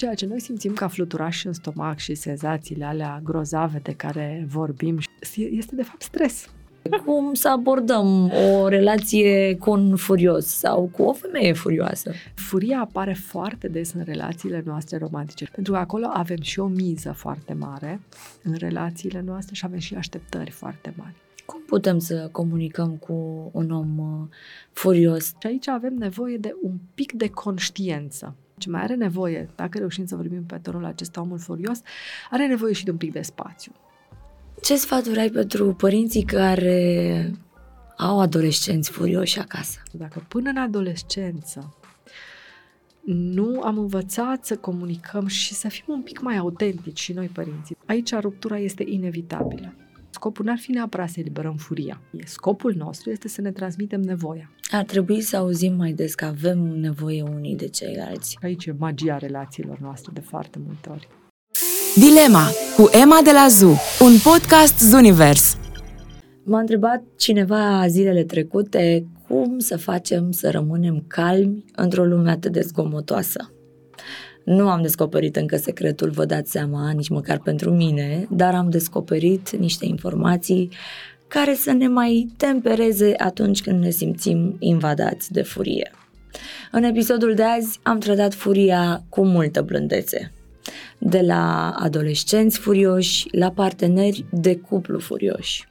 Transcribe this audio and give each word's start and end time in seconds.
ceea 0.00 0.14
ce 0.14 0.26
noi 0.26 0.40
simțim 0.40 0.72
ca 0.72 0.88
fluturași 0.88 1.46
în 1.46 1.52
stomac 1.52 1.98
și 1.98 2.14
senzațiile 2.14 2.84
alea 2.84 3.20
grozave 3.24 3.80
de 3.82 3.92
care 3.92 4.46
vorbim 4.48 4.98
este 5.50 5.74
de 5.74 5.82
fapt 5.82 6.02
stres. 6.02 6.50
Cum 7.04 7.34
să 7.34 7.48
abordăm 7.48 8.32
o 8.32 8.68
relație 8.68 9.56
cu 9.56 9.70
un 9.70 9.96
furios 9.96 10.46
sau 10.46 10.90
cu 10.92 11.02
o 11.02 11.12
femeie 11.12 11.52
furioasă? 11.52 12.12
Furia 12.34 12.80
apare 12.80 13.12
foarte 13.12 13.68
des 13.68 13.92
în 13.92 14.02
relațiile 14.04 14.62
noastre 14.66 14.98
romantice, 14.98 15.48
pentru 15.54 15.72
că 15.72 15.78
acolo 15.78 16.06
avem 16.12 16.40
și 16.40 16.60
o 16.60 16.66
miză 16.66 17.12
foarte 17.12 17.52
mare 17.52 18.00
în 18.42 18.54
relațiile 18.58 19.22
noastre 19.26 19.54
și 19.54 19.64
avem 19.64 19.78
și 19.78 19.94
așteptări 19.94 20.50
foarte 20.50 20.94
mari. 20.96 21.14
Cum 21.46 21.62
putem 21.66 21.98
să 21.98 22.28
comunicăm 22.32 22.96
cu 22.96 23.50
un 23.52 23.70
om 23.70 23.98
uh, 23.98 24.28
furios? 24.72 25.26
Și 25.26 25.46
aici 25.46 25.68
avem 25.68 25.94
nevoie 25.94 26.36
de 26.36 26.54
un 26.62 26.74
pic 26.94 27.12
de 27.12 27.28
conștiență. 27.28 28.34
Ce 28.60 28.70
mai 28.70 28.82
are 28.82 28.94
nevoie, 28.94 29.48
dacă 29.56 29.78
reușim 29.78 30.06
să 30.06 30.16
vorbim 30.16 30.44
pe 30.44 30.58
tonul 30.62 30.84
acesta, 30.84 31.20
omul 31.20 31.38
furios, 31.38 31.80
are 32.30 32.46
nevoie 32.46 32.72
și 32.72 32.84
de 32.84 32.90
un 32.90 32.96
pic 32.96 33.12
de 33.12 33.22
spațiu. 33.22 33.72
Ce 34.62 34.76
sfaturi 34.76 35.18
ai 35.18 35.30
pentru 35.30 35.74
părinții 35.74 36.22
care 36.22 37.30
au 37.96 38.20
adolescenți 38.20 38.90
furioși 38.90 39.38
acasă? 39.38 39.82
Dacă 39.92 40.24
până 40.28 40.50
în 40.50 40.56
adolescență 40.56 41.74
nu 43.04 43.60
am 43.60 43.78
învățat 43.78 44.44
să 44.44 44.56
comunicăm 44.56 45.26
și 45.26 45.54
să 45.54 45.68
fim 45.68 45.84
un 45.86 46.02
pic 46.02 46.20
mai 46.20 46.36
autentici 46.36 47.00
și 47.00 47.12
noi 47.12 47.26
părinții, 47.26 47.76
aici 47.86 48.14
ruptura 48.14 48.58
este 48.58 48.84
inevitabilă. 48.86 49.74
Scopul 50.20 50.44
n-ar 50.44 50.58
fi 50.58 50.70
neapărat 50.70 51.08
să 51.08 51.20
eliberăm 51.20 51.56
furia. 51.56 52.00
Scopul 52.24 52.74
nostru 52.76 53.10
este 53.10 53.28
să 53.28 53.40
ne 53.40 53.50
transmitem 53.50 54.00
nevoia. 54.00 54.50
Ar 54.70 54.84
trebui 54.84 55.20
să 55.20 55.36
auzim 55.36 55.74
mai 55.74 55.92
des 55.92 56.14
că 56.14 56.24
avem 56.24 56.58
nevoie 56.58 57.22
unii 57.22 57.56
de 57.56 57.68
ceilalți. 57.68 58.38
Aici 58.42 58.66
e 58.66 58.74
magia 58.78 59.16
relațiilor 59.16 59.78
noastre 59.78 60.10
de 60.14 60.20
foarte 60.20 60.58
multe 60.66 60.88
ori. 60.90 61.08
Dilema 61.96 62.46
cu 62.76 62.88
Emma 63.02 63.20
de 63.24 63.32
la 63.32 63.46
ZU, 63.48 63.76
un 64.00 64.12
podcast 64.22 64.78
Zunivers. 64.78 65.56
M-a 66.44 66.60
întrebat 66.60 67.02
cineva 67.16 67.86
zilele 67.88 68.24
trecute 68.24 69.06
cum 69.28 69.58
să 69.58 69.76
facem 69.76 70.30
să 70.30 70.50
rămânem 70.50 71.04
calmi 71.06 71.64
într-o 71.76 72.04
lume 72.04 72.30
atât 72.30 72.52
de 72.52 72.60
zgomotoasă. 72.60 73.52
Nu 74.50 74.68
am 74.68 74.82
descoperit 74.82 75.36
încă 75.36 75.56
secretul, 75.56 76.10
vă 76.10 76.24
dați 76.24 76.50
seama, 76.50 76.90
nici 76.90 77.08
măcar 77.08 77.38
pentru 77.38 77.70
mine, 77.70 78.26
dar 78.30 78.54
am 78.54 78.70
descoperit 78.70 79.50
niște 79.50 79.86
informații 79.86 80.68
care 81.28 81.54
să 81.54 81.72
ne 81.72 81.88
mai 81.88 82.32
tempereze 82.36 83.14
atunci 83.16 83.62
când 83.62 83.82
ne 83.82 83.90
simțim 83.90 84.56
invadați 84.58 85.32
de 85.32 85.42
furie. 85.42 85.90
În 86.70 86.82
episodul 86.82 87.34
de 87.34 87.42
azi 87.42 87.78
am 87.82 87.98
tratat 87.98 88.34
furia 88.34 89.02
cu 89.08 89.24
multă 89.24 89.62
blândețe. 89.62 90.32
De 90.98 91.20
la 91.20 91.74
adolescenți 91.78 92.58
furioși 92.58 93.28
la 93.30 93.50
parteneri 93.50 94.24
de 94.30 94.56
cuplu 94.56 94.98
furioși. 94.98 95.68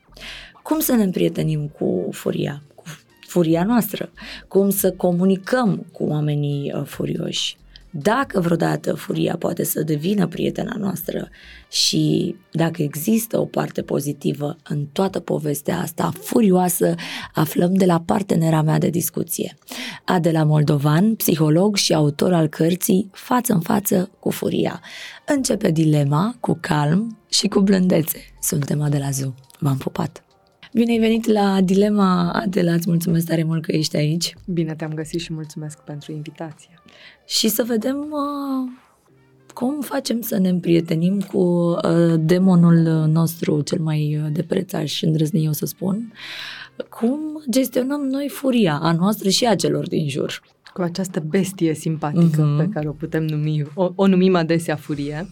Cum 0.64 0.80
să 0.80 0.96
ne 0.96 1.04
împrietenim 1.04 1.68
cu 1.68 2.08
furia, 2.12 2.62
cu 2.76 2.84
furia 3.28 3.64
noastră? 3.64 4.10
Cum 4.48 4.70
să 4.70 4.92
comunicăm 4.92 5.86
cu 5.92 6.04
oamenii 6.04 6.74
uh, 6.76 6.82
furioși? 6.86 7.58
Dacă 7.92 8.40
vreodată 8.40 8.94
furia 8.94 9.36
poate 9.38 9.64
să 9.64 9.84
devină 9.84 10.28
prietena 10.28 10.76
noastră 10.78 11.30
și 11.70 12.36
dacă 12.52 12.82
există 12.82 13.40
o 13.40 13.46
parte 13.46 13.82
pozitivă 13.82 14.56
în 14.64 14.86
toată 14.86 15.20
povestea 15.20 15.80
asta 15.80 16.12
furioasă, 16.22 16.96
aflăm 17.34 17.74
de 17.74 17.86
la 17.86 18.02
partenera 18.06 18.62
mea 18.62 18.78
de 18.78 18.90
discuție. 18.90 19.58
Adela 20.06 20.44
Moldovan, 20.44 21.16
psiholog 21.16 21.76
și 21.76 21.94
autor 21.94 22.34
al 22.34 22.48
cărții 22.48 23.10
Față 23.12 23.54
în 23.54 23.60
față 23.60 24.10
cu 24.20 24.30
furia. 24.30 24.82
Începe 25.26 25.72
dilema 25.72 26.36
cu 26.40 26.58
calm 26.62 27.18
și 27.30 27.48
cu 27.48 27.60
blândețe. 27.60 28.20
Suntem 28.42 28.82
Adela 28.82 29.10
Zu. 29.10 29.36
V-am 29.60 29.78
pupat! 29.78 30.24
Bine 30.74 30.92
ai 30.92 31.00
venit 31.00 31.26
la 31.26 31.62
Dilema, 31.62 32.32
Adela, 32.32 32.74
îți 32.74 32.90
mulțumesc 32.90 33.28
tare 33.28 33.44
mult 33.44 33.64
că 33.64 33.72
ești 33.72 33.96
aici. 33.96 34.34
Bine 34.46 34.76
te-am 34.76 34.94
găsit 34.94 35.20
și 35.20 35.34
mulțumesc 35.34 35.80
pentru 35.80 36.12
invitație. 36.12 36.79
Și 37.30 37.48
să 37.48 37.64
vedem 37.64 37.98
uh, 37.98 38.72
cum 39.54 39.82
facem 39.82 40.22
să 40.22 40.38
ne 40.38 40.50
împrietenim 40.50 41.22
cu 41.22 41.38
uh, 41.38 42.14
demonul 42.20 43.08
nostru 43.08 43.62
cel 43.62 43.80
mai 43.80 44.20
uh, 44.24 44.32
de 44.32 44.44
preț, 44.44 44.74
aș 44.74 45.02
îndrăzni 45.02 45.46
eu 45.46 45.52
să 45.52 45.66
spun, 45.66 46.14
cum 46.90 47.20
gestionăm 47.50 48.02
noi 48.02 48.30
furia 48.30 48.80
a 48.82 48.92
noastră 48.92 49.30
și 49.30 49.46
a 49.46 49.56
celor 49.56 49.88
din 49.88 50.10
jur. 50.10 50.42
Cu 50.74 50.82
această 50.82 51.20
bestie 51.20 51.74
simpatică 51.74 52.56
uh-huh. 52.56 52.66
pe 52.66 52.70
care 52.74 52.88
o 52.88 52.92
putem 52.92 53.26
numi, 53.26 53.64
o, 53.74 53.92
o 53.96 54.08
numim 54.08 54.36
adesea 54.36 54.76
furie. 54.76 55.30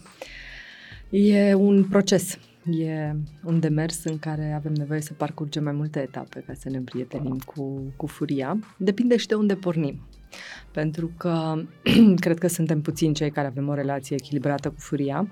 E 1.10 1.54
un 1.54 1.84
proces 1.84 2.38
E 2.70 3.16
un 3.44 3.60
demers 3.60 4.04
în 4.04 4.18
care 4.18 4.52
avem 4.56 4.72
nevoie 4.72 5.00
să 5.00 5.12
parcurgem 5.16 5.62
mai 5.64 5.72
multe 5.72 6.00
etape 6.00 6.44
ca 6.46 6.52
să 6.58 6.68
ne 6.68 6.76
împrietenim 6.76 7.38
cu, 7.46 7.80
cu 7.96 8.06
furia. 8.06 8.58
Depinde 8.76 9.16
și 9.16 9.26
de 9.26 9.34
unde 9.34 9.54
pornim. 9.54 10.00
Pentru 10.70 11.10
că 11.16 11.62
cred 12.24 12.38
că 12.38 12.48
suntem 12.48 12.80
puțini 12.80 13.14
cei 13.14 13.30
care 13.30 13.46
avem 13.46 13.68
o 13.68 13.74
relație 13.74 14.16
echilibrată 14.20 14.68
cu 14.68 14.78
furia 14.78 15.28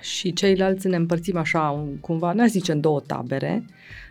și 0.00 0.32
ceilalți 0.32 0.88
ne 0.88 0.96
împărțim 0.96 1.36
așa, 1.36 1.88
cumva, 2.00 2.32
n-aș 2.32 2.48
zice 2.48 2.72
în 2.72 2.80
două 2.80 3.00
tabere, 3.00 3.64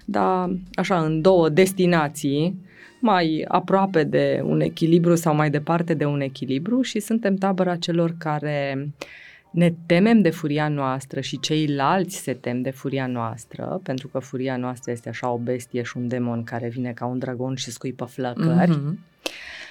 dar 0.05 0.49
așa 0.73 1.03
în 1.03 1.21
două 1.21 1.49
destinații, 1.49 2.65
mai 2.99 3.45
aproape 3.47 4.03
de 4.03 4.41
un 4.43 4.61
echilibru 4.61 5.15
sau 5.15 5.35
mai 5.35 5.49
departe 5.49 5.93
de 5.93 6.05
un 6.05 6.21
echilibru 6.21 6.81
și 6.81 6.99
suntem 6.99 7.35
tabăra 7.35 7.75
celor 7.75 8.15
care 8.17 8.73
uh, 8.77 9.07
ne 9.57 9.73
temem 9.85 10.21
de 10.21 10.29
furia 10.29 10.67
noastră 10.67 11.19
și 11.19 11.39
ceilalți 11.39 12.15
se 12.15 12.33
tem 12.33 12.61
de 12.61 12.69
furia 12.69 13.07
noastră, 13.07 13.79
pentru 13.83 14.07
că 14.07 14.19
furia 14.19 14.57
noastră 14.57 14.91
este 14.91 15.09
așa 15.09 15.29
o 15.29 15.37
bestie 15.37 15.81
și 15.81 15.97
un 15.97 16.07
demon 16.07 16.43
care 16.43 16.67
vine 16.67 16.91
ca 16.91 17.05
un 17.05 17.19
dragon 17.19 17.55
și 17.55 17.71
scuipă 17.71 18.05
flăcări. 18.05 18.71
Mm-hmm. 18.71 19.21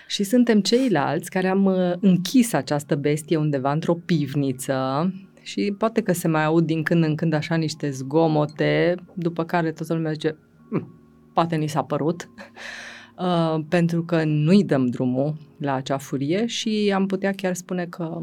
Și 0.07 0.23
suntem 0.25 0.61
ceilalți 0.61 1.31
care 1.31 1.49
am 1.49 1.65
uh, 1.65 1.93
închis 2.01 2.53
această 2.53 2.95
bestie 2.95 3.37
undeva 3.37 3.73
într-o 3.73 3.95
pivniță 3.95 5.13
și 5.43 5.75
poate 5.79 6.01
că 6.03 6.13
se 6.13 6.29
mai 6.29 6.45
aud 6.45 6.67
din 6.67 6.83
când 6.83 7.05
în 7.05 7.15
când 7.15 7.33
așa 7.33 7.55
niște 7.55 7.91
zgomote, 7.91 8.95
după 9.15 9.45
care 9.45 9.73
toată 9.73 9.95
lumea 9.95 10.13
zice, 10.13 10.37
hm, 10.71 11.01
poate 11.35 11.57
ni 11.57 11.67
s-a 11.67 11.83
părut, 11.83 12.29
uh, 13.19 13.65
pentru 13.69 14.05
că 14.05 14.25
nu-i 14.25 14.65
dăm 14.65 14.87
drumul 14.87 15.37
la 15.59 15.75
acea 15.75 15.99
furie 15.99 16.47
și 16.47 16.93
am 16.95 17.07
putea 17.07 17.33
chiar 17.33 17.55
spune 17.55 17.87
că 17.87 18.23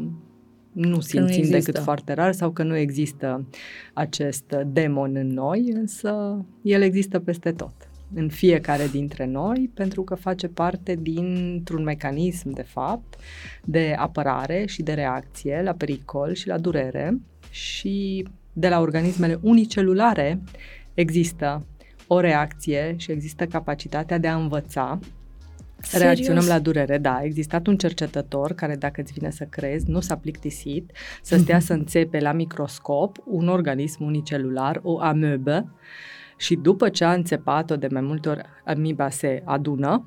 nu 0.72 1.00
simțim 1.00 1.44
nu 1.44 1.50
decât 1.50 1.78
foarte 1.78 2.12
rar 2.12 2.32
sau 2.32 2.50
că 2.50 2.62
nu 2.62 2.76
există 2.76 3.46
acest 3.94 4.56
demon 4.66 5.16
în 5.16 5.26
noi, 5.26 5.70
însă 5.72 6.44
el 6.62 6.82
există 6.82 7.18
peste 7.18 7.52
tot 7.52 7.74
în 8.14 8.28
fiecare 8.28 8.86
dintre 8.86 9.26
noi, 9.26 9.70
pentru 9.74 10.02
că 10.02 10.14
face 10.14 10.48
parte 10.48 10.98
dintr-un 11.00 11.82
mecanism, 11.82 12.50
de 12.50 12.62
fapt, 12.62 13.14
de 13.64 13.94
apărare 13.98 14.64
și 14.66 14.82
de 14.82 14.92
reacție 14.92 15.60
la 15.64 15.72
pericol 15.72 16.34
și 16.34 16.48
la 16.48 16.58
durere 16.58 17.20
și 17.50 18.26
de 18.52 18.68
la 18.68 18.80
organismele 18.80 19.38
unicelulare 19.42 20.42
există 20.94 21.66
o 22.06 22.20
reacție 22.20 22.94
și 22.96 23.10
există 23.10 23.46
capacitatea 23.46 24.18
de 24.18 24.28
a 24.28 24.36
învăța 24.36 24.98
Serios? 25.84 26.08
Reacționăm 26.08 26.46
la 26.46 26.58
durere, 26.58 26.98
da. 26.98 27.14
A 27.14 27.24
existat 27.24 27.66
un 27.66 27.76
cercetător 27.76 28.52
care, 28.52 28.76
dacă 28.76 29.00
îți 29.00 29.12
vine 29.12 29.30
să 29.30 29.44
crezi, 29.44 29.90
nu 29.90 30.00
s-a 30.00 30.16
plictisit 30.16 30.92
să 31.22 31.36
stea 31.36 31.58
să 31.58 31.72
înțepe 31.72 32.18
la 32.18 32.32
microscop 32.32 33.18
un 33.24 33.48
organism 33.48 34.04
unicelular, 34.04 34.80
o 34.82 35.00
amebă, 35.00 35.72
și 36.36 36.54
după 36.54 36.88
ce 36.88 37.04
a 37.04 37.12
înțepat-o 37.12 37.76
de 37.76 37.88
mai 37.90 38.00
multe 38.00 38.28
ori, 38.28 38.42
amiba 38.64 39.08
se 39.08 39.42
adună, 39.44 40.06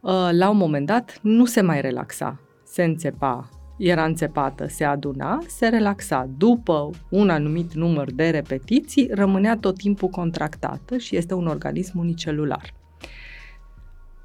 uh, 0.00 0.28
la 0.32 0.50
un 0.50 0.56
moment 0.56 0.86
dat 0.86 1.18
nu 1.22 1.44
se 1.44 1.60
mai 1.60 1.80
relaxa. 1.80 2.40
Se 2.64 2.82
înțepa, 2.82 3.48
era 3.78 4.04
înțepată, 4.04 4.66
se 4.66 4.84
aduna, 4.84 5.38
se 5.46 5.68
relaxa. 5.68 6.30
După 6.36 6.90
un 7.10 7.30
anumit 7.30 7.74
număr 7.74 8.12
de 8.12 8.30
repetiții, 8.30 9.08
rămânea 9.12 9.56
tot 9.56 9.76
timpul 9.76 10.08
contractată 10.08 10.96
și 10.96 11.16
este 11.16 11.34
un 11.34 11.46
organism 11.46 11.98
unicelular. 11.98 12.74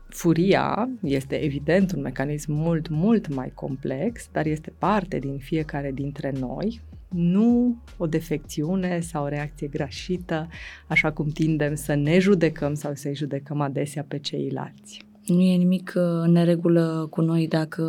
Furia 0.10 0.90
este 1.02 1.36
evident 1.36 1.92
un 1.92 2.02
mecanism 2.02 2.54
mult, 2.54 2.88
mult 2.90 3.34
mai 3.34 3.52
complex, 3.54 4.28
dar 4.32 4.46
este 4.46 4.74
parte 4.78 5.20
din 5.20 5.38
fiecare 5.38 5.92
dintre 5.92 6.34
noi, 6.40 6.82
nu 7.16 7.76
o 7.98 8.06
defecțiune 8.06 9.00
sau 9.00 9.24
o 9.24 9.28
reacție 9.28 9.68
greșită, 9.68 10.48
așa 10.88 11.12
cum 11.12 11.28
tindem 11.28 11.76
să 11.76 11.96
ne 11.96 12.20
judecăm 12.20 12.74
sau 12.74 12.92
să-i 12.94 13.16
judecăm 13.16 13.62
adesea 13.62 14.06
pe 14.08 14.20
ceilalți. 14.20 15.06
Nu 15.26 15.42
e 15.42 15.56
nimic 15.56 15.94
uh, 15.96 16.04
în 16.04 16.32
neregulă 16.32 17.08
cu 17.10 17.22
noi 17.22 17.48
dacă 17.48 17.84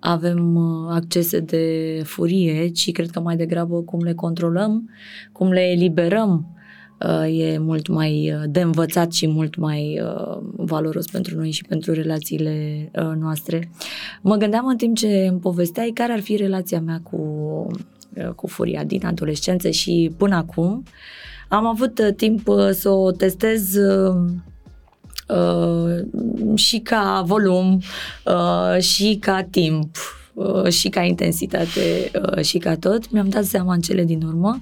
avem 0.00 0.54
uh, 0.54 0.90
accese 0.90 1.40
de 1.40 2.00
furie, 2.04 2.68
ci 2.68 2.92
cred 2.92 3.10
că 3.10 3.20
mai 3.20 3.36
degrabă 3.36 3.82
cum 3.82 4.00
le 4.02 4.14
controlăm, 4.14 4.90
cum 5.32 5.50
le 5.50 5.60
eliberăm 5.60 6.46
uh, 7.00 7.38
e 7.38 7.58
mult 7.58 7.88
mai 7.88 8.32
uh, 8.32 8.42
de 8.48 8.60
învățat 8.60 9.12
și 9.12 9.26
mult 9.26 9.56
mai 9.56 10.02
valoros 10.56 11.06
pentru 11.06 11.36
noi 11.36 11.50
și 11.50 11.64
pentru 11.64 11.92
relațiile 11.92 12.90
noastre. 13.18 13.70
Mă 14.22 14.36
gândeam 14.36 14.66
în 14.66 14.76
timp 14.76 14.96
ce 14.96 15.26
îmi 15.30 15.40
povesteai 15.40 15.90
care 15.94 16.12
ar 16.12 16.20
fi 16.20 16.36
relația 16.36 16.80
mea 16.80 17.00
cu, 17.02 17.18
cu 18.34 18.46
furia 18.46 18.84
din 18.84 19.06
adolescență 19.06 19.70
și 19.70 20.12
până 20.16 20.36
acum. 20.36 20.82
Am 21.48 21.66
avut 21.66 22.00
timp 22.16 22.48
să 22.70 22.88
o 22.88 23.10
testez 23.10 23.76
și 26.54 26.78
ca 26.78 27.22
volum 27.26 27.80
și 28.78 29.16
ca 29.20 29.42
timp 29.50 29.96
Uh, 30.40 30.68
și 30.68 30.88
ca 30.88 31.02
intensitate 31.02 32.10
uh, 32.22 32.44
și 32.44 32.58
ca 32.58 32.76
tot, 32.76 33.10
mi-am 33.10 33.28
dat 33.28 33.44
seama 33.44 33.72
în 33.72 33.80
cele 33.80 34.04
din 34.04 34.22
urmă 34.22 34.58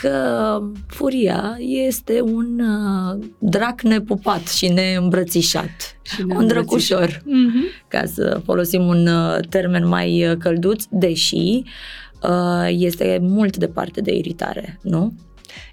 că 0.00 0.58
furia 0.86 1.56
este 1.58 2.20
un 2.20 2.60
uh, 2.60 3.26
drac 3.38 3.82
nepupat 3.82 4.46
și 4.48 4.68
neîmbrățișat. 4.68 5.70
Și 6.02 6.24
un 6.28 6.46
drăcușor, 6.46 7.08
mm-hmm. 7.08 7.88
ca 7.88 8.04
să 8.04 8.40
folosim 8.44 8.86
un 8.86 9.08
termen 9.48 9.88
mai 9.88 10.36
călduț, 10.38 10.84
deși 10.90 11.62
este 12.68 13.18
mult 13.22 13.56
departe 13.56 14.00
de 14.00 14.14
iritare, 14.14 14.78
nu? 14.82 15.14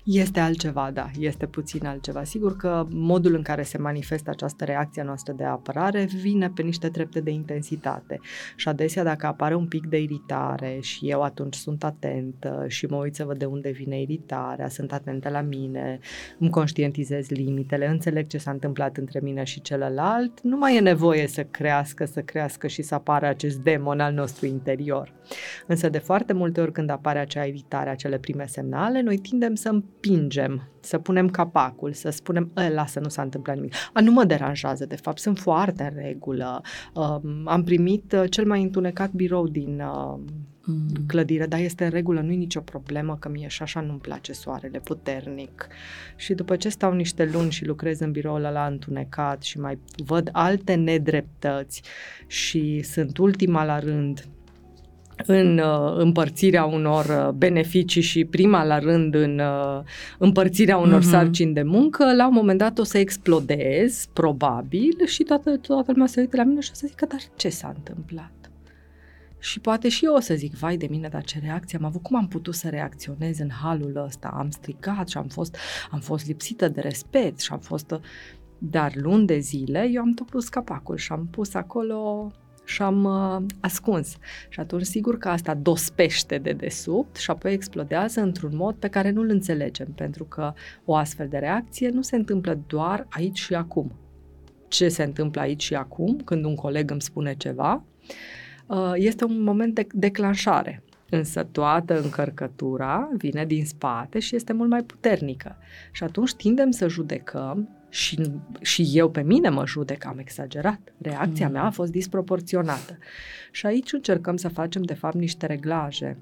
Este 0.09 0.39
altceva, 0.39 0.91
da, 0.93 1.09
este 1.19 1.45
puțin 1.45 1.85
altceva. 1.85 2.23
Sigur 2.23 2.55
că 2.55 2.87
modul 2.89 3.35
în 3.35 3.41
care 3.41 3.63
se 3.63 3.77
manifestă 3.77 4.29
această 4.29 4.65
reacție 4.65 5.03
noastră 5.03 5.33
de 5.33 5.43
apărare 5.43 6.07
vine 6.21 6.49
pe 6.49 6.61
niște 6.61 6.89
trepte 6.89 7.19
de 7.19 7.31
intensitate. 7.31 8.19
Și 8.55 8.67
adesea 8.67 9.03
dacă 9.03 9.25
apare 9.25 9.55
un 9.55 9.67
pic 9.67 9.85
de 9.87 10.01
iritare 10.01 10.77
și 10.81 11.09
eu 11.09 11.21
atunci 11.21 11.55
sunt 11.55 11.83
atentă 11.83 12.65
și 12.67 12.85
mă 12.85 12.95
uit 12.95 13.15
să 13.15 13.23
văd 13.23 13.37
de 13.37 13.45
unde 13.45 13.69
vine 13.69 14.01
iritarea, 14.01 14.69
sunt 14.69 14.93
atentă 14.93 15.29
la 15.29 15.41
mine, 15.41 15.99
îmi 16.39 16.49
conștientizez 16.49 17.29
limitele, 17.29 17.87
înțeleg 17.87 18.27
ce 18.27 18.37
s-a 18.37 18.51
întâmplat 18.51 18.97
între 18.97 19.19
mine 19.23 19.43
și 19.43 19.61
celălalt, 19.61 20.41
nu 20.41 20.57
mai 20.57 20.75
e 20.75 20.79
nevoie 20.79 21.27
să 21.27 21.43
crească, 21.43 22.05
să 22.05 22.21
crească 22.21 22.67
și 22.67 22.81
să 22.81 22.95
apară 22.95 23.25
acest 23.25 23.57
demon 23.57 23.99
al 23.99 24.13
nostru 24.13 24.45
interior. 24.45 25.13
Însă 25.65 25.89
de 25.89 25.97
foarte 25.97 26.33
multe 26.33 26.61
ori 26.61 26.71
când 26.71 26.89
apare 26.89 27.19
acea 27.19 27.43
iritare, 27.43 27.89
acele 27.89 28.17
prime 28.17 28.45
semnale, 28.45 29.01
noi 29.01 29.17
tindem 29.17 29.55
să 29.55 29.69
împingem, 29.97 30.69
să 30.79 30.97
punem 30.97 31.29
capacul, 31.29 31.93
să 31.93 32.09
spunem, 32.09 32.51
ă, 32.57 32.69
lasă, 32.69 32.99
nu 32.99 33.09
s-a 33.09 33.21
întâmplat 33.21 33.55
nimic. 33.55 33.73
A, 33.93 34.01
nu 34.01 34.11
mă 34.11 34.23
deranjează, 34.23 34.85
de 34.85 34.95
fapt, 34.95 35.19
sunt 35.19 35.39
foarte 35.39 35.83
în 35.83 36.03
regulă. 36.03 36.61
Uh, 36.93 37.17
am 37.45 37.63
primit 37.63 38.11
uh, 38.11 38.23
cel 38.29 38.45
mai 38.45 38.61
întunecat 38.61 39.11
birou 39.11 39.47
din 39.47 39.81
uh, 39.81 40.19
mm. 40.63 41.05
clădire, 41.07 41.45
dar 41.45 41.59
este 41.59 41.83
în 41.83 41.89
regulă, 41.89 42.21
nu 42.21 42.31
e 42.31 42.35
nicio 42.35 42.61
problemă, 42.61 43.17
că 43.19 43.29
mie 43.29 43.47
și 43.47 43.61
așa 43.61 43.81
nu-mi 43.81 43.99
place 43.99 44.33
soarele 44.33 44.79
puternic. 44.79 45.67
Și 46.15 46.33
după 46.33 46.55
ce 46.55 46.69
stau 46.69 46.93
niște 46.93 47.29
luni 47.33 47.51
și 47.51 47.65
lucrez 47.65 47.99
în 47.99 48.11
biroul 48.11 48.43
ăla 48.45 48.65
întunecat 48.65 49.43
și 49.43 49.59
mai 49.59 49.79
văd 50.05 50.29
alte 50.31 50.73
nedreptăți 50.73 51.81
și 52.27 52.81
sunt 52.81 53.17
ultima 53.17 53.63
la 53.63 53.79
rând, 53.79 54.27
în 55.25 55.57
uh, 55.57 55.93
împărțirea 55.97 56.65
unor 56.65 57.05
uh, 57.05 57.33
beneficii 57.33 58.01
și 58.01 58.25
prima 58.25 58.63
la 58.63 58.79
rând 58.79 59.15
în 59.15 59.39
uh, 59.39 59.83
împărțirea 60.17 60.77
unor 60.77 61.01
uh-huh. 61.01 61.09
sarcini 61.09 61.53
de 61.53 61.63
muncă, 61.63 62.15
la 62.15 62.27
un 62.27 62.33
moment 62.33 62.59
dat 62.59 62.79
o 62.79 62.83
să 62.83 62.97
explodez, 62.97 64.05
probabil, 64.13 65.05
și 65.05 65.23
toată, 65.23 65.57
toată 65.57 65.91
lumea 65.91 66.07
se 66.07 66.19
uită 66.19 66.37
la 66.37 66.43
mine 66.43 66.59
și 66.59 66.69
o 66.71 66.75
să 66.75 66.87
zică, 66.87 67.05
dar 67.05 67.19
ce 67.35 67.49
s-a 67.49 67.73
întâmplat? 67.75 68.31
Și 69.39 69.59
poate 69.59 69.89
și 69.89 70.05
eu 70.05 70.13
o 70.13 70.19
să 70.19 70.33
zic, 70.33 70.53
vai 70.53 70.77
de 70.77 70.87
mine, 70.89 71.07
dar 71.07 71.23
ce 71.23 71.39
reacție 71.39 71.77
am 71.77 71.85
avut, 71.85 72.01
cum 72.01 72.15
am 72.15 72.27
putut 72.27 72.53
să 72.55 72.69
reacționez 72.69 73.39
în 73.39 73.49
halul 73.61 74.03
ăsta? 74.05 74.33
Am 74.33 74.49
stricat 74.49 75.09
și 75.09 75.17
am 75.17 75.27
fost, 75.27 75.57
am 75.91 75.99
fost 75.99 76.27
lipsită 76.27 76.67
de 76.67 76.81
respect 76.81 77.39
și 77.39 77.51
am 77.51 77.59
fost... 77.59 77.99
Dar 78.59 78.91
luni 78.95 79.25
de 79.25 79.39
zile 79.39 79.89
eu 79.91 80.01
am 80.01 80.13
tot 80.13 80.29
pus 80.29 80.49
capacul 80.49 80.97
și 80.97 81.11
am 81.11 81.27
pus 81.31 81.53
acolo 81.53 82.31
și 82.67 82.81
am 82.81 83.03
uh, 83.03 83.45
ascuns. 83.59 84.17
Și 84.49 84.59
atunci 84.59 84.85
sigur 84.85 85.17
că 85.17 85.29
asta 85.29 85.53
dospește 85.53 86.37
de 86.37 86.51
desubt 86.51 87.15
și 87.15 87.31
apoi 87.31 87.53
explodează 87.53 88.21
într-un 88.21 88.55
mod 88.55 88.75
pe 88.75 88.87
care 88.87 89.09
nu-l 89.09 89.29
înțelegem, 89.29 89.87
pentru 89.95 90.23
că 90.23 90.53
o 90.85 90.95
astfel 90.95 91.27
de 91.27 91.37
reacție 91.37 91.89
nu 91.89 92.01
se 92.01 92.15
întâmplă 92.15 92.59
doar 92.67 93.07
aici 93.09 93.39
și 93.39 93.53
acum. 93.53 93.91
Ce 94.67 94.89
se 94.89 95.03
întâmplă 95.03 95.41
aici 95.41 95.63
și 95.63 95.75
acum, 95.75 96.21
când 96.25 96.45
un 96.45 96.55
coleg 96.55 96.91
îmi 96.91 97.01
spune 97.01 97.35
ceva, 97.35 97.83
uh, 98.65 98.91
este 98.95 99.23
un 99.23 99.43
moment 99.43 99.73
de 99.73 99.87
declanșare. 99.93 100.83
Însă 101.09 101.43
toată 101.43 102.01
încărcătura 102.01 103.09
vine 103.17 103.45
din 103.45 103.65
spate 103.65 104.19
și 104.19 104.35
este 104.35 104.53
mult 104.53 104.69
mai 104.69 104.83
puternică. 104.83 105.57
Și 105.91 106.03
atunci 106.03 106.33
tindem 106.33 106.71
să 106.71 106.87
judecăm 106.87 107.76
și, 107.89 108.21
și 108.61 108.89
eu 108.93 109.09
pe 109.09 109.21
mine 109.21 109.49
mă 109.49 109.65
judec, 109.65 110.05
am 110.05 110.17
exagerat. 110.17 110.93
Reacția 110.97 111.47
mm. 111.47 111.53
mea 111.53 111.63
a 111.63 111.69
fost 111.69 111.91
disproporționată. 111.91 112.97
Și 113.51 113.65
aici 113.65 113.93
încercăm 113.93 114.37
să 114.37 114.47
facem, 114.47 114.81
de 114.81 114.93
fapt, 114.93 115.15
niște 115.15 115.45
reglaje 115.45 116.17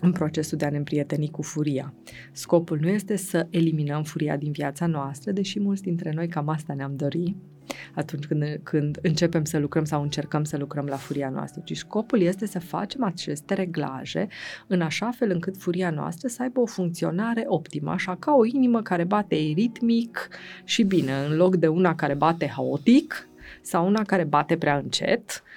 în 0.00 0.12
procesul 0.12 0.58
de 0.58 0.64
a 0.64 0.70
ne 0.70 0.76
împrieteni 0.76 1.30
cu 1.30 1.42
furia. 1.42 1.94
Scopul 2.32 2.78
nu 2.80 2.88
este 2.88 3.16
să 3.16 3.46
eliminăm 3.50 4.02
furia 4.02 4.36
din 4.36 4.52
viața 4.52 4.86
noastră, 4.86 5.32
deși 5.32 5.60
mulți 5.60 5.82
dintre 5.82 6.12
noi 6.12 6.28
cam 6.28 6.48
asta 6.48 6.74
ne-am 6.74 6.96
dorit, 6.96 7.36
atunci 7.94 8.26
când, 8.26 8.60
când 8.62 8.98
începem 9.02 9.44
să 9.44 9.58
lucrăm 9.58 9.84
sau 9.84 10.02
încercăm 10.02 10.44
să 10.44 10.56
lucrăm 10.56 10.86
la 10.86 10.96
furia 10.96 11.28
noastră, 11.28 11.62
ci 11.64 11.76
scopul 11.76 12.20
este 12.20 12.46
să 12.46 12.60
facem 12.60 13.04
aceste 13.04 13.54
reglaje 13.54 14.28
în 14.66 14.80
așa 14.80 15.10
fel 15.10 15.30
încât 15.30 15.56
furia 15.56 15.90
noastră 15.90 16.28
să 16.28 16.42
aibă 16.42 16.60
o 16.60 16.66
funcționare 16.66 17.44
optimă, 17.46 17.90
așa 17.90 18.16
ca 18.18 18.32
o 18.32 18.44
inimă 18.44 18.82
care 18.82 19.04
bate 19.04 19.34
ritmic 19.34 20.28
și 20.64 20.82
bine, 20.82 21.12
în 21.28 21.36
loc 21.36 21.56
de 21.56 21.66
una 21.66 21.94
care 21.94 22.14
bate 22.14 22.48
haotic 22.48 23.28
sau 23.62 23.86
una 23.86 24.02
care 24.02 24.24
bate 24.24 24.56
prea 24.56 24.76
încet, 24.76 25.42
Um, 25.42 25.49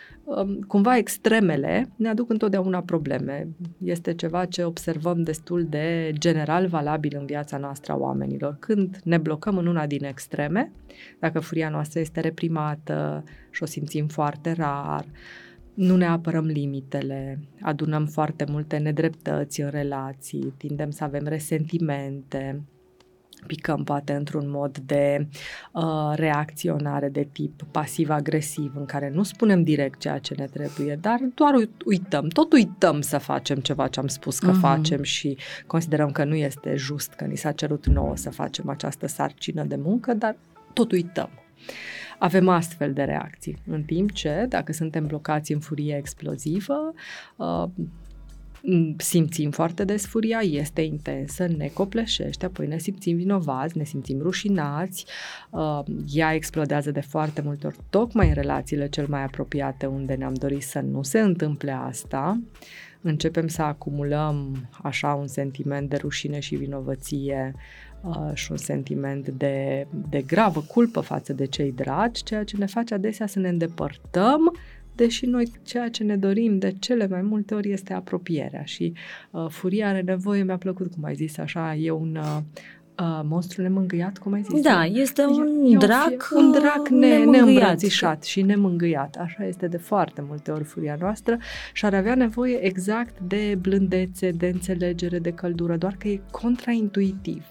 cumva 0.67 0.97
extremele 0.97 1.89
ne 1.95 2.09
aduc 2.09 2.29
întotdeauna 2.29 2.81
probleme. 2.81 3.47
Este 3.83 4.13
ceva 4.13 4.45
ce 4.45 4.63
observăm 4.63 5.23
destul 5.23 5.65
de 5.69 6.13
general 6.17 6.67
valabil 6.67 7.15
în 7.19 7.25
viața 7.25 7.57
noastră 7.57 7.93
a 7.93 7.95
oamenilor. 7.95 8.55
Când 8.59 8.99
ne 9.03 9.17
blocăm 9.17 9.57
în 9.57 9.67
una 9.67 9.87
din 9.87 10.03
extreme, 10.03 10.71
dacă 11.19 11.39
furia 11.39 11.69
noastră 11.69 11.99
este 11.99 12.19
reprimată 12.19 13.23
și 13.51 13.63
o 13.63 13.65
simțim 13.65 14.07
foarte 14.07 14.51
rar, 14.51 15.05
nu 15.73 15.95
ne 15.95 16.05
apărăm 16.05 16.45
limitele, 16.45 17.39
adunăm 17.61 18.05
foarte 18.05 18.45
multe 18.49 18.77
nedreptăți 18.77 19.61
în 19.61 19.69
relații, 19.69 20.53
tindem 20.57 20.89
să 20.89 21.03
avem 21.03 21.23
resentimente, 21.25 22.61
picăm 23.47 23.83
poate 23.83 24.13
într-un 24.13 24.49
mod 24.49 24.77
de 24.77 25.27
uh, 25.71 25.83
reacționare 26.15 27.09
de 27.09 27.27
tip 27.31 27.61
pasiv-agresiv, 27.71 28.71
în 28.75 28.85
care 28.85 29.09
nu 29.09 29.23
spunem 29.23 29.63
direct 29.63 29.99
ceea 29.99 30.17
ce 30.17 30.33
ne 30.37 30.45
trebuie, 30.45 30.97
dar 31.01 31.19
doar 31.35 31.53
uităm, 31.85 32.27
tot 32.27 32.53
uităm 32.53 33.01
să 33.01 33.17
facem 33.17 33.57
ceva 33.57 33.87
ce 33.87 33.99
am 33.99 34.07
spus 34.07 34.39
că 34.39 34.51
uh-huh. 34.51 34.59
facem 34.59 35.03
și 35.03 35.37
considerăm 35.67 36.11
că 36.11 36.23
nu 36.23 36.35
este 36.35 36.75
just 36.75 37.13
că 37.13 37.25
ni 37.25 37.37
s-a 37.37 37.51
cerut 37.51 37.85
nouă 37.85 38.15
să 38.15 38.29
facem 38.29 38.69
această 38.69 39.07
sarcină 39.07 39.63
de 39.63 39.75
muncă, 39.75 40.13
dar 40.13 40.35
tot 40.73 40.91
uităm. 40.91 41.29
Avem 42.19 42.49
astfel 42.49 42.93
de 42.93 43.03
reacții, 43.03 43.57
în 43.67 43.83
timp 43.83 44.11
ce, 44.11 44.45
dacă 44.49 44.71
suntem 44.71 45.05
blocați 45.05 45.51
în 45.51 45.59
furie 45.59 45.95
explozivă, 45.97 46.93
uh, 47.35 47.65
Mm, 47.75 47.91
simțim 48.97 49.51
foarte 49.51 49.83
des 49.83 50.05
furia, 50.05 50.39
este 50.39 50.81
intensă, 50.81 51.47
ne 51.47 51.67
copleșește, 51.73 52.45
apoi 52.45 52.67
ne 52.67 52.77
simțim 52.77 53.17
vinovați, 53.17 53.77
ne 53.77 53.83
simțim 53.83 54.21
rușinați, 54.21 55.05
uh, 55.49 55.79
ea 56.13 56.33
explodează 56.33 56.91
de 56.91 57.01
foarte 57.01 57.41
multe 57.41 57.67
ori, 57.67 57.77
tocmai 57.89 58.27
în 58.27 58.33
relațiile 58.33 58.89
cel 58.89 59.05
mai 59.09 59.23
apropiate 59.23 59.85
unde 59.85 60.13
ne-am 60.13 60.33
dorit 60.33 60.63
să 60.63 60.79
nu 60.79 61.03
se 61.03 61.19
întâmple 61.19 61.71
asta, 61.71 62.41
începem 63.01 63.47
să 63.47 63.61
acumulăm 63.61 64.67
așa 64.83 65.13
un 65.13 65.27
sentiment 65.27 65.89
de 65.89 65.95
rușine 65.95 66.39
și 66.39 66.55
vinovăție 66.55 67.55
uh, 68.01 68.31
și 68.33 68.51
un 68.51 68.57
sentiment 68.57 69.27
de, 69.29 69.87
de 70.09 70.21
gravă 70.21 70.61
culpă 70.67 70.99
față 70.99 71.33
de 71.33 71.45
cei 71.45 71.71
dragi, 71.71 72.23
ceea 72.23 72.43
ce 72.43 72.57
ne 72.57 72.65
face 72.65 72.93
adesea 72.93 73.27
să 73.27 73.39
ne 73.39 73.49
îndepărtăm 73.49 74.57
deși 74.95 75.25
noi 75.25 75.51
ceea 75.63 75.89
ce 75.89 76.03
ne 76.03 76.17
dorim 76.17 76.57
de 76.57 76.73
cele 76.79 77.07
mai 77.07 77.21
multe 77.21 77.55
ori 77.55 77.71
este 77.71 77.93
apropierea 77.93 78.63
și 78.63 78.93
uh, 79.31 79.45
furia 79.49 79.87
are 79.87 80.01
nevoie, 80.01 80.43
mi-a 80.43 80.57
plăcut 80.57 80.93
cum 80.93 81.03
ai 81.03 81.15
zis 81.15 81.37
așa, 81.37 81.75
e 81.75 81.91
un 81.91 82.15
uh, 82.15 82.37
uh, 82.99 83.21
monstru 83.23 83.61
nemângâiat, 83.61 84.17
cum 84.17 84.33
ai 84.33 84.41
zis? 84.41 84.61
Da, 84.61 84.85
este 84.85 85.25
un 85.25 85.65
e, 85.73 85.77
drac 85.77 86.29
Un 86.35 86.51
drac 86.51 86.89
ne, 86.89 87.23
neîmbrățișat 87.23 88.23
și 88.23 88.41
nemângâiat. 88.41 89.15
Așa 89.15 89.45
este 89.45 89.67
de 89.67 89.77
foarte 89.77 90.23
multe 90.27 90.51
ori 90.51 90.63
furia 90.63 90.97
noastră 90.99 91.37
și 91.73 91.85
ar 91.85 91.93
avea 91.93 92.15
nevoie 92.15 92.65
exact 92.65 93.19
de 93.19 93.57
blândețe, 93.61 94.31
de 94.31 94.47
înțelegere, 94.47 95.19
de 95.19 95.31
căldură, 95.31 95.77
doar 95.77 95.95
că 95.97 96.07
e 96.07 96.21
contraintuitiv. 96.31 97.45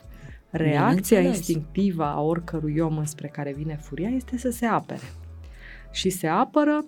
Reacția 0.50 1.20
instinctivă 1.20 2.04
a 2.04 2.20
oricărui 2.20 2.78
om 2.78 2.98
înspre 2.98 3.28
care 3.28 3.54
vine 3.56 3.78
furia 3.80 4.08
este 4.08 4.38
să 4.38 4.50
se 4.50 4.66
apere. 4.66 5.12
Și 5.90 6.10
se 6.10 6.26
apără 6.26 6.84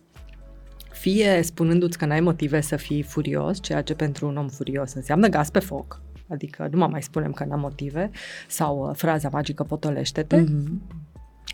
fie 1.04 1.40
spunându-ți 1.42 1.98
că 1.98 2.06
n-ai 2.06 2.20
motive 2.20 2.60
să 2.60 2.76
fii 2.76 3.02
furios, 3.02 3.62
ceea 3.62 3.82
ce 3.82 3.94
pentru 3.94 4.26
un 4.26 4.36
om 4.36 4.48
furios 4.48 4.92
înseamnă 4.92 5.28
gaz 5.28 5.50
pe 5.50 5.58
foc, 5.58 6.00
adică 6.28 6.68
nu 6.70 6.78
mă 6.78 6.86
mai 6.86 7.02
spunem 7.02 7.32
că 7.32 7.44
n-am 7.44 7.60
motive, 7.60 8.10
sau 8.48 8.88
uh, 8.88 8.96
fraza 8.96 9.28
magică 9.32 9.62
potolește-te, 9.62 10.44
mm-hmm. 10.44 11.02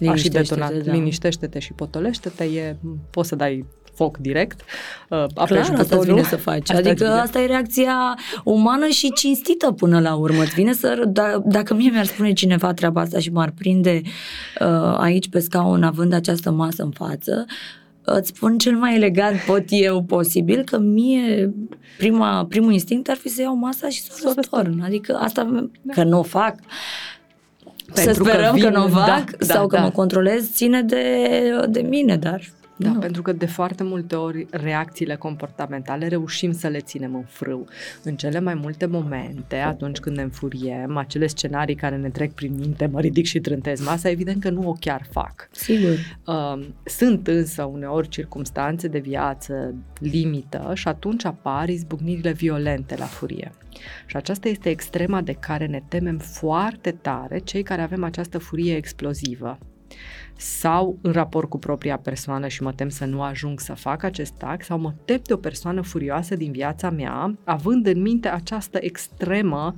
A 0.06 0.14
și 0.14 0.28
detonat, 0.28 0.72
da. 0.72 0.92
liniștește-te 0.92 1.58
și 1.58 1.72
potolește-te, 1.72 2.44
e, 2.44 2.76
poți 3.10 3.28
să 3.28 3.36
dai 3.36 3.66
foc 3.94 4.16
direct, 4.16 4.60
uh, 5.08 5.24
Clar, 5.34 5.70
asta 5.76 5.96
îți 5.96 6.06
vine 6.06 6.22
să 6.22 6.36
faci. 6.36 6.70
Asta 6.70 6.88
adică 6.88 7.04
vine. 7.04 7.20
asta 7.20 7.40
e 7.40 7.46
reacția 7.46 8.18
umană 8.44 8.86
și 8.86 9.12
cinstită 9.12 9.72
până 9.72 10.00
la 10.00 10.14
urmă. 10.14 10.42
Îți 10.42 10.54
vine 10.54 10.72
să, 10.72 11.04
da, 11.08 11.42
dacă 11.44 11.74
mie 11.74 11.90
mi-ar 11.90 12.04
spune 12.04 12.32
cineva 12.32 12.72
treaba 12.72 13.00
asta 13.00 13.18
și 13.18 13.30
m-ar 13.30 13.50
prinde 13.50 14.00
uh, 14.60 14.96
aici 14.96 15.28
pe 15.28 15.38
scaun 15.38 15.82
având 15.82 16.12
această 16.12 16.50
masă 16.50 16.82
în 16.82 16.90
față, 16.90 17.46
îți 18.04 18.28
spun 18.28 18.58
cel 18.58 18.76
mai 18.76 18.94
elegant 18.94 19.36
pot 19.46 19.64
eu 19.68 20.02
posibil 20.02 20.62
că 20.64 20.78
mie 20.78 21.54
prima, 21.98 22.46
primul 22.48 22.72
instinct 22.72 23.08
ar 23.08 23.16
fi 23.16 23.28
să 23.28 23.40
iau 23.40 23.56
masa 23.56 23.88
și 23.88 24.02
să 24.02 24.28
o 24.28 24.32
răstorn. 24.34 24.80
Adică 24.80 25.18
asta 25.20 25.68
da. 25.82 25.92
că 25.92 26.04
nu 26.04 26.18
o 26.18 26.22
fac. 26.22 26.54
Pentru 27.94 28.12
să 28.12 28.22
sperăm 28.22 28.50
că, 28.50 28.54
vin, 28.54 28.62
că 28.62 28.70
nu 28.70 28.84
o 28.84 28.88
fac 28.88 29.06
da, 29.06 29.36
da, 29.38 29.54
sau 29.54 29.66
da, 29.66 29.66
că 29.66 29.76
da. 29.76 29.82
mă 29.82 29.90
controlez 29.90 30.50
ține 30.52 30.82
de, 30.82 31.66
de 31.68 31.80
mine, 31.80 32.16
dar 32.16 32.42
da, 32.82 32.92
nu. 32.92 32.98
pentru 32.98 33.22
că 33.22 33.32
de 33.32 33.46
foarte 33.46 33.82
multe 33.82 34.14
ori 34.14 34.46
reacțiile 34.50 35.14
comportamentale 35.14 36.06
reușim 36.06 36.52
să 36.52 36.68
le 36.68 36.78
ținem 36.78 37.14
în 37.14 37.24
frâu. 37.26 37.66
În 38.02 38.16
cele 38.16 38.40
mai 38.40 38.54
multe 38.54 38.86
momente, 38.86 39.56
atunci 39.56 39.98
când 39.98 40.16
ne 40.16 40.22
înfuriem, 40.22 40.96
acele 40.96 41.26
scenarii 41.26 41.74
care 41.74 41.96
ne 41.96 42.08
trec 42.08 42.32
prin 42.32 42.54
minte, 42.58 42.86
mă 42.86 43.00
ridic 43.00 43.24
și 43.24 43.40
trântez 43.40 43.84
masa, 43.84 44.10
evident 44.10 44.42
că 44.42 44.50
nu 44.50 44.68
o 44.68 44.72
chiar 44.72 45.06
fac. 45.10 45.48
Sigur. 45.52 46.18
Uh, 46.26 46.66
sunt 46.84 47.26
însă 47.26 47.62
uneori 47.62 48.08
circumstanțe 48.08 48.88
de 48.88 48.98
viață 48.98 49.74
limită 49.98 50.72
și 50.74 50.88
atunci 50.88 51.24
apar 51.24 51.68
izbucnirile 51.68 52.32
violente 52.32 52.96
la 52.96 53.04
furie. 53.04 53.50
Și 54.06 54.16
aceasta 54.16 54.48
este 54.48 54.68
extrema 54.68 55.20
de 55.20 55.32
care 55.32 55.66
ne 55.66 55.82
temem 55.88 56.18
foarte 56.18 56.90
tare 56.90 57.38
cei 57.38 57.62
care 57.62 57.82
avem 57.82 58.04
această 58.04 58.38
furie 58.38 58.76
explozivă 58.76 59.58
sau 60.36 60.98
în 61.02 61.12
raport 61.12 61.48
cu 61.48 61.58
propria 61.58 61.96
persoană 61.96 62.48
și 62.48 62.62
mă 62.62 62.72
tem 62.72 62.88
să 62.88 63.04
nu 63.04 63.22
ajung 63.22 63.60
să 63.60 63.74
fac 63.74 64.02
acest 64.02 64.42
act 64.42 64.64
sau 64.64 64.78
mă 64.78 64.94
tem 65.04 65.20
de 65.24 65.32
o 65.32 65.36
persoană 65.36 65.80
furioasă 65.80 66.36
din 66.36 66.52
viața 66.52 66.90
mea, 66.90 67.38
având 67.44 67.86
în 67.86 68.00
minte 68.00 68.28
această 68.28 68.78
extremă 68.80 69.76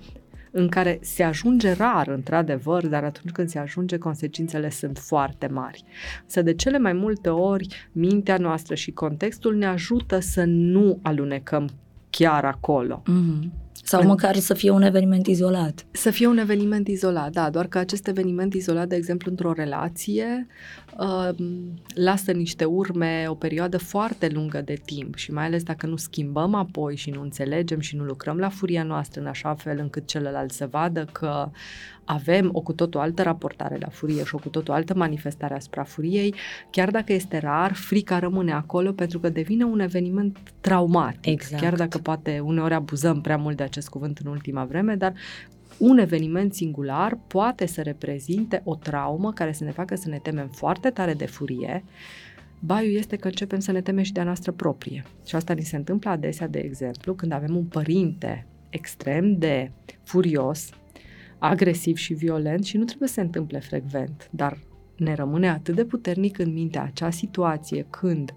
în 0.51 0.69
care 0.69 0.99
se 1.01 1.23
ajunge 1.23 1.73
rar, 1.73 2.09
într-adevăr, 2.09 2.87
dar 2.87 3.05
atunci 3.05 3.35
când 3.35 3.49
se 3.49 3.59
ajunge, 3.59 3.99
consecințele 3.99 4.71
sunt 4.71 4.99
foarte 4.99 5.47
mari. 5.47 5.85
Să 6.27 6.43
de 6.43 6.55
cele 6.55 6.79
mai 6.79 6.93
multe 6.93 7.29
ori, 7.29 7.89
mintea 7.93 8.37
noastră 8.37 8.75
și 8.75 8.93
contextul 8.93 9.57
ne 9.57 9.67
ajută 9.67 10.19
să 10.19 10.45
nu 10.45 10.99
alunecăm 11.03 11.69
chiar 12.19 12.45
acolo. 12.45 13.03
Mm-hmm. 13.03 13.61
Sau 13.85 14.07
măcar 14.07 14.37
să 14.37 14.55
fie 14.55 14.71
un 14.71 14.83
eveniment 14.83 15.27
izolat. 15.27 15.87
Să 15.91 16.11
fie 16.11 16.27
un 16.27 16.39
eveniment 16.39 16.89
izolat, 16.89 17.33
da, 17.33 17.51
doar 17.51 17.67
că 17.67 17.79
acest 17.79 18.07
eveniment 18.07 18.55
izolat, 18.55 18.89
de 18.89 18.97
exemplu, 18.97 19.31
într-o 19.31 19.53
relație, 19.53 20.47
uh, 20.99 21.29
lasă 21.95 22.33
niște 22.33 22.65
urme 22.65 23.27
o 23.29 23.35
perioadă 23.35 23.79
foarte 23.79 24.29
lungă 24.29 24.61
de 24.61 24.81
timp 24.85 25.15
și 25.15 25.33
mai 25.33 25.45
ales 25.45 25.63
dacă 25.63 25.87
nu 25.87 25.97
schimbăm 25.97 26.55
apoi 26.55 26.97
și 26.97 27.11
nu 27.11 27.23
înțelegem 27.23 27.81
și 27.81 27.97
nu 27.97 28.05
lucrăm 28.05 28.39
la 28.39 28.49
furia 28.49 28.83
noastră 28.83 29.21
în 29.21 29.27
așa 29.27 29.55
fel 29.55 29.79
încât 29.79 30.07
celălalt 30.07 30.51
să 30.51 30.69
vadă 30.71 31.09
că 31.13 31.51
avem 32.13 32.49
o 32.53 32.61
cu 32.61 32.73
totul 32.73 33.01
altă 33.01 33.23
raportare 33.23 33.77
la 33.81 33.89
furie 33.89 34.25
și 34.25 34.35
o 34.35 34.39
cu 34.39 34.49
totul 34.49 34.75
altă 34.75 34.95
manifestare 34.95 35.55
asupra 35.55 35.83
furiei, 35.83 36.35
chiar 36.71 36.91
dacă 36.91 37.13
este 37.13 37.39
rar, 37.39 37.73
frica 37.73 38.19
rămâne 38.19 38.53
acolo 38.53 38.93
pentru 38.93 39.19
că 39.19 39.29
devine 39.29 39.65
un 39.65 39.81
eveniment 39.81 40.39
traumatic. 40.61 41.33
Exact. 41.33 41.63
Chiar 41.63 41.75
dacă 41.75 41.99
poate 41.99 42.41
uneori 42.45 42.75
abuzăm 42.75 43.21
prea 43.21 43.37
mult 43.37 43.57
de 43.57 43.63
acest 43.63 43.89
cuvânt 43.89 44.19
în 44.19 44.31
ultima 44.31 44.65
vreme, 44.65 44.95
dar 44.95 45.13
un 45.79 45.99
eveniment 45.99 46.55
singular 46.55 47.19
poate 47.27 47.67
să 47.67 47.83
reprezinte 47.83 48.61
o 48.65 48.75
traumă 48.75 49.33
care 49.33 49.53
să 49.53 49.65
ne 49.65 49.71
facă 49.71 49.95
să 49.95 50.09
ne 50.09 50.19
temem 50.19 50.49
foarte 50.49 50.91
tare 50.91 51.15
de 51.15 51.27
furie. 51.27 51.85
Baiul 52.59 52.97
este 52.97 53.17
că 53.17 53.27
începem 53.27 53.59
să 53.59 53.73
ne 53.73 53.81
temem 53.81 54.03
și 54.03 54.13
de 54.13 54.21
a 54.21 54.25
noastră 54.25 54.53
proprie. 54.53 55.05
Și 55.27 55.37
asta 55.37 55.53
ni 55.53 55.63
se 55.63 55.77
întâmplă 55.77 56.11
adesea, 56.11 56.47
de 56.49 56.59
exemplu, 56.59 57.15
când 57.15 57.33
avem 57.33 57.57
un 57.57 57.65
părinte 57.65 58.47
extrem 58.69 59.39
de 59.39 59.71
furios, 60.03 60.71
agresiv 61.43 61.97
și 61.97 62.15
violent 62.15 62.65
și 62.65 62.77
nu 62.77 62.85
trebuie 62.85 63.09
să 63.09 63.15
se 63.15 63.21
întâmple 63.21 63.59
frecvent, 63.59 64.29
dar 64.31 64.59
ne 64.97 65.15
rămâne 65.15 65.49
atât 65.49 65.75
de 65.75 65.85
puternic 65.85 66.39
în 66.39 66.53
minte 66.53 66.79
acea 66.79 67.11
situație 67.11 67.87
când 67.91 68.35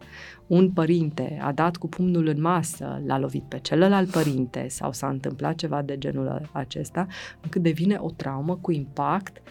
un 0.47 0.71
părinte 0.71 1.37
a 1.41 1.51
dat 1.51 1.75
cu 1.75 1.87
pumnul 1.87 2.27
în 2.27 2.41
masă, 2.41 3.01
l-a 3.05 3.19
lovit 3.19 3.43
pe 3.43 3.59
celălalt 3.59 4.09
părinte 4.11 4.67
sau 4.67 4.91
s-a 4.91 5.07
întâmplat 5.07 5.55
ceva 5.55 5.81
de 5.81 5.97
genul 5.97 6.49
acesta, 6.51 7.07
încât 7.41 7.61
devine 7.61 7.97
o 7.99 8.09
traumă 8.09 8.55
cu 8.55 8.71
impact 8.71 9.41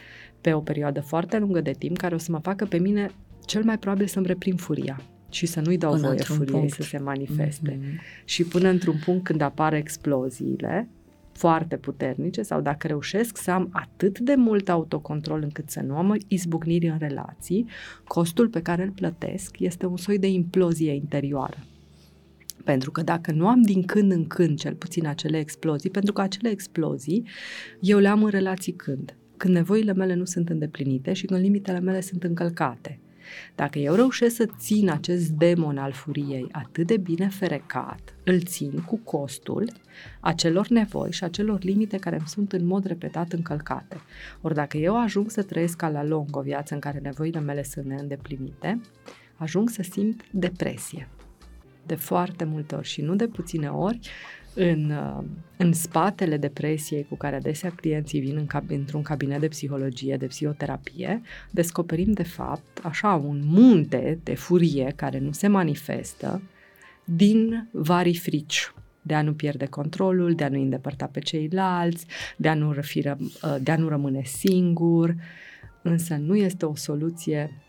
pe 0.40 0.52
o 0.52 0.60
perioadă 0.60 1.00
foarte 1.00 1.38
lungă 1.38 1.60
de 1.60 1.72
timp 1.72 1.96
care 1.96 2.14
o 2.14 2.18
să 2.18 2.32
mă 2.32 2.38
facă 2.38 2.64
pe 2.64 2.78
mine 2.78 3.10
cel 3.44 3.64
mai 3.64 3.78
probabil 3.78 4.06
să-mi 4.06 4.26
reprind 4.26 4.60
furia 4.60 5.00
și 5.30 5.46
să 5.46 5.60
nu-i 5.60 5.78
dau 5.78 5.92
până 5.92 6.06
voie 6.06 6.18
furiei 6.18 6.58
punct. 6.58 6.72
să 6.72 6.82
se 6.82 6.98
manifeste. 6.98 7.78
Mm-hmm. 7.78 8.24
Și 8.24 8.44
până 8.44 8.68
într-un 8.68 8.96
punct 9.04 9.24
când 9.24 9.40
apar 9.40 9.72
exploziile, 9.72 10.88
foarte 11.36 11.76
puternice 11.76 12.42
sau 12.42 12.60
dacă 12.60 12.86
reușesc 12.86 13.36
să 13.36 13.50
am 13.50 13.68
atât 13.72 14.18
de 14.18 14.34
mult 14.34 14.68
autocontrol 14.68 15.42
încât 15.42 15.70
să 15.70 15.80
nu 15.80 15.96
am 15.96 16.16
izbucniri 16.28 16.88
în 16.88 16.98
relații, 16.98 17.66
costul 18.04 18.48
pe 18.48 18.62
care 18.62 18.82
îl 18.82 18.90
plătesc 18.90 19.58
este 19.58 19.86
un 19.86 19.96
soi 19.96 20.18
de 20.18 20.28
implozie 20.28 20.94
interioară. 20.94 21.56
Pentru 22.64 22.90
că 22.90 23.02
dacă 23.02 23.32
nu 23.32 23.48
am 23.48 23.62
din 23.62 23.82
când 23.82 24.12
în 24.12 24.26
când 24.26 24.58
cel 24.58 24.74
puțin 24.74 25.06
acele 25.06 25.38
explozii, 25.38 25.90
pentru 25.90 26.12
că 26.12 26.20
acele 26.20 26.50
explozii 26.50 27.26
eu 27.80 27.98
le 27.98 28.08
am 28.08 28.24
în 28.24 28.30
relații 28.30 28.72
când? 28.72 29.16
Când 29.36 29.54
nevoile 29.54 29.92
mele 29.92 30.14
nu 30.14 30.24
sunt 30.24 30.48
îndeplinite 30.48 31.12
și 31.12 31.26
când 31.26 31.40
limitele 31.40 31.80
mele 31.80 32.00
sunt 32.00 32.22
încălcate. 32.22 32.98
Dacă 33.54 33.78
eu 33.78 33.94
reușesc 33.94 34.34
să 34.34 34.48
țin 34.58 34.90
acest 34.90 35.28
demon 35.28 35.78
al 35.78 35.92
furiei 35.92 36.48
atât 36.52 36.86
de 36.86 36.96
bine 36.96 37.28
ferecat, 37.28 38.14
îl 38.24 38.42
țin 38.42 38.70
cu 38.86 38.96
costul 38.96 39.72
acelor 40.20 40.68
nevoi 40.68 41.12
și 41.12 41.24
acelor 41.24 41.62
limite 41.62 41.96
care 41.96 42.16
îmi 42.16 42.28
sunt 42.28 42.52
în 42.52 42.66
mod 42.66 42.84
repetat 42.84 43.32
încălcate. 43.32 44.00
Ori 44.40 44.54
dacă 44.54 44.76
eu 44.76 45.00
ajung 45.00 45.30
să 45.30 45.42
trăiesc 45.42 45.76
ca 45.76 45.88
la 45.88 46.04
lung 46.04 46.36
o 46.36 46.40
viață 46.40 46.74
în 46.74 46.80
care 46.80 46.98
nevoile 46.98 47.40
mele 47.40 47.62
sunt 47.62 47.84
neîndeplinite, 47.84 48.80
ajung 49.36 49.70
să 49.70 49.82
simt 49.82 50.24
depresie. 50.30 51.08
De 51.86 51.94
foarte 51.94 52.44
multe 52.44 52.74
ori 52.74 52.86
și 52.86 53.00
nu 53.00 53.14
de 53.14 53.26
puține 53.26 53.68
ori, 53.68 54.00
în, 54.54 54.90
uh, 54.90 55.24
în 55.56 55.72
spatele 55.72 56.36
depresiei 56.36 57.06
cu 57.08 57.16
care 57.16 57.36
adesea 57.36 57.70
clienții 57.70 58.20
vin 58.20 58.36
în 58.36 58.46
cab- 58.46 58.70
într-un 58.70 59.02
cabinet 59.02 59.40
de 59.40 59.48
psihologie, 59.48 60.16
de 60.16 60.26
psihoterapie, 60.26 61.22
descoperim 61.50 62.12
de 62.12 62.22
fapt 62.22 62.80
așa 62.82 63.14
un 63.14 63.40
munte 63.44 64.18
de 64.22 64.34
furie 64.34 64.92
care 64.96 65.18
nu 65.18 65.32
se 65.32 65.46
manifestă 65.46 66.42
din 67.04 67.68
vari 67.72 68.14
frici. 68.14 68.72
De 69.02 69.14
a 69.14 69.22
nu 69.22 69.32
pierde 69.32 69.66
controlul, 69.66 70.34
de 70.34 70.44
a 70.44 70.48
nu 70.48 70.60
îndepărta 70.60 71.06
pe 71.06 71.20
ceilalți, 71.20 72.06
de 72.36 72.48
a 72.48 72.54
nu, 72.54 72.72
răfi, 72.72 73.08
uh, 73.08 73.16
de 73.60 73.70
a 73.70 73.76
nu 73.76 73.88
rămâne 73.88 74.22
singur, 74.24 75.14
însă 75.82 76.14
nu 76.14 76.36
este 76.36 76.66
o 76.66 76.74
soluție 76.74 77.63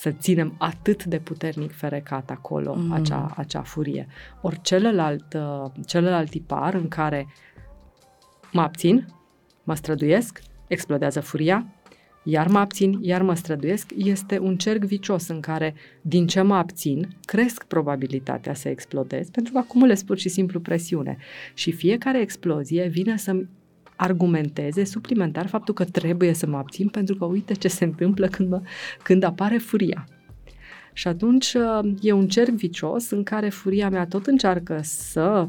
să 0.00 0.10
ținem 0.10 0.54
atât 0.58 1.04
de 1.04 1.18
puternic 1.18 1.72
ferecat 1.72 2.30
acolo 2.30 2.74
mm. 2.74 2.92
acea, 2.92 3.32
acea 3.36 3.62
furie. 3.62 4.06
Ori 4.40 4.60
celălalt, 4.60 5.34
uh, 5.34 5.70
celălalt 5.86 6.30
tipar 6.30 6.74
în 6.74 6.88
care 6.88 7.26
mă 8.52 8.60
abțin, 8.60 9.06
mă 9.64 9.74
străduiesc, 9.74 10.40
explodează 10.66 11.20
furia, 11.20 11.66
iar 12.22 12.48
mă 12.48 12.58
abțin, 12.58 12.98
iar 13.00 13.22
mă 13.22 13.34
străduiesc, 13.34 13.90
este 13.96 14.38
un 14.38 14.56
cerc 14.56 14.84
vicios 14.84 15.28
în 15.28 15.40
care, 15.40 15.74
din 16.02 16.26
ce 16.26 16.40
mă 16.40 16.54
abțin, 16.54 17.08
cresc 17.24 17.64
probabilitatea 17.64 18.54
să 18.54 18.68
explodez, 18.68 19.30
pentru 19.30 19.52
că 19.52 19.58
acumulez 19.58 20.02
pur 20.02 20.18
și 20.18 20.28
simplu 20.28 20.60
presiune. 20.60 21.16
Și 21.54 21.72
fiecare 21.72 22.20
explozie 22.20 22.86
vine 22.86 23.16
să-mi 23.16 23.48
argumenteze 24.00 24.84
suplimentar 24.84 25.46
faptul 25.46 25.74
că 25.74 25.84
trebuie 25.84 26.32
să 26.32 26.46
mă 26.46 26.56
abțin 26.56 26.88
pentru 26.88 27.14
că 27.14 27.24
uite 27.24 27.54
ce 27.54 27.68
se 27.68 27.84
întâmplă 27.84 28.26
când, 28.26 28.48
mă, 28.48 28.62
când 29.02 29.22
apare 29.22 29.58
furia. 29.58 30.04
Și 30.92 31.08
atunci 31.08 31.54
uh, 31.54 31.92
e 32.00 32.12
un 32.12 32.28
cerc 32.28 32.50
vicios 32.50 33.10
în 33.10 33.22
care 33.22 33.48
furia 33.48 33.88
mea 33.88 34.06
tot 34.06 34.26
încearcă 34.26 34.80
să 34.82 35.48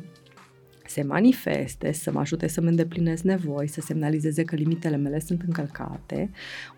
se 0.86 1.04
manifeste, 1.04 1.92
să 1.92 2.12
mă 2.12 2.20
ajute 2.20 2.48
să-mi 2.48 2.68
îndeplinesc 2.68 3.24
nevoi, 3.24 3.68
să 3.68 3.82
semnalizeze 3.82 4.44
că 4.44 4.56
limitele 4.56 4.96
mele 4.96 5.20
sunt 5.20 5.42
încălcate. 5.46 6.32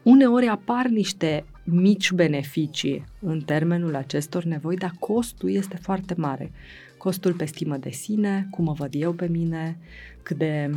Uneori 0.04 0.48
apar 0.48 0.86
niște 0.86 1.46
mici 1.64 2.12
beneficii 2.12 3.06
în 3.20 3.42
termenul 3.42 3.96
acestor 3.96 4.44
nevoi, 4.44 4.76
dar 4.76 4.94
costul 5.00 5.52
este 5.52 5.78
foarte 5.82 6.14
mare. 6.18 6.52
Costul 6.98 7.34
pe 7.34 7.46
stimă 7.46 7.78
de 7.78 7.90
sine, 7.90 8.48
cum 8.52 8.64
mă 8.64 8.74
văd 8.74 8.94
eu 8.94 9.12
pe 9.12 9.28
mine, 9.28 9.78
cât 10.24 10.38
de 10.38 10.70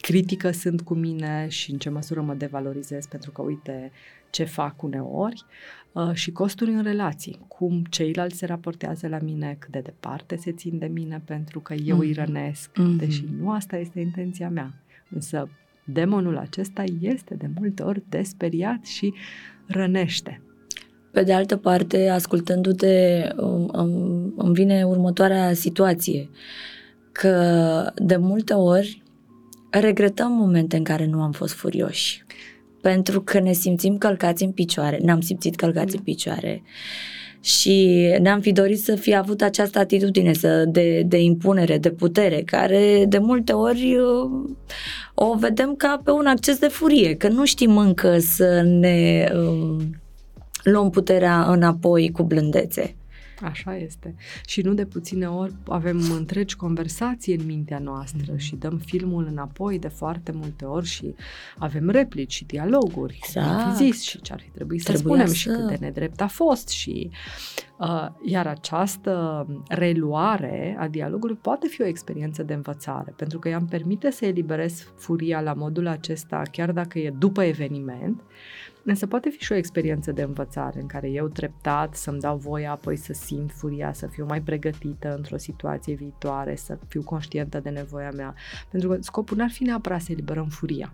critică 0.00 0.50
sunt 0.50 0.80
cu 0.80 0.94
mine 0.94 1.46
și 1.48 1.70
în 1.70 1.78
ce 1.78 1.90
măsură 1.90 2.20
mă 2.20 2.34
devalorizez 2.34 3.06
pentru 3.06 3.30
că 3.30 3.42
uite 3.42 3.92
ce 4.30 4.44
fac 4.44 4.82
uneori 4.82 5.44
uh, 5.92 6.10
și 6.12 6.32
costuri 6.32 6.70
în 6.70 6.82
relații, 6.82 7.38
cum 7.48 7.84
ceilalți 7.90 8.36
se 8.36 8.46
raportează 8.46 9.08
la 9.08 9.18
mine, 9.22 9.56
cât 9.58 9.70
de 9.70 9.80
departe 9.80 10.36
se 10.36 10.52
țin 10.52 10.78
de 10.78 10.86
mine 10.86 11.22
pentru 11.24 11.60
că 11.60 11.74
eu 11.74 11.96
mm-hmm. 11.96 12.00
îi 12.00 12.12
rănesc, 12.12 12.70
mm-hmm. 12.70 12.96
deși 12.96 13.24
nu 13.38 13.50
asta 13.50 13.76
este 13.76 14.00
intenția 14.00 14.48
mea. 14.48 14.74
Însă 15.10 15.48
demonul 15.84 16.36
acesta 16.36 16.84
este 17.00 17.34
de 17.34 17.50
multe 17.58 17.82
ori 17.82 18.02
desperiat 18.08 18.84
și 18.84 19.14
rănește. 19.66 20.42
Pe 21.10 21.22
de 21.22 21.32
altă 21.32 21.56
parte, 21.56 22.08
ascultându-te, 22.08 23.28
îmi, 23.36 24.32
îmi 24.36 24.52
vine 24.52 24.84
următoarea 24.84 25.52
situație, 25.52 26.28
că 27.12 27.92
de 27.96 28.16
multe 28.16 28.52
ori 28.52 29.02
regretăm 29.70 30.32
momente 30.32 30.76
în 30.76 30.84
care 30.84 31.06
nu 31.06 31.22
am 31.22 31.32
fost 31.32 31.54
furioși, 31.54 32.24
pentru 32.80 33.20
că 33.20 33.40
ne 33.40 33.52
simțim 33.52 33.98
călcați 33.98 34.44
în 34.44 34.52
picioare, 34.52 34.98
ne-am 35.02 35.20
simțit 35.20 35.56
călcați 35.56 35.96
în 35.96 36.02
picioare. 36.02 36.62
Și 37.42 38.06
ne-am 38.20 38.40
fi 38.40 38.52
dorit 38.52 38.80
să 38.80 38.94
fi 38.94 39.14
avut 39.14 39.42
această 39.42 39.78
atitudine 39.78 40.32
să, 40.32 40.64
de, 40.68 41.02
de 41.06 41.22
impunere, 41.22 41.78
de 41.78 41.90
putere, 41.90 42.42
care 42.42 43.04
de 43.08 43.18
multe 43.18 43.52
ori 43.52 43.96
uh, 43.96 44.50
o 45.14 45.34
vedem 45.34 45.74
ca 45.76 46.00
pe 46.04 46.10
un 46.10 46.26
acces 46.26 46.58
de 46.58 46.68
furie, 46.68 47.14
că 47.14 47.28
nu 47.28 47.44
știm 47.44 47.76
încă 47.76 48.18
să 48.18 48.62
ne 48.62 49.28
um, 49.34 50.00
luăm 50.62 50.90
puterea 50.90 51.42
înapoi 51.42 52.10
cu 52.10 52.22
blândețe. 52.22 52.94
Așa 53.42 53.76
este. 53.76 54.14
Și 54.46 54.60
nu 54.60 54.74
de 54.74 54.86
puține 54.86 55.28
ori 55.28 55.54
avem 55.68 56.00
întregi 56.16 56.56
conversații 56.56 57.34
în 57.34 57.46
mintea 57.46 57.78
noastră 57.78 58.32
mm. 58.32 58.36
și 58.36 58.56
dăm 58.56 58.78
filmul 58.78 59.26
înapoi 59.30 59.78
de 59.78 59.88
foarte 59.88 60.32
multe 60.32 60.64
ori 60.64 60.86
și 60.86 61.14
avem 61.58 61.88
replici 61.88 62.32
și 62.32 62.44
dialoguri. 62.44 63.20
Exact. 63.22 63.76
zis 63.76 64.02
și 64.02 64.20
ce 64.20 64.32
ar 64.32 64.40
fi 64.40 64.48
trebuit 64.48 64.82
să 64.82 64.96
spunem 64.96 65.26
să... 65.26 65.34
și 65.34 65.48
cât 65.48 65.66
de 65.66 65.76
nedrept 65.80 66.20
a 66.20 66.26
fost 66.26 66.68
și 66.68 67.10
uh, 67.78 68.06
iar 68.24 68.46
această 68.46 69.46
reluare 69.68 70.76
a 70.78 70.88
dialogului 70.88 71.38
poate 71.42 71.66
fi 71.66 71.82
o 71.82 71.86
experiență 71.86 72.42
de 72.42 72.54
învățare, 72.54 73.14
pentru 73.16 73.38
că 73.38 73.48
ea 73.48 73.56
îmi 73.56 73.68
permite 73.68 74.10
să 74.10 74.24
eliberez 74.24 74.92
furia 74.96 75.40
la 75.40 75.52
modul 75.52 75.86
acesta, 75.86 76.42
chiar 76.50 76.72
dacă 76.72 76.98
e 76.98 77.14
după 77.18 77.42
eveniment, 77.42 78.20
Însă 78.84 79.06
poate 79.06 79.28
fi 79.28 79.38
și 79.38 79.52
o 79.52 79.54
experiență 79.54 80.12
de 80.12 80.22
învățare 80.22 80.80
în 80.80 80.86
care 80.86 81.10
eu 81.10 81.28
treptat 81.28 81.94
să-mi 81.94 82.20
dau 82.20 82.36
voie 82.36 82.66
apoi 82.66 82.96
să 82.96 83.12
simt 83.12 83.52
furia, 83.52 83.92
să 83.92 84.06
fiu 84.06 84.24
mai 84.24 84.42
pregătită 84.42 85.14
într-o 85.16 85.36
situație 85.36 85.94
viitoare, 85.94 86.56
să 86.56 86.78
fiu 86.88 87.02
conștientă 87.02 87.60
de 87.60 87.68
nevoia 87.68 88.10
mea. 88.10 88.34
Pentru 88.70 88.88
că 88.88 88.96
scopul 89.00 89.36
n-ar 89.36 89.50
fi 89.50 89.62
neapărat 89.62 90.00
să 90.00 90.12
eliberăm 90.12 90.48
furia 90.48 90.92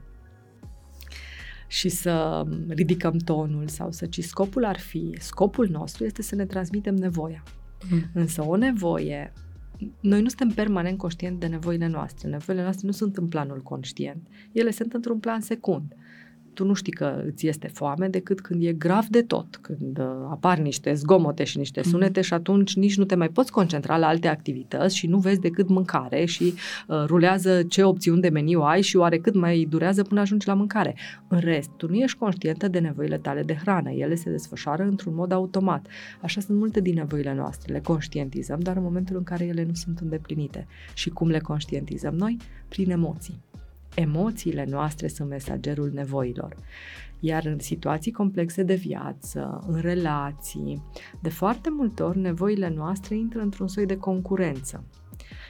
și 1.66 1.88
să 1.88 2.44
ridicăm 2.68 3.16
tonul 3.16 3.68
sau 3.68 3.92
să, 3.92 4.06
ci 4.06 4.24
scopul 4.24 4.64
ar 4.64 4.78
fi, 4.78 5.16
scopul 5.18 5.68
nostru 5.68 6.04
este 6.04 6.22
să 6.22 6.34
ne 6.34 6.46
transmitem 6.46 6.94
nevoia. 6.94 7.42
Mm. 7.90 8.02
Însă 8.12 8.42
o 8.42 8.56
nevoie 8.56 9.32
noi 10.00 10.22
nu 10.22 10.28
suntem 10.28 10.48
permanent 10.48 10.98
conștienți 10.98 11.40
de 11.40 11.46
nevoile 11.46 11.86
noastre. 11.86 12.28
Nevoile 12.28 12.62
noastre 12.62 12.86
nu 12.86 12.92
sunt 12.92 13.16
în 13.16 13.26
planul 13.26 13.62
conștient. 13.62 14.26
Ele 14.52 14.70
sunt 14.70 14.92
într-un 14.92 15.18
plan 15.18 15.40
secund 15.40 15.94
tu 16.56 16.64
nu 16.64 16.74
știi 16.74 16.92
că 16.92 17.22
îți 17.26 17.46
este 17.46 17.68
foame 17.68 18.08
decât 18.08 18.40
când 18.40 18.64
e 18.64 18.72
grav 18.72 19.06
de 19.06 19.22
tot, 19.22 19.56
când 19.56 19.98
uh, 19.98 20.04
apar 20.30 20.58
niște 20.58 20.94
zgomote 20.94 21.44
și 21.44 21.58
niște 21.58 21.80
mhm. 21.80 21.88
sunete 21.88 22.20
și 22.20 22.34
atunci 22.34 22.76
nici 22.76 22.96
nu 22.96 23.04
te 23.04 23.14
mai 23.14 23.28
poți 23.28 23.52
concentra 23.52 23.96
la 23.96 24.06
alte 24.06 24.28
activități 24.28 24.96
și 24.96 25.06
nu 25.06 25.18
vezi 25.18 25.40
decât 25.40 25.68
mâncare 25.68 26.24
și 26.24 26.54
uh, 26.88 27.04
rulează 27.06 27.62
ce 27.62 27.82
opțiuni 27.82 28.20
de 28.20 28.28
meniu 28.28 28.60
ai 28.60 28.82
și 28.82 28.96
oare 28.96 29.18
cât 29.18 29.34
mai 29.34 29.66
durează 29.68 30.02
până 30.02 30.20
ajungi 30.20 30.46
la 30.46 30.54
mâncare. 30.54 30.96
În 31.28 31.38
rest, 31.38 31.70
tu 31.76 31.88
nu 31.88 31.94
ești 31.94 32.18
conștientă 32.18 32.68
de 32.68 32.78
nevoile 32.78 33.18
tale 33.18 33.42
de 33.42 33.54
hrană, 33.54 33.90
ele 33.90 34.14
se 34.14 34.30
desfășoară 34.30 34.82
într-un 34.82 35.14
mod 35.14 35.32
automat. 35.32 35.86
Așa 36.22 36.40
sunt 36.40 36.58
multe 36.58 36.80
din 36.80 36.94
nevoile 36.94 37.34
noastre, 37.34 37.72
le 37.72 37.80
conștientizăm, 37.80 38.60
dar 38.60 38.76
în 38.76 38.82
momentul 38.82 39.16
în 39.16 39.22
care 39.22 39.44
ele 39.44 39.64
nu 39.64 39.74
sunt 39.74 39.98
îndeplinite. 39.98 40.66
Și 40.94 41.10
cum 41.10 41.28
le 41.28 41.38
conștientizăm 41.38 42.14
noi? 42.14 42.36
Prin 42.68 42.90
emoții. 42.90 43.44
Emoțiile 43.96 44.66
noastre 44.68 45.08
sunt 45.08 45.28
mesagerul 45.28 45.90
nevoilor. 45.94 46.56
Iar 47.20 47.44
în 47.44 47.58
situații 47.58 48.12
complexe 48.12 48.62
de 48.62 48.74
viață, 48.74 49.64
în 49.68 49.80
relații, 49.80 50.82
de 51.22 51.28
foarte 51.28 51.70
multe 51.70 52.02
ori 52.02 52.18
nevoile 52.18 52.68
noastre 52.68 53.14
intră 53.14 53.40
într-un 53.40 53.68
soi 53.68 53.86
de 53.86 53.96
concurență 53.96 54.84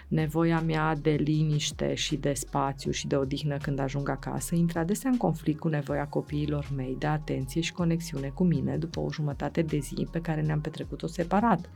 nevoia 0.08 0.60
mea 0.60 0.94
de 0.94 1.10
liniște 1.10 1.94
și 1.94 2.16
de 2.16 2.32
spațiu 2.32 2.90
și 2.90 3.06
de 3.06 3.16
odihnă 3.16 3.56
când 3.56 3.78
ajung 3.78 4.08
acasă 4.08 4.54
intră 4.54 4.78
adesea 4.78 5.10
în 5.10 5.16
conflict 5.16 5.58
cu 5.58 5.68
nevoia 5.68 6.06
copiilor 6.06 6.68
mei 6.76 6.96
de 6.98 7.06
atenție 7.06 7.60
și 7.60 7.72
conexiune 7.72 8.28
cu 8.28 8.44
mine 8.44 8.76
după 8.76 9.00
o 9.00 9.10
jumătate 9.12 9.62
de 9.62 9.78
zi 9.78 10.08
pe 10.10 10.20
care 10.20 10.42
ne-am 10.42 10.60
petrecut-o 10.60 11.06
separat. 11.06 11.70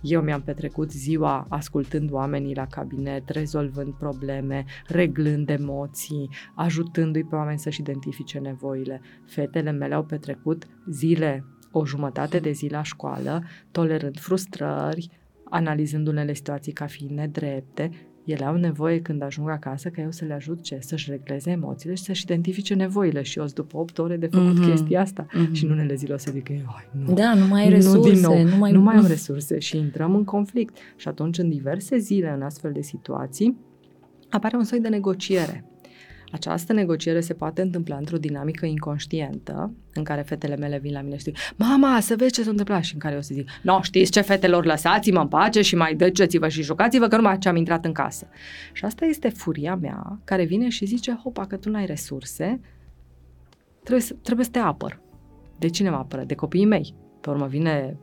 Eu 0.00 0.22
mi-am 0.22 0.42
petrecut 0.42 0.90
ziua 0.90 1.46
ascultând 1.48 2.12
oamenii 2.12 2.54
la 2.54 2.66
cabinet, 2.66 3.28
rezolvând 3.28 3.92
probleme, 3.94 4.64
reglând 4.86 5.50
emoții, 5.50 6.30
ajutându-i 6.54 7.24
pe 7.24 7.34
oameni 7.34 7.58
să-și 7.58 7.80
identifice 7.80 8.38
nevoile. 8.38 9.00
Fetele 9.24 9.70
mele 9.70 9.94
au 9.94 10.04
petrecut 10.04 10.66
zile 10.90 11.44
o 11.70 11.86
jumătate 11.86 12.38
de 12.38 12.50
zi 12.50 12.68
la 12.68 12.82
școală, 12.82 13.42
tolerând 13.70 14.18
frustrări, 14.18 15.10
analizând 15.50 16.06
unele 16.06 16.34
situații 16.34 16.72
ca 16.72 16.86
fiind 16.86 17.10
nedrepte, 17.10 17.90
ele 18.24 18.44
au 18.44 18.56
nevoie 18.56 19.00
când 19.00 19.22
ajung 19.22 19.48
acasă 19.48 19.88
ca 19.88 20.02
eu 20.02 20.10
să 20.10 20.24
le 20.24 20.32
ajut 20.32 20.62
ce? 20.62 20.78
Să-și 20.80 21.10
regleze 21.10 21.50
emoțiile 21.50 21.94
și 21.94 22.02
să-și 22.02 22.22
identifice 22.22 22.74
nevoile 22.74 23.22
și 23.22 23.38
eu 23.38 23.44
după 23.54 23.78
8 23.78 23.98
ore 23.98 24.16
de 24.16 24.26
făcut 24.26 24.60
mm-hmm. 24.60 24.68
chestia 24.68 25.00
asta 25.00 25.26
mm-hmm. 25.26 25.52
și 25.52 25.64
în 25.64 25.70
unele 25.70 25.94
zile 25.94 26.14
o 26.14 26.16
să 26.16 26.30
zic 26.32 26.48
nu, 26.48 27.14
da, 27.14 27.34
nu 27.34 27.46
mai 27.46 27.62
ai 27.62 27.68
resurse, 27.68 27.96
nu, 27.96 28.14
din 28.14 28.20
nou, 28.20 28.42
nu, 28.42 28.56
mai... 28.56 28.72
nu 28.72 28.80
mai 28.80 28.96
am 28.96 29.06
resurse 29.16 29.58
și 29.58 29.76
intrăm 29.76 30.14
în 30.14 30.24
conflict 30.24 30.76
și 30.96 31.08
atunci 31.08 31.38
în 31.38 31.48
diverse 31.48 31.98
zile 31.98 32.30
în 32.30 32.42
astfel 32.42 32.72
de 32.72 32.82
situații 32.82 33.56
apare 34.30 34.56
un 34.56 34.64
soi 34.64 34.80
de 34.80 34.88
negociere 34.88 35.64
această 36.36 36.72
negociere 36.72 37.20
se 37.20 37.34
poate 37.34 37.62
întâmpla 37.62 37.96
într-o 37.96 38.16
dinamică 38.16 38.66
inconștientă, 38.66 39.72
în 39.94 40.04
care 40.04 40.22
fetele 40.22 40.56
mele 40.56 40.78
vin 40.78 40.92
la 40.92 41.00
mine 41.00 41.16
și 41.16 41.22
zic, 41.22 41.36
mama, 41.56 42.00
să 42.00 42.14
vezi 42.16 42.32
ce 42.32 42.42
s-a 42.42 42.50
întâmplat 42.50 42.82
și 42.82 42.94
în 42.94 43.00
care 43.00 43.14
eu 43.14 43.20
să 43.20 43.34
zic, 43.34 43.48
nu, 43.62 43.78
știți 43.82 44.10
ce 44.10 44.20
fetelor, 44.20 44.64
lăsați-mă 44.64 45.20
în 45.20 45.28
pace 45.28 45.62
și 45.62 45.76
mai 45.76 45.94
dăceți-vă 45.94 46.48
și 46.48 46.62
jucați-vă 46.62 47.08
că 47.08 47.16
numai 47.16 47.38
ce 47.38 47.48
am 47.48 47.56
intrat 47.56 47.84
în 47.84 47.92
casă. 47.92 48.26
Și 48.72 48.84
asta 48.84 49.04
este 49.04 49.28
furia 49.28 49.74
mea 49.74 50.20
care 50.24 50.44
vine 50.44 50.68
și 50.68 50.86
zice, 50.86 51.20
hopa, 51.22 51.46
că 51.46 51.56
tu 51.56 51.70
n-ai 51.70 51.86
resurse, 51.86 52.60
trebuie 53.82 54.04
să, 54.04 54.14
trebuie 54.22 54.44
să 54.44 54.50
te 54.50 54.58
apăr. 54.58 55.00
De 55.58 55.68
cine 55.68 55.90
mă 55.90 55.96
apără? 55.96 56.24
De 56.24 56.34
copiii 56.34 56.64
mei. 56.64 56.94
Pe 57.20 57.30
urmă 57.30 57.46
vine 57.46 57.96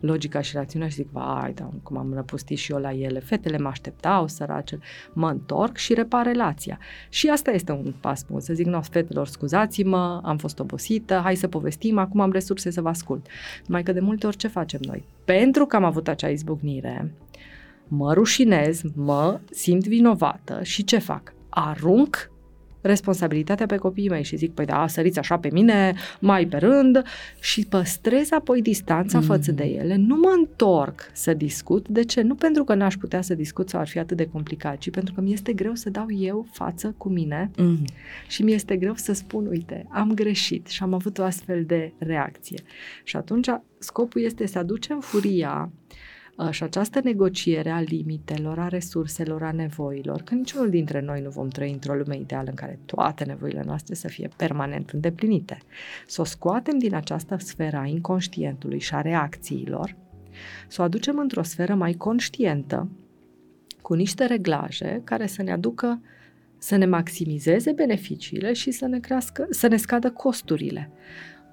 logica 0.00 0.40
și 0.40 0.56
rațiunea 0.56 0.88
și 0.88 0.94
zic, 0.94 1.08
vai, 1.12 1.52
da, 1.54 1.68
cum 1.82 1.96
am 1.96 2.14
răpustit 2.14 2.58
și 2.58 2.72
eu 2.72 2.78
la 2.78 2.92
ele, 2.92 3.18
fetele 3.18 3.58
mă 3.58 3.68
așteptau, 3.68 4.28
sărace, 4.28 4.78
mă 5.12 5.28
întorc 5.28 5.76
și 5.76 5.94
repar 5.94 6.26
relația. 6.26 6.78
Și 7.08 7.28
asta 7.28 7.50
este 7.50 7.72
un 7.72 7.94
pas 8.00 8.24
bun, 8.30 8.40
să 8.40 8.54
zic, 8.54 8.66
nu, 8.66 8.80
fetelor, 8.80 9.26
scuzați-mă, 9.26 10.20
am 10.24 10.36
fost 10.36 10.58
obosită, 10.58 11.20
hai 11.22 11.34
să 11.34 11.48
povestim, 11.48 11.98
acum 11.98 12.20
am 12.20 12.32
resurse 12.32 12.70
să 12.70 12.80
vă 12.80 12.88
ascult. 12.88 13.26
Mai 13.68 13.82
că 13.82 13.92
de 13.92 14.00
multe 14.00 14.26
ori 14.26 14.36
ce 14.36 14.48
facem 14.48 14.80
noi? 14.82 15.04
Pentru 15.24 15.66
că 15.66 15.76
am 15.76 15.84
avut 15.84 16.08
acea 16.08 16.28
izbucnire, 16.28 17.14
mă 17.88 18.12
rușinez, 18.12 18.82
mă 18.94 19.40
simt 19.50 19.86
vinovată 19.86 20.62
și 20.62 20.84
ce 20.84 20.98
fac? 20.98 21.34
Arunc 21.48 22.30
responsabilitatea 22.80 23.66
pe 23.66 23.76
copiii 23.76 24.08
mei 24.08 24.24
și 24.24 24.36
zic, 24.36 24.52
păi 24.52 24.64
da, 24.64 24.86
săriți 24.86 25.18
așa 25.18 25.38
pe 25.38 25.48
mine, 25.52 25.94
mai 26.20 26.46
pe 26.46 26.56
rând 26.56 27.02
și 27.40 27.66
păstrez 27.66 28.30
apoi 28.30 28.62
distanța 28.62 29.18
mm. 29.18 29.24
față 29.24 29.52
de 29.52 29.64
ele, 29.64 29.96
nu 29.96 30.16
mă 30.16 30.34
întorc 30.38 31.10
să 31.12 31.34
discut. 31.34 31.88
De 31.88 32.04
ce? 32.04 32.22
Nu 32.22 32.34
pentru 32.34 32.64
că 32.64 32.74
n-aș 32.74 32.94
putea 32.94 33.20
să 33.20 33.34
discut 33.34 33.68
sau 33.68 33.80
ar 33.80 33.88
fi 33.88 33.98
atât 33.98 34.16
de 34.16 34.26
complicat, 34.26 34.78
ci 34.78 34.90
pentru 34.90 35.14
că 35.14 35.20
mi 35.20 35.32
este 35.32 35.52
greu 35.52 35.74
să 35.74 35.90
dau 35.90 36.06
eu 36.10 36.46
față 36.52 36.94
cu 36.96 37.08
mine 37.08 37.50
mm. 37.56 37.84
și 38.28 38.42
mi 38.42 38.52
este 38.52 38.76
greu 38.76 38.94
să 38.94 39.12
spun, 39.12 39.46
uite, 39.46 39.86
am 39.88 40.14
greșit 40.14 40.66
și 40.66 40.82
am 40.82 40.94
avut 40.94 41.18
o 41.18 41.22
astfel 41.22 41.64
de 41.64 41.92
reacție. 41.98 42.58
Și 43.04 43.16
atunci 43.16 43.48
scopul 43.78 44.22
este 44.22 44.46
să 44.46 44.58
aducem 44.58 45.00
furia 45.00 45.70
și 46.50 46.62
această 46.62 47.00
negociere 47.04 47.70
a 47.70 47.80
limitelor, 47.80 48.58
a 48.58 48.68
resurselor, 48.68 49.42
a 49.42 49.52
nevoilor, 49.52 50.22
că 50.22 50.34
niciunul 50.34 50.70
dintre 50.70 51.00
noi 51.00 51.20
nu 51.20 51.30
vom 51.30 51.48
trăi 51.48 51.72
într-o 51.72 51.94
lume 51.94 52.16
ideală 52.16 52.48
în 52.48 52.54
care 52.54 52.78
toate 52.84 53.24
nevoile 53.24 53.62
noastre 53.66 53.94
să 53.94 54.08
fie 54.08 54.30
permanent 54.36 54.90
îndeplinite. 54.90 55.58
Să 56.06 56.20
o 56.20 56.24
scoatem 56.24 56.78
din 56.78 56.94
această 56.94 57.36
sferă 57.38 57.76
a 57.76 57.86
inconștientului 57.86 58.78
și 58.78 58.94
a 58.94 59.00
reacțiilor, 59.00 59.96
să 60.68 60.80
o 60.80 60.84
aducem 60.84 61.18
într-o 61.18 61.42
sferă 61.42 61.74
mai 61.74 61.92
conștientă, 61.92 62.88
cu 63.82 63.94
niște 63.94 64.24
reglaje 64.24 65.00
care 65.04 65.26
să 65.26 65.42
ne 65.42 65.52
aducă 65.52 66.00
să 66.58 66.76
ne 66.76 66.86
maximizeze 66.86 67.72
beneficiile 67.72 68.52
și 68.52 68.70
să 68.70 68.86
ne, 68.86 68.98
crească, 68.98 69.46
să 69.50 69.66
ne 69.66 69.76
scadă 69.76 70.10
costurile. 70.10 70.90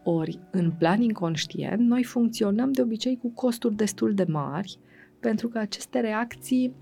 Ori, 0.10 0.39
în 0.52 0.72
plan 0.72 1.02
inconștient, 1.02 1.80
noi 1.80 2.04
funcționăm 2.04 2.72
de 2.72 2.82
obicei 2.82 3.17
cu 3.17 3.30
costuri 3.30 3.76
destul 3.76 4.13
de 4.13 4.26
mari, 4.28 4.80
pentru 5.20 5.48
că 5.48 5.58
aceste 5.58 6.00
reacții 6.00 6.74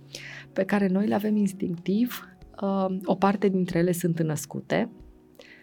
pe 0.53 0.63
care 0.63 0.88
noi 0.88 1.07
le 1.07 1.15
avem 1.15 1.35
instinctiv, 1.35 2.27
uh, 2.61 2.97
o 3.05 3.15
parte 3.15 3.47
dintre 3.47 3.79
ele 3.79 3.91
sunt 3.91 4.21
născute 4.21 4.89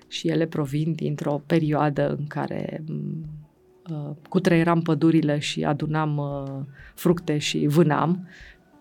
și 0.09 0.29
ele 0.29 0.47
provin 0.47 0.93
dintr-o 0.93 1.43
perioadă 1.47 2.17
în 2.19 2.27
care 2.27 2.85
uh, 3.91 4.11
cutreieram 4.29 4.81
pădurile 4.81 5.39
și 5.39 5.65
adunam 5.65 6.17
uh, 6.17 6.61
fructe 6.95 7.39
și 7.39 7.67
vânam. 7.67 8.29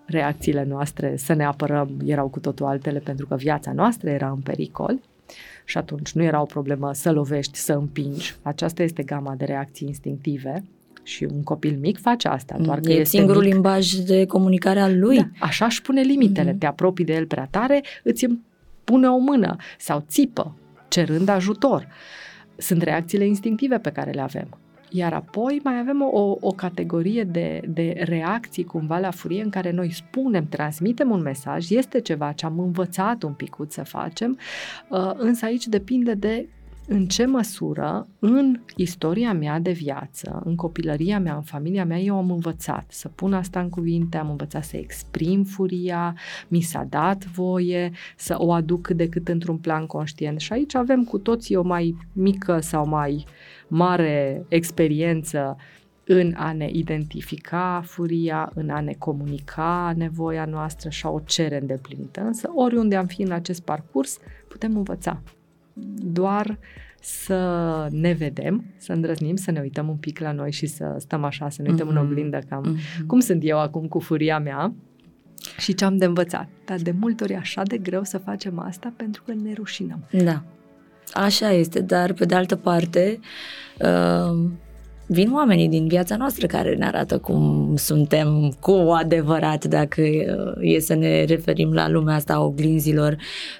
Reacțiile 0.06 0.64
noastre 0.64 1.16
să 1.16 1.34
ne 1.34 1.46
apărăm 1.46 2.00
erau 2.06 2.30
cu 2.30 2.40
totul 2.40 2.66
altele 2.66 3.00
pentru 3.00 3.28
că 3.28 3.36
viața 3.36 3.74
noastră 3.74 4.10
era 4.10 4.30
în 4.30 4.40
pericol 4.40 5.00
și 5.66 5.78
atunci 5.78 6.12
nu 6.12 6.24
era 6.24 6.42
o 6.42 6.46
problemă 6.46 6.94
să 6.94 7.12
lovești, 7.12 7.58
să 7.58 7.74
împingi. 7.74 8.36
Aceasta 8.42 8.84
este 8.84 9.04
gama 9.04 9.36
de 9.36 9.46
reacții 9.46 9.88
instinctive 9.88 10.64
și 11.04 11.24
un 11.24 11.44
copil 11.44 11.78
mic 11.80 12.00
face 12.00 12.28
asta, 12.28 12.58
doar 12.60 12.80
că 12.80 12.92
e 12.92 13.00
este 13.00 13.18
singurul 13.18 13.44
mic. 13.44 13.54
limbaj 13.54 13.92
de 13.92 14.26
comunicare 14.26 14.80
al 14.80 15.00
lui. 15.00 15.18
Da, 15.18 15.28
așa 15.40 15.66
își 15.66 15.82
pune 15.82 16.02
limitele. 16.02 16.54
Mm-hmm. 16.54 16.58
Te 16.58 16.66
apropii 16.66 17.06
de 17.06 17.14
el 17.14 17.26
prea 17.26 17.48
tare, 17.52 17.84
îți 18.04 18.28
pune 18.84 19.08
o 19.08 19.18
mână 19.18 19.56
sau 19.78 20.06
țipă, 20.08 20.56
cerând 20.88 21.30
ajutor. 21.30 21.88
Sunt 22.58 22.82
reacțiile 22.82 23.26
instinctive 23.26 23.78
pe 23.78 23.92
care 23.92 24.12
le 24.12 24.22
avem. 24.22 24.58
Iar 24.94 25.14
apoi 25.14 25.60
mai 25.64 25.80
avem 25.80 26.02
o, 26.02 26.38
o 26.40 26.52
categorie 26.52 27.24
de, 27.24 27.62
de 27.68 28.04
reacții 28.06 28.64
cumva 28.64 29.00
la 29.00 29.12
furie 29.12 29.44
în 29.44 29.50
care 29.50 29.72
noi 29.72 29.92
spunem, 29.92 30.48
transmitem 30.48 31.10
un 31.10 31.22
mesaj, 31.22 31.70
este 31.70 32.02
ceva 32.02 32.32
ce 32.32 32.46
am 32.46 32.60
învățat 32.60 33.24
un 33.24 33.34
picut 33.34 33.72
să 33.72 33.84
facem, 33.84 34.38
uh, 34.90 35.12
însă 35.14 35.46
aici 35.46 35.68
depinde 35.68 36.14
de 36.14 36.48
în 36.88 37.08
ce 37.08 37.26
măsură 37.26 38.08
în 38.20 38.60
istoria 38.76 39.34
mea 39.34 39.60
de 39.60 39.72
viață, 39.72 40.42
în 40.46 40.56
copilăria 40.56 41.20
mea, 41.20 41.36
în 41.36 41.42
familia 41.42 41.86
mea, 41.86 42.00
eu 42.00 42.18
am 42.18 42.32
învățat 42.32 42.86
să 42.88 43.08
pun 43.08 43.34
asta 43.34 43.60
în 43.60 43.70
cuvinte, 43.70 44.18
am 44.18 44.30
învățat 44.30 44.64
să 44.64 44.78
exprim 44.78 45.44
furia, 45.44 46.16
mi 46.48 46.62
s-a 46.62 46.86
dat 46.90 47.26
voie 47.26 47.92
să 48.18 48.36
o 48.38 48.52
aduc 48.52 48.82
cât 48.82 48.98
de 48.98 49.10
cât 49.10 49.28
într-un 49.28 49.58
plan 49.58 49.86
conștient. 49.86 50.40
Și 50.40 50.54
aici 50.54 50.76
avem 50.76 51.04
cu 51.04 51.18
toții 51.18 51.56
o 51.56 51.62
mai 51.62 51.96
mică 52.14 52.60
sau 52.60 52.88
mai 52.88 53.26
mare 53.72 54.46
experiență 54.48 55.58
în 56.04 56.34
a 56.38 56.54
ne 56.54 56.70
identifica 56.72 57.82
furia, 57.86 58.52
în 58.56 58.70
a 58.70 58.80
ne 58.80 58.94
comunica 58.98 59.94
nevoia 59.96 60.46
noastră 60.46 60.90
și 60.90 61.06
a 61.06 61.10
o 61.10 61.20
cere 61.20 61.60
îndeplinită. 61.60 62.22
Însă, 62.22 62.50
oriunde 62.56 62.96
am 62.96 63.06
fi 63.06 63.22
în 63.22 63.32
acest 63.32 63.62
parcurs, 63.62 64.18
putem 64.48 64.76
învăța 64.76 65.22
doar 65.96 66.60
să 67.02 67.88
ne 67.92 68.12
vedem, 68.12 68.66
să 68.78 68.94
îndrăznim, 68.94 69.36
să 69.36 69.52
ne 69.52 69.60
uităm 69.60 69.90
un 69.90 69.96
pic 69.96 70.20
la 70.20 70.32
noi 70.32 70.52
și 70.52 70.66
să 70.66 70.96
stăm 70.98 71.24
așa, 71.24 71.50
să 71.50 71.62
ne 71.62 71.70
uităm 71.70 71.88
mm-hmm. 71.88 71.90
în 71.90 71.96
mhm. 71.96 72.06
oglindă 72.06 72.40
cam 72.50 72.76
mm-hmm. 72.76 73.06
cum 73.08 73.20
sunt 73.20 73.42
eu 73.44 73.60
acum 73.60 73.88
cu 73.88 74.00
furia 74.00 74.40
mea 74.40 74.74
și 75.58 75.74
ce 75.74 75.86
am 75.86 75.98
de 75.98 76.06
învățat. 76.06 76.50
Dar 76.66 76.78
de 76.78 76.92
multe 76.92 77.24
ori 77.24 77.34
e 77.34 77.38
așa 77.38 77.64
de 77.64 77.78
greu 77.78 78.04
să 78.04 78.18
facem 78.18 78.60
asta 78.60 78.94
pentru 78.96 79.24
că 79.26 79.34
ne 79.34 79.54
rușinăm. 79.54 80.04
Da, 80.24 80.44
așa 81.14 81.52
este, 81.52 81.80
dar 81.80 82.14
pe 82.14 82.26
de 82.26 82.36
altă 82.36 82.56
parte 82.56 83.20
uh, 83.80 84.50
vin 85.12 85.34
oamenii 85.34 85.68
din 85.68 85.88
viața 85.88 86.16
noastră 86.16 86.48
care 86.48 86.76
ne 86.76 86.86
arată 86.86 87.18
cum 87.18 87.74
suntem 87.76 88.56
cu 88.60 88.72
adevărat 88.72 89.66
dacă 89.66 90.02
e 90.60 90.80
să 90.80 90.94
ne 90.94 91.24
referim 91.24 91.74
la 91.74 91.90
lumea 91.90 92.16
asta 92.16 92.34
a 92.34 92.44
oglinzilor 92.44 93.18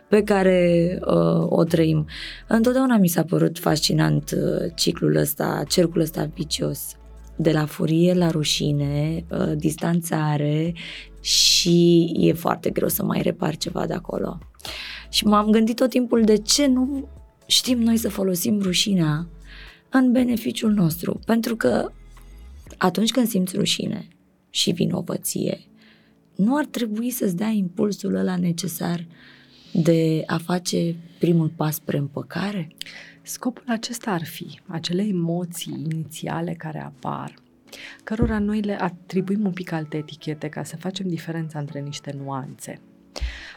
pe 0.08 0.24
care 0.24 1.00
uh, 1.06 1.46
o 1.50 1.64
trăim. 1.64 2.08
Întotdeauna 2.48 2.98
mi 2.98 3.08
s-a 3.08 3.24
părut 3.24 3.60
fascinant 3.60 4.32
uh, 4.32 4.72
ciclul 4.76 5.16
ăsta, 5.16 5.64
cercul 5.68 6.02
ăsta 6.02 6.30
vicios 6.34 6.96
de 7.36 7.52
la 7.52 7.66
furie 7.66 8.14
la 8.14 8.30
rușine, 8.30 9.26
uh, 9.32 9.52
distanțare 9.56 10.74
și 11.22 12.12
e 12.20 12.34
foarte 12.34 12.70
greu 12.70 12.88
să 12.88 13.04
mai 13.04 13.22
repar 13.22 13.56
ceva 13.56 13.86
de 13.86 13.94
acolo. 13.94 14.38
Și 15.10 15.26
m-am 15.26 15.50
gândit 15.50 15.76
tot 15.76 15.90
timpul 15.90 16.24
de 16.24 16.38
ce 16.38 16.68
nu 16.68 17.08
știm 17.52 17.82
noi 17.82 17.98
să 17.98 18.10
folosim 18.10 18.62
rușinea 18.62 19.28
în 19.90 20.12
beneficiul 20.12 20.72
nostru. 20.72 21.20
Pentru 21.26 21.56
că 21.56 21.92
atunci 22.78 23.12
când 23.12 23.28
simți 23.28 23.56
rușine 23.56 24.08
și 24.50 24.72
vinovăție, 24.72 25.60
nu 26.36 26.58
ar 26.58 26.66
trebui 26.66 27.10
să-ți 27.10 27.36
dea 27.36 27.48
impulsul 27.48 28.16
ăla 28.16 28.36
necesar 28.36 29.06
de 29.74 30.24
a 30.26 30.38
face 30.38 30.96
primul 31.20 31.50
pas 31.56 31.76
spre 31.76 31.98
împăcare? 31.98 32.76
Scopul 33.22 33.64
acesta 33.68 34.12
ar 34.12 34.26
fi 34.26 34.60
acele 34.68 35.02
emoții 35.02 35.74
inițiale 35.74 36.54
care 36.54 36.80
apar, 36.80 37.34
cărora 38.04 38.40
noi 38.40 38.62
le 38.62 38.82
atribuim 38.82 39.46
un 39.46 39.52
pic 39.52 39.72
alte 39.72 39.98
etichete 39.98 40.50
ca 40.50 40.64
să 40.64 40.78
facem 40.78 41.08
diferența 41.08 41.60
între 41.60 41.80
niște 41.80 42.16
nuanțe. 42.24 42.82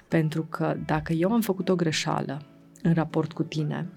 Pentru 0.09 0.43
că 0.43 0.77
dacă 0.87 1.13
eu 1.13 1.33
am 1.33 1.41
făcut 1.41 1.69
o 1.69 1.75
greșeală 1.75 2.54
în 2.85 2.95
raport 2.95 3.33
cu 3.33 3.43
tine 3.43 3.89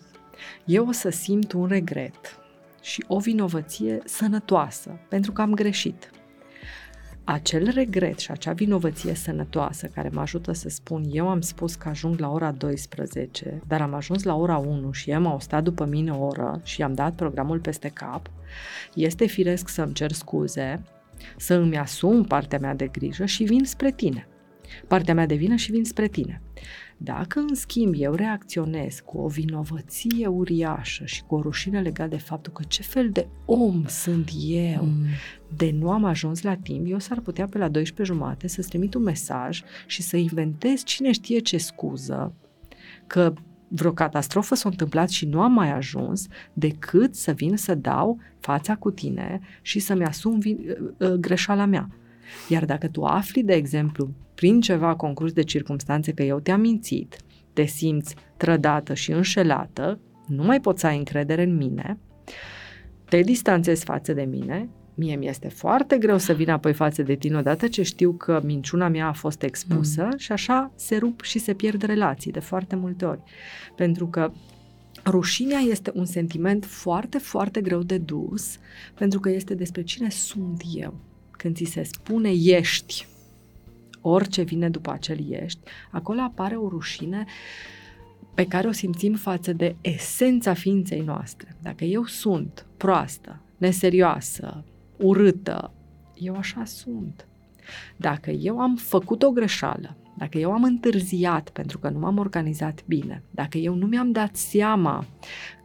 eu 0.65 0.88
o 0.88 0.91
să 0.91 1.10
simt 1.10 1.52
un 1.52 1.67
regret 1.67 2.39
și 2.82 3.04
o 3.08 3.19
vinovăție 3.19 4.00
sănătoasă, 4.06 5.00
pentru 5.10 5.32
că 5.32 5.41
am 5.41 5.54
greșit. 5.54 6.12
Acel 7.23 7.69
regret 7.69 8.19
și 8.19 8.32
acea 8.32 8.54
vinovăție 8.54 9.13
sănătoasă 9.13 9.88
care 9.88 10.10
mă 10.10 10.21
ajută 10.21 10.52
să 10.52 10.69
spun 10.69 11.04
eu 11.12 11.30
am 11.30 11.41
spus 11.41 11.76
că 11.76 11.89
ajung 11.89 12.19
la 12.19 12.32
ora 12.32 12.52
12, 12.52 13.62
dar 13.67 13.82
am 13.82 13.93
ajuns 13.93 14.23
la 14.23 14.36
ora 14.36 14.58
1 14.58 14.91
și 14.91 15.10
ei 15.10 15.17
m-au 15.17 15.39
stat 15.39 15.63
după 15.63 15.86
mine 15.86 16.12
o 16.12 16.26
oră 16.26 16.62
și 16.63 16.84
am 16.84 16.93
dat 16.93 17.15
programul 17.15 17.60
peste 17.60 17.88
cap, 17.88 18.30
este 18.93 19.26
firesc 19.26 19.67
să-mi 19.67 19.93
cer 19.93 20.12
scuze, 20.12 20.82
să 21.38 21.54
îmi 21.54 21.78
asum 21.78 22.23
partea 22.23 22.60
mea 22.60 22.76
de 22.76 22.88
grijă 22.88 23.26
și 23.26 23.43
vin 23.43 23.65
spre 23.65 23.91
tine. 23.91 24.28
Partea 24.88 25.13
mea 25.13 25.25
de 25.25 25.36
vină 25.36 25.56
și 25.56 25.71
vin 25.71 25.84
spre 25.84 26.08
tine. 26.08 26.41
Dacă, 26.97 27.39
în 27.39 27.56
schimb, 27.56 27.93
eu 27.97 28.13
reacționez 28.13 28.99
cu 29.06 29.17
o 29.17 29.27
vinovăție 29.27 30.27
uriașă 30.27 31.06
și 31.06 31.23
cu 31.23 31.36
o 31.36 31.41
rușine 31.41 31.82
legată 31.82 32.10
de 32.10 32.17
faptul 32.17 32.53
că 32.53 32.63
ce 32.67 32.82
fel 32.82 33.10
de 33.10 33.27
om 33.45 33.84
sunt 33.88 34.30
eu, 34.47 34.84
mm. 34.84 35.06
de 35.58 35.71
nu 35.71 35.91
am 35.91 36.03
ajuns 36.03 36.41
la 36.41 36.56
timp, 36.56 36.86
eu 36.89 36.99
s-ar 36.99 37.19
putea 37.19 37.45
pe 37.45 37.58
la 37.58 37.67
12 37.67 38.13
jumate 38.15 38.47
să-ți 38.47 38.67
trimit 38.67 38.93
un 38.93 39.03
mesaj 39.03 39.62
și 39.86 40.01
să 40.01 40.17
inventez 40.17 40.84
cine 40.84 41.12
știe 41.12 41.39
ce 41.39 41.58
scuză, 41.58 42.34
că 43.08 43.34
vreo 43.67 43.91
catastrofă 43.91 44.56
s-a 44.56 44.69
întâmplat 44.69 45.10
și 45.10 45.25
nu 45.25 45.41
am 45.41 45.51
mai 45.51 45.71
ajuns, 45.71 46.27
decât 46.53 47.15
să 47.15 47.32
vin 47.32 47.58
să 47.58 47.75
dau 47.75 48.19
fața 48.39 48.75
cu 48.75 48.91
tine 48.91 49.39
și 49.62 49.80
să-mi 49.80 50.06
asum 50.06 50.39
vin, 50.39 50.60
uh, 50.99 51.10
uh, 51.10 51.13
greșeala 51.13 51.65
mea. 51.65 51.89
Iar 52.49 52.65
dacă 52.65 52.87
tu 52.87 53.03
afli, 53.03 53.43
de 53.43 53.53
exemplu, 53.53 54.09
prin 54.35 54.61
ceva 54.61 54.95
concurs 54.95 55.31
de 55.31 55.43
circunstanțe 55.43 56.11
că 56.11 56.23
eu 56.23 56.39
te-am 56.39 56.59
mințit, 56.59 57.17
te 57.53 57.65
simți 57.65 58.15
trădată 58.37 58.93
și 58.93 59.11
înșelată, 59.11 59.99
nu 60.27 60.43
mai 60.43 60.59
poți 60.59 60.79
să 60.79 60.87
ai 60.87 60.97
încredere 60.97 61.43
în 61.43 61.55
mine, 61.55 61.99
te 63.09 63.21
distanțezi 63.21 63.83
față 63.83 64.13
de 64.13 64.23
mine, 64.23 64.69
mie 64.95 65.15
mi 65.15 65.27
este 65.27 65.47
foarte 65.47 65.97
greu 65.97 66.17
să 66.17 66.33
vin 66.33 66.49
apoi 66.49 66.73
față 66.73 67.03
de 67.03 67.15
tine 67.15 67.37
odată 67.37 67.67
ce 67.67 67.81
știu 67.81 68.11
că 68.11 68.41
minciuna 68.43 68.87
mea 68.87 69.07
a 69.07 69.13
fost 69.13 69.43
expusă 69.43 70.03
mm. 70.03 70.17
și 70.17 70.31
așa 70.31 70.71
se 70.75 70.97
rup 70.97 71.21
și 71.21 71.39
se 71.39 71.53
pierd 71.53 71.81
relații 71.81 72.31
de 72.31 72.39
foarte 72.39 72.75
multe 72.75 73.05
ori. 73.05 73.21
Pentru 73.75 74.07
că 74.07 74.31
rușinea 75.05 75.59
este 75.59 75.91
un 75.93 76.05
sentiment 76.05 76.65
foarte, 76.65 77.17
foarte 77.17 77.61
greu 77.61 77.83
de 77.83 77.97
dus, 77.97 78.57
pentru 78.93 79.19
că 79.19 79.29
este 79.29 79.55
despre 79.55 79.83
cine 79.83 80.09
sunt 80.09 80.61
eu. 80.75 80.99
Când 81.38 81.56
ți 81.56 81.63
se 81.63 81.84
spune 81.84 82.30
ești, 82.30 83.08
orice 84.02 84.41
vine 84.41 84.69
după 84.69 84.91
acel 84.91 85.32
ești, 85.32 85.60
acolo 85.91 86.21
apare 86.21 86.56
o 86.56 86.67
rușine 86.67 87.26
pe 88.34 88.45
care 88.45 88.67
o 88.67 88.71
simțim 88.71 89.13
față 89.13 89.54
de 89.54 89.76
esența 89.82 90.54
ființei 90.54 91.02
noastre. 91.02 91.56
Dacă 91.62 91.84
eu 91.84 92.06
sunt 92.06 92.65
proastă, 92.78 93.41
neserioasă, 93.58 94.63
urâtă, 94.97 95.71
eu 96.15 96.36
așa 96.36 96.65
sunt. 96.65 97.28
Dacă 97.95 98.32
eu 98.32 98.60
am 98.60 98.76
făcut 98.76 99.23
o 99.23 99.32
greșeală, 99.32 99.95
dacă 100.17 100.38
eu 100.38 100.52
am 100.52 100.63
întârziat 100.63 101.50
pentru 101.50 101.80
că 101.80 101.89
nu 101.89 102.00
m-am 102.00 102.17
organizat 102.17 102.84
bine, 102.86 103.23
dacă 103.32 103.58
eu 103.58 103.73
nu 103.73 103.86
mi-am 103.86 104.12
dat 104.12 104.36
seama 104.36 105.06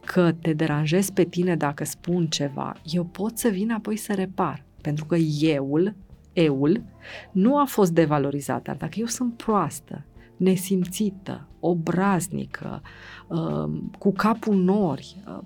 că 0.05 0.31
te 0.31 0.53
deranjez 0.53 1.09
pe 1.09 1.23
tine 1.23 1.55
dacă 1.55 1.83
spun 1.83 2.27
ceva, 2.27 2.75
eu 2.83 3.03
pot 3.03 3.37
să 3.37 3.47
vin 3.49 3.71
apoi 3.71 3.97
să 3.97 4.13
repar. 4.13 4.63
Pentru 4.83 5.05
că 5.05 5.15
euul 5.41 5.95
eul 6.33 6.83
nu 7.31 7.57
a 7.57 7.65
fost 7.65 7.91
devalorizat, 7.91 8.63
dar 8.63 8.75
dacă 8.75 8.93
eu 8.99 9.05
sunt 9.05 9.33
proastă, 9.33 10.05
nesimțită, 10.37 11.47
obraznică, 11.59 12.81
uh, 13.27 13.79
cu 13.99 14.11
capul 14.11 14.55
nori, 14.55 15.23
uh, 15.27 15.39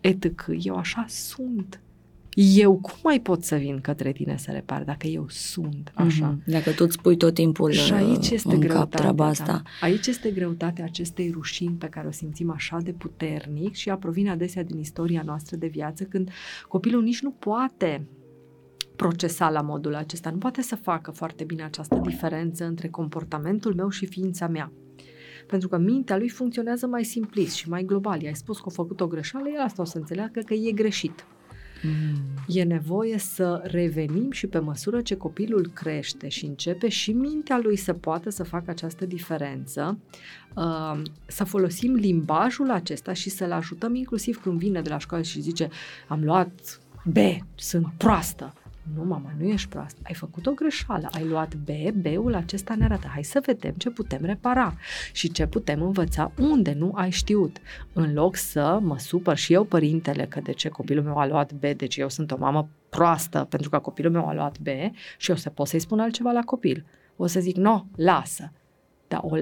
etc., 0.00 0.46
eu 0.62 0.76
așa 0.76 1.04
sunt. 1.08 1.80
Eu 2.34 2.74
cum 2.76 2.94
mai 3.02 3.20
pot 3.20 3.44
să 3.44 3.56
vin 3.56 3.80
către 3.80 4.12
tine 4.12 4.36
să 4.36 4.50
repar 4.50 4.82
dacă 4.84 5.06
eu 5.06 5.26
sunt 5.28 5.92
așa? 5.94 6.34
Mm-hmm. 6.34 6.44
Dacă 6.44 6.70
tu 6.70 6.84
îți 6.86 7.00
pui 7.00 7.16
tot 7.16 7.34
timpul 7.34 7.70
și 7.70 7.92
aici 7.92 8.26
uh, 8.26 8.30
este 8.30 8.54
în 8.54 8.60
cap 8.60 8.90
treaba 8.90 9.26
asta. 9.26 9.44
Da. 9.44 9.62
Aici 9.86 10.06
este 10.06 10.30
greutatea 10.30 10.84
acestei 10.84 11.30
rușini 11.30 11.74
pe 11.74 11.86
care 11.86 12.06
o 12.06 12.10
simțim 12.10 12.50
așa 12.50 12.78
de 12.82 12.90
puternic 12.90 13.74
și 13.74 13.90
a 13.90 13.96
provine 13.96 14.30
adesea 14.30 14.62
din 14.62 14.78
istoria 14.78 15.22
noastră 15.24 15.56
de 15.56 15.66
viață 15.66 16.04
când 16.04 16.30
copilul 16.68 17.02
nici 17.02 17.22
nu 17.22 17.30
poate 17.30 18.06
procesa 19.00 19.50
la 19.50 19.60
modul 19.60 19.94
acesta. 19.94 20.30
Nu 20.30 20.38
poate 20.38 20.62
să 20.62 20.76
facă 20.76 21.10
foarte 21.10 21.44
bine 21.44 21.62
această 21.62 22.00
diferență 22.02 22.64
între 22.64 22.88
comportamentul 22.88 23.74
meu 23.74 23.88
și 23.88 24.06
ființa 24.06 24.48
mea. 24.48 24.72
Pentru 25.46 25.68
că 25.68 25.78
mintea 25.78 26.16
lui 26.16 26.28
funcționează 26.28 26.86
mai 26.86 27.04
simplist 27.04 27.54
și 27.54 27.68
mai 27.68 27.84
global. 27.84 28.22
I-ai 28.22 28.34
spus 28.34 28.58
că 28.58 28.64
a 28.66 28.70
făcut 28.70 29.00
o 29.00 29.06
greșeală, 29.06 29.48
el 29.48 29.60
asta 29.60 29.82
o 29.82 29.84
să 29.84 29.98
înțeleagă 29.98 30.40
că 30.40 30.54
e 30.54 30.72
greșit. 30.72 31.26
Mm. 31.82 32.16
E 32.46 32.62
nevoie 32.62 33.18
să 33.18 33.60
revenim 33.64 34.30
și 34.30 34.46
pe 34.46 34.58
măsură 34.58 35.00
ce 35.00 35.16
copilul 35.16 35.70
crește 35.74 36.28
și 36.28 36.44
începe 36.44 36.88
și 36.88 37.12
mintea 37.12 37.60
lui 37.62 37.76
să 37.76 37.92
poată 37.92 38.30
să 38.30 38.44
facă 38.44 38.70
această 38.70 39.06
diferență, 39.06 39.98
uh, 40.54 41.02
să 41.26 41.44
folosim 41.44 41.94
limbajul 41.94 42.70
acesta 42.70 43.12
și 43.12 43.30
să-l 43.30 43.52
ajutăm 43.52 43.94
inclusiv 43.94 44.40
când 44.42 44.58
vine 44.58 44.80
de 44.80 44.88
la 44.88 44.98
școală 44.98 45.22
și 45.22 45.40
zice 45.40 45.68
am 46.08 46.24
luat 46.24 46.80
B, 47.04 47.16
sunt 47.54 47.86
proastă. 47.96 48.54
Nu, 48.96 49.04
mama, 49.04 49.32
nu 49.38 49.44
ești 49.44 49.68
proastă. 49.68 50.00
Ai 50.02 50.14
făcut 50.14 50.46
o 50.46 50.52
greșeală. 50.52 51.08
Ai 51.12 51.24
luat 51.24 51.54
B, 51.54 51.68
B-ul 51.94 52.34
acesta 52.34 52.74
ne 52.74 52.84
arată. 52.84 53.06
Hai 53.12 53.24
să 53.24 53.42
vedem 53.46 53.72
ce 53.76 53.90
putem 53.90 54.24
repara 54.24 54.74
și 55.12 55.32
ce 55.32 55.46
putem 55.46 55.82
învăța 55.82 56.32
unde 56.38 56.72
nu 56.72 56.92
ai 56.94 57.10
știut. 57.10 57.56
În 57.92 58.12
loc 58.12 58.36
să 58.36 58.78
mă 58.82 58.98
supăr 58.98 59.36
și 59.36 59.52
eu, 59.52 59.64
părintele, 59.64 60.26
că 60.26 60.40
de 60.40 60.52
ce 60.52 60.68
copilul 60.68 61.04
meu 61.04 61.18
a 61.18 61.26
luat 61.26 61.52
B, 61.52 61.64
deci 61.76 61.96
eu 61.96 62.08
sunt 62.08 62.30
o 62.30 62.36
mamă 62.38 62.68
proastă 62.88 63.46
pentru 63.48 63.70
că 63.70 63.78
copilul 63.78 64.12
meu 64.12 64.28
a 64.28 64.34
luat 64.34 64.58
B 64.58 64.66
și 65.16 65.30
eu 65.30 65.36
să 65.36 65.50
pot 65.50 65.66
să-i 65.66 65.80
spun 65.80 66.00
altceva 66.00 66.30
la 66.30 66.42
copil. 66.42 66.84
O 67.16 67.26
să 67.26 67.40
zic, 67.40 67.56
nu, 67.56 67.86
lasă. 67.96 68.52
Dar 69.08 69.20
o 69.22 69.36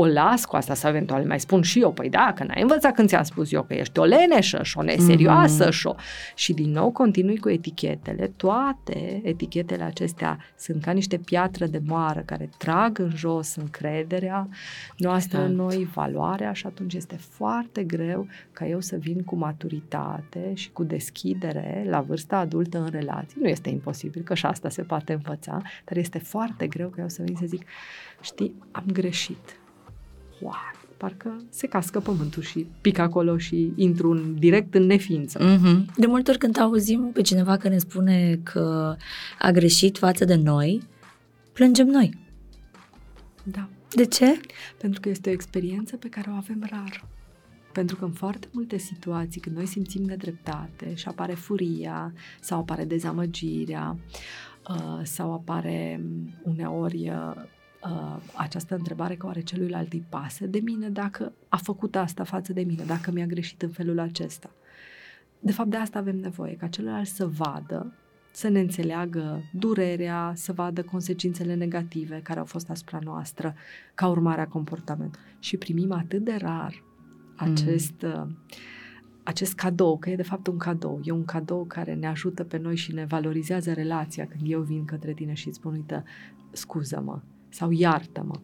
o 0.00 0.06
las 0.06 0.44
cu 0.44 0.56
asta 0.56 0.74
sau 0.74 0.90
eventual 0.90 1.24
mai 1.24 1.40
spun 1.40 1.62
și 1.62 1.80
eu, 1.80 1.92
păi 1.92 2.08
da, 2.08 2.32
că 2.36 2.44
n-ai 2.44 2.62
învățat 2.62 2.94
când 2.94 3.08
ți-am 3.08 3.22
spus 3.22 3.52
eu 3.52 3.62
că 3.62 3.74
ești 3.74 3.98
o 3.98 4.04
leneșă 4.04 4.62
și 4.62 4.78
o 4.78 4.82
neserioasă 4.82 5.68
mm-hmm. 5.68 5.72
și 5.72 5.86
o... 5.86 5.94
Și 6.34 6.52
din 6.52 6.70
nou 6.70 6.90
continui 6.90 7.38
cu 7.38 7.48
etichetele. 7.48 8.32
Toate 8.36 9.20
etichetele 9.24 9.82
acestea 9.82 10.38
sunt 10.56 10.82
ca 10.82 10.90
niște 10.90 11.16
piatră 11.16 11.66
de 11.66 11.80
moară 11.86 12.22
care 12.24 12.48
trag 12.58 12.98
în 12.98 13.10
jos 13.14 13.54
încrederea 13.54 14.48
noastră 14.96 15.38
exact. 15.38 15.52
în 15.52 15.64
noi, 15.64 15.88
valoarea 15.94 16.52
și 16.52 16.66
atunci 16.66 16.94
este 16.94 17.16
foarte 17.16 17.84
greu 17.84 18.26
ca 18.52 18.66
eu 18.66 18.80
să 18.80 18.96
vin 18.96 19.22
cu 19.22 19.36
maturitate 19.36 20.52
și 20.54 20.70
cu 20.70 20.84
deschidere 20.84 21.86
la 21.88 22.00
vârsta 22.00 22.36
adultă 22.36 22.78
în 22.78 22.88
relații. 22.90 23.40
Nu 23.40 23.48
este 23.48 23.68
imposibil, 23.68 24.22
că 24.22 24.34
și 24.34 24.46
asta 24.46 24.68
se 24.68 24.82
poate 24.82 25.12
învăța, 25.12 25.62
dar 25.84 25.96
este 25.96 26.18
foarte 26.18 26.66
greu 26.66 26.88
ca 26.88 27.00
eu 27.00 27.08
să 27.08 27.22
vin 27.22 27.36
să 27.36 27.46
zic, 27.46 27.62
știi, 28.20 28.54
am 28.70 28.84
greșit 28.92 29.59
wow, 30.40 30.54
parcă 30.96 31.42
se 31.50 31.66
cască 31.66 32.00
pământul 32.00 32.42
și 32.42 32.66
pic 32.80 32.98
acolo 32.98 33.38
și 33.38 33.72
intru 33.76 34.10
în, 34.10 34.34
direct 34.38 34.74
în 34.74 34.82
neființă. 34.82 35.38
Mm-hmm. 35.38 35.94
De 35.96 36.06
multe 36.06 36.30
ori 36.30 36.38
când 36.38 36.58
auzim 36.58 37.10
pe 37.12 37.20
cineva 37.20 37.56
că 37.56 37.68
ne 37.68 37.78
spune 37.78 38.40
că 38.42 38.96
a 39.38 39.50
greșit 39.50 39.98
față 39.98 40.24
de 40.24 40.34
noi, 40.34 40.82
plângem 41.52 41.86
noi. 41.86 42.18
Da. 43.42 43.68
De 43.94 44.04
ce? 44.04 44.40
Pentru 44.78 45.00
că 45.00 45.08
este 45.08 45.28
o 45.28 45.32
experiență 45.32 45.96
pe 45.96 46.08
care 46.08 46.30
o 46.30 46.34
avem 46.34 46.66
rar. 46.70 47.04
Pentru 47.72 47.96
că 47.96 48.04
în 48.04 48.12
foarte 48.12 48.48
multe 48.50 48.78
situații, 48.78 49.40
când 49.40 49.56
noi 49.56 49.66
simțim 49.66 50.02
nedreptate 50.02 50.94
și 50.94 51.08
apare 51.08 51.34
furia 51.34 52.12
sau 52.40 52.58
apare 52.58 52.84
dezamăgirea 52.84 53.96
uh, 54.68 55.00
sau 55.02 55.32
apare 55.32 56.00
uneori 56.42 57.12
uh, 57.84 57.90
uh, 57.90 58.16
această 58.34 58.74
întrebare 58.74 59.14
că 59.14 59.26
oare 59.26 59.40
celuilalt 59.40 59.92
îi 59.92 60.04
pasă 60.08 60.46
de 60.46 60.60
mine 60.64 60.88
dacă 60.88 61.32
a 61.48 61.56
făcut 61.56 61.96
asta 61.96 62.24
față 62.24 62.52
de 62.52 62.62
mine, 62.62 62.84
dacă 62.84 63.10
mi-a 63.10 63.26
greșit 63.26 63.62
în 63.62 63.70
felul 63.70 63.98
acesta. 63.98 64.50
De 65.40 65.52
fapt, 65.52 65.70
de 65.70 65.76
asta 65.76 65.98
avem 65.98 66.16
nevoie, 66.16 66.56
ca 66.56 66.66
celălalt 66.66 67.06
să 67.06 67.26
vadă, 67.26 67.92
să 68.32 68.48
ne 68.48 68.60
înțeleagă 68.60 69.42
durerea, 69.52 70.32
să 70.36 70.52
vadă 70.52 70.82
consecințele 70.82 71.54
negative 71.54 72.20
care 72.22 72.38
au 72.38 72.44
fost 72.44 72.70
asupra 72.70 72.98
noastră 73.02 73.54
ca 73.94 74.08
urmare 74.08 74.40
a 74.40 74.46
comportamentului. 74.48 75.26
Și 75.38 75.56
primim 75.56 75.92
atât 75.92 76.24
de 76.24 76.36
rar 76.40 76.82
acest, 77.36 78.02
mm. 78.02 78.36
acest 79.22 79.54
cadou, 79.54 79.98
că 79.98 80.10
e 80.10 80.16
de 80.16 80.22
fapt 80.22 80.46
un 80.46 80.56
cadou. 80.56 81.00
E 81.04 81.10
un 81.10 81.24
cadou 81.24 81.64
care 81.64 81.94
ne 81.94 82.06
ajută 82.06 82.44
pe 82.44 82.58
noi 82.58 82.76
și 82.76 82.92
ne 82.92 83.04
valorizează 83.04 83.72
relația 83.72 84.26
când 84.26 84.42
eu 84.44 84.60
vin 84.60 84.84
către 84.84 85.12
tine 85.12 85.34
și 85.34 85.48
îți 85.48 85.56
spun, 85.56 85.72
uite, 85.72 86.04
scuză-mă, 86.50 87.20
sau 87.50 87.70
iartă-mă. 87.70 88.40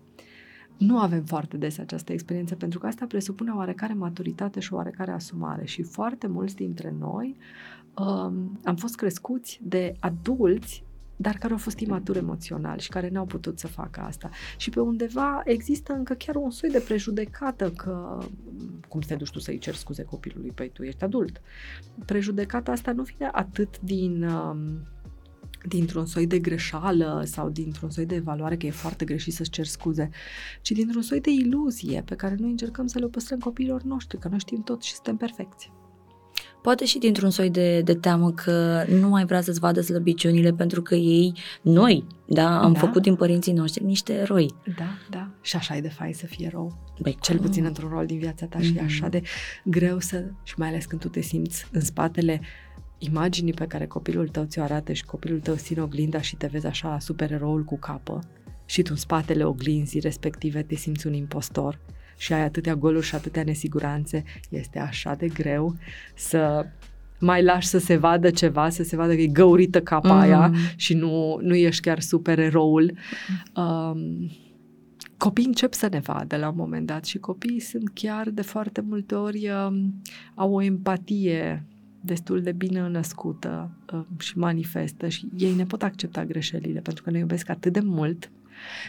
Nu 0.78 0.98
avem 0.98 1.24
foarte 1.24 1.56
des 1.56 1.78
această 1.78 2.12
experiență 2.12 2.54
pentru 2.54 2.78
că 2.78 2.86
asta 2.86 3.06
presupune 3.06 3.50
o 3.50 3.56
oarecare 3.56 3.92
maturitate 3.92 4.60
și 4.60 4.72
o 4.72 4.76
oarecare 4.76 5.10
asumare 5.10 5.64
și 5.64 5.82
foarte 5.82 6.26
mulți 6.26 6.54
dintre 6.54 6.94
noi 6.98 7.36
um, 7.94 8.60
am 8.64 8.76
fost 8.76 8.96
crescuți 8.96 9.60
de 9.62 9.94
adulți 10.00 10.84
dar 11.16 11.34
care 11.34 11.52
au 11.52 11.58
fost 11.58 11.78
imaturi 11.78 12.18
emoțional 12.18 12.78
și 12.78 12.88
care 12.88 13.08
n-au 13.08 13.24
putut 13.24 13.58
să 13.58 13.66
facă 13.66 14.00
asta. 14.00 14.30
Și 14.56 14.70
pe 14.70 14.80
undeva 14.80 15.42
există 15.44 15.92
încă 15.92 16.14
chiar 16.14 16.34
un 16.34 16.50
soi 16.50 16.70
de 16.70 16.78
prejudecată 16.78 17.70
că 17.70 18.18
cum 18.88 19.00
te 19.00 19.14
duci 19.14 19.30
tu 19.30 19.38
să-i 19.38 19.58
ceri 19.58 19.76
scuze 19.76 20.02
copilului? 20.02 20.50
Păi 20.50 20.70
tu 20.72 20.82
ești 20.82 21.04
adult. 21.04 21.40
Prejudecata 22.04 22.72
asta 22.72 22.92
nu 22.92 23.02
vine 23.02 23.28
atât 23.32 23.80
din 23.80 24.22
um, 24.22 24.58
dintr-un 25.68 26.06
soi 26.06 26.26
de 26.26 26.38
greșeală 26.38 27.22
sau 27.24 27.48
dintr-un 27.48 27.90
soi 27.90 28.06
de 28.06 28.14
evaluare 28.14 28.56
că 28.56 28.66
e 28.66 28.70
foarte 28.70 29.04
greșit 29.04 29.32
să-ți 29.32 29.50
cer 29.50 29.64
scuze, 29.64 30.10
ci 30.62 30.70
dintr-un 30.70 31.02
soi 31.02 31.20
de 31.20 31.30
iluzie 31.30 32.02
pe 32.04 32.14
care 32.14 32.36
noi 32.38 32.50
încercăm 32.50 32.86
să 32.86 32.98
le 32.98 33.06
păstrăm 33.06 33.38
copiilor 33.38 33.82
noștri, 33.82 34.18
că 34.18 34.28
noi 34.28 34.38
știm 34.38 34.62
tot 34.62 34.82
și 34.82 34.94
suntem 34.94 35.16
perfecți. 35.16 35.70
Poate 36.62 36.84
și 36.84 36.98
dintr-un 36.98 37.30
soi 37.30 37.50
de, 37.50 37.80
de 37.80 37.94
teamă 37.94 38.30
că 38.32 38.84
nu 39.00 39.08
mai 39.08 39.24
vrea 39.24 39.40
să-ți 39.40 39.60
vadă 39.60 39.80
slăbiciunile 39.80 40.52
pentru 40.52 40.82
că 40.82 40.94
ei, 40.94 41.32
noi, 41.62 42.04
da, 42.26 42.60
am 42.62 42.72
da. 42.72 42.78
făcut 42.78 43.02
din 43.02 43.16
părinții 43.16 43.52
noștri 43.52 43.84
niște 43.84 44.12
eroi. 44.12 44.54
Da, 44.76 44.98
da. 45.10 45.30
Și 45.40 45.56
așa 45.56 45.76
e 45.76 45.80
de 45.80 45.88
fain 45.88 46.14
să 46.14 46.26
fii 46.26 46.44
erou. 46.44 46.78
Băi, 47.00 47.16
Cel 47.20 47.38
puțin 47.38 47.64
într-un 47.64 47.88
rol 47.88 48.06
din 48.06 48.18
viața 48.18 48.46
ta 48.46 48.58
mm-hmm. 48.58 48.62
și 48.62 48.76
e 48.76 48.82
așa 48.82 49.08
de 49.08 49.22
greu 49.64 49.98
să, 49.98 50.24
și 50.42 50.54
mai 50.56 50.68
ales 50.68 50.84
când 50.84 51.00
tu 51.00 51.08
te 51.08 51.20
simți 51.20 51.66
în 51.72 51.80
spatele 51.80 52.40
imaginii 52.98 53.52
pe 53.52 53.66
care 53.66 53.86
copilul 53.86 54.28
tău 54.28 54.44
ți-o 54.44 54.62
arată 54.62 54.92
și 54.92 55.04
copilul 55.04 55.40
tău 55.40 55.54
ține 55.54 55.82
oglinda 55.82 56.20
și 56.20 56.36
te 56.36 56.46
vezi 56.46 56.66
așa 56.66 56.98
supereroul 56.98 57.64
cu 57.64 57.78
capă 57.78 58.20
și 58.64 58.82
tu 58.82 58.88
în 58.90 58.96
spatele 58.96 59.44
oglinzii 59.44 60.00
respective 60.00 60.62
te 60.62 60.74
simți 60.74 61.06
un 61.06 61.12
impostor 61.12 61.80
și 62.16 62.32
ai 62.32 62.42
atâtea 62.42 62.74
goluri 62.74 63.06
și 63.06 63.14
atâtea 63.14 63.42
nesiguranțe, 63.42 64.24
este 64.48 64.78
așa 64.78 65.14
de 65.14 65.28
greu 65.28 65.76
să 66.14 66.66
mai 67.20 67.42
lași 67.42 67.66
să 67.66 67.78
se 67.78 67.96
vadă 67.96 68.30
ceva, 68.30 68.68
să 68.68 68.82
se 68.82 68.96
vadă 68.96 69.14
că 69.14 69.20
e 69.20 69.26
găurită 69.26 69.80
capa 69.80 70.14
mm. 70.14 70.20
aia 70.20 70.52
și 70.76 70.94
nu, 70.94 71.38
nu 71.40 71.54
ești 71.54 71.82
chiar 71.82 72.00
supereroul. 72.00 72.92
Um, 73.56 74.30
copiii 75.16 75.46
încep 75.46 75.72
să 75.72 75.88
ne 75.90 75.98
vadă 75.98 76.36
la 76.36 76.48
un 76.48 76.54
moment 76.56 76.86
dat 76.86 77.04
și 77.04 77.18
copiii 77.18 77.60
sunt 77.60 77.90
chiar 77.94 78.30
de 78.30 78.42
foarte 78.42 78.80
multe 78.80 79.14
ori 79.14 79.48
um, 79.66 80.02
au 80.34 80.54
o 80.54 80.62
empatie 80.62 81.66
destul 82.00 82.42
de 82.42 82.52
bine 82.52 82.88
născută 82.88 83.70
uh, 83.92 84.00
și 84.18 84.38
manifestă 84.38 85.08
și 85.08 85.28
ei 85.36 85.54
ne 85.54 85.64
pot 85.64 85.82
accepta 85.82 86.24
greșelile 86.24 86.80
pentru 86.80 87.02
că 87.02 87.10
ne 87.10 87.18
iubesc 87.18 87.48
atât 87.48 87.72
de 87.72 87.80
mult 87.80 88.30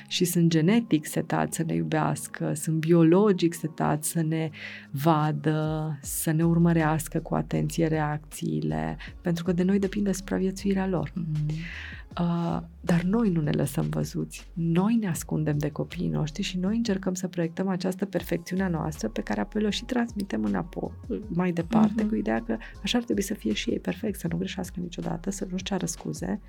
și 0.08 0.26
sunt 0.26 0.50
genetic 0.50 1.06
setați 1.06 1.56
să 1.56 1.63
ne 1.63 1.74
iubească, 1.74 2.54
sunt 2.54 2.78
biologic 2.78 3.54
setați 3.54 4.10
să 4.10 4.22
ne 4.22 4.50
vadă, 4.91 6.00
să 6.02 6.32
ne 6.32 6.46
urmărească 6.46 7.20
cu 7.20 7.36
atenție 7.36 7.88
reacțiile, 7.88 8.98
pentru 9.22 9.43
că 9.43 9.52
de 9.52 9.63
noi 9.63 9.80
depinde 9.80 10.12
supraviețuirea 10.12 10.88
lor. 10.88 11.12
Mm. 11.15 11.26
Uh, 12.19 12.58
dar 12.82 13.01
noi 13.01 13.30
nu 13.30 13.41
ne 13.41 13.51
lăsăm 13.51 13.89
văzuți. 13.89 14.47
Noi 14.53 14.95
ne 14.95 15.08
ascundem 15.08 15.58
de 15.58 15.69
copiii 15.69 16.10
noștri 16.10 16.41
și 16.41 16.58
noi 16.58 16.75
încercăm 16.75 17.13
să 17.13 17.27
proiectăm 17.27 17.67
această 17.67 18.06
perfecțiune 18.06 18.63
a 18.63 18.67
noastră 18.67 19.08
pe 19.08 19.21
care 19.21 19.39
apoi 19.39 19.65
o 19.65 19.69
și 19.69 19.84
transmitem 19.84 20.43
înapoi, 20.43 20.91
mai 21.27 21.51
departe, 21.51 22.03
uh-huh. 22.03 22.10
cu 22.10 22.15
ideea 22.15 22.43
că 22.43 22.58
așa 22.84 22.97
ar 22.97 23.03
trebui 23.03 23.21
să 23.21 23.34
fie 23.34 23.53
și 23.53 23.69
ei 23.69 23.80
perfect, 23.80 24.19
să 24.19 24.27
nu 24.30 24.38
greșească 24.38 24.80
niciodată, 24.80 25.32
să 25.32 25.47
nu-și 25.49 25.63
ceară 25.63 25.86
scuze. 25.86 26.39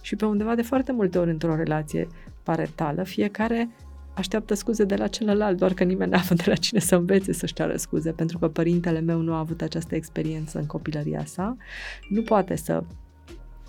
Și 0.00 0.16
pe 0.16 0.24
undeva 0.24 0.54
de 0.54 0.62
foarte 0.62 0.92
multe 0.92 1.18
ori 1.18 1.30
într-o 1.30 1.56
relație 1.56 2.06
parentală, 2.42 3.02
fiecare 3.02 3.68
așteaptă 4.14 4.54
scuze 4.54 4.84
de 4.84 4.96
la 4.96 5.06
celălalt, 5.06 5.58
doar 5.58 5.74
că 5.74 5.84
nimeni 5.84 6.10
n-a 6.10 6.18
avut 6.18 6.36
de 6.36 6.50
la 6.50 6.54
cine 6.54 6.80
să 6.80 6.96
învețe 6.96 7.32
să-și 7.32 7.54
ceară 7.54 7.76
scuze, 7.76 8.12
pentru 8.12 8.38
că 8.38 8.48
părintele 8.48 9.00
meu 9.00 9.20
nu 9.20 9.32
a 9.32 9.38
avut 9.38 9.60
această 9.60 9.94
experiență 9.94 10.58
în 10.58 10.66
copilăria 10.66 11.24
sa, 11.24 11.56
nu 12.08 12.22
poate 12.22 12.56
să 12.56 12.84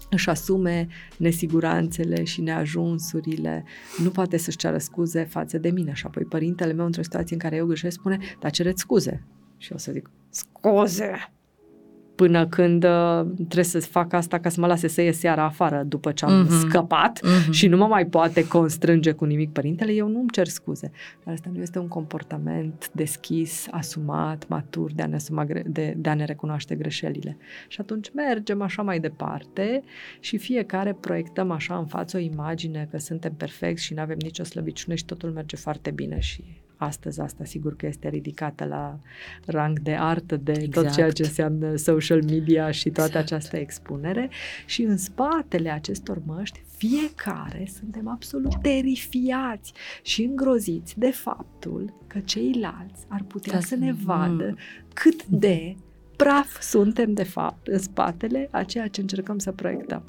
își 0.10 0.30
asume 0.30 0.88
nesiguranțele 1.18 2.24
și 2.24 2.42
neajunsurile, 2.42 3.64
nu 4.04 4.10
poate 4.10 4.38
să-și 4.38 4.58
ceară 4.58 4.78
scuze 4.78 5.24
față 5.24 5.58
de 5.58 5.70
mine. 5.70 5.94
Și 5.94 6.06
apoi 6.06 6.24
părintele 6.24 6.74
meu, 6.74 6.86
într-o 6.86 7.02
situație 7.02 7.36
în 7.36 7.42
care 7.42 7.56
eu 7.56 7.66
greșesc, 7.66 7.98
spune, 7.98 8.18
dar 8.40 8.52
cereți 8.52 8.82
scuze. 8.82 9.24
Și 9.58 9.72
eu 9.72 9.78
să 9.78 9.92
zic, 9.92 10.12
scuze! 10.30 11.30
Până 12.16 12.48
când 12.48 12.84
uh, 12.84 13.26
trebuie 13.36 13.64
să 13.64 13.80
fac 13.80 14.14
asta 14.14 14.40
ca 14.40 14.50
să 14.50 14.60
mă 14.60 14.68
lase 14.68 14.88
să 14.88 15.02
ies 15.02 15.20
seara 15.20 15.44
afară 15.44 15.84
după 15.88 16.12
ce 16.12 16.26
am 16.26 16.46
mm-hmm. 16.46 16.68
scăpat 16.68 17.20
mm-hmm. 17.20 17.50
și 17.50 17.68
nu 17.68 17.78
mă 17.78 17.88
mai 17.88 18.06
poate 18.06 18.48
constrânge 18.48 19.12
cu 19.12 19.26
nimic 19.26 19.52
părintele, 19.52 19.92
eu 19.92 20.08
nu 20.08 20.20
îmi 20.20 20.30
cer 20.30 20.48
scuze. 20.48 20.92
Dar 21.24 21.34
asta 21.34 21.50
nu 21.54 21.62
este 21.62 21.80
un 21.80 21.88
comportament 21.88 22.90
deschis, 22.92 23.68
asumat, 23.72 24.48
matur 24.48 24.92
de 24.92 25.02
a 25.02 25.06
ne, 25.06 25.16
asuma, 25.16 25.46
de, 25.66 25.94
de 25.98 26.10
a 26.10 26.14
ne 26.14 26.26
recunoaște 26.26 26.76
greșelile. 26.76 27.38
Și 27.68 27.82
atunci 27.82 28.12
mergem 28.14 28.62
așa 28.62 28.82
mai 28.82 29.00
departe 29.00 29.84
și 30.20 30.38
fiecare 30.38 30.94
proiectăm 30.94 31.52
așa 31.52 31.78
în 31.78 31.86
față 31.86 32.18
o 32.18 32.20
imagine 32.20 32.88
că 32.92 32.98
suntem 32.98 33.34
perfecți 33.34 33.84
și 33.84 33.94
nu 33.94 34.02
avem 34.02 34.18
nicio 34.22 34.44
slăbiciune 34.44 34.96
și 34.96 35.06
totul 35.06 35.32
merge 35.32 35.56
foarte 35.56 35.92
bine 35.92 36.20
și 36.20 36.44
Astăzi 36.78 37.22
asta 37.22 37.44
sigur 37.44 37.76
că 37.76 37.86
este 37.86 38.10
ridicată 38.10 38.66
la 38.66 39.00
rang 39.46 39.80
de 39.80 39.94
artă 39.94 40.38
de 40.38 40.52
exact. 40.52 40.74
tot 40.74 40.94
ceea 40.94 41.08
Exact. 41.08 41.16
ce 41.16 41.24
înseamnă 41.24 41.76
social 41.76 42.24
media 42.24 42.72
și 42.72 42.90
toată 42.90 43.10
Exact. 43.10 43.26
această 43.32 43.58
expunere 43.58 44.30
și 44.66 44.82
în 44.82 44.98
spatele 44.98 45.70
acestor 45.70 46.22
măști 46.26 46.64
fiecare 46.78 47.68
suntem 47.80 48.08
absolut 48.08 48.62
terifiați 48.62 49.74
și 50.02 50.24
îngroziți 50.24 51.00
de 51.00 51.12
faptul 51.12 51.94
că 52.08 52.20
ceilalți 52.20 53.06
ar 53.08 53.22
putea 53.28 53.54
Da, 53.54 53.60
să 53.60 53.76
ne 53.76 53.92
mm. 53.92 53.98
vadă 54.04 54.56
cât 54.94 55.26
de 55.26 55.76
praf 56.16 56.62
suntem 56.62 57.14
de 57.14 57.24
fapt 57.24 57.68
în 57.68 57.80
spatele 57.80 58.48
a 58.52 58.64
ceea 58.64 58.88
ce 58.88 59.02
încercăm 59.02 59.38
să 59.38 59.52
proiectăm. 59.52 60.04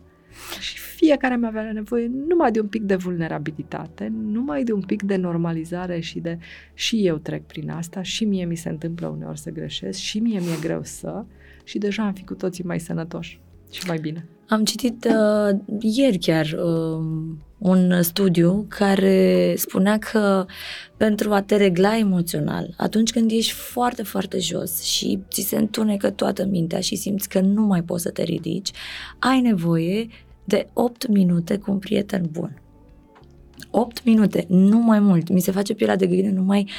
Și 0.60 0.78
fiecare 0.78 1.36
mi 1.36 1.46
avea 1.46 1.72
nevoie 1.72 2.10
numai 2.28 2.50
de 2.50 2.60
un 2.60 2.66
pic 2.66 2.82
de 2.82 2.96
vulnerabilitate, 2.96 4.12
numai 4.32 4.64
de 4.64 4.72
un 4.72 4.82
pic 4.82 5.02
de 5.02 5.16
normalizare 5.16 6.00
și 6.00 6.18
de 6.18 6.38
și 6.74 7.06
eu 7.06 7.16
trec 7.16 7.46
prin 7.46 7.70
asta, 7.70 8.02
și 8.02 8.24
mie 8.24 8.44
mi 8.44 8.56
se 8.56 8.68
întâmplă 8.68 9.06
uneori 9.06 9.38
să 9.38 9.50
greșesc, 9.50 9.98
și 9.98 10.18
mie 10.18 10.38
mi-e 10.38 10.58
greu 10.60 10.80
să, 10.82 11.24
și 11.64 11.78
deja 11.78 12.02
am 12.02 12.12
fi 12.12 12.24
cu 12.24 12.34
toții 12.34 12.64
mai 12.64 12.80
sănătoși 12.80 13.40
și 13.70 13.86
mai 13.86 13.98
bine. 13.98 14.28
Am 14.48 14.64
citit 14.64 15.04
uh, 15.04 15.58
ieri 15.80 16.18
chiar 16.18 16.44
uh, 16.44 17.04
un 17.58 18.02
studiu 18.02 18.66
care 18.68 19.54
spunea 19.56 19.98
că 19.98 20.46
pentru 20.96 21.32
a 21.32 21.42
te 21.42 21.56
regla 21.56 21.98
emoțional, 21.98 22.74
atunci 22.76 23.10
când 23.10 23.30
ești 23.30 23.52
foarte, 23.52 24.02
foarte 24.02 24.38
jos 24.38 24.82
și 24.82 25.18
ți 25.30 25.40
se 25.40 25.56
întunecă 25.56 26.10
toată 26.10 26.44
mintea 26.44 26.80
și 26.80 26.96
simți 26.96 27.28
că 27.28 27.40
nu 27.40 27.62
mai 27.62 27.82
poți 27.82 28.02
să 28.02 28.10
te 28.10 28.22
ridici, 28.22 28.70
ai 29.18 29.40
nevoie 29.40 30.06
de 30.46 30.68
8 30.72 31.06
minute 31.06 31.56
cu 31.58 31.70
un 31.70 31.78
prieten 31.78 32.28
bun. 32.30 32.60
8 33.70 34.04
minute, 34.04 34.44
nu 34.48 34.78
mai 34.78 35.00
mult. 35.00 35.28
Mi 35.28 35.40
se 35.40 35.50
face 35.50 35.74
pielea 35.74 35.96
de 35.96 36.06
găină 36.06 36.30
numai 36.30 36.70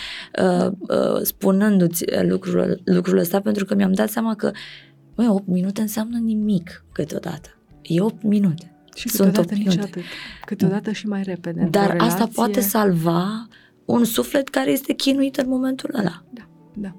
uh, 0.43 0.71
uh, 0.79 1.21
spunându-ți 1.21 2.05
lucrul, 2.21 2.81
lucrul 2.85 3.17
ăsta 3.17 3.41
pentru 3.41 3.65
că 3.65 3.75
mi-am 3.75 3.93
dat 3.93 4.09
seama 4.09 4.35
că 4.35 4.51
Măi, 5.15 5.27
8 5.27 5.47
minute 5.47 5.81
înseamnă 5.81 6.17
nimic 6.17 6.85
câteodată. 6.91 7.49
E 7.81 8.01
8 8.01 8.23
minute. 8.23 8.71
Și 8.95 9.09
Sunt 9.09 9.27
câteodată 9.27 9.53
opt 9.53 9.63
nici 9.63 9.67
minute. 9.75 9.87
atât. 9.89 10.01
Câteodată 10.45 10.91
și 10.91 11.07
mai 11.07 11.23
repede. 11.23 11.61
Într-o 11.61 11.81
Dar 11.81 11.89
asta 11.89 12.05
relație- 12.05 12.33
poate 12.35 12.59
salva 12.59 13.47
un 13.85 14.03
suflet 14.03 14.47
care 14.49 14.71
este 14.71 14.93
chinuit 14.93 15.37
în 15.37 15.47
momentul 15.47 15.89
ăla. 15.97 16.23
Da, 16.33 16.49
da. 16.73 16.95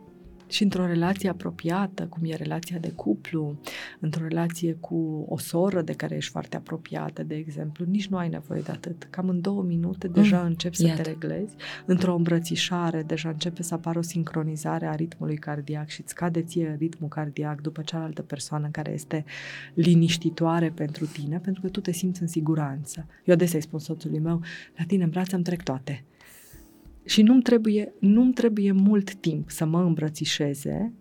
Și 0.49 0.63
într-o 0.63 0.87
relație 0.87 1.29
apropiată, 1.29 2.07
cum 2.07 2.25
e 2.25 2.35
relația 2.35 2.79
de 2.79 2.91
cuplu, 2.91 3.59
într-o 4.01 4.27
relație 4.27 4.73
cu 4.81 5.25
o 5.29 5.39
soră 5.39 5.83
de 5.83 5.93
care 5.93 6.17
ești 6.17 6.31
foarte 6.31 6.57
apropiată, 6.57 7.23
de 7.23 7.35
exemplu, 7.35 7.85
nici 7.89 8.07
nu 8.09 8.17
ai 8.17 8.29
nevoie 8.29 8.61
de 8.61 8.71
atât. 8.71 9.07
Cam 9.11 9.29
în 9.29 9.41
două 9.41 9.63
minute 9.63 10.09
deja 10.09 10.41
Mm, 10.41 10.47
începi 10.47 10.77
să 10.77 10.87
iată. 10.87 11.03
te 11.03 11.09
reglezi. 11.11 11.55
Într-o 11.87 12.15
îmbrățișare 12.15 13.03
deja 13.03 13.29
începe 13.29 13.63
să 13.63 13.75
apară 13.75 13.99
o 13.99 14.03
sincronizare 14.03 14.87
a 14.87 14.95
ritmului 14.95 15.37
cardiac 15.37 15.89
și 15.89 16.01
îți 16.01 16.15
cade 16.15 16.43
ție 16.43 16.77
ritmul 16.79 17.09
cardiac 17.09 17.61
după 17.61 17.83
cealaltă 17.83 18.23
persoană 18.23 18.69
care 18.71 18.93
este 18.93 19.25
liniștitoare 19.75 20.71
pentru 20.71 21.07
tine, 21.07 21.39
pentru 21.39 21.63
că 21.63 21.69
tu 21.69 21.81
te 21.81 21.93
simți 21.93 22.23
în 22.23 22.29
siguranță. 22.29 23.07
Eu 23.25 23.35
adesea 23.35 23.57
îi 23.57 23.63
spun 23.65 23.79
soțului 23.79 24.19
meu, 24.19 24.41
la 24.77 24.85
tine 24.85 25.05
în 25.05 25.11
brațe 25.11 25.35
îmi 25.35 25.45
trec 25.45 25.63
toate. 25.63 26.05
Și 27.09 27.23
nu-mi 27.23 27.43
trebuie, 27.43 27.93
nu-mi 27.99 28.33
trebuie 28.33 28.73
mult 28.73 29.15
timp 29.15 29.51
să 29.51 29.65
mă 29.65 29.81
îmbrățișeze 29.83 30.93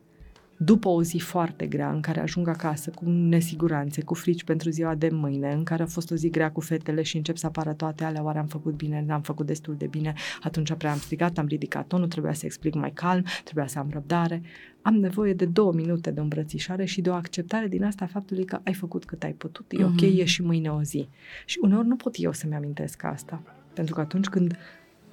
după 0.59 0.87
o 0.87 1.03
zi 1.03 1.17
foarte 1.17 1.65
grea 1.67 1.91
în 1.91 2.01
care 2.01 2.19
ajung 2.19 2.47
acasă 2.47 2.89
cu 2.89 3.09
nesiguranțe, 3.09 4.01
cu 4.03 4.13
frici 4.13 4.43
pentru 4.43 4.69
ziua 4.69 4.95
de 4.95 5.09
mâine, 5.11 5.51
în 5.51 5.63
care 5.63 5.83
a 5.83 5.85
fost 5.85 6.11
o 6.11 6.15
zi 6.15 6.29
grea 6.29 6.51
cu 6.51 6.61
fetele 6.61 7.01
și 7.01 7.15
încep 7.17 7.37
să 7.37 7.45
apară 7.45 7.73
toate 7.73 8.03
alea, 8.03 8.23
oare 8.23 8.39
am 8.39 8.45
făcut 8.45 8.73
bine, 8.73 9.03
n-am 9.07 9.21
făcut 9.21 9.45
destul 9.45 9.75
de 9.77 9.87
bine, 9.87 10.13
atunci 10.41 10.73
prea 10.73 10.91
am 10.91 10.97
strigat, 10.97 11.37
am 11.37 11.45
ridicat 11.47 11.87
tonul, 11.87 12.07
trebuia 12.07 12.33
să 12.33 12.45
explic 12.45 12.73
mai 12.73 12.91
calm, 12.91 13.25
trebuia 13.43 13.67
să 13.67 13.79
am 13.79 13.87
răbdare. 13.91 14.41
Am 14.81 14.95
nevoie 14.95 15.33
de 15.33 15.45
două 15.45 15.73
minute 15.73 16.11
de 16.11 16.19
îmbrățișare 16.19 16.85
și 16.85 17.01
de 17.01 17.09
o 17.09 17.13
acceptare 17.13 17.67
din 17.67 17.83
asta 17.83 18.03
a 18.03 18.07
faptului 18.07 18.45
că 18.45 18.59
ai 18.63 18.73
făcut 18.73 19.05
cât 19.05 19.23
ai 19.23 19.33
putut, 19.33 19.65
e 19.69 19.83
ok, 19.83 20.01
Mhm. 20.01 20.19
e 20.19 20.25
și 20.25 20.41
mâine 20.41 20.69
o 20.69 20.81
zi. 20.81 21.07
Și 21.45 21.59
uneori 21.61 21.87
nu 21.87 21.95
pot 21.95 22.15
eu 22.17 22.31
să-mi 22.33 22.55
amintesc 22.55 23.03
asta, 23.03 23.43
pentru 23.73 23.95
că 23.95 24.01
atunci 24.01 24.27
când 24.27 24.57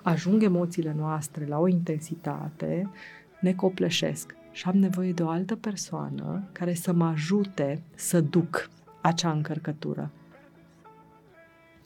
ajung 0.05 0.43
emoțiile 0.43 0.95
noastre 0.97 1.47
la 1.47 1.59
o 1.59 1.69
intensitate, 1.69 2.91
ne 3.41 3.53
copleșesc 3.53 4.35
și 4.53 4.69
am 4.69 4.77
nevoie 4.77 5.13
de 5.13 5.23
o 5.23 5.29
altă 5.29 5.57
persoană 5.57 6.49
care 6.53 6.75
să 6.75 6.93
mă 6.93 7.05
ajute 7.05 7.83
să 7.95 8.21
duc 8.21 8.71
acea 9.01 9.31
încărcătură. 9.31 10.11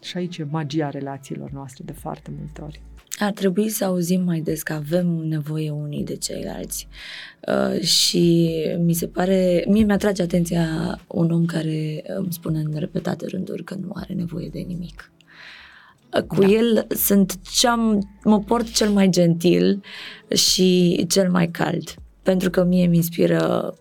Și 0.03 0.17
aici 0.17 0.39
e 0.39 0.47
magia 0.51 0.91
relațiilor 0.91 1.51
noastre 1.51 1.85
de 1.87 1.93
foarte 1.93 2.31
multe 2.39 2.61
ori. 2.61 2.83
Ar 3.19 3.33
trebui 3.33 3.69
să 3.69 3.85
auzim 3.85 4.23
mai 4.23 4.41
des 4.41 4.63
că 4.63 4.73
avem 4.73 5.07
nevoie 5.07 5.71
unii 5.71 6.05
de 6.05 6.17
ceilalți. 6.17 6.89
Uh, 7.49 7.81
și 7.81 8.51
mi 8.79 8.93
se 8.93 9.07
pare, 9.07 9.65
mie 9.69 9.85
mi-atrage 9.85 10.23
atenția 10.23 10.99
un 11.07 11.31
om 11.31 11.45
care 11.45 12.03
îmi 12.07 12.33
spune 12.33 12.59
în 12.59 12.75
repetate 12.75 13.27
rânduri 13.27 13.65
că 13.65 13.75
nu 13.75 13.91
are 13.95 14.15
nevoie 14.15 14.49
de 14.49 14.59
nimic. 14.59 15.11
Uh, 16.17 16.23
Cu 16.23 16.41
Da. 16.41 16.47
el 16.47 16.87
sunt 16.89 17.39
cea, 17.51 17.99
mă 18.25 18.41
port 18.41 18.71
cel 18.75 18.91
mai 18.91 19.09
gentil 19.09 19.83
și 20.35 21.05
cel 21.09 21.31
mai 21.31 21.49
cald, 21.51 21.95
pentru 22.23 22.51
că 22.51 22.65
mie 22.65 22.87
mi 22.87 22.97
inspiră 22.97 23.75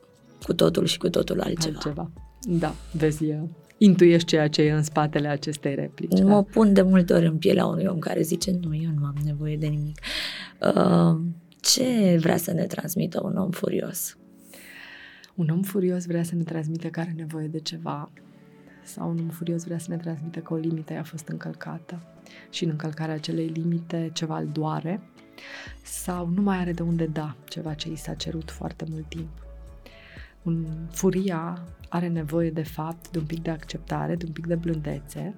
cu 0.44 0.54
totul 0.54 0.86
și 0.86 0.98
cu 0.98 1.10
totul 1.10 1.42
altceva. 1.42 1.76
Altceva. 1.76 2.12
Da, 2.42 2.76
vezi, 2.92 3.26
e- 3.26 3.48
intuiești 3.78 4.28
ceea 4.28 4.48
ce 4.48 4.62
e 4.62 4.72
în 4.72 4.84
spatele 4.84 5.28
acestei 5.28 5.76
replici. 5.76 6.22
Mă 6.22 6.30
Da? 6.30 6.42
pun 6.42 6.74
de 6.74 6.82
multe 6.82 7.14
ori 7.14 7.26
în 7.26 7.38
pielea 7.38 7.66
unui 7.66 7.86
om 7.86 8.00
care 8.00 8.22
zice 8.22 8.52
nu, 8.62 8.76
eu 8.76 8.90
nu 9.00 9.06
am 9.06 9.16
nevoie 9.26 9.58
de 9.58 9.68
nimic. 9.68 10.00
Uh, 10.76 11.18
ce 11.62 12.18
vrea 12.20 12.38
să 12.38 12.52
ne 12.52 12.64
transmită 12.66 13.22
un 13.24 13.38
om 13.38 13.50
furios? 13.50 14.18
Un 15.36 15.50
om 15.50 15.62
furios 15.62 16.06
vrea 16.06 16.24
să 16.24 16.36
ne 16.36 16.44
transmită 16.44 16.88
că 16.88 17.00
are 17.00 17.14
nevoie 17.18 17.48
de 17.48 17.60
ceva 17.60 18.12
sau 18.88 19.10
un 19.10 19.20
om 19.20 19.30
furios 19.30 19.64
vrea 19.64 19.78
să 19.78 19.90
ne 19.90 19.98
transmită 19.98 20.40
că 20.40 20.54
o 20.54 20.58
limită 20.58 20.94
i-a 20.94 21.04
fost 21.04 21.28
încălcată 21.28 22.00
și 22.50 22.64
în 22.64 22.70
încălcarea 22.70 23.14
acelei 23.14 23.48
limite 23.48 24.10
ceva 24.14 24.40
îl 24.40 24.48
doare 24.48 25.02
sau 25.84 26.28
nu 26.28 26.42
mai 26.42 26.58
are 26.58 26.72
de 26.72 26.82
unde 26.82 27.06
da 27.06 27.36
ceva 27.46 27.74
ce 27.74 27.90
i 27.90 27.96
s-a 27.96 28.14
cerut 28.14 28.52
foarte 28.52 28.86
mult 28.90 29.10
timp. 29.10 29.30
Un 30.42 30.66
furia 30.92 31.64
are 31.90 32.08
nevoie 32.08 32.52
de 32.52 32.64
fapt 32.64 33.12
de 33.12 33.18
un 33.18 33.26
pic 33.26 33.42
de 33.42 33.50
acceptare, 33.50 34.16
de 34.16 34.26
un 34.26 34.32
pic 34.32 34.48
de 34.48 34.56
blândețe, 34.56 35.36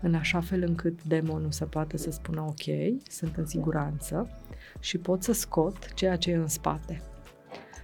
în 0.00 0.14
așa 0.14 0.40
fel 0.40 0.62
încât 0.62 1.02
demonul 1.02 1.50
să 1.50 1.64
poată 1.64 1.96
să 1.96 2.10
spună 2.10 2.40
ok, 2.40 3.02
sunt 3.08 3.36
în 3.36 3.46
siguranță 3.46 4.28
și 4.80 4.98
pot 4.98 5.22
să 5.22 5.32
scot 5.32 5.94
ceea 5.94 6.16
ce 6.16 6.30
e 6.30 6.36
în 6.36 6.48
spate. 6.48 7.02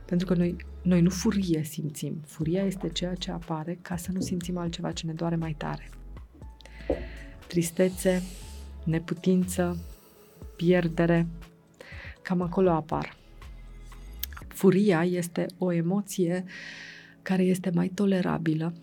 Pentru 0.05 0.27
că 0.27 0.35
noi, 0.35 0.57
noi 0.83 1.01
nu 1.01 1.11
furie 1.11 1.63
simțim. 1.65 2.21
Furia 2.27 2.63
este 2.63 2.89
ceea 2.89 3.15
ce 3.15 3.31
apare 3.31 3.79
ca 3.83 3.97
să 3.97 4.13
nu 4.13 4.21
simțim 4.21 4.57
altceva 4.57 4.93
ce 4.93 5.07
ne 5.07 5.13
doare 5.13 5.37
mai 5.37 5.55
tare. 5.59 5.91
Tristețe, 7.47 8.23
neputință, 8.85 9.79
pierdere, 10.57 11.27
cam 12.23 12.41
acolo 12.41 12.71
apar. 12.71 13.17
Furia 14.49 15.05
este 15.05 15.47
o 15.59 15.73
emoție 15.73 16.45
care 17.23 17.43
este 17.43 17.71
mai 17.75 17.89
tolerabilă, 17.89 18.75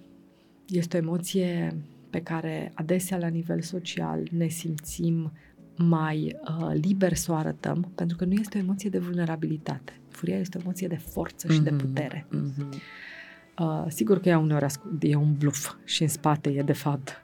este 0.68 0.98
o 0.98 1.00
emoție 1.00 1.76
pe 2.10 2.22
care 2.22 2.72
adesea 2.74 3.18
la 3.18 3.28
nivel 3.28 3.62
social 3.62 4.28
ne 4.32 4.48
simțim 4.48 5.32
mai 5.88 6.36
uh, 6.60 6.70
liber 6.74 7.14
să 7.14 7.32
o 7.32 7.36
arătăm, 7.36 7.92
pentru 7.96 8.18
că 8.18 8.26
nu 8.26 8.34
este 8.34 8.58
o 8.58 8.62
emoție 8.62 8.90
de 8.90 8.98
vulnerabilitate. 9.00 9.94
Furia 10.10 10.38
este 10.38 10.58
o 10.58 10.62
emoție 10.64 10.88
de 10.88 10.96
forță 10.98 11.52
și 11.52 11.60
de 11.62 11.70
Mhm, 11.70 11.80
putere. 11.80 12.26
mhm. 12.30 12.70
Uh, 13.60 13.86
sigur 13.88 14.20
că 14.20 14.30
ea 14.30 14.38
uneori 14.38 14.64
ascu- 14.66 14.98
e 15.02 15.16
un 15.16 15.34
bluff 15.38 15.74
și 15.86 16.02
în 16.02 16.08
spate 16.08 16.50
e 16.50 16.62
de 16.62 16.74
fapt 16.74 17.22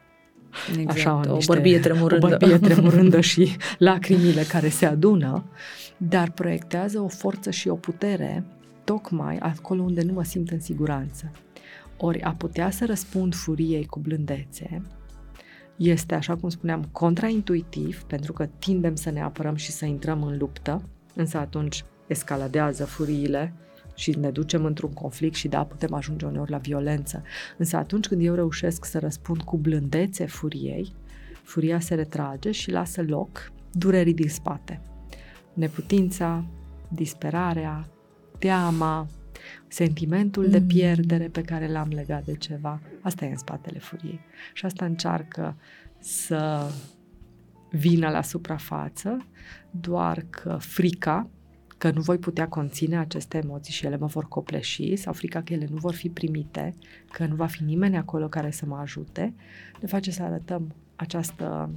Exact, 0.69 0.89
așa 0.89 1.15
o 1.15 1.33
niște- 1.33 1.53
bărbie 1.53 1.79
tremurândă. 1.79 2.25
O 2.25 2.29
bărbie 2.29 2.57
tremurândă 2.57 3.19
și 3.21 3.55
lacrimile 3.77 4.41
care 4.41 4.69
se 4.69 4.85
adună, 4.85 5.43
dar 5.97 6.31
proiectează 6.31 6.99
o 6.99 7.07
forță 7.07 7.51
și 7.51 7.67
o 7.67 7.75
putere 7.75 8.43
tocmai 8.83 9.37
acolo 9.37 9.81
unde 9.81 10.01
nu 10.03 10.13
mă 10.13 10.23
simt 10.23 10.49
în 10.49 10.59
siguranță. 10.59 11.31
Ori 11.97 12.21
a 12.21 12.31
putea 12.31 12.69
să 12.69 12.85
răspund 12.85 13.35
furiei 13.35 13.85
cu 13.85 13.99
blândețe 13.99 14.81
este, 15.77 16.15
așa 16.15 16.35
cum 16.35 16.49
spuneam, 16.49 16.89
contraintuitiv, 16.91 18.03
pentru 18.03 18.33
că 18.33 18.45
tindem 18.59 18.95
să 18.95 19.09
ne 19.09 19.21
apărăm 19.21 19.55
și 19.55 19.71
să 19.71 19.85
intrăm 19.85 20.23
în 20.23 20.37
luptă, 20.37 20.81
însă 21.15 21.37
atunci 21.37 21.83
escaladează 22.07 22.85
furiile 22.85 23.53
și 23.95 24.17
ne 24.19 24.29
ducem 24.29 24.65
într-un 24.65 24.93
conflict 24.93 25.35
și 25.35 25.47
da, 25.47 25.63
putem 25.63 25.93
ajunge 25.93 26.25
uneori 26.25 26.51
la 26.51 26.57
violență. 26.57 27.23
Însă 27.57 27.77
atunci 27.77 28.07
când 28.07 28.25
eu 28.25 28.33
reușesc 28.33 28.85
să 28.85 28.99
răspund 28.99 29.41
cu 29.41 29.57
blândețe 29.57 30.25
furiei, 30.25 30.93
furia 31.43 31.79
se 31.79 31.95
retrage 31.95 32.51
și 32.51 32.71
lasă 32.71 33.01
loc 33.01 33.51
durerii 33.71 34.13
din 34.13 34.29
spate. 34.29 34.81
Neputința, 35.53 36.45
disperarea, 36.87 37.89
teama, 38.39 39.07
sentimentul 39.75 40.49
de 40.49 40.59
Mm. 40.59 40.65
pierdere 40.67 41.27
pe 41.27 41.41
care 41.41 41.67
l-am 41.67 41.89
legat 41.93 42.25
de 42.25 42.35
ceva. 42.35 42.81
Asta 43.01 43.25
e 43.25 43.29
în 43.29 43.37
spatele 43.37 43.79
furiei. 43.79 44.19
Și 44.53 44.65
asta 44.65 44.85
încearcă 44.85 45.55
să 45.99 46.71
vină 47.69 48.09
la 48.09 48.21
suprafață, 48.21 49.25
doar 49.71 50.25
că 50.29 50.57
frica 50.59 51.29
că 51.77 51.91
nu 51.91 52.01
voi 52.01 52.17
putea 52.17 52.47
conține 52.47 52.97
aceste 52.97 53.37
emoții 53.37 53.73
și 53.73 53.85
ele 53.85 53.97
mă 53.97 54.05
vor 54.05 54.27
copleși 54.27 54.95
sau 54.95 55.13
frica 55.13 55.41
că 55.41 55.53
ele 55.53 55.67
nu 55.69 55.77
vor 55.77 55.93
fi 55.93 56.09
primite, 56.09 56.73
că 57.11 57.25
nu 57.25 57.35
va 57.35 57.45
fi 57.45 57.63
nimeni 57.63 57.97
acolo 57.97 58.27
care 58.27 58.51
să 58.51 58.65
mă 58.65 58.77
ajute, 58.81 59.33
ne 59.81 59.87
face 59.87 60.11
să 60.11 60.23
arătăm 60.23 60.75
această, 60.95 61.69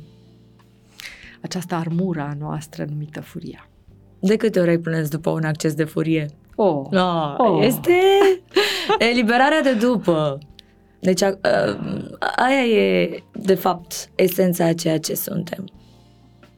această 1.41 1.75
armură 1.75 2.21
a 2.21 2.35
noastră 2.39 2.85
numită 2.85 3.21
furia. 3.21 3.69
De 4.21 4.37
câte 4.37 4.61
ori 4.61 4.69
ai 4.69 4.79
plâns 4.79 5.09
după 5.09 5.31
un 5.31 5.45
acces 5.45 5.75
de 5.75 5.85
furie? 5.85 6.27
Oh, 6.61 6.87
oh, 6.93 7.35
oh. 7.37 7.65
Este 7.65 7.93
eliberarea 9.11 9.63
de 9.63 9.73
după. 9.73 10.39
Deci 11.01 11.23
a, 11.23 11.39
a, 11.41 11.79
aia 12.37 12.65
e, 12.65 13.23
de 13.33 13.55
fapt, 13.55 14.11
esența 14.15 14.65
a 14.65 14.73
ceea 14.73 14.99
ce 14.99 15.15
suntem. 15.15 15.65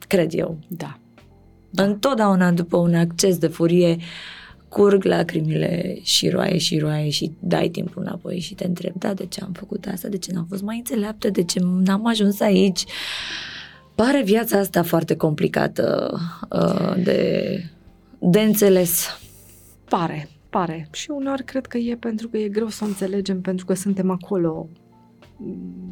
Cred 0.06 0.34
eu. 0.34 0.58
Da. 0.68 0.98
Întotdeauna 1.74 2.50
după 2.50 2.76
un 2.76 2.94
acces 2.94 3.38
de 3.38 3.46
furie 3.46 3.96
curg 4.68 5.04
lacrimile 5.04 5.98
și 6.02 6.28
roaie 6.28 6.58
și 6.58 6.78
roaie 6.78 7.10
și 7.10 7.32
dai 7.38 7.68
timpul 7.68 8.02
înapoi 8.02 8.38
și 8.38 8.54
te 8.54 8.66
întrebi, 8.66 8.98
da, 8.98 9.14
de 9.14 9.26
ce 9.26 9.40
am 9.42 9.52
făcut 9.52 9.86
asta, 9.92 10.08
de 10.08 10.18
ce 10.18 10.32
n-am 10.32 10.46
fost 10.48 10.62
mai 10.62 10.76
înțeleaptă, 10.76 11.30
de 11.30 11.42
ce 11.42 11.60
n-am 11.62 12.06
ajuns 12.06 12.40
aici. 12.40 12.84
Pare 13.94 14.22
viața 14.22 14.58
asta 14.58 14.82
foarte 14.82 15.16
complicată 15.16 16.14
uh, 16.50 17.02
de, 17.02 17.64
de 18.18 18.40
înțeles. 18.40 19.20
Pare, 19.90 20.28
pare. 20.50 20.88
Și 20.92 21.10
uneori 21.10 21.44
cred 21.44 21.66
că 21.66 21.78
e 21.78 21.96
pentru 21.96 22.28
că 22.28 22.36
e 22.36 22.48
greu 22.48 22.68
să 22.68 22.84
o 22.84 22.86
înțelegem, 22.86 23.40
pentru 23.40 23.66
că 23.66 23.74
suntem 23.74 24.10
acolo 24.10 24.68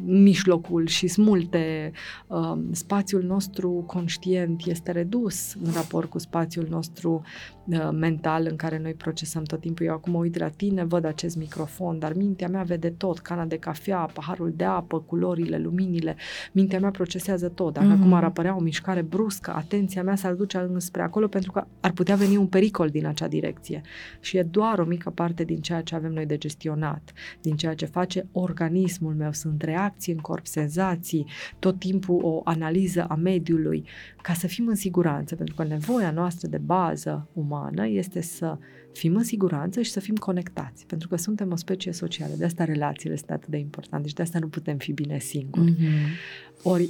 mijlocul 0.05 0.87
și 0.87 1.07
sunt 1.07 1.25
multe. 1.25 1.91
Um, 2.27 2.73
spațiul 2.73 3.23
nostru 3.23 3.83
conștient 3.87 4.65
este 4.65 4.91
redus 4.91 5.53
în 5.63 5.71
raport 5.71 6.09
cu 6.09 6.19
spațiul 6.19 6.67
nostru 6.69 7.21
uh, 7.65 7.89
mental 7.91 8.47
în 8.49 8.55
care 8.55 8.79
noi 8.79 8.93
procesăm 8.93 9.43
tot 9.43 9.59
timpul. 9.59 9.85
Eu 9.85 9.93
acum 9.93 10.13
uit 10.13 10.37
la 10.37 10.47
tine, 10.47 10.83
văd 10.83 11.05
acest 11.05 11.37
microfon, 11.37 11.99
dar 11.99 12.13
mintea 12.13 12.47
mea 12.47 12.63
vede 12.63 12.89
tot, 12.89 13.19
cana 13.19 13.45
de 13.45 13.57
cafea, 13.57 13.97
paharul 14.13 14.53
de 14.55 14.63
apă, 14.63 14.99
culorile, 14.99 15.57
luminile. 15.57 16.15
Mintea 16.51 16.79
mea 16.79 16.91
procesează 16.91 17.47
tot. 17.49 17.73
Dacă 17.73 17.87
mm-hmm. 17.87 17.99
acum 17.99 18.13
ar 18.13 18.23
apărea 18.23 18.55
o 18.55 18.59
mișcare 18.59 19.01
bruscă, 19.01 19.53
atenția 19.55 20.03
mea 20.03 20.15
s-ar 20.15 20.33
duce 20.33 20.57
înspre 20.57 21.01
acolo 21.01 21.27
pentru 21.27 21.51
că 21.51 21.65
ar 21.79 21.91
putea 21.91 22.15
veni 22.15 22.37
un 22.37 22.47
pericol 22.47 22.89
din 22.89 23.05
acea 23.05 23.27
direcție. 23.27 23.81
Și 24.19 24.37
e 24.37 24.43
doar 24.43 24.79
o 24.79 24.85
mică 24.85 25.09
parte 25.09 25.43
din 25.43 25.59
ceea 25.61 25.81
ce 25.81 25.95
avem 25.95 26.11
noi 26.11 26.25
de 26.25 26.37
gestionat, 26.37 27.11
din 27.41 27.55
ceea 27.55 27.73
ce 27.73 27.85
face 27.85 28.27
organismul 28.31 29.13
meu 29.13 29.31
sunt 29.39 29.61
reacții 29.61 30.13
în 30.13 30.19
corp, 30.19 30.45
senzații, 30.47 31.25
tot 31.59 31.79
timpul 31.79 32.19
o 32.23 32.41
analiză 32.43 33.05
a 33.09 33.15
mediului, 33.15 33.85
ca 34.21 34.33
să 34.33 34.47
fim 34.47 34.67
în 34.67 34.75
siguranță, 34.75 35.35
pentru 35.35 35.55
că 35.55 35.63
nevoia 35.63 36.11
noastră 36.11 36.47
de 36.47 36.57
bază 36.57 37.27
umană 37.33 37.87
este 37.87 38.21
să 38.21 38.57
fim 38.93 39.15
în 39.15 39.23
siguranță 39.23 39.81
și 39.81 39.91
să 39.91 39.99
fim 39.99 40.15
conectați, 40.15 40.85
pentru 40.85 41.07
că 41.07 41.15
suntem 41.15 41.51
o 41.51 41.55
specie 41.55 41.91
socială, 41.91 42.33
de 42.37 42.45
asta 42.45 42.63
relațiile 42.63 43.15
sunt 43.15 43.29
atât 43.29 43.49
de 43.49 43.57
importante 43.57 44.07
și 44.07 44.13
de 44.13 44.21
asta 44.21 44.39
nu 44.39 44.47
putem 44.47 44.77
fi 44.77 44.91
bine 44.91 45.19
singuri. 45.19 45.71
Mm-hmm. 45.71 46.63
Ori, 46.63 46.89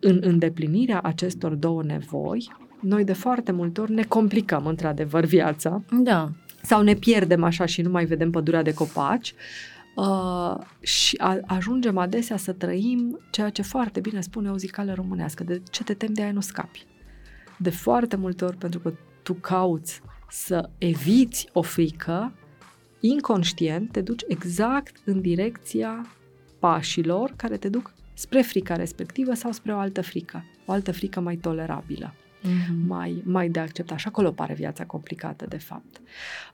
în 0.00 0.20
îndeplinirea 0.22 1.00
acestor 1.00 1.54
două 1.54 1.82
nevoi, 1.82 2.48
noi 2.80 3.04
de 3.04 3.12
foarte 3.12 3.52
multe 3.52 3.80
ori 3.80 3.92
ne 3.92 4.02
complicăm 4.02 4.66
într-adevăr 4.66 5.24
viața. 5.24 5.82
Da. 6.02 6.32
Sau 6.62 6.82
ne 6.82 6.94
pierdem 6.94 7.44
așa 7.44 7.66
și 7.66 7.82
nu 7.82 7.90
mai 7.90 8.04
vedem 8.04 8.30
pădurea 8.30 8.62
de 8.62 8.74
copaci. 8.74 9.30
Uh, 9.30 9.75
și 10.80 11.16
a, 11.16 11.38
ajungem 11.46 11.98
adesea 11.98 12.36
să 12.36 12.52
trăim 12.52 13.20
ceea 13.30 13.50
ce 13.50 13.62
foarte 13.62 14.00
bine 14.00 14.20
spune 14.20 14.50
o 14.50 14.56
zicală 14.56 14.94
românească, 14.94 15.44
de 15.44 15.62
ce 15.70 15.84
te 15.84 15.94
temi 15.94 16.14
de 16.14 16.22
aia 16.22 16.32
nu 16.32 16.40
scapi. 16.40 16.86
De 17.58 17.70
foarte 17.70 18.16
multe 18.16 18.44
ori, 18.44 18.56
pentru 18.56 18.80
că 18.80 18.94
tu 19.22 19.34
cauți 19.34 20.00
să 20.30 20.70
eviți 20.78 21.48
o 21.52 21.62
frică, 21.62 22.32
inconștient 23.00 23.92
te 23.92 24.00
duci 24.00 24.22
exact 24.28 24.96
în 25.04 25.20
direcția 25.20 26.06
pașilor 26.58 27.32
care 27.36 27.56
te 27.56 27.68
duc 27.68 27.92
spre 28.14 28.40
frica 28.40 28.76
respectivă 28.76 29.34
sau 29.34 29.52
spre 29.52 29.74
o 29.74 29.78
altă 29.78 30.02
frică, 30.02 30.44
o 30.66 30.72
altă 30.72 30.92
frică 30.92 31.20
mai 31.20 31.36
tolerabilă 31.36 32.14
mm-hmm. 32.46 32.86
mai, 32.86 33.22
mai 33.24 33.48
de 33.48 33.60
acceptat. 33.60 33.98
Și 33.98 34.06
acolo 34.08 34.30
pare 34.30 34.54
viața 34.54 34.84
complicată, 34.84 35.46
de 35.48 35.58
fapt. 35.58 36.00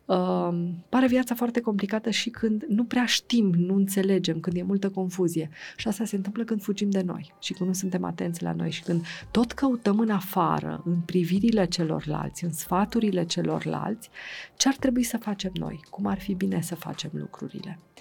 Uh, 0.05 0.69
pare 0.89 1.07
viața 1.07 1.35
foarte 1.35 1.61
complicată 1.61 2.11
și 2.11 2.31
când 2.31 2.65
nu 2.69 2.85
prea 2.85 3.07
știm, 3.07 3.53
nu 3.57 3.75
înțelegem, 3.75 4.41
când 4.41 4.57
e 4.57 4.63
multă 4.63 4.91
confuzie. 4.91 5.51
Și 5.77 5.89
asta 5.89 6.05
se 6.05 6.17
întâmplă 6.17 6.45
când 6.45 6.63
fugim 6.63 6.91
de 6.91 7.03
noi 7.03 7.35
și 7.41 7.53
când 7.53 7.69
nu 7.69 7.75
suntem 7.75 8.05
atenți 8.05 8.43
la 8.43 8.53
noi 8.53 8.71
și 8.71 8.83
când 8.83 9.05
tot 9.31 9.53
căutăm 9.53 9.99
în 9.99 10.11
afară, 10.11 10.83
în 10.85 11.01
privirile 11.01 11.67
celorlalți, 11.67 12.45
în 12.45 12.53
sfaturile 12.53 13.25
celorlalți, 13.25 14.11
ce 14.57 14.69
ar 14.69 14.75
trebui 14.75 15.03
să 15.03 15.17
facem 15.17 15.53
noi, 15.55 15.81
cum 15.91 16.07
ar 16.07 16.21
fi 16.21 16.35
bine 16.35 16.61
să 16.61 16.75
facem 16.75 17.11
lucrurile, 17.13 17.79
uh, 17.79 17.92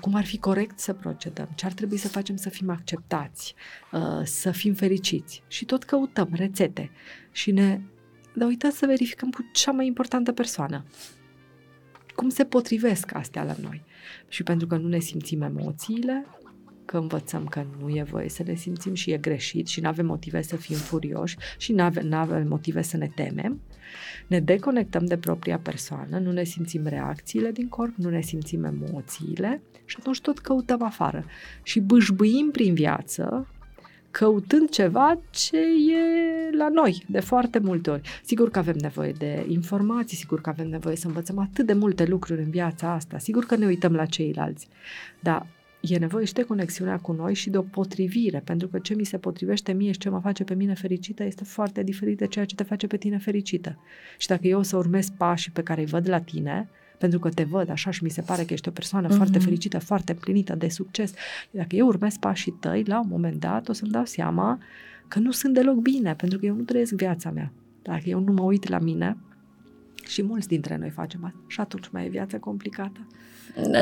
cum 0.00 0.14
ar 0.14 0.24
fi 0.24 0.38
corect 0.38 0.78
să 0.78 0.92
procedăm, 0.92 1.48
ce 1.54 1.66
ar 1.66 1.72
trebui 1.72 1.96
să 1.96 2.08
facem 2.08 2.36
să 2.36 2.48
fim 2.48 2.70
acceptați, 2.70 3.54
uh, 3.92 4.24
să 4.24 4.50
fim 4.50 4.74
fericiți. 4.74 5.42
Și 5.48 5.64
tot 5.64 5.84
căutăm 5.84 6.28
rețete 6.32 6.90
și 7.32 7.50
ne... 7.50 7.80
Dar 8.34 8.48
uitați 8.48 8.78
să 8.78 8.86
verificăm 8.86 9.30
cu 9.30 9.50
cea 9.52 9.70
mai 9.70 9.86
importantă 9.86 10.32
persoană. 10.32 10.84
Cum 12.14 12.28
se 12.28 12.44
potrivesc 12.44 13.14
astea 13.14 13.42
la 13.42 13.54
noi? 13.60 13.84
Și 14.28 14.42
pentru 14.42 14.66
că 14.66 14.76
nu 14.76 14.88
ne 14.88 14.98
simțim 14.98 15.42
emoțiile, 15.42 16.26
că 16.84 16.96
învățăm 16.96 17.46
că 17.46 17.64
nu 17.80 17.88
e 17.88 18.02
voie 18.02 18.28
să 18.28 18.42
le 18.46 18.54
simțim 18.54 18.94
și 18.94 19.10
e 19.10 19.16
greșit 19.16 19.66
și 19.66 19.80
nu 19.80 19.88
avem 19.88 20.06
motive 20.06 20.42
să 20.42 20.56
fim 20.56 20.76
furioși 20.76 21.36
și 21.58 21.72
nu 21.72 21.82
avem, 21.82 22.12
avem 22.12 22.48
motive 22.48 22.82
să 22.82 22.96
ne 22.96 23.10
temem, 23.14 23.60
ne 24.26 24.40
deconectăm 24.40 25.04
de 25.04 25.16
propria 25.16 25.58
persoană, 25.58 26.18
nu 26.18 26.32
ne 26.32 26.44
simțim 26.44 26.86
reacțiile 26.86 27.50
din 27.50 27.68
corp, 27.68 27.94
nu 27.96 28.10
ne 28.10 28.20
simțim 28.20 28.64
emoțiile 28.64 29.62
și 29.84 29.96
atunci 29.98 30.20
tot 30.20 30.38
căutăm 30.38 30.82
afară 30.82 31.24
și 31.62 31.80
bâșbâim 31.80 32.50
prin 32.50 32.74
viață 32.74 33.46
căutând 34.12 34.68
ceva 34.68 35.18
ce 35.30 35.56
e 35.92 36.56
la 36.56 36.68
noi 36.68 37.04
de 37.08 37.20
foarte 37.20 37.58
multe 37.58 37.90
ori. 37.90 38.20
Sigur 38.24 38.50
că 38.50 38.58
avem 38.58 38.76
nevoie 38.80 39.12
de 39.12 39.44
informații, 39.48 40.16
sigur 40.16 40.40
că 40.40 40.48
avem 40.48 40.68
nevoie 40.68 40.96
să 40.96 41.06
învățăm 41.06 41.38
atât 41.38 41.66
de 41.66 41.72
multe 41.72 42.04
lucruri 42.04 42.42
în 42.42 42.50
viața 42.50 42.92
asta, 42.92 43.18
sigur 43.18 43.44
că 43.44 43.56
ne 43.56 43.66
uităm 43.66 43.94
la 43.94 44.04
ceilalți, 44.04 44.68
dar 45.20 45.46
e 45.90 45.98
nevoie 45.98 46.24
și 46.24 46.32
de 46.32 46.42
conexiunea 46.42 46.98
cu 46.98 47.12
noi 47.12 47.34
și 47.34 47.50
de 47.50 47.58
o 47.58 47.62
potrivire, 47.62 48.40
pentru 48.44 48.68
că 48.68 48.78
ce 48.78 48.94
mi 48.94 49.04
se 49.04 49.18
potrivește 49.18 49.72
mie 49.72 49.92
și 49.92 49.98
ce 49.98 50.08
mă 50.08 50.20
face 50.20 50.44
pe 50.44 50.54
mine 50.54 50.74
fericită 50.74 51.24
este 51.24 51.44
foarte 51.44 51.82
diferit 51.82 52.18
de 52.18 52.26
ceea 52.26 52.44
ce 52.44 52.54
te 52.54 52.62
face 52.62 52.86
pe 52.86 52.96
tine 52.96 53.18
fericită. 53.18 53.78
Și 54.18 54.26
dacă 54.26 54.46
eu 54.46 54.58
o 54.58 54.62
să 54.62 54.76
urmez 54.76 55.08
pașii 55.08 55.50
pe 55.50 55.62
care 55.62 55.80
îi 55.80 55.86
văd 55.86 56.08
la 56.08 56.20
tine, 56.20 56.68
pentru 56.98 57.18
că 57.18 57.28
te 57.28 57.42
văd 57.42 57.70
așa 57.70 57.90
și 57.90 58.04
mi 58.04 58.10
se 58.10 58.20
pare 58.20 58.44
că 58.44 58.52
ești 58.52 58.68
o 58.68 58.70
persoană 58.70 59.08
uh-huh. 59.08 59.16
foarte 59.16 59.38
fericită, 59.38 59.78
foarte 59.78 60.12
împlinită 60.12 60.54
de 60.54 60.68
succes. 60.68 61.12
Dacă 61.50 61.76
eu 61.76 61.86
urmez 61.86 62.16
pașii 62.16 62.52
tăi, 62.52 62.82
la 62.84 63.00
un 63.00 63.08
moment 63.08 63.40
dat 63.40 63.68
o 63.68 63.72
să-mi 63.72 63.90
dau 63.90 64.04
seama 64.04 64.58
că 65.08 65.18
nu 65.18 65.30
sunt 65.30 65.54
deloc 65.54 65.76
bine, 65.76 66.14
pentru 66.14 66.38
că 66.38 66.46
eu 66.46 66.54
nu 66.54 66.62
trăiesc 66.62 66.92
viața 66.92 67.30
mea. 67.30 67.52
Dacă 67.82 68.02
eu 68.04 68.20
nu 68.20 68.32
mă 68.32 68.42
uit 68.42 68.68
la 68.68 68.78
mine, 68.78 69.16
și 70.06 70.22
mulți 70.22 70.48
dintre 70.48 70.76
noi 70.76 70.90
facem 70.90 71.24
asta, 71.24 71.38
și 71.46 71.60
atunci 71.60 71.88
mai 71.88 72.06
e 72.06 72.08
viața 72.08 72.38
complicată. 72.38 73.06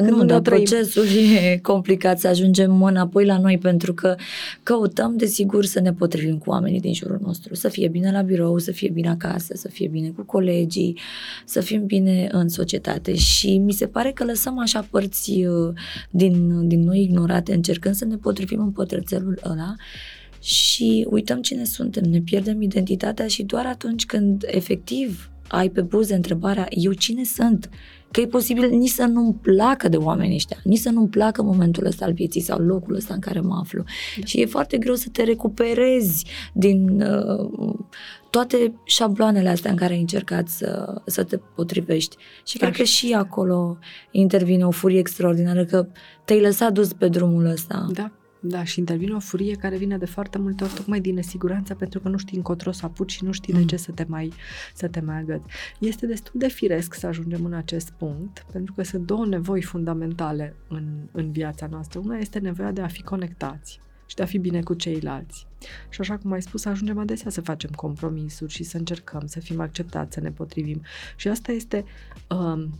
Nu, 0.00 0.24
dar 0.24 0.40
procesul 0.40 1.04
e 1.52 1.58
complicat 1.62 2.18
să 2.20 2.28
ajungem 2.28 2.82
înapoi 2.82 3.24
la 3.24 3.38
noi 3.38 3.58
pentru 3.58 3.94
că 3.94 4.16
căutăm, 4.62 5.16
desigur, 5.16 5.64
să 5.64 5.80
ne 5.80 5.92
potrivim 5.92 6.38
cu 6.38 6.50
oamenii 6.50 6.80
din 6.80 6.94
jurul 6.94 7.18
nostru, 7.22 7.54
să 7.54 7.68
fie 7.68 7.88
bine 7.88 8.10
la 8.12 8.22
birou, 8.22 8.58
să 8.58 8.72
fie 8.72 8.88
bine 8.88 9.08
acasă, 9.08 9.54
să 9.56 9.68
fie 9.68 9.88
bine 9.88 10.08
cu 10.08 10.22
colegii, 10.22 10.98
să 11.44 11.60
fim 11.60 11.86
bine 11.86 12.28
în 12.32 12.48
societate. 12.48 13.14
Și 13.14 13.58
mi 13.58 13.72
se 13.72 13.86
pare 13.86 14.12
că 14.12 14.24
lăsăm 14.24 14.58
așa 14.58 14.86
părți 14.90 15.30
uh, 15.30 15.72
din, 16.10 16.68
din 16.68 16.84
noi 16.84 17.02
ignorate, 17.02 17.54
încercând 17.54 17.94
să 17.94 18.04
ne 18.04 18.16
potrivim 18.16 18.60
în 18.60 18.70
pătrățelul 18.70 19.38
ăla 19.44 19.74
și 20.42 21.06
uităm 21.10 21.40
cine 21.40 21.64
suntem, 21.64 22.04
ne 22.04 22.20
pierdem 22.20 22.62
identitatea 22.62 23.26
și 23.26 23.42
doar 23.42 23.66
atunci 23.66 24.06
când 24.06 24.44
efectiv 24.46 25.30
ai 25.48 25.68
pe 25.68 25.80
buze 25.80 26.14
întrebarea 26.14 26.66
eu 26.70 26.92
cine 26.92 27.24
sunt 27.24 27.70
că 28.10 28.20
e 28.20 28.26
posibil 28.26 28.68
nici 28.68 28.90
să 28.90 29.04
nu-mi 29.04 29.34
placă 29.34 29.88
de 29.88 29.96
oamenii 29.96 30.34
ăștia, 30.34 30.56
nici 30.64 30.78
să 30.78 30.90
nu-mi 30.90 31.08
placă 31.08 31.42
momentul 31.42 31.86
ăsta 31.86 32.04
al 32.04 32.12
vieții 32.12 32.40
sau 32.40 32.58
locul 32.58 32.94
ăsta 32.94 33.14
în 33.14 33.20
care 33.20 33.40
mă 33.40 33.58
aflu. 33.60 33.82
Da. 34.18 34.24
Și 34.24 34.40
e 34.40 34.46
foarte 34.46 34.78
greu 34.78 34.94
să 34.94 35.08
te 35.12 35.22
recuperezi 35.22 36.24
din 36.52 37.00
uh, 37.00 37.74
toate 38.30 38.74
șabloanele 38.84 39.48
astea 39.48 39.70
în 39.70 39.76
care 39.76 39.92
ai 39.92 40.00
încercat 40.00 40.48
să, 40.48 41.00
să 41.06 41.24
te 41.24 41.36
potrivești. 41.36 42.16
Și 42.46 42.58
da. 42.58 42.66
cred 42.66 42.76
că 42.76 42.82
și 42.82 43.12
acolo 43.12 43.78
intervine 44.10 44.66
o 44.66 44.70
furie 44.70 44.98
extraordinară 44.98 45.64
că 45.64 45.86
te-ai 46.24 46.40
lăsat 46.40 46.72
dus 46.72 46.92
pe 46.92 47.08
drumul 47.08 47.44
ăsta. 47.44 47.86
Da. 47.92 48.10
Da, 48.42 48.64
și 48.64 48.78
intervine 48.78 49.14
o 49.14 49.18
furie 49.18 49.54
care 49.54 49.76
vine 49.76 49.98
de 49.98 50.04
foarte 50.04 50.38
multe 50.38 50.64
ori 50.64 50.72
tocmai 50.72 51.00
din 51.00 51.14
nesiguranța 51.14 51.74
pentru 51.74 52.00
că 52.00 52.08
nu 52.08 52.16
știi 52.16 52.36
încotro 52.36 52.72
să 52.72 52.84
apuci 52.84 53.12
și 53.12 53.24
nu 53.24 53.32
știi 53.32 53.52
mm. 53.52 53.60
de 53.60 53.66
ce 53.66 53.76
să 53.76 53.92
te 53.92 54.04
mai, 54.08 54.32
să 54.74 54.88
te 54.88 55.00
mai 55.00 55.16
agăți. 55.16 55.44
Este 55.78 56.06
destul 56.06 56.32
de 56.34 56.48
firesc 56.48 56.94
să 56.94 57.06
ajungem 57.06 57.44
în 57.44 57.52
acest 57.52 57.90
punct 57.90 58.46
pentru 58.52 58.74
că 58.74 58.82
sunt 58.82 59.06
două 59.06 59.26
nevoi 59.26 59.62
fundamentale 59.62 60.56
în, 60.68 60.84
în 61.12 61.32
viața 61.32 61.66
noastră. 61.70 61.98
Una 61.98 62.18
este 62.18 62.38
nevoia 62.38 62.72
de 62.72 62.80
a 62.80 62.86
fi 62.86 63.02
conectați 63.02 63.80
și 64.06 64.16
de 64.16 64.22
a 64.22 64.26
fi 64.26 64.38
bine 64.38 64.62
cu 64.62 64.74
ceilalți. 64.74 65.46
Și 65.88 66.00
așa 66.00 66.16
cum 66.16 66.32
ai 66.32 66.42
spus, 66.42 66.64
ajungem 66.64 66.98
adesea 66.98 67.30
să 67.30 67.40
facem 67.40 67.70
compromisuri 67.70 68.52
și 68.52 68.62
să 68.62 68.76
încercăm 68.76 69.26
să 69.26 69.40
fim 69.40 69.60
acceptați, 69.60 70.14
să 70.14 70.20
ne 70.20 70.30
potrivim. 70.30 70.82
Și 71.16 71.28
asta 71.28 71.52
este 71.52 71.84
um, 72.28 72.78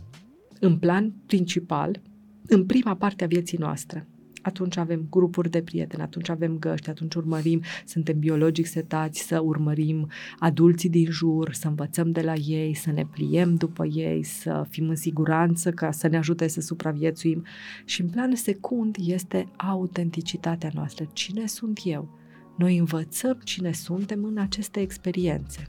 în 0.59 0.77
plan 0.77 1.13
principal, 1.25 2.01
în 2.47 2.65
prima 2.65 2.95
parte 2.95 3.23
a 3.23 3.27
vieții 3.27 3.57
noastre 3.57 4.07
atunci 4.41 4.77
avem 4.77 5.07
grupuri 5.09 5.49
de 5.49 5.61
prieteni, 5.61 6.01
atunci 6.01 6.29
avem 6.29 6.57
găști, 6.57 6.89
atunci 6.89 7.15
urmărim, 7.15 7.61
suntem 7.85 8.19
biologic 8.19 8.65
setați 8.65 9.19
să 9.19 9.39
urmărim 9.39 10.07
adulții 10.39 10.89
din 10.89 11.11
jur, 11.11 11.53
să 11.53 11.67
învățăm 11.67 12.11
de 12.11 12.21
la 12.21 12.33
ei, 12.33 12.73
să 12.73 12.91
ne 12.91 13.05
pliem 13.05 13.55
după 13.55 13.85
ei, 13.85 14.23
să 14.23 14.65
fim 14.69 14.89
în 14.89 14.95
siguranță 14.95 15.71
ca 15.71 15.91
să 15.91 16.07
ne 16.07 16.17
ajute 16.17 16.47
să 16.47 16.61
supraviețuim. 16.61 17.45
Și 17.85 18.01
în 18.01 18.09
plan 18.09 18.35
secund 18.35 18.95
este 18.99 19.47
autenticitatea 19.55 20.71
noastră. 20.73 21.05
Cine 21.13 21.45
sunt 21.45 21.79
eu? 21.83 22.09
Noi 22.57 22.77
învățăm 22.77 23.39
cine 23.43 23.71
suntem 23.71 24.23
în 24.23 24.37
aceste 24.37 24.79
experiențe. 24.79 25.67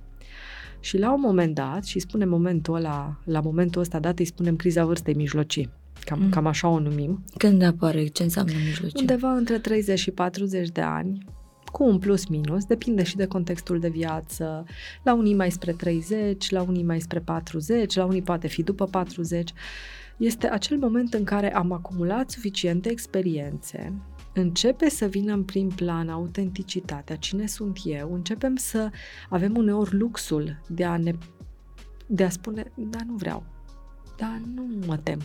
Și 0.81 0.99
la 0.99 1.13
un 1.13 1.21
moment 1.21 1.55
dat, 1.55 1.85
și 1.85 1.99
spunem 1.99 2.29
momentul 2.29 2.75
ăla, 2.75 3.21
la 3.25 3.41
momentul 3.41 3.81
ăsta 3.81 3.99
dat, 3.99 4.19
îi 4.19 4.25
spunem 4.25 4.57
criza 4.57 4.85
vârstei 4.85 5.15
mijlocii 5.15 5.71
Cam, 6.05 6.21
mm. 6.21 6.31
cam 6.31 6.47
așa 6.47 6.69
o 6.69 6.79
numim. 6.79 7.25
Când 7.37 7.63
apare? 7.63 8.07
Ce 8.07 8.23
înseamnă 8.23 8.53
mijlocie? 8.65 9.01
Undeva 9.01 9.33
între 9.33 9.59
30 9.59 9.99
și 9.99 10.11
40 10.11 10.69
de 10.69 10.81
ani, 10.81 11.25
cu 11.73 11.85
un 11.85 11.99
plus 11.99 12.27
minus, 12.27 12.65
depinde 12.65 13.03
și 13.03 13.17
de 13.17 13.27
contextul 13.27 13.81
de 13.81 13.89
viață. 13.89 14.65
La 15.03 15.15
unii 15.15 15.35
mai 15.35 15.51
spre 15.51 15.73
30, 15.73 16.51
la 16.51 16.63
unii 16.63 16.83
mai 16.83 17.01
spre 17.01 17.21
40, 17.21 17.95
la 17.95 18.05
unii 18.05 18.23
poate 18.23 18.49
fi 18.49 18.63
după 18.63 18.85
40. 18.85 19.53
Este 20.17 20.49
acel 20.49 20.79
moment 20.79 21.15
în 21.15 21.25
care 21.25 21.55
am 21.55 21.73
acumulat 21.73 22.31
suficiente 22.31 22.91
experiențe, 22.91 23.93
începe 24.35 24.89
să 24.89 25.07
vină 25.07 25.33
în 25.33 25.43
prim 25.43 25.69
plan 25.69 26.09
autenticitatea, 26.09 27.17
cine 27.17 27.47
sunt 27.47 27.79
eu, 27.85 28.15
începem 28.15 28.57
să 28.57 28.91
avem 29.29 29.57
uneori 29.57 29.97
luxul 29.97 30.61
de 30.69 30.85
a 30.85 30.97
ne 30.97 31.13
de 32.07 32.25
a 32.25 32.29
spune, 32.29 32.73
da, 32.77 32.99
nu 33.07 33.15
vreau, 33.15 33.45
da, 34.17 34.41
nu 34.55 34.69
mă 34.87 34.97
tem, 34.97 35.21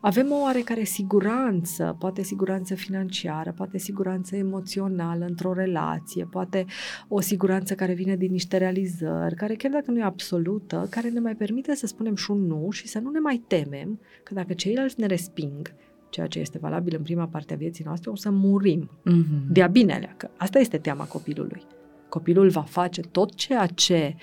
avem 0.00 0.32
o 0.32 0.40
oarecare 0.42 0.84
siguranță, 0.84 1.96
poate 1.98 2.22
siguranță 2.22 2.74
financiară, 2.74 3.52
poate 3.52 3.78
siguranță 3.78 4.36
emoțională 4.36 5.24
într-o 5.24 5.52
relație, 5.52 6.24
poate 6.24 6.64
o 7.08 7.20
siguranță 7.20 7.74
care 7.74 7.92
vine 7.92 8.16
din 8.16 8.30
niște 8.30 8.56
realizări, 8.56 9.34
care 9.34 9.54
chiar 9.54 9.70
dacă 9.70 9.90
nu 9.90 9.98
e 9.98 10.02
absolută, 10.02 10.86
care 10.90 11.08
ne 11.08 11.20
mai 11.20 11.34
permite 11.34 11.74
să 11.74 11.86
spunem 11.86 12.14
și 12.14 12.30
un 12.30 12.46
nu 12.46 12.70
și 12.70 12.88
să 12.88 12.98
nu 12.98 13.10
ne 13.10 13.18
mai 13.18 13.42
temem 13.46 14.00
că 14.22 14.34
dacă 14.34 14.52
ceilalți 14.52 15.00
ne 15.00 15.06
resping, 15.06 15.74
ceea 16.10 16.26
ce 16.26 16.38
este 16.38 16.58
valabil 16.58 16.94
în 16.96 17.02
prima 17.02 17.26
parte 17.26 17.54
a 17.54 17.56
vieții 17.56 17.84
noastre, 17.84 18.10
o 18.10 18.16
să 18.16 18.30
murim 18.30 18.90
mm-hmm. 18.90 19.46
de-a 19.48 19.66
binelea, 19.66 20.14
că 20.16 20.30
asta 20.36 20.58
este 20.58 20.78
teama 20.78 21.04
copilului. 21.04 21.62
Copilul 22.08 22.48
va 22.48 22.62
face 22.62 23.00
tot 23.00 23.34
ceea 23.34 23.66
ce 23.66 24.16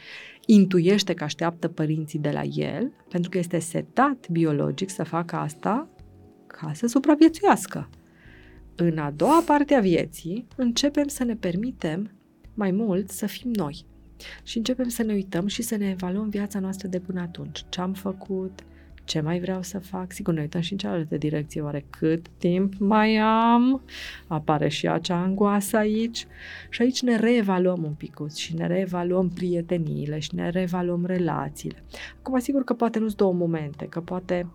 intuiește 0.49 1.13
că 1.13 1.23
așteaptă 1.23 1.67
părinții 1.67 2.19
de 2.19 2.31
la 2.31 2.43
el, 2.43 2.91
pentru 3.09 3.29
că 3.29 3.37
este 3.37 3.59
setat 3.59 4.29
biologic 4.29 4.89
să 4.89 5.03
facă 5.03 5.35
asta 5.35 5.89
ca 6.47 6.71
să 6.73 6.87
supraviețuiască. 6.87 7.89
În 8.75 8.97
a 8.97 9.11
doua 9.11 9.43
parte 9.45 9.73
a 9.73 9.79
vieții, 9.79 10.47
începem 10.55 11.07
să 11.07 11.23
ne 11.23 11.35
permitem 11.35 12.11
mai 12.53 12.71
mult 12.71 13.09
să 13.09 13.25
fim 13.25 13.51
noi. 13.53 13.85
Și 14.43 14.57
începem 14.57 14.87
să 14.87 15.03
ne 15.03 15.13
uităm 15.13 15.47
și 15.47 15.61
să 15.61 15.75
ne 15.75 15.89
evaluăm 15.89 16.29
viața 16.29 16.59
noastră 16.59 16.87
de 16.87 16.99
până 16.99 17.21
atunci. 17.21 17.65
Ce 17.69 17.81
am 17.81 17.93
făcut, 17.93 18.63
ce 19.07 19.21
mai 19.21 19.39
vreau 19.39 19.61
să 19.61 19.79
fac, 19.79 20.11
sigur 20.11 20.33
ne 20.33 20.41
uităm 20.41 20.61
și 20.61 20.71
în 20.71 20.77
cealaltă 20.77 21.17
direcție, 21.17 21.61
oare 21.61 21.85
cât 21.89 22.25
timp 22.37 22.73
mai 22.79 23.17
am, 23.17 23.81
apare 24.27 24.67
și 24.67 24.87
acea 24.87 25.15
angoasă 25.15 25.77
aici. 25.77 26.27
Și 26.69 26.81
aici 26.81 27.01
ne 27.01 27.15
reevaluăm 27.15 27.83
un 27.83 27.93
pic 27.93 28.17
și 28.35 28.55
ne 28.55 28.67
reevaluăm 28.67 29.29
prieteniile 29.29 30.19
și 30.19 30.35
ne 30.35 30.49
reevaluăm 30.49 31.05
relațiile. 31.05 31.83
Acum, 32.19 32.39
sigur 32.39 32.63
că 32.63 32.73
poate 32.73 32.99
nu-s 32.99 33.13
două 33.13 33.33
momente, 33.33 33.85
că 33.85 33.99
poate 33.99 34.47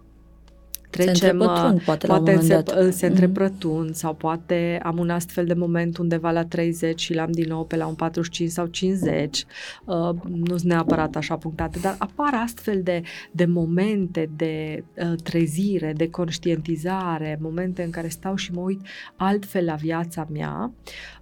trecem, 0.92 1.14
se 1.14 1.26
întrepătrund, 1.26 1.78
uh, 1.78 1.84
poate, 1.84 2.06
poate 2.06 2.32
la 2.32 2.38
un 2.38 2.44
se, 2.44 2.62
dat. 2.62 2.92
se 2.92 3.06
întreprătund 3.06 3.90
mm-hmm. 3.90 3.94
sau 3.94 4.14
poate 4.14 4.80
am 4.82 4.98
un 4.98 5.10
astfel 5.10 5.46
de 5.46 5.54
moment 5.54 5.98
undeva 5.98 6.30
la 6.30 6.44
30 6.44 7.00
și 7.00 7.14
l-am 7.14 7.30
din 7.32 7.48
nou 7.48 7.64
pe 7.64 7.76
la 7.76 7.86
un 7.86 7.94
45 7.94 8.50
sau 8.50 8.66
50, 8.66 9.44
uh, 9.84 9.94
nu 10.28 10.56
sunt 10.56 10.62
neapărat 10.62 11.16
așa 11.16 11.36
punctate, 11.36 11.78
dar 11.78 11.94
apar 11.98 12.34
astfel 12.44 12.82
de, 12.82 13.02
de 13.30 13.44
momente 13.44 14.30
de 14.36 14.84
uh, 14.96 15.12
trezire, 15.22 15.92
de 15.96 16.10
conștientizare, 16.10 17.38
momente 17.40 17.82
în 17.82 17.90
care 17.90 18.08
stau 18.08 18.34
și 18.34 18.52
mă 18.52 18.60
uit 18.60 18.80
altfel 19.16 19.64
la 19.64 19.74
viața 19.74 20.26
mea. 20.32 20.72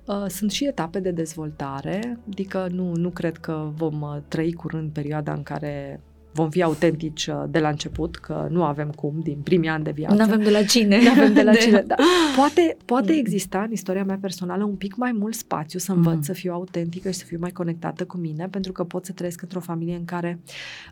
Uh, 0.05 0.25
sunt 0.29 0.51
și 0.51 0.67
etape 0.67 1.01
de 1.01 1.11
dezvoltare, 1.11 2.19
adică 2.31 2.69
nu, 2.73 2.93
nu 2.95 3.11
cred 3.11 3.37
că 3.37 3.71
vom 3.75 4.01
uh, 4.01 4.17
trăi 4.29 4.53
curând 4.53 4.91
perioada 4.93 5.33
în 5.33 5.43
care 5.43 6.01
vom 6.33 6.51
fi 6.51 6.63
autentici 6.63 7.27
uh, 7.27 7.45
de 7.49 7.59
la 7.59 7.69
început, 7.69 8.17
că 8.17 8.47
nu 8.51 8.65
avem 8.65 8.91
cum 8.91 9.21
din 9.23 9.39
primii 9.43 9.69
ani 9.69 9.85
de 9.85 9.91
viață. 9.91 10.15
Nu 10.15 10.23
avem 10.23 10.43
de 10.43 10.51
la 10.51 10.63
cine. 10.63 11.03
Nu 11.03 11.11
avem 11.11 11.33
de 11.33 11.43
la 11.43 11.53
de... 11.57 11.59
cine, 11.59 11.85
da. 11.87 11.95
Poate, 12.37 12.77
poate 12.85 13.13
exista 13.13 13.63
în 13.63 13.73
istoria 13.73 14.05
mea 14.05 14.19
personală 14.21 14.65
un 14.65 14.75
pic 14.75 14.97
mai 14.97 15.13
mult 15.13 15.35
spațiu 15.35 15.79
să 15.79 15.93
învăț 15.93 16.15
mm. 16.15 16.23
să 16.23 16.33
fiu 16.33 16.53
autentică 16.53 17.11
și 17.11 17.19
să 17.19 17.25
fiu 17.25 17.39
mai 17.41 17.51
conectată 17.51 18.05
cu 18.05 18.17
mine, 18.17 18.49
pentru 18.51 18.73
că 18.73 18.85
pot 18.85 19.05
să 19.05 19.13
trăiesc 19.13 19.43
într-o 19.43 19.61
familie 19.61 19.95
în 19.95 20.05
care 20.05 20.41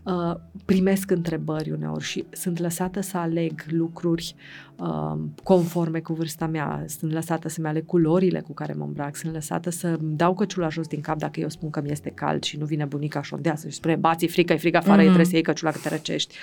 uh, 0.04 0.34
primesc 0.64 1.10
întrebări 1.10 1.70
uneori 1.70 2.04
și 2.04 2.24
sunt 2.30 2.58
lăsată 2.58 3.00
să 3.00 3.16
aleg 3.16 3.64
lucruri 3.68 4.34
uh, 4.36 4.67
conforme 5.42 6.00
cu 6.00 6.12
vârsta 6.12 6.46
mea, 6.46 6.84
sunt 6.86 7.12
lăsată 7.12 7.48
să-mi 7.48 7.66
aleg 7.66 7.84
culorile 7.84 8.40
cu 8.40 8.52
care 8.52 8.72
mă 8.72 8.84
îmbrac, 8.84 9.16
sunt 9.16 9.32
lăsată 9.32 9.70
să 9.70 9.96
dau 10.00 10.34
căciula 10.34 10.68
jos 10.68 10.86
din 10.86 11.00
cap 11.00 11.18
dacă 11.18 11.40
eu 11.40 11.48
spun 11.48 11.70
că 11.70 11.80
mi 11.80 11.90
este 11.90 12.10
cald 12.10 12.42
și 12.42 12.56
nu 12.56 12.64
vine 12.64 12.84
bunica 12.84 13.22
și 13.22 13.34
și 13.68 13.70
spune 13.70 13.96
bați 13.96 14.26
frică, 14.26 14.52
e 14.52 14.56
frică 14.56 14.76
afară, 14.76 15.02
mm-hmm. 15.02 15.20
e 15.20 15.24
să 15.24 15.34
iei 15.34 15.42
căciula 15.42 15.70
că 15.70 15.78
te 15.82 15.88
răcești. 15.88 16.34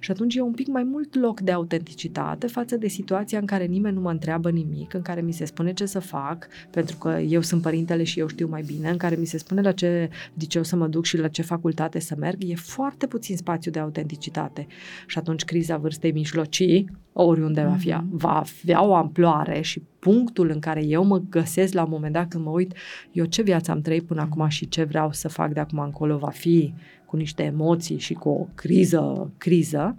Și 0.00 0.10
atunci 0.10 0.34
e 0.34 0.40
un 0.40 0.52
pic 0.52 0.66
mai 0.66 0.82
mult 0.82 1.14
loc 1.14 1.40
de 1.40 1.52
autenticitate 1.52 2.46
față 2.46 2.76
de 2.76 2.88
situația 2.88 3.38
în 3.38 3.46
care 3.46 3.64
nimeni 3.64 3.94
nu 3.94 4.00
mă 4.00 4.10
întreabă 4.10 4.50
nimic, 4.50 4.94
în 4.94 5.02
care 5.02 5.20
mi 5.20 5.32
se 5.32 5.44
spune 5.44 5.72
ce 5.72 5.86
să 5.86 5.98
fac, 5.98 6.46
pentru 6.70 6.96
că 6.96 7.08
eu 7.08 7.40
sunt 7.40 7.62
părintele 7.62 8.02
și 8.04 8.18
eu 8.18 8.26
știu 8.26 8.48
mai 8.48 8.62
bine, 8.62 8.90
în 8.90 8.96
care 8.96 9.16
mi 9.16 9.26
se 9.26 9.38
spune 9.38 9.60
la 9.60 9.72
ce 9.72 10.10
liceu 10.34 10.62
să 10.62 10.76
mă 10.76 10.86
duc 10.86 11.04
și 11.04 11.18
la 11.18 11.28
ce 11.28 11.42
facultate 11.42 11.98
să 11.98 12.14
merg, 12.18 12.38
e 12.46 12.54
foarte 12.54 13.06
puțin 13.06 13.36
spațiu 13.36 13.70
de 13.70 13.78
autenticitate. 13.78 14.66
Și 15.06 15.18
atunci 15.18 15.44
criza 15.44 15.76
vârstei 15.76 16.12
mijlocii, 16.12 17.04
oriunde 17.22 17.62
mm-hmm. 17.62 17.68
va 17.68 17.76
fi, 17.76 17.88
mhm. 17.88 18.16
va 18.16 18.44
avea 18.62 18.84
o 18.84 18.94
amploare 18.94 19.60
și 19.60 19.82
punctul 19.98 20.50
în 20.50 20.58
care 20.58 20.84
eu 20.84 21.04
mă 21.04 21.22
găsesc 21.30 21.72
la 21.74 21.82
un 21.82 21.90
moment 21.90 22.12
dat 22.12 22.28
când 22.28 22.44
mă 22.44 22.50
uit 22.50 22.72
eu 23.12 23.24
ce 23.24 23.42
viață 23.42 23.70
am 23.70 23.80
trăit 23.80 24.02
până 24.02 24.20
acum 24.20 24.48
și 24.48 24.68
ce 24.68 24.84
vreau 24.84 25.12
să 25.12 25.28
fac 25.28 25.52
de 25.52 25.60
acum 25.60 25.78
încolo 25.78 26.16
va 26.16 26.30
fi 26.30 26.74
cu 27.06 27.16
niște 27.16 27.42
emoții 27.42 27.98
și 27.98 28.14
cu 28.14 28.28
o 28.28 28.46
criză, 28.54 29.30
criză. 29.38 29.96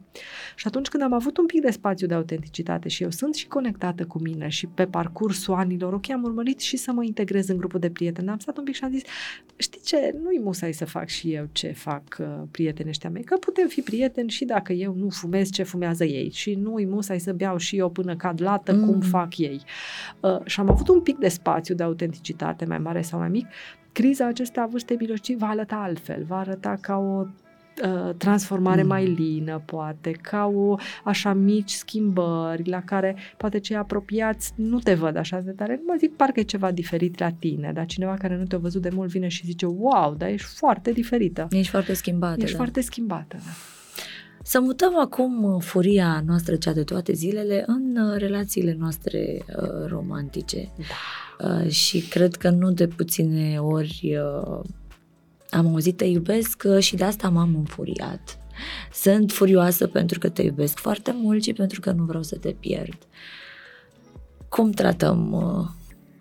Și 0.55 0.68
atunci 0.68 0.88
când 0.88 1.03
am 1.03 1.14
avut 1.14 1.38
un 1.38 1.45
pic 1.45 1.62
de 1.62 1.72
spațiu 1.72 2.08
de 2.08 2.14
autenticitate 2.14 2.89
și 2.89 3.03
eu 3.03 3.10
sunt 3.10 3.36
și 3.36 3.47
conectată 3.47 4.05
cu 4.05 4.20
mine 4.22 4.47
și 4.47 4.68
pe 4.68 4.86
parcursul 4.86 5.53
anilor, 5.53 5.93
ok, 5.93 6.10
am 6.10 6.24
urmărit 6.24 6.60
și 6.60 6.78
să 6.78 6.91
mă 6.91 7.03
integrez 7.03 7.47
în 7.47 7.58
grupul 7.58 7.80
de 7.80 7.89
prieteni. 7.89 8.30
Am 8.30 8.38
stat 8.38 8.58
un 8.58 8.64
pic 8.64 8.76
și 8.76 8.84
am 8.84 8.91
zis, 8.91 9.01
știi 9.55 9.82
ce, 9.84 10.16
nu-i 10.24 10.39
musai 10.43 10.74
să 10.74 10.86
fac 10.86 11.08
și 11.08 11.34
eu 11.34 11.47
ce 11.51 11.72
fac 11.72 12.03
uh, 12.20 12.26
prietenii 12.51 12.91
ăștia 12.91 13.10
mei, 13.10 13.24
că 13.24 13.36
putem 13.36 13.68
fi 13.68 13.82
prieteni 13.82 14.30
și 14.30 14.45
dacă 14.45 14.74
eu 14.74 14.93
nu 14.93 15.10
fumez 15.10 15.49
ce 15.49 15.64
fumează 15.64 16.05
ei 16.05 16.32
și 16.34 16.53
nu-i 16.53 16.86
musai 16.86 17.20
să 17.20 17.34
beau 17.34 17.58
și 17.58 17.78
eu 17.78 17.89
până 17.89 18.16
cad 18.16 18.41
lată 18.41 18.74
mm. 18.74 18.86
cum 18.86 18.99
fac 18.99 19.38
ei. 19.38 19.62
Uh, 20.20 20.39
și 20.45 20.60
am 20.60 20.70
avut 20.70 20.88
un 20.88 21.01
pic 21.01 21.18
de 21.18 21.28
spațiu 21.28 21.76
de 21.76 21.84
autenticitate 21.84 22.66
mai 22.66 22.78
mare 22.78 23.01
sau 23.01 23.20
mai 23.20 23.30
mic, 23.30 23.45
criza 23.98 24.26
acesta 24.26 24.62
a 24.62 24.66
vârstei 24.66 24.98
mijlocii 25.00 25.36
va 25.36 25.48
arăta 25.48 25.76
altfel, 25.76 26.24
va 26.28 26.38
arăta 26.38 26.78
ca 26.82 26.95
o 26.98 27.26
uh, 27.84 28.14
transformare 28.18 28.82
mm. 28.82 28.88
mai 28.88 29.06
lină, 29.06 29.62
poate, 29.66 30.12
ca 30.12 30.45
o 30.45 30.76
așa 31.04 31.34
mici 31.34 31.72
schimbări 31.72 32.70
la 32.70 32.82
care 32.82 33.16
poate 33.38 33.60
cei 33.60 33.76
apropiați 33.76 34.54
nu 34.56 34.80
te 34.80 34.93
văd 34.93 35.16
așa 35.16 35.39
de 35.39 35.52
tare. 35.52 35.76
Nu 35.76 35.84
mă 35.88 35.95
zic, 36.00 36.16
parcă 36.16 36.39
e 36.39 36.43
ceva 36.43 36.72
diferit 36.72 37.20
la 37.20 37.32
tine, 37.32 37.72
dar 37.74 37.86
cineva 37.86 38.14
care 38.14 38.38
nu 38.38 38.43
te-a 38.43 38.58
văzut 38.58 38.82
de 38.82 38.89
mult 38.93 39.10
vine 39.10 39.28
și 39.28 39.45
zice, 39.45 39.66
wow, 39.66 40.16
dar 40.18 40.30
ești 40.30 40.48
foarte 40.48 40.91
diferită. 40.91 41.48
Ești 41.52 41.72
foarte 41.72 41.93
schimbată. 41.93 42.39
Ești 42.39 42.52
da. 42.52 42.58
foarte 42.58 42.82
schimbată, 42.82 43.38
da. 43.45 43.52
Să 44.44 44.60
mutăm 44.60 45.00
acum 45.00 45.44
uh, 45.44 45.62
furia 45.62 46.24
noastră, 46.26 46.56
cea 46.56 46.74
de 46.74 46.84
toate 46.84 47.14
zilele, 47.14 47.64
în 47.68 47.98
uh, 47.98 48.18
relațiile 48.18 48.76
noastre 48.80 49.46
uh, 49.48 49.86
romantice. 49.88 50.72
Da. 50.78 50.84
Uh, 51.48 51.70
și 51.70 52.00
cred 52.00 52.36
că 52.36 52.50
nu 52.50 52.72
de 52.72 52.88
puține 52.88 53.60
ori 53.60 54.18
uh, 54.18 54.60
am 55.50 55.68
auzit 55.68 55.98
te 55.98 56.06
iubesc 56.06 56.64
uh, 56.66 56.80
și 56.80 56.96
de 56.96 57.04
asta 57.04 57.30
m-am 57.30 57.56
înfuriat. 57.56 58.38
Sunt 58.94 59.32
furioasă 59.32 59.88
pentru 59.88 60.20
că 60.20 60.30
te 60.30 60.42
iubesc 60.42 60.78
foarte 60.78 61.16
mult 61.22 61.44
și 61.44 61.54
pentru 61.54 61.80
că 61.80 61.92
nu 61.92 62.04
vreau 62.04 62.24
să 62.24 62.38
te 62.38 62.52
pierd. 62.60 62.98
Cum 64.50 64.72
tratăm 64.72 65.32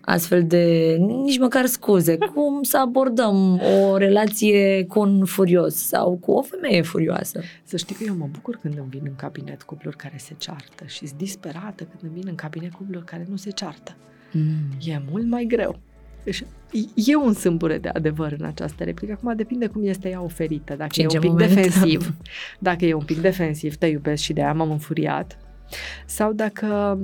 astfel 0.09 0.47
de, 0.47 0.95
nici 0.99 1.39
măcar 1.39 1.65
scuze, 1.65 2.17
cum 2.33 2.63
să 2.63 2.77
abordăm 2.77 3.61
o 3.61 3.97
relație 3.97 4.85
cu 4.85 4.99
un 4.99 5.25
furios 5.25 5.75
sau 5.75 6.17
cu 6.17 6.31
o 6.31 6.41
femeie 6.41 6.81
furioasă? 6.81 7.41
Să 7.63 7.77
știi 7.77 7.95
că 7.95 8.03
eu 8.03 8.15
mă 8.15 8.27
bucur 8.31 8.59
când 8.61 8.77
îmi 8.77 8.87
vin 8.89 9.01
în 9.03 9.15
cabinet 9.15 9.63
cupluri 9.63 9.95
care 9.95 10.15
se 10.17 10.35
ceartă 10.37 10.85
și 10.85 11.07
sunt 11.07 11.19
disperată 11.19 11.83
când 11.83 12.01
îmi 12.01 12.11
vin 12.13 12.23
în 12.27 12.35
cabinet 12.35 12.73
cupluri 12.73 13.05
care 13.05 13.25
nu 13.29 13.35
se 13.35 13.49
ceartă 13.49 13.95
mm. 14.31 14.91
e 14.91 15.01
mult 15.09 15.27
mai 15.27 15.45
greu. 15.45 15.79
Deci 16.23 16.43
e 16.95 17.15
un 17.15 17.33
sâmbure 17.33 17.77
de 17.77 17.89
adevăr 17.89 18.35
în 18.39 18.45
această 18.45 18.83
replică. 18.83 19.11
Acum 19.11 19.35
depinde 19.35 19.67
cum 19.67 19.85
este 19.85 20.09
ea 20.09 20.21
oferită. 20.21 20.75
Dacă 20.75 20.93
și 20.93 21.01
e 21.01 21.07
un 21.13 21.19
pic 21.19 21.29
moment? 21.29 21.53
defensiv, 21.53 22.15
dacă 22.59 22.85
e 22.85 22.93
un 22.93 23.05
pic 23.05 23.19
defensiv, 23.19 23.75
te 23.75 23.85
iubesc 23.85 24.23
și 24.23 24.33
de 24.33 24.41
aia 24.41 24.53
m-am 24.53 24.71
înfuriat, 24.71 25.37
sau 26.05 26.33
dacă 26.33 26.99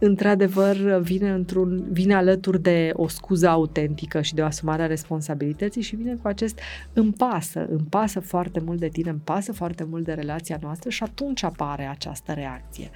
într-adevăr 0.00 1.00
vine, 1.00 1.30
într-un, 1.30 1.84
vine 1.90 2.14
alături 2.14 2.62
de 2.62 2.90
o 2.92 3.08
scuză 3.08 3.48
autentică 3.48 4.20
și 4.20 4.34
de 4.34 4.42
o 4.42 4.44
asumare 4.44 4.82
a 4.82 4.86
responsabilității 4.86 5.82
și 5.82 5.96
vine 5.96 6.14
cu 6.14 6.28
acest 6.28 6.58
îmi 6.92 7.12
pasă, 7.12 7.66
îmi 7.70 7.86
pasă 7.88 8.20
foarte 8.20 8.60
mult 8.60 8.78
de 8.78 8.88
tine, 8.88 9.10
îmi 9.10 9.20
pasă 9.24 9.52
foarte 9.52 9.84
mult 9.84 10.04
de 10.04 10.12
relația 10.12 10.58
noastră 10.62 10.90
și 10.90 11.02
atunci 11.02 11.42
apare 11.42 11.86
această 11.86 12.32
reacție. 12.32 12.90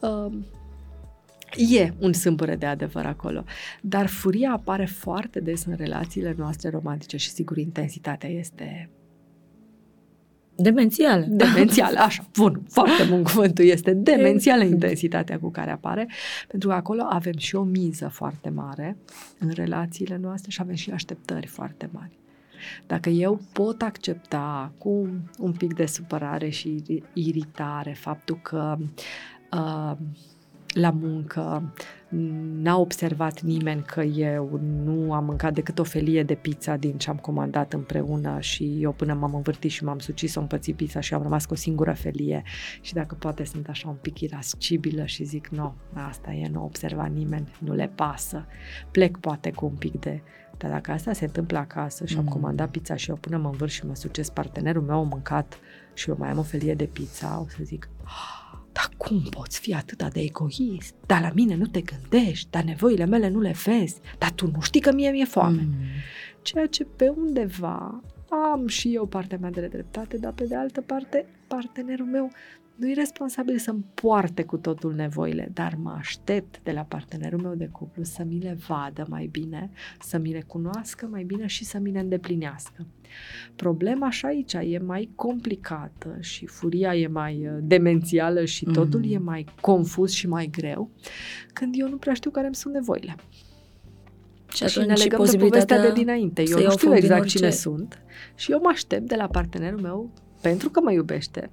Uh, 0.00 0.32
E 1.56 1.92
un 1.98 2.12
sâmbure 2.12 2.56
de 2.56 2.66
adevăr 2.66 3.06
acolo, 3.06 3.44
dar 3.80 4.06
furia 4.06 4.52
apare 4.52 4.84
foarte 4.84 5.40
des 5.40 5.64
în 5.64 5.74
relațiile 5.76 6.34
noastre 6.38 6.70
romantice 6.70 7.16
și 7.16 7.30
sigur 7.30 7.58
intensitatea 7.58 8.28
este 8.28 8.90
Demențială. 10.62 11.24
Demențială, 11.44 11.98
așa, 11.98 12.24
bun, 12.36 12.62
foarte 12.68 13.04
bun 13.08 13.22
cuvântul 13.22 13.64
este 13.64 13.92
demențială 13.92 14.64
intensitatea 14.64 15.38
cu 15.38 15.50
care 15.50 15.70
apare, 15.70 16.08
pentru 16.48 16.68
că 16.68 16.74
acolo 16.74 17.02
avem 17.08 17.36
și 17.36 17.56
o 17.56 17.62
miză 17.62 18.08
foarte 18.12 18.48
mare 18.48 18.96
în 19.38 19.50
relațiile 19.54 20.18
noastre 20.22 20.50
și 20.50 20.60
avem 20.60 20.74
și 20.74 20.90
așteptări 20.90 21.46
foarte 21.46 21.88
mari. 21.92 22.18
Dacă 22.86 23.08
eu 23.08 23.40
pot 23.52 23.82
accepta 23.82 24.72
cu 24.78 25.08
un 25.38 25.52
pic 25.52 25.74
de 25.74 25.86
supărare 25.86 26.48
și 26.48 26.82
iritare 27.12 27.92
faptul 27.92 28.38
că 28.42 28.76
uh, 29.52 29.92
la 30.74 30.90
muncă, 30.90 31.72
n-a 32.62 32.76
observat 32.76 33.40
nimeni 33.40 33.82
că 33.82 34.02
eu 34.02 34.60
nu 34.84 35.12
am 35.12 35.24
mâncat 35.24 35.54
decât 35.54 35.78
o 35.78 35.84
felie 35.84 36.22
de 36.22 36.34
pizza 36.34 36.76
din 36.76 36.98
ce 36.98 37.10
am 37.10 37.16
comandat 37.16 37.72
împreună 37.72 38.40
și 38.40 38.82
eu 38.82 38.92
până 38.92 39.14
m-am 39.14 39.34
învârtit 39.34 39.70
și 39.70 39.84
m-am 39.84 39.98
sucis 39.98 40.34
o 40.34 40.40
împățit 40.40 40.76
pizza 40.76 41.00
și 41.00 41.14
am 41.14 41.22
rămas 41.22 41.46
cu 41.46 41.52
o 41.52 41.56
singură 41.56 41.92
felie 41.92 42.42
și 42.80 42.94
dacă 42.94 43.14
poate 43.14 43.44
sunt 43.44 43.68
așa 43.68 43.88
un 43.88 43.96
pic 44.00 44.20
irascibilă 44.20 45.04
și 45.04 45.24
zic 45.24 45.48
nu, 45.48 45.74
asta 45.92 46.32
e, 46.32 46.48
nu 46.48 46.64
observa 46.64 47.04
nimeni, 47.04 47.54
nu 47.58 47.74
le 47.74 47.92
pasă. 47.94 48.46
Plec 48.90 49.16
poate 49.16 49.50
cu 49.50 49.64
un 49.64 49.74
pic 49.74 50.00
de 50.00 50.22
dar 50.56 50.70
dacă 50.70 50.90
asta 50.90 51.12
se 51.12 51.24
întâmplă 51.24 51.58
acasă 51.58 52.06
și 52.06 52.16
am 52.16 52.22
mm. 52.22 52.28
comandat 52.28 52.70
pizza 52.70 52.96
și 52.96 53.10
eu 53.10 53.16
până 53.16 53.36
mă 53.36 53.48
învârt 53.48 53.70
și 53.70 53.86
mă 53.86 53.94
succes 53.94 54.30
partenerul 54.30 54.82
meu 54.82 54.98
a 54.98 55.02
mâncat 55.02 55.58
și 55.94 56.08
eu 56.08 56.16
mai 56.18 56.30
am 56.30 56.38
o 56.38 56.42
felie 56.42 56.74
de 56.74 56.84
pizza, 56.84 57.40
o 57.40 57.48
să 57.48 57.58
zic, 57.62 57.88
oh, 58.04 58.39
dar 58.72 58.88
cum 58.96 59.22
poți 59.30 59.60
fi 59.60 59.74
atât 59.74 60.12
de 60.12 60.20
egoist? 60.20 60.94
Dar 61.06 61.20
la 61.20 61.30
mine 61.34 61.54
nu 61.54 61.66
te 61.66 61.80
gândești, 61.80 62.50
dar 62.50 62.62
nevoile 62.62 63.04
mele 63.04 63.28
nu 63.28 63.40
le 63.40 63.54
vezi, 63.64 64.00
dar 64.18 64.30
tu 64.30 64.50
nu 64.54 64.60
știi 64.60 64.80
că 64.80 64.92
mie 64.92 65.10
mi-e 65.10 65.24
foame. 65.24 65.60
Mm. 65.60 65.74
Ceea 66.42 66.66
ce 66.66 66.84
pe 66.84 67.08
undeva 67.08 68.02
am 68.30 68.66
și 68.66 68.94
eu 68.94 69.06
partea 69.06 69.38
mea 69.40 69.50
de 69.50 69.66
dreptate, 69.66 70.16
dar 70.16 70.32
pe 70.32 70.44
de 70.44 70.56
altă 70.56 70.80
parte 70.80 71.26
partenerul 71.46 72.06
meu 72.06 72.30
nu 72.80 72.90
e 72.90 72.94
responsabil 72.94 73.58
să-mi 73.58 73.84
poarte 73.94 74.44
cu 74.44 74.56
totul 74.56 74.94
nevoile, 74.94 75.50
dar 75.52 75.74
mă 75.82 75.94
aștept 75.98 76.60
de 76.62 76.72
la 76.72 76.80
partenerul 76.80 77.40
meu 77.40 77.54
de 77.54 77.68
cuplu 77.72 78.02
să 78.02 78.24
mi 78.28 78.38
le 78.38 78.58
vadă 78.68 79.06
mai 79.08 79.26
bine, 79.26 79.70
să 80.00 80.18
mi 80.18 80.32
le 80.32 80.42
cunoască 80.46 81.08
mai 81.10 81.22
bine 81.22 81.46
și 81.46 81.64
să 81.64 81.78
mi 81.78 81.90
le 81.90 81.98
îndeplinească. 81.98 82.86
Problema 83.56 84.10
și 84.10 84.26
aici 84.26 84.52
e 84.52 84.78
mai 84.78 85.10
complicată 85.14 86.16
și 86.20 86.46
furia 86.46 86.96
e 86.96 87.06
mai 87.06 87.46
uh, 87.46 87.58
demențială 87.62 88.44
și 88.44 88.64
totul 88.64 89.00
mm. 89.00 89.12
e 89.14 89.18
mai 89.18 89.46
confuz 89.60 90.10
și 90.10 90.28
mai 90.28 90.46
greu 90.46 90.90
când 91.52 91.74
eu 91.78 91.88
nu 91.88 91.96
prea 91.96 92.14
știu 92.14 92.30
care 92.30 92.46
îmi 92.46 92.54
sunt 92.54 92.74
nevoile. 92.74 93.16
Și, 94.52 94.66
și 94.66 94.78
ne 94.78 94.94
legăm 94.94 95.24
de 95.24 95.36
povestea 95.36 95.80
de 95.80 95.92
dinainte. 95.92 96.42
Eu 96.46 96.62
nu 96.62 96.70
știu 96.70 96.96
exact 96.96 97.26
cine 97.26 97.50
sunt 97.50 98.02
și 98.34 98.52
eu 98.52 98.60
mă 98.62 98.68
aștept 98.68 99.08
de 99.08 99.16
la 99.16 99.26
partenerul 99.26 99.80
meu, 99.80 100.10
pentru 100.40 100.70
că 100.70 100.80
mă 100.80 100.92
iubește, 100.92 101.50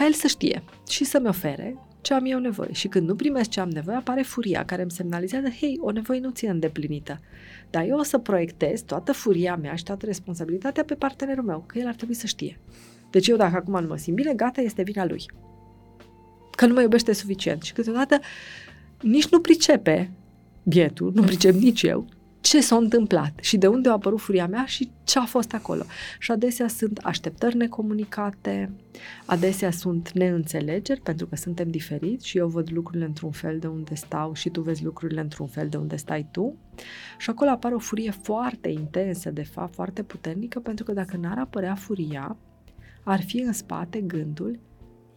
ca 0.00 0.06
el 0.06 0.12
să 0.12 0.26
știe 0.26 0.62
și 0.88 1.04
să-mi 1.04 1.28
ofere 1.28 1.76
ce 2.00 2.14
am 2.14 2.24
eu 2.24 2.38
nevoie. 2.38 2.72
Și 2.72 2.88
când 2.88 3.08
nu 3.08 3.14
primesc 3.14 3.50
ce 3.50 3.60
am 3.60 3.68
nevoie, 3.68 3.96
apare 3.96 4.22
furia 4.22 4.64
care 4.64 4.82
îmi 4.82 4.90
semnalizează, 4.90 5.48
hei, 5.48 5.78
o 5.80 5.90
nevoie 5.90 6.20
nu 6.20 6.30
ți 6.30 6.44
îndeplinită. 6.44 7.20
Dar 7.70 7.84
eu 7.88 7.98
o 7.98 8.02
să 8.02 8.18
proiectez 8.18 8.80
toată 8.80 9.12
furia 9.12 9.56
mea 9.56 9.74
și 9.74 9.82
toată 9.84 10.06
responsabilitatea 10.06 10.84
pe 10.84 10.94
partenerul 10.94 11.44
meu, 11.44 11.64
că 11.66 11.78
el 11.78 11.86
ar 11.86 11.94
trebui 11.94 12.14
să 12.14 12.26
știe. 12.26 12.60
Deci 13.10 13.28
eu 13.28 13.36
dacă 13.36 13.56
acum 13.56 13.80
nu 13.80 13.86
mă 13.86 13.96
simt 13.96 14.16
bine, 14.16 14.34
gata, 14.34 14.60
este 14.60 14.82
vina 14.82 15.04
lui. 15.04 15.24
Că 16.50 16.66
nu 16.66 16.74
mă 16.74 16.80
iubește 16.80 17.12
suficient. 17.12 17.62
Și 17.62 17.72
câteodată 17.72 18.18
nici 19.00 19.28
nu 19.28 19.40
pricepe 19.40 20.10
bietul, 20.62 21.12
nu 21.14 21.22
pricep 21.22 21.54
nici 21.54 21.82
eu, 21.82 22.06
ce 22.40 22.60
s-a 22.60 22.76
întâmplat 22.76 23.32
și 23.40 23.56
de 23.58 23.66
unde 23.66 23.88
a 23.88 23.92
apărut 23.92 24.20
furia 24.20 24.46
mea 24.46 24.64
și 24.64 24.90
ce 25.04 25.18
a 25.18 25.24
fost 25.24 25.52
acolo. 25.54 25.82
Și 26.18 26.30
adesea 26.30 26.68
sunt 26.68 26.98
așteptări 26.98 27.56
necomunicate, 27.56 28.72
adesea 29.26 29.70
sunt 29.70 30.12
neînțelegeri 30.12 31.00
pentru 31.00 31.26
că 31.26 31.36
suntem 31.36 31.70
diferiți 31.70 32.26
și 32.26 32.38
eu 32.38 32.48
văd 32.48 32.70
lucrurile 32.72 33.04
într-un 33.04 33.30
fel 33.30 33.58
de 33.58 33.66
unde 33.66 33.94
stau 33.94 34.34
și 34.34 34.48
tu 34.48 34.60
vezi 34.60 34.84
lucrurile 34.84 35.20
într-un 35.20 35.46
fel 35.46 35.68
de 35.68 35.76
unde 35.76 35.96
stai 35.96 36.28
tu. 36.30 36.56
Și 37.18 37.30
acolo 37.30 37.50
apare 37.50 37.74
o 37.74 37.78
furie 37.78 38.10
foarte 38.10 38.68
intensă, 38.68 39.30
de 39.30 39.44
fapt, 39.44 39.74
foarte 39.74 40.02
puternică, 40.02 40.60
pentru 40.60 40.84
că 40.84 40.92
dacă 40.92 41.16
n-ar 41.16 41.38
apărea 41.38 41.74
furia, 41.74 42.36
ar 43.04 43.22
fi 43.22 43.38
în 43.38 43.52
spate 43.52 44.00
gândul 44.00 44.60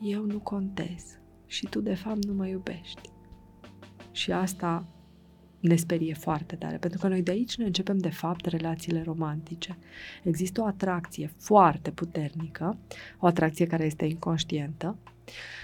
eu 0.02 0.26
nu 0.26 0.40
contez 0.40 1.04
și 1.46 1.68
tu 1.70 1.82
de 1.82 1.94
fapt 1.94 2.26
nu 2.26 2.34
mă 2.34 2.48
iubești. 2.48 3.10
Și 4.12 4.32
asta 4.32 4.86
ne 5.64 5.76
sperie 5.76 6.14
foarte 6.14 6.56
tare, 6.56 6.78
pentru 6.78 7.00
că 7.00 7.08
noi 7.08 7.22
de 7.22 7.32
aici 7.32 7.56
ne 7.56 7.66
începem 7.66 7.98
de 7.98 8.10
fapt 8.10 8.46
relațiile 8.46 9.02
romantice. 9.06 9.78
Există 10.24 10.62
o 10.62 10.66
atracție 10.66 11.32
foarte 11.38 11.92
puternică, 11.92 12.78
o 13.20 13.28
atracție 13.28 13.68
care 13.68 13.86
este 13.86 14.06
inconștientă, 14.06 14.98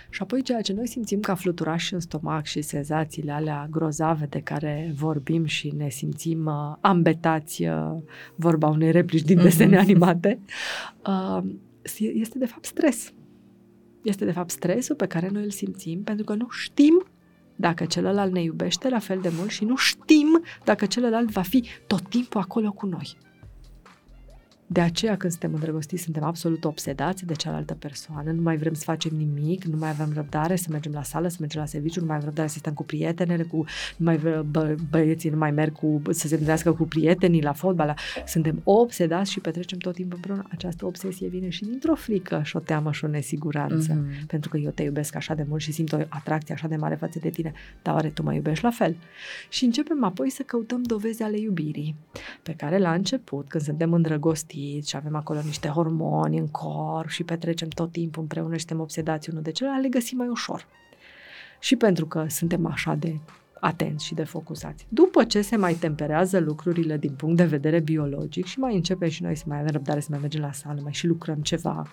și 0.09 0.21
apoi 0.21 0.41
ceea 0.41 0.61
ce 0.61 0.73
noi 0.73 0.87
simțim 0.87 1.19
ca 1.19 1.35
fluturași 1.35 1.93
în 1.93 1.99
stomac 1.99 2.45
și 2.45 2.61
senzațiile 2.61 3.31
alea 3.31 3.67
grozave 3.71 4.25
de 4.25 4.39
care 4.39 4.93
vorbim 4.95 5.45
și 5.45 5.73
ne 5.77 5.89
simțim 5.89 6.45
uh, 6.45 6.75
ambetați, 6.79 7.67
uh, 7.67 7.97
vorba 8.35 8.67
unei 8.67 8.91
replici 8.91 9.21
din 9.21 9.41
desene 9.41 9.75
mm-hmm. 9.75 9.79
animate, 9.79 10.39
uh, 11.07 11.43
este 12.13 12.37
de 12.37 12.45
fapt 12.45 12.65
stres. 12.65 13.13
Este 14.03 14.25
de 14.25 14.31
fapt 14.31 14.49
stresul 14.49 14.95
pe 14.95 15.05
care 15.05 15.29
noi 15.31 15.43
îl 15.43 15.49
simțim 15.49 16.03
pentru 16.03 16.25
că 16.25 16.33
nu 16.33 16.49
știm 16.49 17.05
dacă 17.59 17.85
celălalt 17.85 18.31
ne 18.31 18.41
iubește 18.41 18.89
la 18.89 18.99
fel 18.99 19.19
de 19.21 19.31
mult 19.37 19.49
și 19.49 19.65
nu 19.65 19.75
știm 19.75 20.43
dacă 20.63 20.85
celălalt 20.85 21.29
va 21.29 21.41
fi 21.41 21.63
tot 21.87 22.09
timpul 22.09 22.41
acolo 22.41 22.71
cu 22.71 22.85
noi. 22.85 23.17
De 24.71 24.81
aceea 24.81 25.17
când 25.17 25.31
suntem 25.31 25.53
îndrăgostiți 25.53 26.03
suntem 26.03 26.23
absolut 26.23 26.63
obsedați 26.63 27.25
de 27.25 27.33
cealaltă 27.33 27.73
persoană, 27.73 28.31
nu 28.31 28.41
mai 28.41 28.57
vrem 28.57 28.73
să 28.73 28.83
facem 28.83 29.15
nimic, 29.15 29.63
nu 29.63 29.77
mai 29.77 29.89
avem 29.89 30.11
răbdare 30.13 30.55
să 30.55 30.67
mergem 30.71 30.91
la 30.91 31.03
sală, 31.03 31.27
să 31.27 31.37
mergem 31.39 31.61
la 31.61 31.67
serviciu, 31.67 31.99
nu 31.99 32.05
mai 32.05 32.15
avem 32.15 32.27
răbdare 32.27 32.47
să 32.47 32.57
stăm 32.57 32.73
cu 32.73 32.83
prietenele, 32.83 33.43
cu, 33.43 33.57
nu 33.97 34.05
mai 34.05 34.17
bă, 34.51 34.75
băieții 34.89 35.29
nu 35.29 35.37
mai 35.37 35.51
merg 35.51 35.73
cu, 35.73 36.01
să 36.09 36.27
se 36.27 36.33
întâlnească 36.33 36.73
cu 36.73 36.83
prietenii 36.83 37.41
la 37.41 37.53
fotbal. 37.53 37.87
La, 37.87 37.93
suntem 38.25 38.61
obsedați 38.63 39.31
și 39.31 39.39
petrecem 39.39 39.77
tot 39.77 39.93
timpul 39.93 40.15
împreună. 40.15 40.47
Această 40.51 40.85
obsesie 40.85 41.27
vine 41.27 41.49
și 41.49 41.63
dintr-o 41.63 41.95
frică 41.95 42.41
și 42.43 42.55
o 42.55 42.59
teamă 42.59 42.91
și 42.91 43.05
o 43.05 43.07
nesiguranță. 43.07 43.93
Mm-hmm. 43.93 44.25
Pentru 44.27 44.49
că 44.49 44.57
eu 44.57 44.71
te 44.71 44.83
iubesc 44.83 45.15
așa 45.15 45.33
de 45.33 45.45
mult 45.47 45.61
și 45.61 45.71
simt 45.71 45.93
o 45.93 45.97
atracție 46.09 46.53
așa 46.53 46.67
de 46.67 46.75
mare 46.75 46.95
față 46.95 47.19
de 47.21 47.29
tine, 47.29 47.53
dar 47.81 47.93
oare 47.93 48.09
tu 48.09 48.23
mă 48.23 48.33
iubești 48.33 48.63
la 48.63 48.71
fel? 48.71 48.95
Și 49.49 49.65
începem 49.65 50.03
apoi 50.03 50.29
să 50.29 50.43
căutăm 50.43 50.81
dovezi 50.81 51.23
ale 51.23 51.39
iubirii, 51.39 51.95
pe 52.43 52.53
care 52.53 52.77
la 52.77 52.93
început, 52.93 53.47
când 53.47 53.63
suntem 53.63 53.93
îndrăgostiți, 53.93 54.58
fericiți 54.59 54.89
și 54.89 54.95
avem 54.95 55.15
acolo 55.15 55.41
niște 55.41 55.67
hormoni 55.67 56.37
în 56.37 56.47
corp 56.47 57.09
și 57.09 57.23
petrecem 57.23 57.67
tot 57.67 57.91
timpul 57.91 58.21
împreună 58.21 58.53
și 58.53 58.59
suntem 58.59 58.79
obsedați 58.79 59.29
unul 59.29 59.41
de 59.41 59.51
celălalt, 59.51 59.83
le 59.83 59.89
găsim 59.89 60.17
mai 60.17 60.27
ușor. 60.27 60.65
Și 61.59 61.75
pentru 61.75 62.05
că 62.05 62.25
suntem 62.29 62.65
așa 62.65 62.95
de 62.95 63.19
atenți 63.59 64.05
și 64.05 64.13
de 64.13 64.23
focusați. 64.23 64.85
După 64.89 65.23
ce 65.23 65.41
se 65.41 65.55
mai 65.55 65.73
temperează 65.73 66.39
lucrurile 66.39 66.97
din 66.97 67.11
punct 67.11 67.37
de 67.37 67.45
vedere 67.45 67.79
biologic 67.79 68.45
și 68.45 68.59
mai 68.59 68.75
începem 68.75 69.09
și 69.09 69.23
noi 69.23 69.35
să 69.35 69.43
mai 69.47 69.59
avem 69.59 69.71
răbdare 69.71 69.99
să 69.99 70.07
mai 70.09 70.19
mergem 70.19 70.41
la 70.41 70.51
sală, 70.51 70.79
mai 70.83 70.93
și 70.93 71.07
lucrăm 71.07 71.41
ceva, 71.41 71.87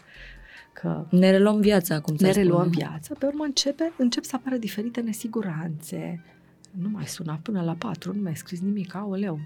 că 0.72 1.04
ne 1.10 1.30
reluăm 1.30 1.60
viața, 1.60 2.00
cum 2.00 2.16
Ne 2.18 2.30
reluăm 2.30 2.68
viața, 2.68 3.14
pe 3.18 3.26
urmă 3.26 3.44
începe, 3.44 3.92
încep 3.98 4.24
să 4.24 4.36
apară 4.36 4.56
diferite 4.56 5.00
nesiguranțe. 5.00 6.24
Nu 6.70 6.88
mai 6.88 7.06
suna 7.06 7.38
până 7.42 7.62
la 7.62 7.74
patru, 7.74 8.14
nu 8.14 8.22
mai 8.22 8.36
scris 8.36 8.60
nimic, 8.60 8.94
aoleu, 8.94 9.38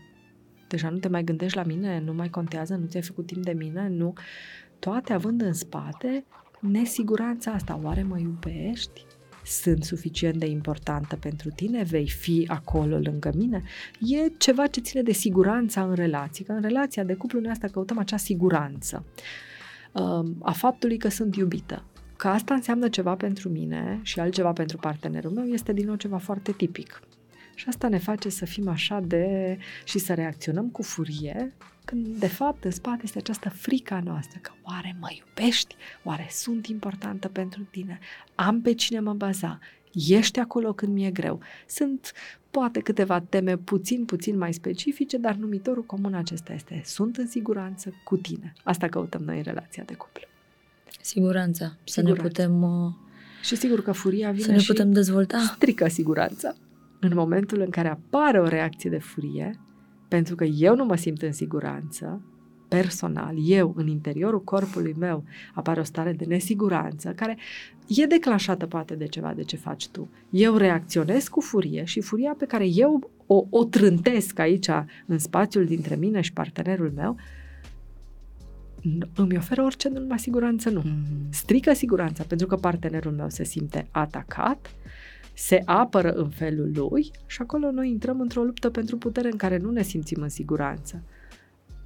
deja 0.71 0.89
nu 0.89 0.99
te 0.99 1.09
mai 1.09 1.25
gândești 1.25 1.57
la 1.57 1.63
mine, 1.63 2.01
nu 2.05 2.13
mai 2.13 2.31
contează, 2.31 2.75
nu 2.75 2.87
ți-ai 2.87 3.03
făcut 3.03 3.27
timp 3.27 3.45
de 3.45 3.53
mine, 3.53 3.89
nu. 3.89 4.13
Toate 4.79 5.13
având 5.13 5.41
în 5.41 5.53
spate 5.53 6.25
nesiguranța 6.61 7.51
asta. 7.51 7.81
Oare 7.83 8.03
mă 8.03 8.19
iubești? 8.19 9.05
Sunt 9.45 9.85
suficient 9.85 10.37
de 10.37 10.47
importantă 10.47 11.17
pentru 11.17 11.51
tine? 11.51 11.83
Vei 11.83 12.09
fi 12.09 12.45
acolo 12.49 12.99
lângă 12.99 13.31
mine? 13.37 13.63
E 14.01 14.29
ceva 14.39 14.67
ce 14.67 14.81
ține 14.81 15.03
de 15.03 15.13
siguranța 15.13 15.83
în 15.83 15.95
relație, 15.95 16.45
că 16.45 16.53
în 16.53 16.61
relația 16.61 17.05
de 17.05 17.15
cuplu 17.15 17.41
noi 17.41 17.51
asta 17.51 17.69
căutăm 17.69 17.99
acea 17.99 18.17
siguranță 18.17 19.05
um, 19.93 20.37
a 20.43 20.53
faptului 20.53 20.97
că 20.97 21.09
sunt 21.09 21.37
iubită. 21.37 21.85
Că 22.17 22.29
asta 22.29 22.55
înseamnă 22.55 22.89
ceva 22.89 23.15
pentru 23.15 23.49
mine 23.49 24.01
și 24.03 24.21
altceva 24.21 24.53
pentru 24.53 24.77
partenerul 24.77 25.31
meu 25.31 25.45
este 25.45 25.73
din 25.73 25.87
nou 25.87 25.95
ceva 25.95 26.19
foarte 26.19 26.53
tipic 26.53 27.01
Și 27.61 27.69
asta 27.69 27.89
ne 27.89 27.99
face 27.99 28.29
să 28.29 28.45
fim 28.45 28.69
așa 28.69 29.01
de... 29.01 29.59
și 29.85 29.99
să 29.99 30.15
reacționăm 30.15 30.69
cu 30.69 30.83
furie, 30.83 31.53
când 31.85 32.07
de 32.07 32.27
fapt 32.27 32.65
în 32.65 32.71
spate 32.71 33.01
este 33.03 33.19
această 33.19 33.49
frica 33.49 34.01
noastră, 34.05 34.39
că 34.43 34.51
oare 34.63 34.97
mă 35.01 35.09
iubești? 35.11 35.77
Oare 36.05 36.27
sunt 36.31 36.67
importantă 36.67 37.29
pentru 37.29 37.63
tine? 37.71 37.99
Am 38.35 38.61
pe 38.61 38.75
cine 38.75 39.01
mă 39.01 39.13
baza? 39.13 39.59
Ești 40.09 40.39
acolo 40.39 40.73
când 40.73 40.93
mi-e 40.93 41.11
greu? 41.11 41.41
Sunt 41.67 42.13
poate 42.51 42.81
câteva 42.81 43.21
teme 43.21 43.57
puțin, 43.57 44.05
puțin 44.05 44.39
mai 44.39 44.53
specifice, 44.53 45.17
dar 45.17 45.35
numitorul 45.35 45.85
comun 45.85 46.15
acesta 46.15 46.53
este 46.53 46.83
sunt 46.85 47.17
în 47.17 47.27
siguranță 47.27 47.95
cu 48.05 48.17
tine. 48.17 48.53
Asta 48.65 48.89
căutăm 48.89 49.23
noi 49.23 49.37
în 49.37 49.43
relația 49.43 49.83
de 49.87 49.95
cuplu. 49.95 50.23
Siguranța. 51.01 51.67
Să 51.67 51.75
Siguranța. 51.85 52.23
ne 52.23 52.29
putem... 52.29 52.63
Uh, 52.63 52.93
Și 53.43 53.57
sigur 53.57 53.83
că 53.83 53.93
furia 53.93 54.31
vine 54.31 54.45
să 54.45 54.51
ne 54.51 54.59
și 54.59 54.67
putem 54.67 54.93
dezvolta. 54.93 55.39
strică 55.39 55.89
siguranța. 55.89 56.55
În 57.01 57.13
momentul 57.15 57.61
în 57.61 57.71
care 57.71 57.89
apare 57.89 58.41
o 58.41 58.47
reacție 58.47 58.91
de 58.91 58.99
furie, 58.99 59.61
pentru 60.09 60.35
că 60.35 60.45
eu 60.45 60.77
nu 60.77 60.85
mă 60.85 60.97
simt 60.97 61.23
în 61.23 61.33
siguranță, 61.33 62.23
personal, 62.69 63.35
eu, 63.45 63.75
în 63.77 63.87
interiorul 63.87 64.45
corpului 64.45 64.95
meu, 64.99 65.25
apare 65.55 65.81
o 65.81 65.83
stare 65.83 66.13
de 66.13 66.25
nesiguranță, 66.25 67.11
care 67.11 67.39
e 67.87 68.07
declanșată 68.07 68.67
poate 68.67 68.95
de 68.95 69.07
ceva 69.07 69.33
de 69.35 69.43
ce 69.43 69.57
faci 69.57 69.89
tu. 69.89 70.11
Eu 70.31 70.57
reacționez 70.57 71.29
cu 71.29 71.41
furie 71.41 71.85
și 71.85 72.01
furia 72.01 72.35
pe 72.39 72.47
care 72.47 72.67
eu 72.67 73.11
o, 73.27 73.45
o 73.51 73.65
trântesc 73.65 74.39
aici, 74.39 74.69
în 75.07 75.19
spațiul 75.19 75.65
dintre 75.65 75.95
mine 75.95 76.21
și 76.21 76.33
partenerul 76.33 76.93
meu, 76.95 77.17
n- 78.81 79.09
îmi 79.15 79.37
oferă 79.37 79.63
orice, 79.63 79.89
nu 79.89 79.99
numai 79.99 80.19
siguranță, 80.19 80.71
nu. 80.71 80.83
Mm. 80.85 81.03
Strică 81.31 81.73
siguranța, 81.73 82.25
pentru 82.29 82.47
că 82.47 82.57
partenerul 82.57 83.13
meu 83.13 83.29
se 83.29 83.45
simte 83.45 83.87
atacat, 83.91 84.75
se 85.41 85.63
apără 85.65 86.13
în 86.13 86.29
felul 86.29 86.71
lui 86.75 87.11
și 87.27 87.43
acolo 87.43 87.71
noi 87.71 87.91
intrăm 87.91 88.21
într-o 88.21 88.43
luptă 88.43 88.71
pentru 88.71 88.97
putere 88.97 89.29
în 89.31 89.37
care 89.37 89.57
nu 89.57 89.71
ne 89.71 89.83
simțim 89.83 90.23
în 90.23 90.29
siguranță. 90.29 91.03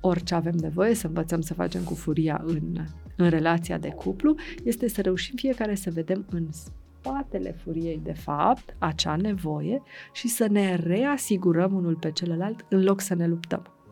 Orice 0.00 0.34
avem 0.34 0.54
nevoie 0.54 0.94
să 0.94 1.06
învățăm 1.06 1.40
să 1.40 1.54
facem 1.54 1.82
cu 1.82 1.94
furia 1.94 2.42
în, 2.46 2.86
în 3.16 3.28
relația 3.28 3.78
de 3.78 3.88
cuplu 3.88 4.34
este 4.64 4.88
să 4.88 5.00
reușim 5.00 5.34
fiecare 5.36 5.74
să 5.74 5.90
vedem 5.90 6.26
în 6.30 6.46
spatele 6.50 7.52
furiei, 7.62 8.00
de 8.02 8.12
fapt, 8.12 8.76
acea 8.78 9.16
nevoie 9.16 9.82
și 10.12 10.28
să 10.28 10.46
ne 10.50 10.76
reasigurăm 10.76 11.74
unul 11.74 11.96
pe 11.96 12.10
celălalt 12.10 12.66
în 12.68 12.82
loc 12.82 13.00
să 13.00 13.14
ne 13.14 13.26
luptăm. 13.26 13.83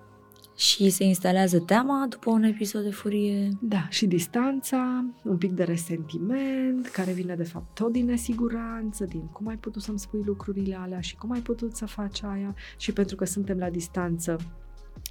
Și 0.62 0.90
se 0.90 1.04
instalează 1.04 1.58
teama 1.58 2.06
după 2.08 2.30
un 2.30 2.42
episod 2.42 2.82
de 2.82 2.90
furie. 2.90 3.48
Da, 3.60 3.86
și 3.88 4.06
distanța, 4.06 5.04
un 5.24 5.36
pic 5.36 5.52
de 5.52 5.64
resentiment, 5.64 6.86
care 6.86 7.12
vine 7.12 7.34
de 7.34 7.44
fapt 7.44 7.74
tot 7.74 7.92
din 7.92 8.04
nesiguranță, 8.04 9.04
din 9.04 9.20
cum 9.32 9.48
ai 9.48 9.56
putut 9.56 9.82
să-mi 9.82 9.98
spui 9.98 10.22
lucrurile 10.24 10.76
alea 10.76 11.00
și 11.00 11.16
cum 11.16 11.30
ai 11.30 11.40
putut 11.40 11.76
să 11.76 11.86
faci 11.86 12.22
aia 12.22 12.54
și 12.76 12.92
pentru 12.92 13.16
că 13.16 13.24
suntem 13.24 13.58
la 13.58 13.70
distanță, 13.70 14.36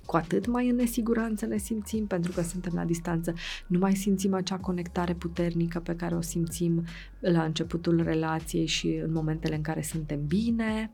cu 0.06 0.16
atât 0.16 0.48
mai 0.48 0.70
în 0.70 0.76
nesiguranță 0.76 1.46
ne 1.46 1.58
simțim, 1.58 2.08
pentru 2.08 2.32
că 2.32 2.42
suntem 2.42 2.72
la 2.76 2.86
distanță, 2.86 3.34
nu 3.68 3.80
mai 3.80 3.96
simțim 3.96 4.34
acea 4.34 4.58
conectare 4.58 5.14
puternică 5.14 5.80
pe 5.80 5.96
care 5.96 6.16
o 6.16 6.22
simțim 6.22 6.84
la 7.20 7.44
începutul 7.44 8.04
relației 8.04 8.66
și 8.66 9.02
în 9.04 9.12
momentele 9.12 9.56
în 9.56 9.62
care 9.62 9.82
suntem 9.82 10.26
bine. 10.26 10.92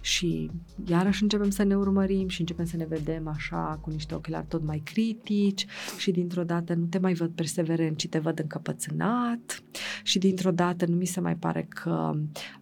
Și 0.00 0.50
iarăși 0.86 1.22
începem 1.22 1.50
să 1.50 1.62
ne 1.62 1.76
urmărim 1.76 2.28
și 2.28 2.40
începem 2.40 2.64
să 2.64 2.76
ne 2.76 2.84
vedem 2.84 3.28
așa 3.28 3.78
cu 3.80 3.90
niște 3.90 4.14
ochelari 4.14 4.46
tot 4.46 4.64
mai 4.64 4.78
critici 4.84 5.66
și 5.98 6.10
dintr-o 6.10 6.44
dată 6.44 6.74
nu 6.74 6.86
te 6.86 6.98
mai 6.98 7.12
văd 7.12 7.30
perseverent, 7.30 7.96
ci 7.96 8.08
te 8.08 8.18
văd 8.18 8.38
încăpățânat. 8.38 9.62
Și 10.02 10.18
dintr-o 10.18 10.50
dată 10.50 10.86
nu 10.86 10.96
mi 10.96 11.06
se 11.06 11.20
mai 11.20 11.36
pare 11.36 11.66
că 11.68 12.10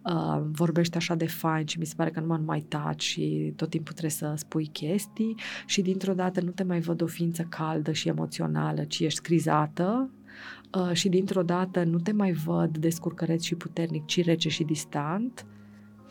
uh, 0.03 0.41
vorbești 0.51 0.97
așa 0.97 1.15
de 1.15 1.27
fain 1.27 1.65
și 1.65 1.79
mi 1.79 1.85
se 1.85 1.93
pare 1.97 2.09
că 2.09 2.19
numai 2.19 2.39
nu 2.39 2.45
mai 2.45 2.65
taci 2.67 3.03
și 3.03 3.53
tot 3.55 3.69
timpul 3.69 3.91
trebuie 3.91 4.11
să 4.11 4.33
spui 4.35 4.67
chestii. 4.67 5.35
Și 5.65 5.81
dintr-o 5.89 6.13
dată 6.13 6.41
nu 6.41 6.51
te 6.51 6.63
mai 6.63 6.79
văd 6.79 7.01
o 7.01 7.05
ființă 7.05 7.45
caldă 7.49 7.91
și 7.91 8.07
emoțională, 8.07 8.83
ci 8.83 8.99
ești 8.99 9.17
scrizată 9.17 10.09
uh, 10.77 10.93
și 10.93 11.09
dintr-o 11.09 11.43
dată 11.43 11.83
nu 11.83 11.99
te 11.99 12.11
mai 12.11 12.31
văd 12.31 12.77
descurcăreț 12.77 13.43
și 13.43 13.55
puternic, 13.55 14.05
ci 14.05 14.23
rece 14.23 14.49
și 14.49 14.63
distant 14.63 15.45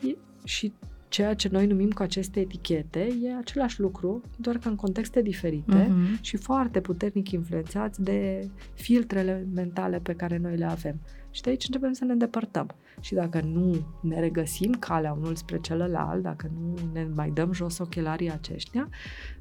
e, 0.09 0.17
și 0.45 0.73
ceea 1.09 1.35
ce 1.35 1.49
noi 1.53 1.67
numim 1.67 1.91
cu 1.91 2.03
aceste 2.03 2.41
etichete 2.41 3.09
e 3.23 3.37
același 3.37 3.81
lucru, 3.81 4.21
doar 4.37 4.59
că 4.59 4.69
în 4.69 4.75
contexte 4.75 5.23
diferite 5.23 5.87
Mhm. 5.91 6.23
și 6.23 6.37
foarte 6.37 6.81
puternic 6.81 7.31
influențați 7.31 8.03
de 8.03 8.49
filtrele 8.75 9.47
mentale 9.55 9.99
pe 9.99 10.13
care 10.15 10.39
noi 10.39 10.57
le 10.57 10.65
avem. 10.65 11.01
Și 11.31 11.43
de 11.43 11.51
aici 11.51 11.65
începem 11.67 11.93
să 11.93 12.05
ne 12.05 12.13
îndepărtăm. 12.13 12.71
Și 13.01 13.15
dacă 13.15 13.41
nu 13.41 13.87
ne 14.03 14.21
regăsim 14.21 14.73
calea 14.73 15.13
unul 15.13 15.35
spre 15.35 15.59
celălalt, 15.61 16.23
dacă 16.23 16.51
nu 16.61 16.75
ne 16.93 17.07
mai 17.15 17.31
dăm 17.31 17.53
jos 17.53 17.79
ochelarii 17.79 18.33
aceștia, 18.33 18.89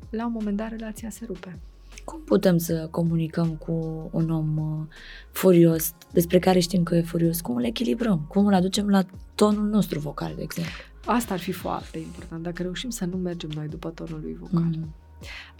la 0.10 0.26
un 0.26 0.32
moment 0.32 0.58
dat 0.58 0.70
relația 0.70 1.10
se 1.10 1.26
rupe. 1.26 1.60
Cum 2.03 2.22
putem 2.26 2.58
să 2.58 2.88
comunicăm 2.91 3.55
cu 3.55 4.10
un 4.12 4.30
om 4.30 4.58
uh, 4.58 4.86
furios, 5.32 5.93
despre 6.12 6.39
care 6.39 6.60
știm 6.60 6.84
că 6.84 6.95
e 6.95 7.01
furios? 7.01 7.41
Cum 7.41 7.55
îl 7.55 7.64
echilibrăm? 7.64 8.26
Cum 8.28 8.45
îl 8.45 8.53
aducem 8.53 8.89
la 8.89 9.05
tonul 9.36 9.68
nostru 9.68 9.99
vocal, 9.99 10.34
de 10.36 10.41
exemplu? 10.41 10.74
Asta 11.05 11.34
ar 11.34 11.39
fi 11.39 11.51
foarte 11.51 11.97
important, 11.97 12.43
dacă 12.43 12.62
reușim 12.62 12.89
să 12.89 13.05
nu 13.05 13.18
mergem 13.18 13.49
noi 13.55 13.68
după 13.68 13.89
tonul 13.89 14.20
lui 14.22 14.38
vocal. 14.39 14.64
Mhm. 14.70 14.93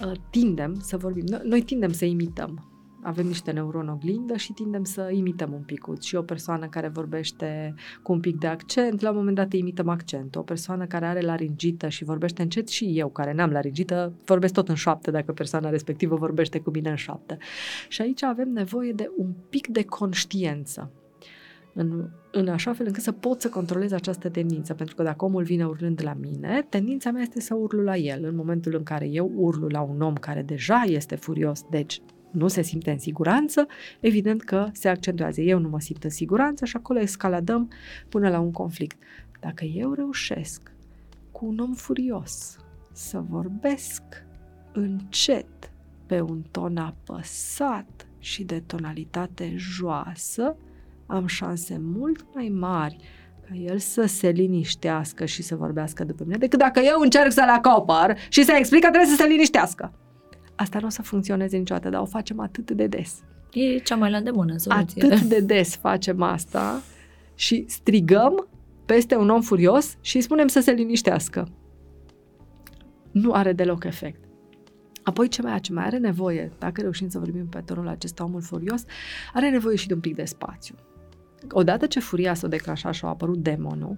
Uh, 0.06 0.12
Tindem 0.30 0.80
să 0.82 0.98
vorbim, 0.98 1.24
noi, 1.28 1.42
noi 1.44 1.62
tindem 1.62 1.92
să 1.92 2.06
imităm. 2.06 2.77
Avem 3.08 3.26
niște 3.26 3.52
neuroni 3.52 3.90
oglindă 3.90 4.36
și 4.36 4.54
tindem 4.54 4.84
să 4.84 5.10
imităm 5.12 5.54
un 5.54 5.62
picuț. 5.62 6.04
Și 6.04 6.16
o 6.16 6.22
persoană 6.22 6.68
care 6.68 6.88
vorbește 6.88 7.74
cu 8.04 8.12
un 8.12 8.20
pic 8.20 8.38
de 8.38 8.48
accent, 8.48 9.02
la 9.02 9.10
un 9.10 9.16
moment 9.16 9.36
dat 9.36 9.54
îi 9.54 9.60
imităm 9.60 9.90
accentul. 9.90 10.42
O 10.42 10.44
persoană 10.44 10.86
care 10.86 11.06
are 11.06 11.22
laringită 11.22 11.88
și 11.88 12.04
vorbește 12.04 12.42
încet 12.42 12.68
și 12.68 13.00
eu, 13.00 13.10
care 13.10 13.34
n-am 13.34 13.50
laringită, 13.50 14.14
vorbesc 14.26 14.54
tot 14.54 14.70
în 14.70 14.76
șoaptă 14.76 15.12
dacă 15.12 15.32
persoana 15.32 15.70
respectivă 15.70 16.16
vorbește 16.16 16.60
cu 16.60 16.70
mine 16.70 16.90
în 16.90 16.96
șoaptă. 16.96 17.38
Și 17.88 18.02
aici 18.02 18.24
avem 18.24 18.50
nevoie 18.50 18.92
de 18.92 19.12
un 19.18 19.34
pic 19.50 19.68
de 19.68 19.84
conștiență. 19.84 20.92
În, 21.74 22.10
în 22.32 22.48
așa 22.48 22.74
fel 22.74 22.86
încât 22.86 23.04
să 23.04 23.12
pot 23.12 23.42
să 23.42 23.50
controlez 23.50 23.92
această 23.92 24.30
tendință, 24.30 24.74
pentru 24.74 24.96
că 24.96 25.04
dacă 25.04 25.26
omul 25.26 25.44
vine 25.44 25.66
urlând 25.66 26.02
la 26.04 26.14
mine, 26.14 26.66
tendința 26.70 27.12
mea 27.12 27.22
este 27.22 27.40
să 27.40 27.56
urlu 27.56 27.82
la 27.82 27.96
el. 27.96 28.24
În 28.24 28.36
momentul 28.36 28.76
în 28.76 28.84
care 28.84 29.08
eu 29.08 29.32
urlu 29.36 29.68
la 29.68 29.82
un 29.82 30.02
om 30.02 30.14
care 30.14 30.42
deja 30.42 30.84
este 30.86 31.16
furios, 31.16 31.64
deci 31.70 32.02
nu 32.32 32.48
se 32.48 32.62
simte 32.62 32.92
în 32.92 33.00
siguranță, 33.00 33.68
evident 34.00 34.44
că 34.44 34.70
se 34.72 34.90
accentuează. 34.90 35.42
Eu 35.42 35.60
nu 35.60 35.70
mă 35.70 35.80
simt 35.80 36.04
în 36.04 36.10
siguranță 36.10 36.66
și 36.66 36.76
acolo 36.76 37.00
escaladăm 37.00 37.72
până 38.10 38.30
la 38.30 38.40
un 38.40 38.52
conflict. 38.52 38.98
Dacă 39.40 39.66
eu 39.66 39.94
reușesc 39.94 40.72
cu 41.32 41.46
un 41.46 41.60
om 41.60 41.74
furios 41.74 42.58
să 42.94 43.24
vorbesc 43.30 44.02
încet, 44.74 45.72
pe 46.06 46.22
un 46.22 46.42
ton 46.52 46.78
apăsat 46.78 48.08
și 48.20 48.44
de 48.44 48.64
tonalitate 48.66 49.54
joasă, 49.56 50.56
am 51.06 51.28
șanse 51.28 51.78
mult 51.82 52.26
mai 52.34 52.50
mari 52.50 52.98
ca 53.48 53.56
el 53.56 53.78
să 53.78 54.06
se 54.06 54.30
liniștească 54.30 55.26
și 55.26 55.42
să 55.42 55.56
vorbească 55.56 56.04
după 56.04 56.24
mine, 56.24 56.38
decât 56.38 56.60
dacă 56.60 56.80
eu 56.80 57.00
încerc 57.00 57.32
să-l 57.32 57.50
acopăr 57.50 58.18
și 58.30 58.44
să 58.44 58.52
explic 58.52 58.82
că 58.82 58.90
trebuie 58.90 59.10
să 59.10 59.22
se 59.22 59.28
liniștească. 59.28 59.94
Asta 60.58 60.80
nu 60.80 60.86
o 60.86 60.90
să 60.90 61.02
funcționeze 61.02 61.58
niciodată, 61.58 61.90
dar 61.90 62.02
o 62.02 62.06
facem 62.06 62.40
atât 62.40 62.72
de 62.72 62.88
des. 62.88 63.24
E 63.52 63.78
cea 63.78 63.96
mai 63.96 64.12
la 64.12 64.18
îndemână 64.18 64.58
soluție. 64.58 65.06
Atât 65.06 65.22
de 65.22 65.40
des 65.40 65.76
facem 65.76 66.22
asta 66.22 66.82
și 67.36 67.66
strigăm 67.68 68.48
peste 68.86 69.16
un 69.16 69.30
om 69.30 69.42
furios 69.42 69.98
și 70.02 70.16
îi 70.16 70.22
spunem 70.22 70.48
să 70.48 70.60
se 70.60 70.72
liniștească. 70.72 71.48
Nu 73.12 73.32
are 73.32 73.54
deloc 73.54 73.84
efect. 73.84 74.24
Apoi 75.04 75.28
ce 75.28 75.42
mai, 75.42 75.60
ce 75.60 75.74
mai 75.74 75.86
are 75.86 75.98
nevoie, 75.98 76.52
dacă 76.60 76.82
reușim 76.82 77.10
să 77.10 77.20
vorbim 77.20 77.48
pe 77.48 77.62
tonul 77.66 77.88
acesta 77.88 78.24
omul 78.24 78.42
furios, 78.42 78.84
are 79.34 79.50
nevoie 79.50 79.76
și 79.76 79.88
de 79.88 79.94
un 79.94 80.00
pic 80.00 80.16
de 80.16 80.26
spațiu. 80.26 80.76
Odată 81.52 81.86
ce 81.86 82.00
furia 82.00 82.34
s-a 82.34 82.48
declanșat 82.48 82.94
și 82.94 83.06
a 83.06 83.08
apărut 83.08 83.38
demonul, 83.38 83.98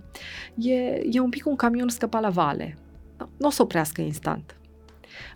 e, 0.55 0.73
e 1.11 1.19
un 1.19 1.29
pic 1.29 1.45
un 1.45 1.55
camion 1.55 1.89
scăpat 1.89 2.21
la 2.21 2.29
vale. 2.29 2.77
Nu 3.37 3.47
o 3.47 3.49
să 3.49 3.61
oprească 3.61 4.01
instant. 4.01 4.58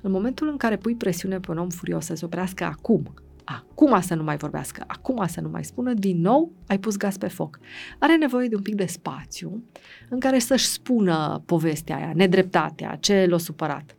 În 0.01 0.11
momentul 0.11 0.49
în 0.49 0.57
care 0.57 0.77
pui 0.77 0.95
presiune 0.95 1.39
pe 1.39 1.51
un 1.51 1.57
om 1.57 1.69
furios 1.69 2.05
să 2.05 2.15
se 2.15 2.25
oprească 2.25 2.63
acum, 2.63 3.13
acum 3.43 4.01
să 4.01 4.15
nu 4.15 4.23
mai 4.23 4.37
vorbească, 4.37 4.83
acum 4.87 5.25
să 5.27 5.41
nu 5.41 5.49
mai 5.49 5.63
spună, 5.63 5.93
din 5.93 6.21
nou 6.21 6.51
ai 6.67 6.79
pus 6.79 6.97
gaz 6.97 7.17
pe 7.17 7.27
foc. 7.27 7.59
Are 7.99 8.17
nevoie 8.17 8.47
de 8.47 8.55
un 8.55 8.61
pic 8.61 8.75
de 8.75 8.85
spațiu 8.85 9.63
în 10.09 10.19
care 10.19 10.39
să-și 10.39 10.65
spună 10.65 11.43
povestea 11.45 11.95
aia, 11.95 12.11
nedreptatea, 12.15 12.97
ce 12.99 13.25
l-a 13.25 13.37
supărat. 13.37 13.95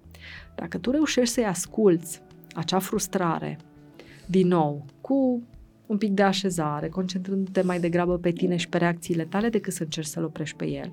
Dacă 0.55 0.79
tu 0.79 0.91
reușești 0.91 1.35
să-i 1.35 1.47
asculți 1.47 2.23
acea 2.55 2.79
frustrare, 2.79 3.59
din 4.27 4.47
nou, 4.47 4.85
cu 5.01 5.43
un 5.87 5.99
pic 5.99 6.11
de 6.11 6.23
așezare, 6.23 6.89
concentrându-te 6.89 7.63
mai 7.63 7.81
degrabă 7.81 8.19
pe 8.19 8.31
tine 8.31 8.57
și 8.57 8.69
pe 8.69 8.79
reacțiile 8.79 9.25
tale 9.25 9.49
decât 9.49 9.73
să 9.73 9.83
încerci 9.83 10.07
să-l 10.07 10.25
oprești 10.25 10.57
pe 10.57 10.67
el, 10.67 10.93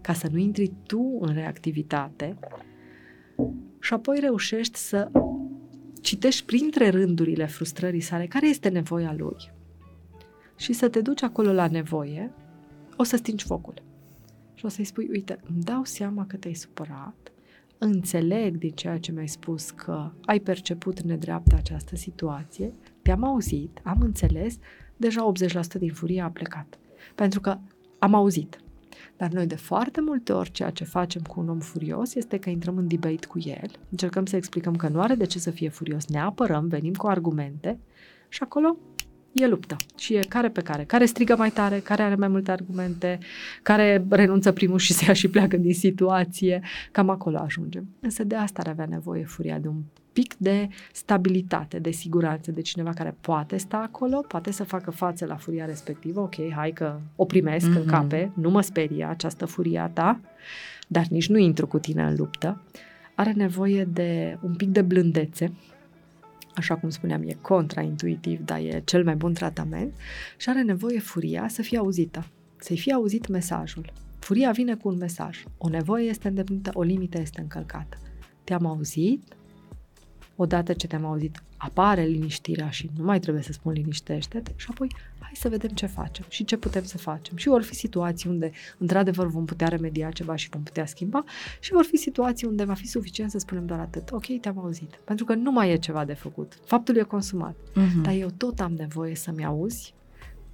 ca 0.00 0.12
să 0.12 0.28
nu 0.30 0.38
intri 0.38 0.72
tu 0.86 1.18
în 1.20 1.34
reactivitate 1.34 2.36
și 3.80 3.94
apoi 3.94 4.18
reușești 4.20 4.78
să 4.78 5.10
citești 6.00 6.44
printre 6.44 6.88
rândurile 6.88 7.46
frustrării 7.46 8.00
sale 8.00 8.26
care 8.26 8.48
este 8.48 8.68
nevoia 8.68 9.14
lui 9.16 9.52
și 10.56 10.72
să 10.72 10.88
te 10.88 11.00
duci 11.00 11.22
acolo 11.22 11.52
la 11.52 11.68
nevoie, 11.68 12.32
o 12.96 13.02
să 13.02 13.16
stingi 13.16 13.44
focul. 13.44 13.74
și 14.54 14.64
o 14.64 14.68
să-i 14.68 14.84
spui, 14.84 15.08
uite, 15.10 15.40
îmi 15.48 15.62
dau 15.62 15.84
seama 15.84 16.26
că 16.26 16.36
te-ai 16.36 16.54
supărat, 16.54 17.32
înțeleg 17.78 18.56
din 18.56 18.70
ceea 18.70 18.98
ce 18.98 19.12
mi-ai 19.12 19.28
spus 19.28 19.70
că 19.70 20.10
ai 20.24 20.38
perceput 20.38 21.00
nedreaptă 21.00 21.54
această 21.54 21.96
situație, 21.96 22.72
te-am 23.02 23.24
auzit, 23.24 23.80
am 23.82 24.00
înțeles, 24.00 24.58
deja 24.96 25.32
80% 25.76 25.78
din 25.78 25.92
furie 25.92 26.20
a 26.20 26.30
plecat. 26.30 26.78
Pentru 27.14 27.40
că 27.40 27.58
am 27.98 28.14
auzit. 28.14 28.58
Dar 29.16 29.30
noi 29.30 29.46
de 29.46 29.54
foarte 29.54 30.00
multe 30.00 30.32
ori 30.32 30.50
ceea 30.50 30.70
ce 30.70 30.84
facem 30.84 31.22
cu 31.22 31.40
un 31.40 31.48
om 31.48 31.58
furios 31.58 32.14
este 32.14 32.38
că 32.38 32.50
intrăm 32.50 32.76
în 32.76 32.88
debate 32.88 33.26
cu 33.28 33.38
el, 33.38 33.70
încercăm 33.90 34.26
să 34.26 34.36
explicăm 34.36 34.76
că 34.76 34.88
nu 34.88 35.00
are 35.00 35.14
de 35.14 35.24
ce 35.24 35.38
să 35.38 35.50
fie 35.50 35.68
furios, 35.68 36.06
ne 36.06 36.20
apărăm, 36.20 36.68
venim 36.68 36.92
cu 36.92 37.06
argumente 37.06 37.78
și 38.28 38.40
acolo 38.42 38.76
e 39.32 39.46
luptă. 39.46 39.76
Și 39.96 40.14
e 40.14 40.20
care 40.28 40.50
pe 40.50 40.60
care. 40.60 40.84
Care 40.84 41.04
strigă 41.04 41.36
mai 41.36 41.50
tare, 41.50 41.78
care 41.78 42.02
are 42.02 42.14
mai 42.14 42.28
multe 42.28 42.50
argumente, 42.50 43.18
care 43.62 44.06
renunță 44.08 44.52
primul 44.52 44.78
și 44.78 44.92
se 44.92 45.04
ia 45.06 45.12
și 45.12 45.28
pleacă 45.28 45.56
din 45.56 45.74
situație. 45.74 46.62
Cam 46.92 47.08
acolo 47.08 47.38
ajungem. 47.38 47.88
Însă 48.00 48.24
de 48.24 48.34
asta 48.34 48.60
ar 48.60 48.68
avea 48.68 48.86
nevoie 48.86 49.24
furia 49.24 49.58
de 49.58 49.68
un 49.68 49.82
pic 50.14 50.34
de 50.36 50.68
stabilitate, 50.92 51.78
de 51.78 51.90
siguranță, 51.90 52.50
de 52.50 52.60
cineva 52.60 52.92
care 52.92 53.16
poate 53.20 53.56
sta 53.56 53.76
acolo, 53.76 54.24
poate 54.28 54.50
să 54.50 54.64
facă 54.64 54.90
față 54.90 55.26
la 55.26 55.36
furia 55.36 55.64
respectivă, 55.64 56.20
ok, 56.20 56.34
hai 56.54 56.70
că 56.70 57.00
o 57.16 57.24
primesc 57.24 57.66
mm-hmm. 57.66 57.76
în 57.76 57.80
mhm. 57.80 57.90
cape, 57.90 58.32
nu 58.34 58.50
mă 58.50 58.60
sperie 58.60 59.04
această 59.04 59.44
furia 59.44 59.88
ta, 59.88 60.20
dar 60.88 61.06
nici 61.06 61.28
nu 61.28 61.38
intru 61.38 61.66
cu 61.66 61.78
tine 61.78 62.02
în 62.02 62.14
luptă. 62.16 62.62
Are 63.14 63.32
nevoie 63.32 63.84
de 63.84 64.38
un 64.42 64.54
pic 64.54 64.68
de 64.68 64.82
blândețe, 64.82 65.52
așa 66.54 66.76
cum 66.76 66.88
spuneam, 66.88 67.22
e 67.22 67.36
contraintuitiv, 67.40 68.40
dar 68.44 68.58
e 68.58 68.82
cel 68.84 69.04
mai 69.04 69.14
bun 69.14 69.32
tratament 69.32 69.94
și 70.36 70.48
are 70.48 70.62
nevoie 70.62 70.98
furia 70.98 71.48
să 71.48 71.62
fie 71.62 71.78
auzită, 71.78 72.26
să-i 72.56 72.78
fie 72.78 72.92
auzit 72.92 73.28
mesajul. 73.28 73.92
Furia 74.18 74.50
vine 74.50 74.74
cu 74.74 74.88
un 74.88 74.96
mesaj. 74.96 75.44
O 75.58 75.68
nevoie 75.68 76.08
este 76.08 76.28
îndeplinită, 76.28 76.70
o 76.74 76.82
limită 76.82 77.20
este 77.20 77.40
încălcată. 77.40 77.96
Te-am 78.44 78.66
auzit, 78.66 79.22
odată 80.36 80.72
ce 80.72 80.86
te-am 80.86 81.04
auzit, 81.04 81.42
apare 81.56 82.02
liniștirea 82.02 82.70
și 82.70 82.90
nu 82.96 83.04
mai 83.04 83.20
trebuie 83.20 83.42
să 83.42 83.52
spun 83.52 83.72
liniștește-te 83.72 84.52
și 84.56 84.66
apoi 84.70 84.88
hai 85.18 85.32
să 85.34 85.48
vedem 85.48 85.70
ce 85.70 85.86
facem 85.86 86.24
și 86.28 86.44
ce 86.44 86.56
putem 86.56 86.84
să 86.84 86.98
facem. 86.98 87.36
Și 87.36 87.48
vor 87.48 87.62
fi 87.62 87.74
situații 87.74 88.30
unde 88.30 88.50
într-adevăr 88.78 89.26
vom 89.26 89.44
putea 89.44 89.68
remedia 89.68 90.10
ceva 90.10 90.36
și 90.36 90.48
vom 90.48 90.62
putea 90.62 90.86
schimba 90.86 91.24
și 91.60 91.72
vor 91.72 91.84
fi 91.84 91.96
situații 91.96 92.46
unde 92.46 92.64
va 92.64 92.74
fi 92.74 92.86
suficient 92.86 93.30
să 93.30 93.38
spunem 93.38 93.66
doar 93.66 93.80
atât. 93.80 94.10
Ok, 94.10 94.40
te-am 94.40 94.58
auzit. 94.58 95.00
Pentru 95.04 95.24
că 95.24 95.34
nu 95.34 95.50
mai 95.50 95.70
e 95.70 95.76
ceva 95.76 96.04
de 96.04 96.14
făcut. 96.14 96.58
Faptul 96.64 96.96
e 96.96 97.02
consumat. 97.02 97.54
Uh-huh. 97.54 98.02
Dar 98.02 98.14
eu 98.14 98.30
tot 98.36 98.60
am 98.60 98.72
nevoie 98.72 99.14
să-mi 99.14 99.44
auzi 99.44 99.94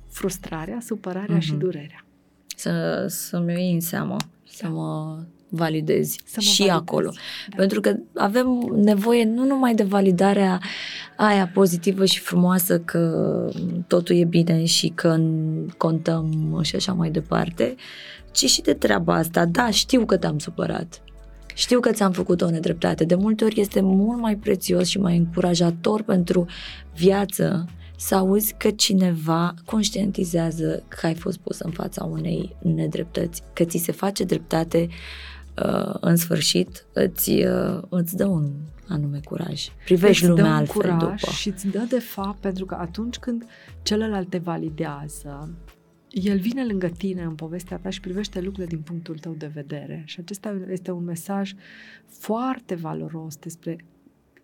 frustrarea, 0.08 0.80
supărarea 0.80 1.36
uh-huh. 1.36 1.40
și 1.40 1.52
durerea. 1.52 2.04
Să, 2.56 3.06
să-mi 3.08 3.52
iei 3.52 3.72
în 3.72 3.80
seamă, 3.80 4.16
să 4.44 4.68
mă 4.68 5.22
validezi 5.50 6.20
să 6.24 6.40
și 6.40 6.58
validezi. 6.58 6.80
acolo. 6.80 7.10
Da. 7.48 7.56
Pentru 7.56 7.80
că 7.80 7.96
avem 8.14 8.72
nevoie 8.74 9.24
nu 9.24 9.44
numai 9.44 9.74
de 9.74 9.82
validarea 9.82 10.60
aia 11.16 11.50
pozitivă 11.54 12.04
și 12.04 12.18
frumoasă 12.18 12.78
că 12.78 13.48
totul 13.86 14.16
e 14.16 14.24
bine 14.24 14.64
și 14.64 14.88
că 14.88 15.20
contăm 15.76 16.58
și 16.62 16.76
așa 16.76 16.92
mai 16.92 17.10
departe, 17.10 17.74
ci 18.32 18.44
și 18.50 18.62
de 18.62 18.74
treaba 18.74 19.14
asta. 19.14 19.46
Da, 19.46 19.70
știu 19.70 20.04
că 20.04 20.16
te-am 20.16 20.38
supărat. 20.38 21.02
Știu 21.54 21.80
că 21.80 21.90
ți-am 21.90 22.12
făcut 22.12 22.40
o 22.40 22.50
nedreptate. 22.50 23.04
De 23.04 23.14
multe 23.14 23.44
ori 23.44 23.60
este 23.60 23.80
mult 23.80 24.20
mai 24.20 24.36
prețios 24.36 24.88
și 24.88 24.98
mai 24.98 25.16
încurajator 25.16 26.02
pentru 26.02 26.46
viață 26.94 27.64
să 27.96 28.14
auzi 28.14 28.54
că 28.58 28.70
cineva 28.70 29.54
conștientizează 29.64 30.82
că 30.88 31.06
ai 31.06 31.14
fost 31.14 31.38
pus 31.38 31.58
în 31.58 31.70
fața 31.70 32.04
unei 32.04 32.56
nedreptăți, 32.62 33.42
că 33.52 33.64
ți 33.64 33.78
se 33.78 33.92
face 33.92 34.24
dreptate 34.24 34.86
uh, 34.88 34.94
Uh, 34.94 35.29
în 36.00 36.16
sfârșit 36.16 36.86
îți, 36.92 37.30
uh, 37.30 37.82
îți 37.88 38.16
dă 38.16 38.26
un 38.26 38.50
anume 38.88 39.20
curaj. 39.24 39.68
Privești 39.84 40.24
îți 40.24 40.32
lumea 40.32 40.54
altfel 40.54 40.80
curaj 40.80 41.20
după. 41.20 41.32
Și 41.32 41.48
îți 41.48 41.66
dă 41.66 41.86
de 41.88 41.98
fapt, 41.98 42.40
pentru 42.40 42.64
că 42.64 42.74
atunci 42.74 43.16
când 43.16 43.44
celălalt 43.82 44.28
te 44.28 44.38
validează, 44.38 45.48
el 46.10 46.38
vine 46.38 46.64
lângă 46.64 46.88
tine 46.88 47.22
în 47.22 47.34
povestea 47.34 47.76
ta 47.76 47.90
și 47.90 48.00
privește 48.00 48.40
lucrurile 48.40 48.66
din 48.66 48.80
punctul 48.80 49.18
tău 49.18 49.32
de 49.32 49.50
vedere. 49.54 50.02
Și 50.06 50.20
acesta 50.20 50.56
este 50.70 50.90
un 50.90 51.04
mesaj 51.04 51.52
foarte 52.06 52.74
valoros 52.74 53.36
despre 53.36 53.76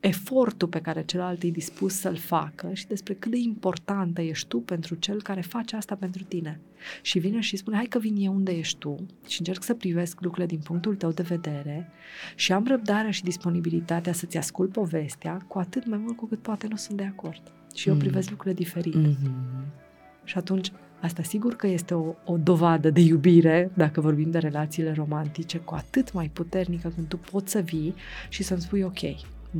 efortul 0.07 0.69
pe 0.69 0.81
care 0.81 1.05
celălalt 1.05 1.43
e 1.43 1.49
dispus 1.49 1.95
să-l 1.95 2.17
facă 2.17 2.71
și 2.73 2.87
despre 2.87 3.15
cât 3.15 3.31
de 3.31 3.37
importantă 3.37 4.21
ești 4.21 4.49
tu 4.49 4.59
pentru 4.59 4.95
cel 4.95 5.23
care 5.23 5.41
face 5.41 5.77
asta 5.77 5.95
pentru 5.95 6.23
tine. 6.23 6.61
Și 7.03 7.19
vine 7.19 7.41
și 7.41 7.57
spune, 7.57 7.77
hai 7.77 7.85
că 7.85 7.99
vin 7.99 8.17
eu 8.17 8.35
unde 8.35 8.53
ești 8.53 8.79
tu 8.79 8.97
și 9.29 9.39
încerc 9.39 9.63
să 9.63 9.75
privesc 9.75 10.21
lucrurile 10.21 10.47
din 10.55 10.59
punctul 10.65 10.97
tău 10.97 11.11
de 11.11 11.23
vedere 11.23 11.89
și 12.35 12.53
am 12.53 12.67
răbdarea 12.67 13.11
și 13.11 13.23
disponibilitatea 13.23 14.13
să-ți 14.13 14.37
ascult 14.37 14.73
povestea, 14.73 15.45
cu 15.47 15.59
atât 15.59 15.87
mai 15.87 15.99
mult 15.99 16.17
cu 16.17 16.27
cât 16.27 16.39
poate 16.39 16.67
nu 16.67 16.77
sunt 16.77 16.97
de 16.97 17.05
acord. 17.05 17.43
Și 17.75 17.89
eu 17.89 17.95
mm. 17.95 18.01
privesc 18.01 18.31
lucrurile 18.31 18.63
diferite. 18.63 18.99
Mm-hmm. 18.99 19.85
Și 20.25 20.39
atunci, 20.39 20.73
asta 21.01 21.23
sigur 21.23 21.57
că 21.57 21.67
este 21.67 21.95
o, 21.95 22.15
o 22.25 22.37
dovadă 22.37 22.91
de 22.91 23.01
iubire, 23.01 23.71
dacă 23.75 24.01
vorbim 24.01 24.31
de 24.31 24.39
relațiile 24.39 24.93
romantice, 24.93 25.59
cu 25.59 25.75
atât 25.75 26.13
mai 26.13 26.31
puternică 26.33 26.93
când 26.95 27.09
tu 27.09 27.17
poți 27.17 27.53
să 27.53 27.61
vii 27.61 27.95
și 28.29 28.43
să-mi 28.43 28.61
spui, 28.61 28.83
ok, 28.83 29.01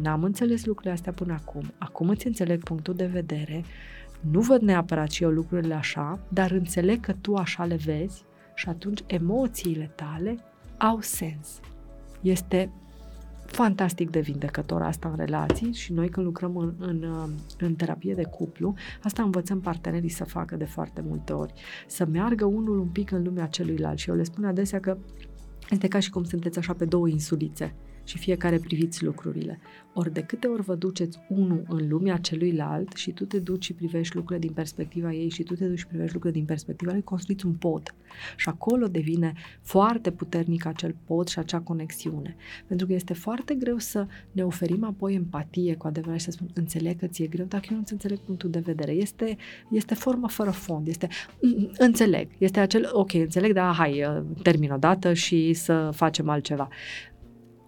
n-am 0.01 0.23
înțeles 0.23 0.65
lucrurile 0.65 0.93
astea 0.93 1.13
până 1.13 1.33
acum, 1.33 1.73
acum 1.79 2.09
îți 2.09 2.27
înțeleg 2.27 2.63
punctul 2.63 2.95
de 2.95 3.07
vedere, 3.07 3.65
nu 4.31 4.41
văd 4.41 4.61
neapărat 4.61 5.11
și 5.11 5.23
eu 5.23 5.31
lucrurile 5.31 5.75
așa, 5.75 6.19
dar 6.29 6.51
înțeleg 6.51 7.01
că 7.01 7.13
tu 7.21 7.35
așa 7.35 7.65
le 7.65 7.77
vezi 7.77 8.25
și 8.55 8.69
atunci 8.69 9.03
emoțiile 9.07 9.93
tale 9.95 10.39
au 10.79 11.01
sens. 11.01 11.61
Este 12.21 12.71
fantastic 13.47 14.11
de 14.11 14.21
vindecător 14.21 14.83
asta 14.83 15.09
în 15.09 15.17
relații 15.17 15.73
și 15.73 15.93
noi 15.93 16.09
când 16.09 16.27
lucrăm 16.27 16.57
în, 16.57 16.75
în, 16.79 17.05
în 17.59 17.75
terapie 17.75 18.15
de 18.15 18.25
cuplu, 18.25 18.75
asta 19.03 19.23
învățăm 19.23 19.61
partenerii 19.61 20.09
să 20.09 20.25
facă 20.25 20.57
de 20.57 20.65
foarte 20.65 21.05
multe 21.09 21.33
ori. 21.33 21.53
Să 21.87 22.07
meargă 22.07 22.45
unul 22.45 22.79
un 22.79 22.89
pic 22.89 23.11
în 23.11 23.23
lumea 23.23 23.47
celuilalt 23.47 23.99
și 23.99 24.11
eu 24.11 24.17
le 24.17 24.23
spun 24.23 24.45
adesea 24.45 24.81
că 24.81 24.97
este 25.71 25.89
ca 25.89 25.99
și 25.99 26.11
cum 26.11 26.25
sunteți 26.25 26.59
așa 26.59 26.73
pe 26.73 26.85
două 26.85 27.09
insulițe 27.09 27.75
și 28.07 28.19
fiecare 28.19 28.59
priviți 28.59 29.05
lucrurile. 29.05 29.59
Ori 29.95 30.13
de 30.13 30.21
câte 30.21 30.47
ori 30.47 30.63
vă 30.63 30.75
duceți 30.75 31.19
unul 31.29 31.65
în 31.69 31.89
lumea 31.89 32.17
celuilalt 32.17 32.93
și 32.93 33.11
tu 33.11 33.25
te 33.25 33.39
duci 33.39 33.65
și 33.65 33.73
privești 33.73 34.15
lucrurile 34.15 34.47
din 34.47 34.55
perspectiva 34.55 35.13
ei 35.13 35.29
și 35.29 35.43
tu 35.43 35.55
te 35.55 35.67
duci 35.67 35.79
și 35.79 35.87
privești 35.87 36.13
lucrurile 36.13 36.39
din 36.39 36.49
perspectiva 36.49 36.95
ei, 36.95 37.03
construiți 37.03 37.47
un 37.47 37.53
pod. 37.53 37.95
Și 38.37 38.49
acolo 38.49 38.87
devine 38.87 39.33
foarte 39.63 40.11
puternic 40.11 40.67
acel 40.67 40.95
pod 41.05 41.29
și 41.29 41.39
acea 41.39 41.61
conexiune. 41.61 42.37
Pentru 42.67 42.87
că 42.87 42.93
este 42.93 43.15
foarte 43.15 43.55
greu 43.55 43.79
să 43.79 44.07
ne 44.33 44.45
oferim 44.45 44.85
apoi 44.85 45.15
empatie 45.15 45.75
cu 45.75 45.87
adevărat 45.87 46.19
și 46.19 46.25
să 46.25 46.31
spun, 46.31 46.49
înțeleg 46.55 46.99
că 46.99 47.07
ți-e 47.07 47.27
greu, 47.27 47.47
dacă 47.47 47.67
eu 47.71 47.77
nu 47.77 47.85
înțeleg 47.91 48.19
punctul 48.19 48.51
de 48.51 48.59
vedere. 48.59 48.93
Este, 48.93 49.37
este 49.71 49.95
formă 49.95 50.29
fără 50.29 50.51
fond, 50.51 50.87
este 50.89 51.09
înțeleg, 51.79 52.29
este 52.39 52.61
acel, 52.61 52.89
ok, 52.93 53.13
înțeleg, 53.13 53.53
dar 53.53 53.75
hai, 53.75 54.03
termin 54.43 54.71
o 54.71 54.77
dată 54.77 55.13
și 55.13 55.53
să 55.53 55.91
facem 55.93 56.29
altceva 56.29 56.69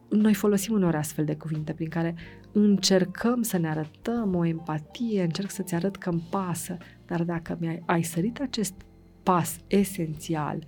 noi 0.09 0.35
folosim 0.35 0.75
uneori 0.75 0.97
astfel 0.97 1.25
de 1.25 1.37
cuvinte 1.37 1.73
prin 1.73 1.89
care 1.89 2.15
încercăm 2.53 3.43
să 3.43 3.59
ne 3.59 3.69
arătăm 3.69 4.35
o 4.35 4.45
empatie, 4.45 5.23
încerc 5.23 5.51
să-ți 5.51 5.75
arăt 5.75 5.97
că 5.97 6.09
îmi 6.09 6.27
pasă, 6.31 6.77
dar 7.07 7.23
dacă 7.23 7.57
mi-ai 7.61 7.83
ai 7.87 8.03
sărit 8.03 8.41
acest 8.41 8.75
pas 9.23 9.57
esențial 9.67 10.65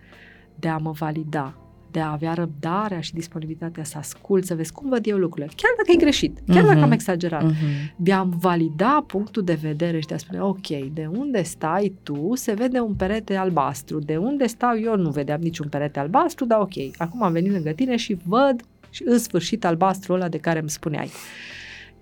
de 0.54 0.68
a 0.68 0.76
mă 0.76 0.90
valida, 0.90 1.54
de 1.90 2.00
a 2.00 2.10
avea 2.10 2.34
răbdarea 2.34 3.00
și 3.00 3.12
disponibilitatea 3.12 3.84
să 3.84 3.98
ascult, 3.98 4.44
să 4.44 4.54
vezi 4.54 4.72
cum 4.72 4.88
văd 4.88 5.06
eu 5.06 5.16
lucrurile, 5.16 5.52
chiar 5.56 5.70
dacă 5.76 5.92
e 5.92 5.96
greșit, 5.96 6.38
chiar 6.46 6.62
uh-huh. 6.62 6.66
dacă 6.66 6.78
am 6.78 6.84
mhm. 6.84 6.92
exagerat, 6.92 7.50
uh-huh. 7.50 7.96
de 7.96 8.12
a 8.12 8.22
valida 8.22 9.04
punctul 9.06 9.42
de 9.42 9.58
vedere 9.62 10.00
și 10.00 10.06
de 10.06 10.14
a 10.14 10.18
spune, 10.18 10.40
ok, 10.40 10.66
de 10.92 11.08
unde 11.16 11.42
stai 11.42 11.94
tu 12.02 12.30
se 12.34 12.52
vede 12.52 12.80
un 12.80 12.94
perete 12.94 13.36
albastru, 13.36 13.98
de 13.98 14.16
unde 14.16 14.46
stau 14.46 14.78
eu 14.78 14.96
nu 14.96 15.10
vedeam 15.10 15.40
niciun 15.40 15.68
perete 15.68 15.98
albastru, 15.98 16.44
dar 16.44 16.60
ok, 16.60 16.72
acum 16.96 17.22
am 17.22 17.32
venit 17.32 17.52
lângă 17.52 17.70
tine 17.70 17.96
și 17.96 18.16
văd 18.24 18.60
și 18.90 19.02
în 19.06 19.18
sfârșit 19.18 19.64
albastru 19.64 20.12
ăla 20.12 20.28
de 20.28 20.38
care 20.38 20.58
îmi 20.58 20.70
spuneai. 20.70 21.10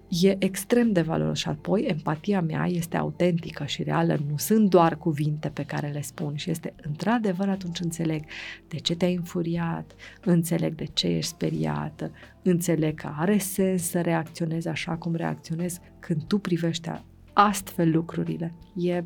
E 0.09 0.36
extrem 0.39 0.93
de 0.93 1.01
valoros 1.01 1.39
și 1.39 1.49
apoi 1.49 1.82
empatia 1.82 2.41
mea 2.41 2.66
este 2.66 2.97
autentică 2.97 3.64
și 3.64 3.82
reală, 3.82 4.18
nu 4.30 4.36
sunt 4.36 4.70
doar 4.70 4.97
cuvinte 4.97 5.49
pe 5.49 5.64
care 5.64 5.89
le 5.89 6.01
spun 6.01 6.36
și 6.36 6.51
este 6.51 6.74
într-adevăr 6.82 7.49
atunci 7.49 7.80
înțeleg 7.80 8.24
de 8.68 8.76
ce 8.76 8.97
te-ai 8.97 9.14
înfuriat, 9.14 9.95
înțeleg 10.24 10.74
de 10.74 10.84
ce 10.84 11.07
ești 11.07 11.30
speriată, 11.30 12.11
înțeleg 12.43 12.95
că 13.01 13.12
are 13.16 13.39
sens 13.39 13.82
să 13.82 14.01
reacționezi 14.01 14.68
așa 14.68 14.97
cum 14.97 15.14
reacționezi 15.14 15.80
când 15.99 16.22
tu 16.22 16.39
privești 16.39 16.91
astfel 17.32 17.91
lucrurile. 17.91 18.55
E 18.76 19.05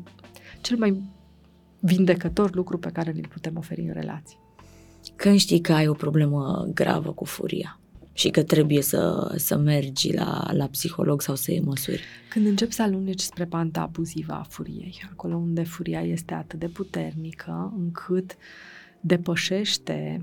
cel 0.61 0.77
mai 0.77 1.01
vindecător 1.79 2.55
lucru 2.55 2.77
pe 2.77 2.89
care 2.89 3.11
îl 3.15 3.27
putem 3.27 3.57
oferi 3.57 3.81
în 3.81 3.93
relații. 3.93 4.42
Când 5.15 5.39
știi 5.39 5.61
că 5.61 5.73
ai 5.73 5.87
o 5.87 5.93
problemă 5.93 6.67
gravă 6.73 7.11
cu 7.11 7.25
furia 7.25 7.79
și 8.13 8.29
că 8.29 8.43
trebuie 8.43 8.81
să, 8.81 9.33
să 9.37 9.57
mergi 9.57 10.13
la, 10.13 10.47
la 10.51 10.67
psiholog 10.67 11.21
sau 11.21 11.35
să 11.35 11.51
iei 11.51 11.61
măsuri? 11.61 12.03
Când 12.29 12.45
începi 12.45 12.73
să 12.73 12.81
aluneci 12.81 13.19
spre 13.19 13.45
panta 13.45 13.81
abuzivă 13.81 14.33
a 14.33 14.45
furiei, 14.49 15.07
acolo 15.11 15.35
unde 15.35 15.63
furia 15.63 16.01
este 16.01 16.33
atât 16.33 16.59
de 16.59 16.67
puternică 16.67 17.73
încât 17.77 18.35
depășește 19.01 20.21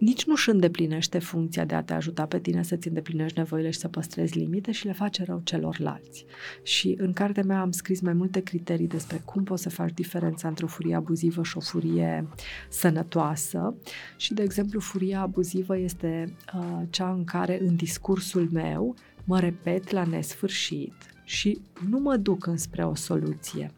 nici 0.00 0.24
nu-și 0.24 0.50
îndeplinește 0.50 1.18
funcția 1.18 1.64
de 1.64 1.74
a 1.74 1.82
te 1.82 1.92
ajuta 1.92 2.26
pe 2.26 2.38
tine 2.38 2.62
să-ți 2.62 2.88
îndeplinești 2.88 3.38
nevoile 3.38 3.70
și 3.70 3.78
să 3.78 3.88
păstrezi 3.88 4.38
limite 4.38 4.72
și 4.72 4.86
le 4.86 4.92
face 4.92 5.24
rău 5.24 5.40
celorlalți. 5.44 6.24
Și 6.62 6.94
în 6.98 7.12
cartea 7.12 7.42
mea 7.42 7.60
am 7.60 7.70
scris 7.70 8.00
mai 8.00 8.12
multe 8.12 8.40
criterii 8.40 8.86
despre 8.86 9.22
cum 9.24 9.44
poți 9.44 9.62
să 9.62 9.68
faci 9.68 9.92
diferența 9.94 10.48
între 10.48 10.64
o 10.64 10.68
furie 10.68 10.94
abuzivă 10.94 11.42
și 11.42 11.56
o 11.56 11.60
furie 11.60 12.28
sănătoasă. 12.68 13.74
Și, 14.16 14.34
de 14.34 14.42
exemplu, 14.42 14.80
furia 14.80 15.20
abuzivă 15.20 15.78
este 15.78 16.34
uh, 16.54 16.82
cea 16.90 17.10
în 17.10 17.24
care 17.24 17.60
în 17.60 17.76
discursul 17.76 18.48
meu 18.52 18.94
mă 19.24 19.40
repet 19.40 19.90
la 19.90 20.04
nesfârșit 20.04 20.94
și 21.24 21.60
nu 21.88 21.98
mă 21.98 22.16
duc 22.16 22.46
înspre 22.46 22.84
o 22.84 22.94
soluție. 22.94 23.70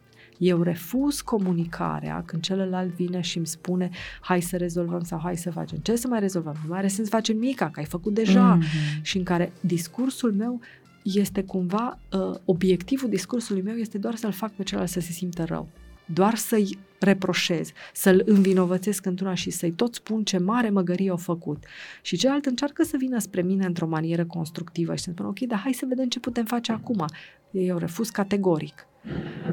Eu 0.42 0.62
refuz 0.62 1.20
comunicarea 1.20 2.22
când 2.26 2.42
celălalt 2.42 2.94
vine 2.94 3.20
și 3.20 3.36
îmi 3.36 3.46
spune 3.46 3.90
hai 4.20 4.40
să 4.40 4.56
rezolvăm 4.56 5.02
sau 5.02 5.20
hai 5.22 5.36
să 5.36 5.50
facem. 5.50 5.78
Ce 5.78 5.96
să 5.96 6.08
mai 6.08 6.20
rezolvăm? 6.20 6.54
Nu 6.62 6.68
mai 6.68 6.78
are 6.78 6.88
sens 6.88 7.08
să 7.08 7.14
facem 7.14 7.36
mica, 7.36 7.70
că 7.70 7.80
ai 7.80 7.86
făcut 7.86 8.14
deja. 8.14 8.58
Mm-hmm. 8.58 9.02
Și 9.02 9.16
în 9.16 9.22
care 9.22 9.52
discursul 9.60 10.32
meu 10.32 10.60
este 11.02 11.42
cumva, 11.42 11.98
uh, 12.12 12.34
obiectivul 12.44 13.08
discursului 13.08 13.62
meu 13.62 13.74
este 13.74 13.98
doar 13.98 14.14
să-l 14.14 14.32
fac 14.32 14.52
pe 14.52 14.62
celălalt 14.62 14.90
să 14.90 15.00
se 15.00 15.12
simtă 15.12 15.44
rău. 15.44 15.68
Doar 16.04 16.34
să-i 16.34 16.78
reproșez, 16.98 17.70
să-l 17.92 18.22
învinovățesc 18.24 19.06
într-una 19.06 19.34
și 19.34 19.50
să-i 19.50 19.72
tot 19.72 19.94
spun 19.94 20.24
ce 20.24 20.38
mare 20.38 20.70
măgărie 20.70 21.10
au 21.10 21.16
făcut. 21.16 21.64
Și 22.02 22.16
celălalt 22.16 22.46
încearcă 22.46 22.82
să 22.82 22.96
vină 22.98 23.18
spre 23.18 23.42
mine 23.42 23.66
într-o 23.66 23.86
manieră 23.86 24.24
constructivă 24.24 24.94
și 24.94 25.02
să 25.02 25.10
spun, 25.10 25.26
ok, 25.26 25.40
dar 25.40 25.58
hai 25.58 25.72
să 25.72 25.86
vedem 25.88 26.08
ce 26.08 26.20
putem 26.20 26.44
face 26.44 26.72
acum. 26.72 27.04
Eu 27.50 27.78
refuz 27.78 28.10
categoric. 28.10 28.86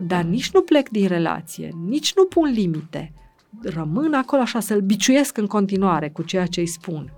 Dar 0.01 0.23
nici 0.23 0.51
nu 0.51 0.61
plec 0.61 0.89
din 0.89 1.07
relație, 1.07 1.71
nici 1.85 2.13
nu 2.15 2.25
pun 2.25 2.51
limite. 2.51 3.13
Rămân 3.61 4.13
acolo 4.13 4.41
așa 4.41 4.59
să-l 4.59 4.81
biciuiesc 4.81 5.37
în 5.37 5.47
continuare 5.47 6.09
cu 6.09 6.23
ceea 6.23 6.45
ce 6.45 6.59
îi 6.59 6.67
spun. 6.67 7.11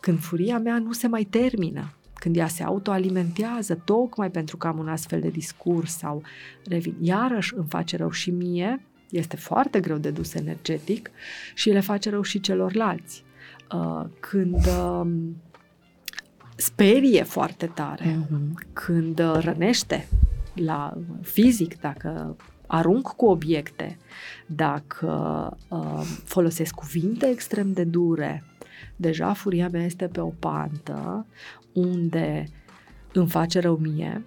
Când 0.00 0.20
furia 0.20 0.58
mea 0.58 0.78
nu 0.78 0.92
se 0.92 1.06
mai 1.06 1.24
termină, 1.24 1.92
când 2.14 2.36
ea 2.36 2.48
se 2.48 2.62
autoalimentează 2.62 3.74
tocmai 3.74 4.30
pentru 4.30 4.56
că 4.56 4.66
am 4.66 4.78
un 4.78 4.88
astfel 4.88 5.20
de 5.20 5.28
discurs 5.28 5.96
sau 5.96 6.22
revin, 6.64 6.96
iarăși 7.00 7.54
îmi 7.54 7.66
face 7.68 7.96
rău 7.96 8.10
și 8.10 8.30
mie, 8.30 8.86
este 9.10 9.36
foarte 9.36 9.80
greu 9.80 9.96
de 9.96 10.10
dus 10.10 10.34
energetic 10.34 11.10
și 11.54 11.70
le 11.70 11.80
face 11.80 12.10
rău 12.10 12.22
și 12.22 12.40
celorlalți. 12.40 13.24
Uh, 13.74 14.04
când 14.20 14.66
uh, 14.66 15.06
sperie 16.56 17.22
foarte 17.22 17.66
tare, 17.66 18.04
uh-huh. 18.04 18.72
când 18.72 19.18
uh, 19.18 19.38
rănește 19.40 20.08
la 20.54 20.98
fizic, 21.22 21.80
dacă 21.80 22.36
arunc 22.66 23.08
cu 23.08 23.26
obiecte, 23.26 23.98
dacă 24.46 25.10
uh, 25.68 26.02
folosesc 26.24 26.74
cuvinte 26.74 27.26
extrem 27.26 27.72
de 27.72 27.84
dure, 27.84 28.44
deja 28.96 29.32
furia 29.32 29.68
mea 29.68 29.84
este 29.84 30.06
pe 30.06 30.20
o 30.20 30.28
pantă 30.38 31.26
unde 31.72 32.44
îmi 33.12 33.28
face 33.28 33.60
rău 33.60 33.76
mie, 33.76 34.24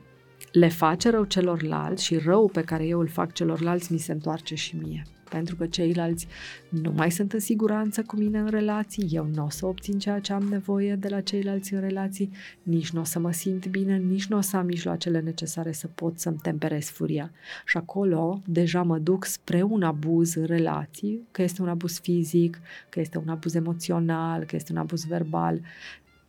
le 0.51 0.67
face 0.67 1.09
rău 1.09 1.23
celorlalți 1.23 2.03
și 2.03 2.17
rău 2.17 2.49
pe 2.49 2.61
care 2.61 2.86
eu 2.86 2.99
îl 2.99 3.07
fac 3.07 3.34
celorlalți 3.34 3.91
mi 3.91 3.99
se 3.99 4.11
întoarce 4.11 4.55
și 4.55 4.76
mie 4.76 5.03
pentru 5.30 5.55
că 5.55 5.65
ceilalți 5.65 6.28
nu 6.69 6.91
mai 6.95 7.11
sunt 7.11 7.34
în 7.34 7.39
siguranță 7.39 8.01
cu 8.01 8.15
mine 8.15 8.39
în 8.39 8.47
relații, 8.47 9.07
eu 9.11 9.30
nu 9.34 9.45
o 9.45 9.49
să 9.49 9.65
obțin 9.65 9.99
ceea 9.99 10.19
ce 10.19 10.34
am 10.34 10.43
nevoie 10.43 10.95
de 10.95 11.07
la 11.07 11.21
ceilalți 11.21 11.73
în 11.73 11.80
relații, 11.80 12.32
nici 12.63 12.91
nu 12.91 12.99
o 12.99 13.03
să 13.03 13.19
mă 13.19 13.32
simt 13.32 13.67
bine, 13.67 13.97
nici 13.97 14.26
nu 14.26 14.38
o 14.38 14.41
să 14.41 14.57
am 14.57 14.65
mijloacele 14.65 15.19
necesare 15.19 15.71
să 15.71 15.88
pot 15.88 16.19
să-mi 16.19 16.38
temperez 16.41 16.86
furia. 16.86 17.32
Și 17.65 17.78
acolo 17.78 18.41
deja 18.45 18.84
mă 18.84 18.97
duc 18.97 19.26
spre 19.26 19.61
un 19.61 19.84
abuz 19.84 20.36
în 20.36 20.45
relații, 20.45 21.28
că 21.32 21.41
este 21.41 21.61
un 21.61 21.67
abuz 21.67 21.99
fizic, 21.99 22.61
că 22.89 22.99
este 22.99 23.17
un 23.17 23.30
abuz 23.30 23.53
emoțional, 23.53 24.43
că 24.43 24.55
este 24.55 24.71
un 24.71 24.78
abuz 24.78 25.05
verbal, 25.05 25.61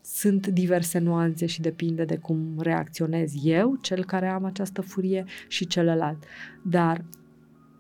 sunt 0.03 0.47
diverse 0.47 0.99
nuanțe 0.99 1.47
și 1.47 1.61
depinde 1.61 2.05
de 2.05 2.17
cum 2.17 2.55
reacționez 2.59 3.33
eu, 3.43 3.79
cel 3.81 4.05
care 4.05 4.29
am 4.29 4.45
această 4.45 4.81
furie, 4.81 5.25
și 5.49 5.67
celălalt. 5.67 6.25
Dar 6.63 7.05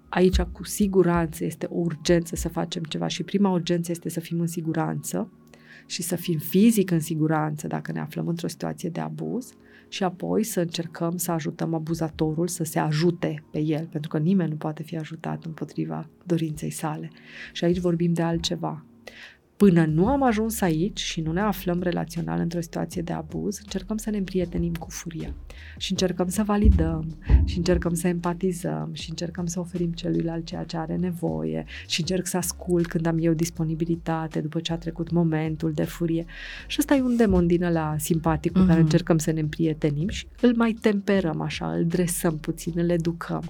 aici 0.08 0.40
cu 0.40 0.64
siguranță 0.64 1.44
este 1.44 1.66
o 1.70 1.78
urgență 1.78 2.36
să 2.36 2.48
facem 2.48 2.82
ceva 2.82 3.06
și 3.06 3.22
prima 3.22 3.50
urgență 3.50 3.90
este 3.90 4.08
să 4.08 4.20
fim 4.20 4.40
în 4.40 4.46
siguranță 4.46 5.30
și 5.86 6.02
să 6.02 6.16
fim 6.16 6.38
fizic 6.38 6.90
în 6.90 7.00
siguranță 7.00 7.66
dacă 7.66 7.92
ne 7.92 8.00
aflăm 8.00 8.28
într-o 8.28 8.48
situație 8.48 8.88
de 8.88 9.00
abuz 9.00 9.52
și 9.88 10.04
apoi 10.04 10.42
să 10.44 10.60
încercăm 10.60 11.16
să 11.16 11.30
ajutăm 11.30 11.74
abuzatorul 11.74 12.48
să 12.48 12.64
se 12.64 12.78
ajute 12.78 13.44
pe 13.50 13.58
el, 13.58 13.86
pentru 13.86 14.10
că 14.10 14.18
nimeni 14.18 14.50
nu 14.50 14.56
poate 14.56 14.82
fi 14.82 14.96
ajutat 14.96 15.44
împotriva 15.44 16.08
dorinței 16.24 16.70
sale. 16.70 17.10
Și 17.52 17.64
aici 17.64 17.78
vorbim 17.78 18.12
de 18.12 18.22
altceva. 18.22 18.84
Până 19.56 19.84
nu 19.84 20.08
am 20.08 20.22
ajuns 20.22 20.60
aici 20.60 21.00
și 21.00 21.20
nu 21.20 21.32
ne 21.32 21.40
aflăm 21.40 21.82
relațional 21.82 22.40
într-o 22.40 22.60
situație 22.60 23.02
de 23.02 23.12
abuz, 23.12 23.58
încercăm 23.58 23.96
să 23.96 24.10
ne 24.10 24.16
împrietenim 24.16 24.74
cu 24.74 24.90
furia 24.90 25.34
și 25.76 25.90
încercăm 25.90 26.28
să 26.28 26.42
validăm 26.42 27.16
și 27.44 27.56
încercăm 27.56 27.94
să 27.94 28.08
empatizăm 28.08 28.90
și 28.92 29.10
încercăm 29.10 29.46
să 29.46 29.60
oferim 29.60 29.92
celuilalt 29.92 30.46
ceea 30.46 30.64
ce 30.64 30.76
are 30.76 30.96
nevoie 30.96 31.64
și 31.86 32.00
încerc 32.00 32.26
să 32.26 32.36
ascult 32.36 32.86
când 32.86 33.06
am 33.06 33.16
eu 33.20 33.32
disponibilitate 33.32 34.40
după 34.40 34.60
ce 34.60 34.72
a 34.72 34.76
trecut 34.76 35.10
momentul 35.10 35.72
de 35.72 35.84
furie. 35.84 36.24
Și 36.66 36.76
ăsta 36.78 36.94
e 36.94 37.02
un 37.02 37.16
demon 37.16 37.46
din 37.46 37.72
la 37.72 37.94
simpatic 37.98 38.52
cu 38.52 38.58
mm-hmm. 38.58 38.66
care 38.66 38.72
mhm. 38.72 38.82
încercăm 38.82 39.18
să 39.18 39.30
ne 39.30 39.40
împrietenim 39.40 40.08
și 40.08 40.26
îl 40.40 40.56
mai 40.56 40.72
temperăm 40.72 41.40
așa, 41.40 41.72
îl 41.72 41.86
dresăm 41.86 42.38
puțin, 42.38 42.72
îl 42.76 42.90
educăm. 42.90 43.42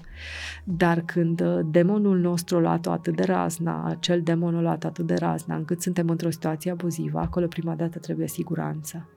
Dar 0.63 1.01
când 1.01 1.41
uh, 1.41 1.59
demonul 1.71 2.19
nostru 2.19 2.57
a 2.57 2.59
luat-o 2.59 2.91
atât 2.91 3.15
de 3.15 3.23
razna, 3.23 3.85
acel 3.85 4.21
demon 4.21 4.55
a 4.55 4.61
luat 4.61 4.83
atât 4.83 5.05
de 5.05 5.13
razna, 5.13 5.55
încât 5.55 5.81
sunt 5.81 5.96
suntem 5.97 6.15
într-o 6.15 6.29
situație 6.29 6.71
abuzivă, 6.71 7.19
acolo 7.19 7.47
prima 7.47 7.75
dată 7.75 7.99
trebuie 7.99 8.27
siguranță. 8.27 9.09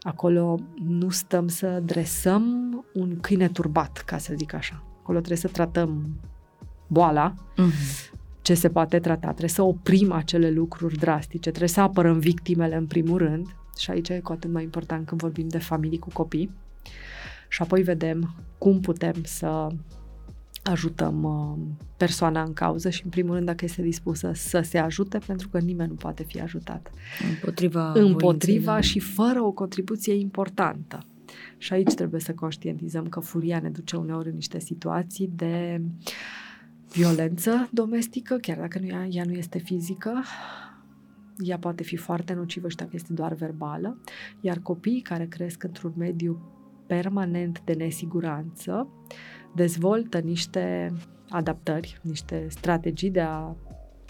Acolo 0.00 0.58
nu 0.84 1.08
stăm 1.10 1.48
să 1.48 1.82
dresăm 1.84 2.44
un 2.94 3.20
câine 3.20 3.48
turbat, 3.48 4.02
ca 4.06 4.18
să 4.18 4.34
zic 4.36 4.52
așa. 4.54 4.82
Acolo 5.00 5.18
trebuie 5.18 5.38
să 5.38 5.48
tratăm 5.48 6.20
boala, 6.86 7.34
uh-huh. 7.34 8.10
ce 8.42 8.54
se 8.54 8.68
poate 8.68 8.98
trata. 8.98 9.26
Trebuie 9.26 9.48
să 9.48 9.62
oprim 9.62 10.12
acele 10.12 10.50
lucruri 10.50 10.98
drastice, 10.98 11.48
trebuie 11.48 11.68
să 11.68 11.80
apărăm 11.80 12.18
victimele 12.18 12.76
în 12.76 12.86
primul 12.86 13.18
rând 13.18 13.56
și 13.78 13.90
aici 13.90 14.08
e 14.08 14.20
cu 14.20 14.32
atât 14.32 14.50
mai 14.50 14.62
important 14.62 15.06
când 15.06 15.20
vorbim 15.20 15.48
de 15.48 15.58
familii 15.58 15.98
cu 15.98 16.08
copii 16.12 16.50
și 17.48 17.62
apoi 17.62 17.82
vedem 17.82 18.34
cum 18.58 18.80
putem 18.80 19.14
să 19.24 19.66
ajutăm 20.62 21.22
uh, 21.22 21.74
persoana 21.96 22.42
în 22.42 22.52
cauză 22.52 22.90
și, 22.90 23.04
în 23.04 23.10
primul 23.10 23.34
rând, 23.34 23.46
dacă 23.46 23.64
este 23.64 23.82
dispusă 23.82 24.30
să 24.34 24.60
se 24.60 24.78
ajute, 24.78 25.18
pentru 25.26 25.48
că 25.48 25.58
nimeni 25.58 25.88
nu 25.88 25.94
poate 25.94 26.22
fi 26.22 26.40
ajutat. 26.40 26.90
Împotriva 27.30 27.92
Împotriva 27.92 28.80
și 28.80 28.98
fără 28.98 29.42
o 29.42 29.52
contribuție 29.52 30.14
importantă. 30.14 31.06
Și 31.58 31.72
aici 31.72 31.94
trebuie 31.94 32.20
să 32.20 32.32
conștientizăm 32.32 33.08
că 33.08 33.20
furia 33.20 33.60
ne 33.60 33.68
duce 33.68 33.96
uneori 33.96 34.28
în 34.28 34.34
niște 34.34 34.60
situații 34.60 35.30
de 35.36 35.82
violență 36.92 37.68
domestică, 37.72 38.36
chiar 38.36 38.58
dacă 38.58 38.78
nu 38.78 38.86
ea, 38.86 39.06
ea 39.06 39.24
nu 39.24 39.32
este 39.32 39.58
fizică, 39.58 40.22
ea 41.38 41.58
poate 41.58 41.82
fi 41.82 41.96
foarte 41.96 42.32
nocivă 42.32 42.68
și 42.68 42.76
dacă 42.76 42.90
este 42.92 43.12
doar 43.12 43.34
verbală, 43.34 44.00
iar 44.40 44.58
copiii 44.58 45.00
care 45.00 45.26
cresc 45.26 45.62
într-un 45.62 45.92
mediu 45.96 46.40
permanent 46.86 47.62
de 47.64 47.72
nesiguranță 47.72 48.88
dezvoltă 49.54 50.18
niște 50.18 50.92
adaptări, 51.28 51.98
niște 52.02 52.46
strategii 52.48 53.10
de 53.10 53.20
a 53.20 53.54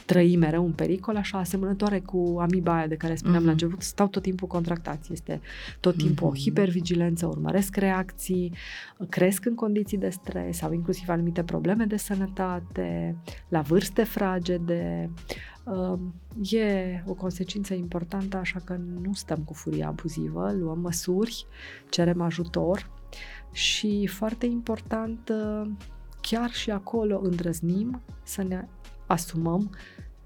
trăi 0.07 0.36
mereu 0.36 0.64
un 0.64 0.72
pericol, 0.72 1.16
așa 1.16 1.38
asemănătoare 1.38 2.01
cu 2.01 2.36
amiba 2.40 2.76
aia 2.76 2.86
de 2.86 2.97
care 2.97 3.14
spuneam 3.14 3.43
mm-hmm. 3.43 3.47
la 3.47 3.53
mhm. 3.53 3.62
început, 3.62 3.82
stau 3.82 4.09
tot 4.09 4.22
timpul 4.22 4.49
contractați. 4.49 5.12
Este 5.12 5.40
tot 5.80 5.97
timpul 5.97 6.26
mm-hmm. 6.26 6.30
o 6.30 6.32
mhm. 6.32 6.40
hipervigilență, 6.40 7.26
urmăresc 7.26 7.76
reacții, 7.76 8.53
cresc 9.09 9.45
în 9.45 9.55
condiții 9.55 9.99
de 9.99 10.09
stres 10.09 10.57
sau 10.57 10.72
inclusiv 10.72 11.09
anumite 11.09 11.43
probleme 11.43 11.84
de 11.84 11.97
sănătate, 11.97 13.16
la 13.49 13.61
vârste 13.61 14.05
fragede. 14.05 15.11
Um, 15.64 16.14
e 16.51 17.03
o 17.07 17.14
consecință 17.14 17.74
importantă, 17.74 18.36
așa 18.36 18.61
că 18.64 18.78
nu 19.03 19.12
stăm 19.12 19.38
cu 19.38 19.53
furia 19.53 19.86
abuzivă, 19.86 20.53
luăm 20.59 20.78
măsuri, 20.78 21.47
cerem 21.88 22.20
ajutor 22.20 22.90
și 23.53 24.07
foarte 24.07 24.46
important, 24.46 25.32
uh, 25.32 25.70
chiar 26.20 26.50
și 26.50 26.70
acolo 26.70 27.20
îndrăznim 27.22 28.00
să 28.22 28.42
ne 28.42 28.68
asumăm 29.07 29.70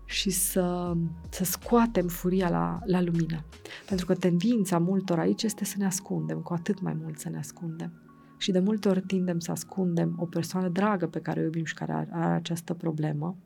și 0.05 0.31
să, 0.31 0.93
să 1.31 1.45
scoatem 1.45 2.07
furia 2.07 2.49
la, 2.49 2.79
la 2.85 3.03
lumină. 3.03 3.45
Pentru 3.89 4.07
că 4.07 4.15
tendința 4.15 4.79
multor 4.79 5.19
aici 5.19 5.43
este 5.43 5.65
să 5.65 5.75
ne 5.79 5.87
ascundem, 5.87 6.39
cu 6.39 6.53
atât 6.53 6.81
mai 6.81 6.97
mult 7.03 7.19
să 7.19 7.29
ne 7.29 7.39
ascundem. 7.39 7.93
Și 8.39 8.51
de 8.51 8.59
multe 8.59 8.89
ori 8.89 9.01
tindem 9.01 9.39
să 9.39 9.51
ascundem 9.51 10.17
o 10.19 10.27
persoană 10.27 10.69
dragă 10.69 11.07
pe 11.07 11.21
care 11.21 11.41
o 11.41 11.43
iubim 11.43 11.65
și 11.65 11.75
care 11.75 11.93
are, 11.93 12.09
are 12.13 12.35
această 12.35 12.75
problemă 12.75 13.37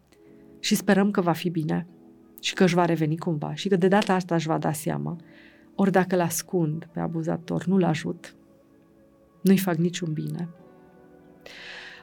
și 0.60 0.74
sperăm 0.74 1.10
că 1.10 1.20
va 1.20 1.32
fi 1.32 1.50
bine 1.50 1.86
și 2.40 2.54
că 2.54 2.64
își 2.64 2.74
va 2.74 2.84
reveni 2.84 3.18
cumva 3.18 3.54
și 3.54 3.68
că 3.68 3.76
de 3.76 3.88
data 3.88 4.14
asta 4.14 4.34
își 4.34 4.46
va 4.46 4.58
da 4.58 4.72
seama. 4.72 5.16
Ori 5.74 5.90
dacă 5.90 6.14
îl 6.14 6.20
ascund 6.20 6.88
pe 6.92 7.00
abuzator, 7.00 7.64
nu-l 7.64 7.84
ajut, 7.84 8.34
nu-i 9.42 9.58
fac 9.58 9.76
niciun 9.76 10.12
bine. 10.12 10.48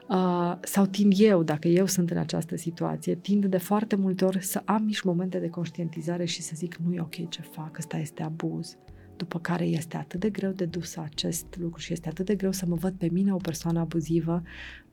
Uh, 0.08 0.56
sau 0.62 0.86
tind 0.86 1.12
eu, 1.16 1.42
dacă 1.42 1.68
eu 1.68 1.86
sunt 1.86 2.10
în 2.10 2.16
această 2.16 2.56
situație, 2.56 3.14
tind 3.14 3.46
de 3.46 3.58
foarte 3.58 3.96
multe 3.96 4.24
ori 4.24 4.44
să 4.44 4.62
am 4.64 4.82
mici 4.82 5.02
momente 5.02 5.38
de 5.38 5.48
conștientizare 5.48 6.24
și 6.24 6.42
să 6.42 6.52
zic 6.54 6.76
nu 6.76 6.94
e 6.94 7.00
ok 7.00 7.28
ce 7.28 7.42
fac, 7.42 7.78
ăsta 7.78 7.96
este 7.96 8.22
abuz. 8.22 8.76
După 9.16 9.38
care 9.38 9.64
este 9.64 9.96
atât 9.96 10.20
de 10.20 10.30
greu 10.30 10.50
de 10.50 10.64
dus 10.64 10.96
acest 10.96 11.46
lucru 11.60 11.80
și 11.80 11.92
este 11.92 12.08
atât 12.08 12.26
de 12.26 12.34
greu 12.34 12.52
să 12.52 12.66
mă 12.66 12.74
văd 12.74 12.94
pe 12.94 13.08
mine 13.12 13.32
o 13.32 13.36
persoană 13.36 13.78
abuzivă, 13.78 14.42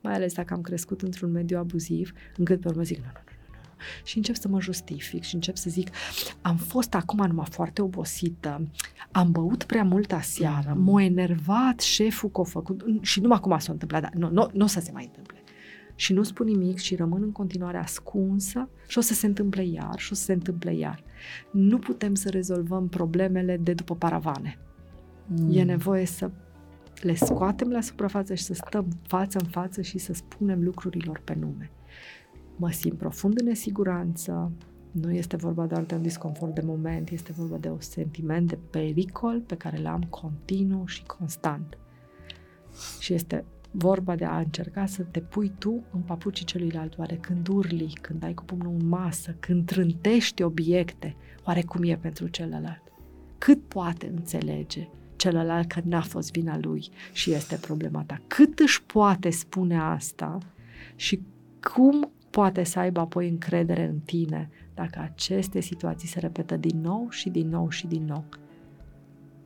mai 0.00 0.14
ales 0.14 0.34
dacă 0.34 0.54
am 0.54 0.60
crescut 0.60 1.02
într-un 1.02 1.30
mediu 1.30 1.58
abuziv, 1.58 2.12
încât 2.36 2.60
pe 2.60 2.68
urmă 2.68 2.82
zic 2.82 2.98
nu, 2.98 3.02
nu, 3.04 3.12
nu, 3.12 3.35
și 4.04 4.16
încep 4.16 4.34
să 4.34 4.48
mă 4.48 4.60
justific 4.60 5.22
și 5.22 5.34
încep 5.34 5.56
să 5.56 5.70
zic 5.70 5.88
am 6.40 6.56
fost 6.56 6.94
acum 6.94 7.26
numai 7.26 7.46
foarte 7.50 7.82
obosită, 7.82 8.68
am 9.10 9.30
băut 9.30 9.64
prea 9.64 9.84
mult 9.84 10.12
aseară, 10.12 10.74
mm. 10.76 10.82
m-a 10.82 11.02
enervat 11.02 11.80
șeful 11.80 12.30
că 12.30 12.40
a 12.40 12.44
făcut 12.44 12.84
și 13.00 13.20
numai 13.20 13.36
acum 13.36 13.58
s-a 13.58 13.72
întâmplat, 13.72 14.02
dar 14.02 14.12
nu, 14.14 14.30
nu, 14.30 14.50
nu 14.52 14.64
o 14.64 14.66
să 14.66 14.80
se 14.80 14.90
mai 14.92 15.04
întâmple. 15.04 15.40
Și 15.94 16.12
nu 16.12 16.22
spun 16.22 16.46
nimic 16.46 16.78
și 16.78 16.96
rămân 16.96 17.22
în 17.22 17.32
continuare 17.32 17.78
ascunsă 17.78 18.68
și 18.86 18.98
o 18.98 19.00
să 19.00 19.14
se 19.14 19.26
întâmple 19.26 19.64
iar 19.64 19.98
și 19.98 20.12
o 20.12 20.14
să 20.14 20.22
se 20.22 20.32
întâmple 20.32 20.74
iar. 20.74 21.02
Nu 21.50 21.78
putem 21.78 22.14
să 22.14 22.28
rezolvăm 22.28 22.88
problemele 22.88 23.56
de 23.56 23.72
după 23.72 23.94
paravane. 23.94 24.58
Mm. 25.26 25.56
E 25.56 25.62
nevoie 25.62 26.06
să 26.06 26.30
le 27.02 27.14
scoatem 27.14 27.70
la 27.70 27.80
suprafață 27.80 28.34
și 28.34 28.42
să 28.42 28.54
stăm 28.54 28.88
față 29.02 29.38
în 29.38 29.48
față 29.48 29.82
și 29.82 29.98
să 29.98 30.12
spunem 30.12 30.62
lucrurilor 30.62 31.20
pe 31.24 31.36
nume 31.40 31.70
mă 32.56 32.70
simt 32.70 32.98
profund 32.98 33.40
în 33.40 33.46
nesiguranță, 33.46 34.52
nu 34.90 35.10
este 35.10 35.36
vorba 35.36 35.66
doar 35.66 35.82
de 35.82 35.94
un 35.94 36.02
disconfort 36.02 36.54
de 36.54 36.62
moment, 36.64 37.10
este 37.10 37.32
vorba 37.32 37.56
de 37.56 37.68
un 37.68 37.80
sentiment 37.80 38.48
de 38.48 38.58
pericol 38.70 39.40
pe 39.40 39.56
care 39.56 39.78
l-am 39.78 40.02
continuu 40.02 40.86
și 40.86 41.04
constant. 41.04 41.78
Și 43.00 43.14
este 43.14 43.44
vorba 43.70 44.16
de 44.16 44.24
a 44.24 44.38
încerca 44.38 44.86
să 44.86 45.02
te 45.02 45.20
pui 45.20 45.52
tu 45.58 45.82
în 45.92 46.00
papucii 46.00 46.44
celuilalt, 46.44 46.98
oare 46.98 47.16
când 47.16 47.48
urli, 47.48 47.98
când 48.00 48.22
ai 48.22 48.34
cu 48.34 48.44
pumnul 48.44 48.76
în 48.78 48.88
masă, 48.88 49.36
când 49.40 49.66
trântești 49.66 50.42
obiecte, 50.42 51.16
oare 51.44 51.62
cum 51.62 51.82
e 51.82 51.96
pentru 51.96 52.28
celălalt? 52.28 52.82
Cât 53.38 53.62
poate 53.68 54.06
înțelege 54.06 54.88
celălalt 55.16 55.72
că 55.72 55.80
n-a 55.84 56.00
fost 56.00 56.32
vina 56.32 56.58
lui 56.58 56.88
și 57.12 57.32
este 57.32 57.56
problema 57.56 58.02
ta? 58.02 58.20
Cât 58.26 58.58
își 58.58 58.82
poate 58.82 59.30
spune 59.30 59.78
asta 59.78 60.38
și 60.94 61.22
cum 61.74 62.10
poate 62.36 62.64
să 62.64 62.78
aibă 62.78 63.00
apoi 63.00 63.28
încredere 63.28 63.84
în 63.84 63.98
tine 63.98 64.50
dacă 64.74 64.98
aceste 64.98 65.60
situații 65.60 66.08
se 66.08 66.18
repetă 66.18 66.56
din 66.56 66.80
nou 66.80 67.06
și 67.10 67.30
din 67.30 67.48
nou 67.48 67.68
și 67.70 67.86
din 67.86 68.04
nou. 68.04 68.24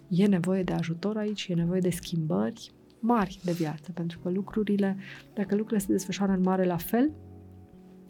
E 0.08 0.26
nevoie 0.26 0.62
de 0.62 0.72
ajutor 0.72 1.16
aici, 1.16 1.46
e 1.48 1.54
nevoie 1.54 1.80
de 1.80 1.90
schimbări 1.90 2.70
mari 2.98 3.40
de 3.44 3.52
viață, 3.52 3.92
pentru 3.92 4.18
că 4.18 4.30
lucrurile, 4.30 4.96
dacă 5.34 5.54
lucrurile 5.54 5.86
se 5.86 5.92
desfășoară 5.92 6.32
în 6.32 6.40
mare 6.40 6.64
la 6.64 6.76
fel, 6.76 7.10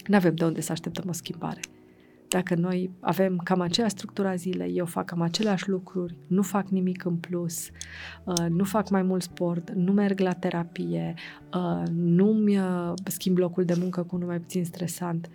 nu 0.07 0.17
avem 0.17 0.35
de 0.35 0.45
unde 0.45 0.61
să 0.61 0.73
așteptăm 0.73 1.09
o 1.09 1.13
schimbare. 1.13 1.61
Dacă 2.31 2.55
noi 2.55 2.91
avem 3.01 3.37
cam 3.37 3.61
aceeași 3.61 3.93
structură 3.93 4.29
a 4.29 4.35
zilei, 4.35 4.77
eu 4.77 4.85
fac 4.85 5.05
cam 5.05 5.21
aceleași 5.21 5.69
lucruri, 5.69 6.17
nu 6.27 6.43
fac 6.43 6.69
nimic 6.69 7.05
în 7.05 7.17
plus, 7.17 7.69
uh, 8.25 8.47
nu 8.49 8.65
fac 8.65 8.91
mai 8.91 9.03
mult 9.03 9.23
sport, 9.23 9.71
nu 9.71 9.93
merg 9.93 10.21
la 10.21 10.33
terapie, 10.33 11.15
uh, 11.55 11.83
nu-mi 11.93 12.59
uh, 12.59 12.93
schimb 13.05 13.39
locul 13.39 13.65
de 13.65 13.75
muncă 13.79 14.03
cu 14.03 14.17
unul 14.17 14.29
mai 14.29 14.41
puțin 14.41 14.65
stresant, 14.65 15.31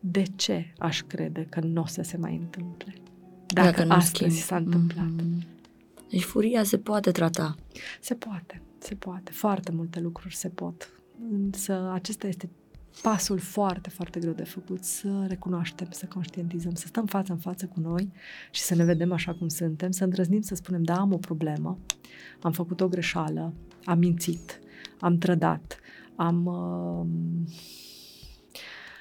de 0.00 0.22
ce 0.36 0.72
aș 0.78 1.02
crede 1.02 1.46
că 1.50 1.60
nu 1.60 1.82
o 1.82 1.86
să 1.86 2.02
se 2.02 2.16
mai 2.16 2.36
întâmple? 2.36 2.94
Dacă, 3.46 3.70
Dacă 3.70 3.92
astăzi 3.92 4.34
schimb. 4.34 4.46
s-a 4.46 4.56
întâmplat. 4.56 5.06
Mm-hmm. 5.06 5.46
Deci 6.10 6.24
furia 6.24 6.62
se 6.62 6.78
poate 6.78 7.10
trata. 7.10 7.54
Se 8.00 8.14
poate, 8.14 8.62
se 8.78 8.94
poate. 8.94 9.32
Foarte 9.32 9.72
multe 9.72 10.00
lucruri 10.00 10.34
se 10.34 10.48
pot. 10.48 10.90
Însă 11.30 11.90
acesta 11.92 12.26
este 12.26 12.48
pasul 13.02 13.38
foarte, 13.38 13.90
foarte 13.90 14.20
greu 14.20 14.32
de 14.32 14.44
făcut, 14.44 14.84
să 14.84 15.24
recunoaștem, 15.28 15.86
să 15.90 16.06
conștientizăm, 16.06 16.74
să 16.74 16.86
stăm 16.86 17.06
față 17.06 17.32
în 17.32 17.38
față 17.38 17.66
cu 17.66 17.80
noi 17.80 18.12
și 18.50 18.60
să 18.60 18.74
ne 18.74 18.84
vedem 18.84 19.12
așa 19.12 19.34
cum 19.34 19.48
suntem, 19.48 19.90
să 19.90 20.04
îndrăznim 20.04 20.40
să 20.40 20.54
spunem, 20.54 20.82
da, 20.82 20.94
am 20.94 21.12
o 21.12 21.16
problemă, 21.16 21.78
am 22.40 22.52
făcut 22.52 22.80
o 22.80 22.88
greșeală, 22.88 23.52
am 23.84 23.98
mințit, 23.98 24.60
am 25.00 25.18
trădat, 25.18 25.80
am... 26.16 26.46
Uh, 26.46 27.06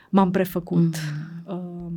m-am 0.09 0.31
prefăcut, 0.31 0.95
mm. 1.45 1.55
uh, 1.55 1.91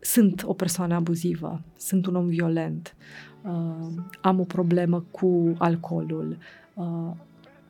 sunt 0.00 0.42
o 0.46 0.52
persoană 0.52 0.94
abuzivă, 0.94 1.62
sunt 1.76 2.06
un 2.06 2.14
om 2.14 2.26
violent, 2.26 2.96
uh, 3.42 4.02
am 4.20 4.40
o 4.40 4.44
problemă 4.44 5.04
cu 5.10 5.54
alcoolul, 5.58 6.38
uh, 6.74 7.10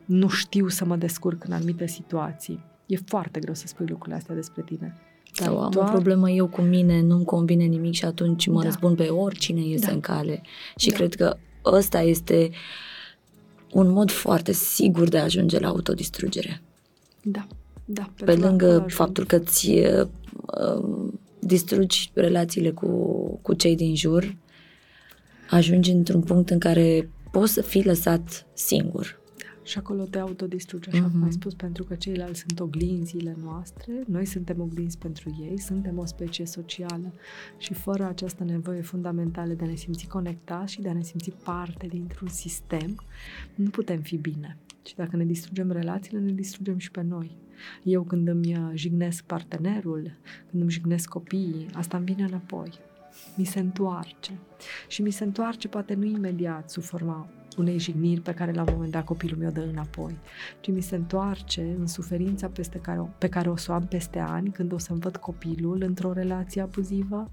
nu 0.05 0.27
știu 0.27 0.67
să 0.67 0.85
mă 0.85 0.95
descurc 0.95 1.43
în 1.43 1.51
anumite 1.51 1.87
situații. 1.87 2.63
E 2.85 2.95
foarte 3.05 3.39
greu 3.39 3.53
să 3.53 3.67
spui 3.67 3.85
lucrurile 3.89 4.15
astea 4.15 4.35
despre 4.35 4.61
tine. 4.65 4.95
Dar 5.39 5.47
Sau 5.47 5.59
am 5.61 5.71
doar... 5.71 5.87
o 5.87 5.91
problemă 5.91 6.29
eu 6.29 6.47
cu 6.47 6.61
mine, 6.61 7.01
nu-mi 7.01 7.25
convine 7.25 7.63
nimic 7.63 7.93
și 7.93 8.05
atunci 8.05 8.47
mă 8.47 8.61
da. 8.61 8.65
răspund 8.65 8.97
pe 8.97 9.07
oricine 9.07 9.61
iese 9.61 9.85
da. 9.85 9.91
în 9.91 9.99
cale. 9.99 10.41
Și 10.77 10.89
da. 10.89 10.95
cred 10.95 11.15
că 11.15 11.37
ăsta 11.65 12.01
este 12.01 12.49
un 13.71 13.91
mod 13.91 14.11
foarte 14.11 14.51
sigur 14.51 15.07
de 15.07 15.17
a 15.17 15.23
ajunge 15.23 15.59
la 15.59 15.67
autodistrugere. 15.67 16.61
Da, 17.21 17.47
da. 17.85 18.09
Pe, 18.15 18.23
pe 18.23 18.35
lângă 18.35 18.85
faptul 18.87 19.25
că 19.25 19.35
îți 19.35 19.69
uh, 19.69 20.07
um, 20.77 21.19
distrugi 21.39 22.11
relațiile 22.13 22.71
cu, 22.71 22.87
cu 23.41 23.53
cei 23.53 23.75
din 23.75 23.95
jur, 23.95 24.35
ajungi 25.49 25.91
într-un 25.91 26.21
punct 26.21 26.49
în 26.49 26.59
care 26.59 27.09
poți 27.31 27.53
să 27.53 27.61
fii 27.61 27.83
lăsat 27.83 28.45
singur 28.53 29.23
și 29.65 29.77
acolo 29.77 30.03
te 30.03 30.19
autodistrugi, 30.19 30.89
așa 30.89 31.07
uh-huh. 31.07 31.11
cum 31.11 31.21
ai 31.21 31.27
mhm. 31.27 31.39
spus, 31.39 31.53
pentru 31.53 31.83
că 31.83 31.95
ceilalți 31.95 32.39
sunt 32.39 32.59
oglinzile 32.59 33.35
noastre, 33.43 34.03
noi 34.07 34.25
suntem 34.25 34.61
oglinzi 34.61 34.97
pentru 34.97 35.37
ei, 35.41 35.59
suntem 35.59 35.97
o 35.97 36.05
specie 36.05 36.45
socială 36.45 37.13
și 37.57 37.73
fără 37.73 38.07
această 38.07 38.43
nevoie 38.43 38.81
fundamentală 38.81 39.53
de 39.53 39.63
a 39.63 39.67
ne 39.67 39.75
simți 39.75 40.07
conectați 40.07 40.73
și 40.73 40.81
de 40.81 40.89
a 40.89 40.93
ne 40.93 41.03
simți 41.03 41.31
parte 41.43 41.87
dintr-un 41.87 42.27
sistem, 42.27 43.01
nu 43.55 43.69
putem 43.69 44.01
fi 44.01 44.17
bine. 44.17 44.57
Și 44.85 44.95
dacă 44.95 45.15
ne 45.15 45.25
distrugem 45.25 45.71
relațiile, 45.71 46.19
ne 46.19 46.31
distrugem 46.31 46.77
și 46.77 46.91
pe 46.91 47.01
noi. 47.01 47.37
Eu 47.83 48.03
când 48.03 48.27
îmi 48.27 48.55
uh, 48.55 48.71
jignesc 48.73 49.23
partenerul, 49.23 50.11
când 50.49 50.61
îmi 50.61 50.71
jignesc 50.71 51.09
copiii, 51.09 51.67
asta 51.73 51.97
îmi 51.97 52.05
vine 52.05 52.23
înapoi. 52.23 52.71
Mi 53.35 53.45
se 53.45 53.59
întoarce. 53.59 54.39
Și 54.87 55.01
mi 55.01 55.11
se 55.11 55.23
întoarce 55.23 55.67
poate 55.67 55.93
nu 55.93 56.05
imediat 56.05 56.69
sub 56.69 56.83
forma 56.83 57.29
unei 57.57 57.79
jigniri 57.79 58.21
pe 58.21 58.33
care 58.33 58.51
la 58.51 58.61
un 58.61 58.67
moment 58.71 58.91
dat 58.91 59.05
copilul 59.05 59.39
meu 59.39 59.51
dă 59.51 59.61
înapoi, 59.61 60.17
ci 60.59 60.67
mi 60.67 60.81
se 60.81 60.95
întoarce 60.95 61.75
în 61.79 61.87
suferința 61.87 62.47
peste 62.47 62.77
care, 62.77 62.99
o, 62.99 63.03
pe 63.03 63.29
care 63.29 63.49
o 63.49 63.55
să 63.55 63.71
o 63.71 63.73
am 63.73 63.85
peste 63.87 64.19
ani 64.19 64.49
când 64.49 64.73
o 64.73 64.77
să-mi 64.77 64.99
văd 64.99 65.17
copilul 65.17 65.81
într-o 65.81 66.13
relație 66.13 66.61
abuzivă, 66.61 67.31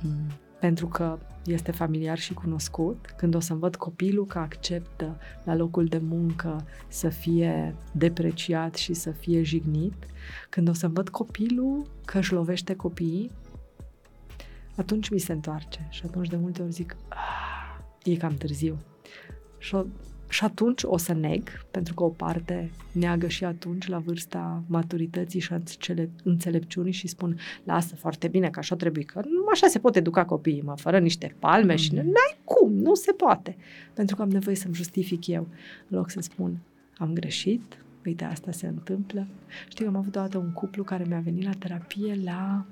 hmm. 0.00 0.32
pentru 0.60 0.86
că 0.86 1.18
este 1.44 1.72
familiar 1.72 2.18
și 2.18 2.34
cunoscut, 2.34 3.14
când 3.16 3.34
o 3.34 3.40
să-mi 3.40 3.60
văd 3.60 3.76
copilul 3.76 4.26
că 4.26 4.38
acceptă 4.38 5.18
la 5.44 5.54
locul 5.54 5.84
de 5.84 5.98
muncă 5.98 6.64
să 6.88 7.08
fie 7.08 7.74
depreciat 7.92 8.74
și 8.74 8.94
să 8.94 9.10
fie 9.10 9.42
jignit, 9.42 10.06
când 10.50 10.68
o 10.68 10.72
să-mi 10.72 10.94
văd 10.94 11.08
copilul 11.08 11.90
că 12.04 12.18
își 12.18 12.32
lovește 12.32 12.74
copiii, 12.74 13.30
atunci 14.76 15.08
mi 15.08 15.18
se 15.18 15.32
întoarce. 15.32 15.86
Și 15.90 16.02
atunci 16.06 16.28
de 16.28 16.36
multe 16.36 16.62
ori 16.62 16.72
zic, 16.72 16.96
ah, 17.08 17.80
e 18.04 18.16
cam 18.16 18.34
târziu, 18.34 18.78
și, 19.58 19.74
o, 19.74 19.84
și 20.28 20.44
atunci 20.44 20.82
o 20.84 20.96
să 20.96 21.12
neg, 21.12 21.66
pentru 21.70 21.94
că 21.94 22.02
o 22.02 22.08
parte 22.08 22.70
neagă 22.92 23.28
și 23.28 23.44
atunci 23.44 23.86
la 23.86 23.98
vârsta 23.98 24.62
maturității 24.66 25.40
și 25.40 25.54
cele 25.78 26.10
înțelepciunii 26.24 26.92
și 26.92 27.06
spun, 27.06 27.38
lasă 27.64 27.96
foarte 27.96 28.28
bine 28.28 28.50
că 28.50 28.58
așa 28.58 28.76
trebuie, 28.76 29.04
că 29.04 29.20
nu 29.24 29.46
așa 29.52 29.66
se 29.66 29.78
pot 29.78 29.96
educa 29.96 30.24
copiii, 30.24 30.62
mă, 30.62 30.74
fără 30.76 30.98
niște 30.98 31.34
palme 31.38 31.72
mm. 31.72 31.78
și 31.78 31.94
n-ai 31.94 32.38
cum, 32.44 32.72
nu 32.72 32.94
se 32.94 33.12
poate. 33.12 33.56
Pentru 33.92 34.16
că 34.16 34.22
am 34.22 34.30
nevoie 34.30 34.56
să-mi 34.56 34.74
justific 34.74 35.26
eu, 35.26 35.46
în 35.88 35.98
loc 35.98 36.10
să 36.10 36.20
spun, 36.20 36.58
am 36.98 37.12
greșit, 37.12 37.78
uite, 38.04 38.24
asta 38.24 38.50
se 38.50 38.66
întâmplă. 38.66 39.26
Știu, 39.68 39.86
am 39.86 39.96
avut 39.96 40.16
odată 40.16 40.38
un 40.38 40.52
cuplu 40.52 40.82
care 40.82 41.04
mi-a 41.08 41.20
venit 41.20 41.44
la 41.44 41.52
terapie 41.58 42.20
la, 42.24 42.64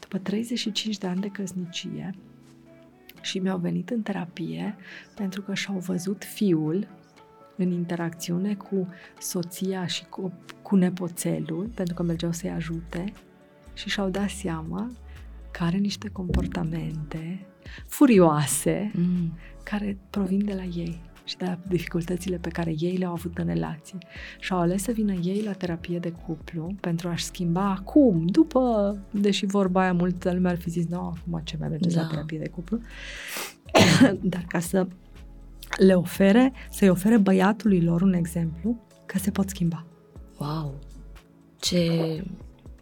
după 0.00 0.18
35 0.18 0.98
de 0.98 1.06
ani 1.06 1.20
de 1.20 1.28
căsnicie, 1.28 2.14
și 3.24 3.38
mi-au 3.38 3.58
venit 3.58 3.90
în 3.90 4.02
terapie 4.02 4.76
pentru 5.14 5.42
că 5.42 5.54
și-au 5.54 5.78
văzut 5.78 6.24
fiul 6.24 6.88
în 7.56 7.70
interacțiune 7.70 8.54
cu 8.54 8.88
soția 9.18 9.86
și 9.86 10.04
cu, 10.04 10.32
cu 10.62 10.76
nepoțelul, 10.76 11.70
pentru 11.74 11.94
că 11.94 12.02
mergeau 12.02 12.32
să-i 12.32 12.50
ajute 12.50 13.12
și 13.74 13.88
și-au 13.88 14.08
dat 14.08 14.28
seama 14.28 14.90
că 15.50 15.62
are 15.62 15.76
niște 15.76 16.08
comportamente 16.08 17.46
furioase 17.86 18.90
mm. 18.94 19.32
care 19.62 19.98
provin 20.10 20.44
de 20.44 20.54
la 20.54 20.62
ei 20.62 21.00
și 21.24 21.36
de 21.36 21.44
la 21.44 21.58
dificultățile 21.68 22.36
pe 22.36 22.48
care 22.48 22.74
ei 22.78 22.96
le-au 22.96 23.12
avut 23.12 23.38
în 23.38 23.46
relație. 23.46 23.98
Și 24.40 24.52
au 24.52 24.58
ales 24.58 24.82
să 24.82 24.92
vină 24.92 25.12
ei 25.12 25.42
la 25.42 25.52
terapie 25.52 25.98
de 25.98 26.10
cuplu 26.10 26.74
pentru 26.80 27.08
a-și 27.08 27.24
schimba 27.24 27.70
acum, 27.70 28.26
după, 28.26 28.96
deși 29.10 29.46
vorba 29.46 29.80
aia 29.80 29.92
multă 29.92 30.32
lume 30.32 30.48
ar 30.48 30.58
fi 30.58 30.70
zis, 30.70 30.86
nu, 30.86 30.98
acum 30.98 31.40
ce 31.44 31.56
mai 31.58 31.68
mergeți 31.68 31.94
da. 31.94 32.00
la 32.00 32.06
terapie 32.06 32.38
de 32.38 32.48
cuplu, 32.48 32.80
dar 34.32 34.44
ca 34.48 34.60
să 34.60 34.86
le 35.78 35.94
ofere, 35.94 36.52
să-i 36.70 36.88
ofere 36.88 37.16
băiatului 37.16 37.80
lor 37.80 38.02
un 38.02 38.12
exemplu 38.12 38.86
că 39.06 39.18
se 39.18 39.30
pot 39.30 39.48
schimba. 39.48 39.86
Wow! 40.38 40.78
Ce, 41.60 42.24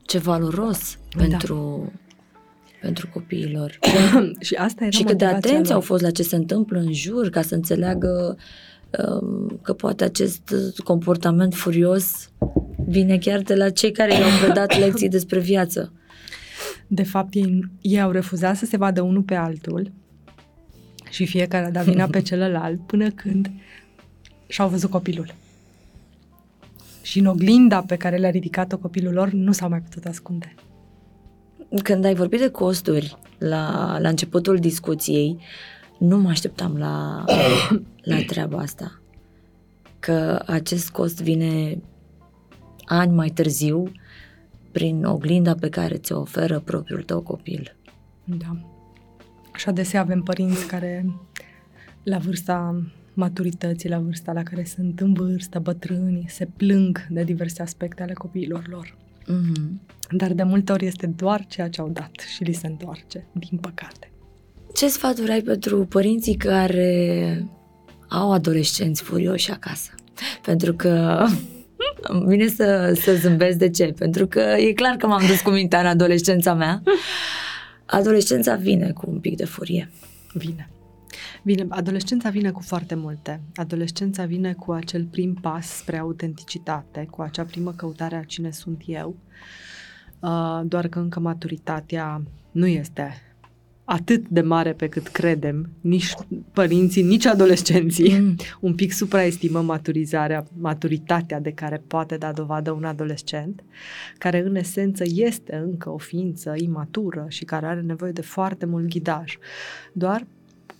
ce 0.02 0.18
valoros 0.18 0.98
da. 1.16 1.22
pentru, 1.22 1.92
pentru 2.82 3.08
copiilor. 3.12 3.78
și 4.40 4.54
asta 4.54 4.84
era 4.84 4.96
Și 4.96 5.02
cât 5.02 5.18
de 5.18 5.24
atenți 5.24 5.68
lor. 5.68 5.72
au 5.72 5.80
fost 5.80 6.02
la 6.02 6.10
ce 6.10 6.22
se 6.22 6.36
întâmplă 6.36 6.78
în 6.78 6.92
jur, 6.92 7.30
ca 7.30 7.42
să 7.42 7.54
înțeleagă 7.54 8.36
um, 8.98 9.58
că 9.62 9.72
poate 9.72 10.04
acest 10.04 10.54
comportament 10.84 11.54
furios 11.54 12.30
vine 12.86 13.18
chiar 13.18 13.40
de 13.40 13.54
la 13.54 13.70
cei 13.70 13.92
care 13.92 14.12
i-au 14.12 14.40
predat 14.44 14.78
lecții 14.84 15.08
despre 15.08 15.40
viață. 15.40 15.92
De 16.86 17.02
fapt, 17.02 17.34
ei, 17.34 17.60
ei 17.80 18.00
au 18.00 18.10
refuzat 18.10 18.56
să 18.56 18.66
se 18.66 18.76
vadă 18.76 19.02
unul 19.02 19.22
pe 19.22 19.34
altul 19.34 19.92
și 21.10 21.26
fiecare 21.26 21.64
a 21.66 21.70
dat 21.70 21.84
vina 21.84 22.06
pe 22.06 22.22
celălalt 22.30 22.86
până 22.86 23.10
când 23.10 23.50
și-au 24.46 24.68
văzut 24.68 24.90
copilul. 24.90 25.34
Și 27.02 27.18
în 27.18 27.26
oglinda 27.26 27.80
pe 27.80 27.96
care 27.96 28.16
le-a 28.16 28.30
ridicat-o 28.30 28.78
copilul 28.78 29.12
lor 29.12 29.30
nu 29.30 29.52
s-au 29.52 29.68
mai 29.68 29.80
putut 29.80 30.04
ascunde. 30.04 30.54
Când 31.82 32.04
ai 32.04 32.14
vorbit 32.14 32.40
de 32.40 32.50
costuri 32.50 33.16
la, 33.38 33.96
la 34.00 34.08
începutul 34.08 34.56
discuției, 34.56 35.38
nu 35.98 36.18
mă 36.18 36.28
așteptam 36.28 36.76
la, 36.76 37.24
la 38.12 38.22
treaba 38.26 38.58
asta. 38.58 39.00
Că 39.98 40.42
acest 40.46 40.90
cost 40.90 41.22
vine 41.22 41.80
ani 42.84 43.12
mai 43.12 43.28
târziu 43.28 43.92
prin 44.72 45.04
oglinda 45.04 45.54
pe 45.54 45.68
care 45.68 45.96
ți-o 45.96 46.20
oferă 46.20 46.60
propriul 46.60 47.02
tău 47.02 47.20
copil. 47.20 47.76
Da. 48.24 48.56
Și 49.54 49.68
adesea 49.68 50.00
avem 50.00 50.22
părinți 50.22 50.66
care, 50.66 51.06
la 52.02 52.18
vârsta 52.18 52.82
maturității, 53.14 53.88
la 53.88 53.98
vârsta 53.98 54.32
la 54.32 54.42
care 54.42 54.64
sunt 54.64 55.00
în 55.00 55.12
vârstă, 55.12 55.58
bătrâni, 55.58 56.24
se 56.28 56.46
plâng 56.56 57.06
de 57.10 57.22
diverse 57.22 57.62
aspecte 57.62 58.02
ale 58.02 58.12
copiilor 58.12 58.68
lor. 58.68 58.96
Mm-hmm. 59.22 59.90
Dar 60.10 60.32
de 60.32 60.42
multe 60.42 60.72
ori 60.72 60.86
este 60.86 61.06
doar 61.06 61.46
ceea 61.46 61.68
ce 61.68 61.80
au 61.80 61.88
dat 61.88 62.12
și 62.34 62.42
li 62.42 62.52
se 62.52 62.66
întoarce, 62.66 63.26
din 63.32 63.58
păcate. 63.58 64.12
Ce 64.74 64.88
sfaturi 64.88 65.30
ai 65.30 65.42
pentru 65.42 65.84
părinții 65.84 66.34
care 66.34 67.46
au 68.08 68.32
adolescenți 68.32 69.02
furioși 69.02 69.50
acasă? 69.50 69.90
Pentru 70.42 70.74
că 70.74 71.24
vine 72.26 72.48
să, 72.48 72.98
să 73.00 73.14
zâmbesc 73.14 73.58
de 73.58 73.70
ce? 73.70 73.94
Pentru 73.98 74.26
că 74.26 74.40
e 74.40 74.72
clar 74.72 74.96
că 74.96 75.06
m-am 75.06 75.26
dus 75.26 75.40
cu 75.40 75.50
mintea 75.50 75.80
în 75.80 75.86
adolescența 75.86 76.54
mea. 76.54 76.82
Adolescența 77.86 78.54
vine 78.54 78.90
cu 78.90 79.10
un 79.10 79.18
pic 79.20 79.36
de 79.36 79.44
furie. 79.44 79.90
Vine. 80.32 80.70
Vine, 81.42 81.66
adolescența 81.68 82.30
vine 82.30 82.50
cu 82.50 82.60
foarte 82.60 82.94
multe. 82.94 83.40
Adolescența 83.54 84.24
vine 84.24 84.52
cu 84.52 84.72
acel 84.72 85.04
prim 85.04 85.34
pas 85.34 85.66
spre 85.66 85.98
autenticitate, 85.98 87.06
cu 87.10 87.22
acea 87.22 87.44
primă 87.44 87.72
căutare 87.72 88.16
a 88.16 88.24
cine 88.24 88.50
sunt 88.50 88.82
eu, 88.86 89.16
uh, 90.20 90.60
doar 90.64 90.88
că 90.88 90.98
încă 90.98 91.20
maturitatea 91.20 92.22
nu 92.50 92.66
este 92.66 93.32
atât 93.84 94.28
de 94.28 94.40
mare 94.40 94.72
pe 94.72 94.88
cât 94.88 95.08
credem, 95.08 95.70
nici 95.80 96.14
părinții, 96.52 97.02
nici 97.02 97.26
adolescenții. 97.26 98.18
Mm. 98.18 98.36
Un 98.60 98.74
pic 98.74 98.92
supraestimăm 98.92 99.64
maturizarea, 99.64 100.44
maturitatea 100.58 101.40
de 101.40 101.50
care 101.50 101.82
poate 101.86 102.16
da 102.16 102.32
dovadă 102.32 102.70
un 102.70 102.84
adolescent, 102.84 103.64
care 104.18 104.38
în 104.38 104.54
esență 104.54 105.04
este 105.06 105.62
încă 105.64 105.90
o 105.90 105.98
ființă 105.98 106.52
imatură 106.56 107.24
și 107.28 107.44
care 107.44 107.66
are 107.66 107.80
nevoie 107.80 108.12
de 108.12 108.22
foarte 108.22 108.66
mult 108.66 108.88
ghidaj. 108.88 109.36
Doar 109.92 110.26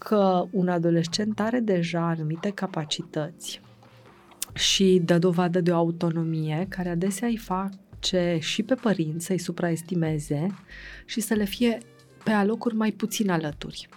că 0.03 0.47
un 0.51 0.69
adolescent 0.69 1.41
are 1.41 1.61
deja 1.61 2.01
anumite 2.01 2.51
capacități 2.51 3.61
și 4.53 5.01
dă 5.05 5.19
dovadă 5.19 5.61
de 5.61 5.73
o 5.73 5.77
autonomie 5.77 6.67
care 6.69 6.89
adesea 6.89 7.29
îi 7.29 7.37
face 7.37 8.39
și 8.41 8.63
pe 8.63 8.75
părinți 8.75 9.27
să-i 9.27 9.39
supraestimeze 9.39 10.47
și 11.05 11.21
să 11.21 11.35
le 11.35 11.45
fie 11.45 11.79
pe 12.25 12.31
alocuri 12.31 12.75
mai 12.75 12.91
puțin 12.91 13.31
alături. 13.31 13.89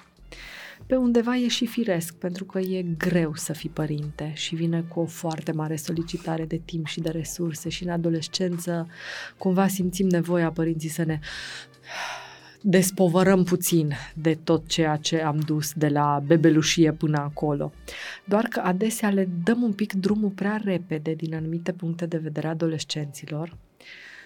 Pe 0.86 0.96
undeva 0.96 1.36
e 1.36 1.48
și 1.48 1.66
firesc, 1.66 2.14
pentru 2.14 2.46
că 2.46 2.60
e 2.60 2.86
greu 2.98 3.36
să 3.36 3.54
fii 3.54 3.70
părinte 3.70 4.32
și 4.36 4.56
vine 4.56 4.82
cu 4.82 5.00
o 5.00 5.06
foarte 5.06 5.52
mare 5.52 5.76
solicitare 5.76 6.46
de 6.46 6.62
timp 6.66 6.86
și 6.86 7.00
de 7.00 7.10
resurse 7.10 7.70
și 7.70 7.84
în 7.84 7.90
adolescență 7.90 8.88
cumva 9.38 9.68
simțim 9.68 10.08
nevoia 10.08 10.52
părinții 10.52 10.90
să 10.90 11.04
ne 11.04 11.20
despovărăm 12.68 13.44
puțin 13.44 13.92
de 14.14 14.38
tot 14.44 14.68
ceea 14.68 14.96
ce 14.96 15.22
am 15.22 15.40
dus 15.40 15.74
de 15.74 15.88
la 15.88 16.24
bebelușie 16.26 16.92
până 16.92 17.18
acolo. 17.18 17.72
Doar 18.24 18.44
că 18.44 18.60
adesea 18.60 19.10
le 19.10 19.30
dăm 19.44 19.62
un 19.62 19.74
pic 19.74 19.94
drumul 19.94 20.30
prea 20.30 20.62
repede 20.64 21.14
din 21.14 21.36
anumite 21.36 21.72
puncte 21.72 22.06
de 22.06 22.18
vedere 22.18 22.48
adolescenților, 22.48 23.58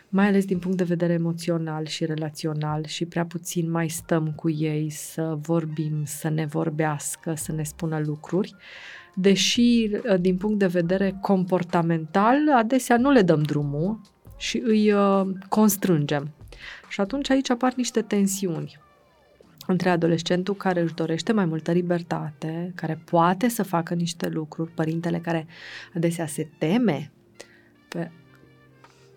mai 0.10 0.28
ales 0.28 0.45
din 0.45 0.60
punct 0.60 0.78
de 0.78 0.84
vedere 0.84 1.14
emoțional 1.14 1.86
și 1.86 2.06
relațional 2.06 2.86
și 2.86 3.06
prea 3.06 3.26
puțin 3.26 3.72
mai 3.72 3.90
stăm 3.90 4.32
cu 4.36 4.49
ei 4.49 4.90
să 4.90 5.38
vorbim, 5.41 6.02
să 6.06 6.30
ne 6.30 6.45
vorbească, 6.45 7.34
să 7.36 7.52
ne 7.52 7.64
spună 7.64 8.02
lucruri, 8.06 8.56
deși 9.16 9.90
din 10.20 10.38
punct 10.38 10.60
de 10.60 10.68
vedere 10.68 11.18
comportamental 11.22 12.38
adesea 12.56 12.98
nu 12.98 13.11
le 13.11 13.22
dăm 13.22 13.41
drumul 13.41 13.99
și 14.38 14.61
îi 14.66 14.91
uh, 14.91 15.22
constrângem 15.49 16.34
și 16.90 17.02
atunci 17.02 17.30
aici 17.30 17.49
apar 17.49 17.74
niște 17.76 18.02
tensiuni 18.02 18.80
între 19.68 19.90
adolescentul 19.90 20.56
care 20.56 20.82
își 20.82 20.94
dorește 20.94 21.32
mai 21.32 21.45
multă 21.45 21.72
libertate, 21.72 22.72
care 22.76 23.02
poate 23.06 23.48
să 23.48 23.64
facă 23.64 23.94
niște 23.94 24.28
lucruri, 24.28 24.72
părintele 24.72 25.20
care 25.20 25.48
adesea 25.95 26.26
se 26.28 26.49
teme 26.57 27.11
pe 27.88 28.11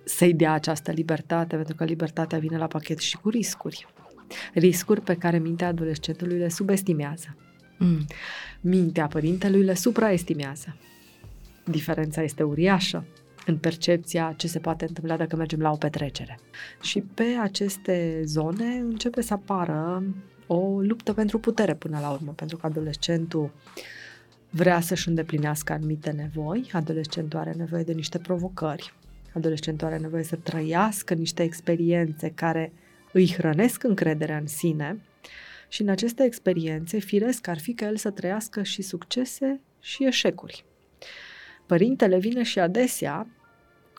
să-i 0.04 0.34
dea 0.34 0.52
această 0.52 0.90
libertate, 0.90 1.56
pentru 1.56 1.74
că 1.74 1.84
libertatea 1.84 2.38
vine 2.38 2.56
la 2.56 2.66
pachet 2.66 2.98
și 2.98 3.16
cu 3.16 3.28
riscuri. 3.28 3.86
Riscuri 4.54 5.00
pe 5.00 5.14
care 5.14 5.38
mintea 5.38 5.66
adolescentului 5.66 6.38
le 6.38 6.48
subestimează. 6.48 7.36
Mm. 7.78 8.04
Mintea 8.60 9.06
părintelui 9.06 9.62
le 9.62 9.74
supraestimează. 9.74 10.76
Diferența 11.64 12.22
este 12.22 12.42
uriașă 12.42 13.06
în 13.46 13.56
percepția 13.56 14.34
ce 14.36 14.46
se 14.46 14.58
poate 14.58 14.84
întâmpla 14.88 15.16
dacă 15.16 15.36
mergem 15.36 15.60
la 15.60 15.70
o 15.70 15.76
petrecere. 15.76 16.38
Și 16.80 17.00
pe 17.00 17.36
aceste 17.40 18.22
zone 18.24 18.64
începe 18.64 19.20
să 19.20 19.34
apară 19.34 20.04
o 20.46 20.80
luptă 20.80 21.12
pentru 21.12 21.38
putere 21.38 21.74
până 21.74 21.98
la 22.00 22.10
urmă, 22.10 22.32
pentru 22.32 22.56
că 22.56 22.66
adolescentul 22.66 23.50
vrea 24.50 24.80
să-și 24.80 25.08
îndeplinească 25.08 25.72
anumite 25.72 26.10
nevoi, 26.10 26.70
adolescentul 26.72 27.38
are 27.38 27.52
nevoie 27.52 27.82
de 27.82 27.92
niște 27.92 28.18
provocări, 28.18 28.94
adolescentul 29.34 29.86
are 29.86 29.98
nevoie 29.98 30.22
să 30.22 30.36
trăiască 30.36 31.14
niște 31.14 31.42
experiențe 31.42 32.30
care 32.30 32.72
îi 33.12 33.32
hrănesc 33.36 33.82
încrederea 33.82 34.36
în 34.36 34.46
sine 34.46 35.00
și 35.68 35.82
în 35.82 35.88
aceste 35.88 36.24
experiențe, 36.24 36.98
firesc 36.98 37.46
ar 37.46 37.58
fi 37.58 37.72
ca 37.72 37.86
el 37.86 37.96
să 37.96 38.10
trăiască 38.10 38.62
și 38.62 38.82
succese 38.82 39.60
și 39.80 40.06
eșecuri. 40.06 40.64
Părintele 41.72 42.18
vine 42.18 42.42
și 42.42 42.58
adesea, 42.58 43.26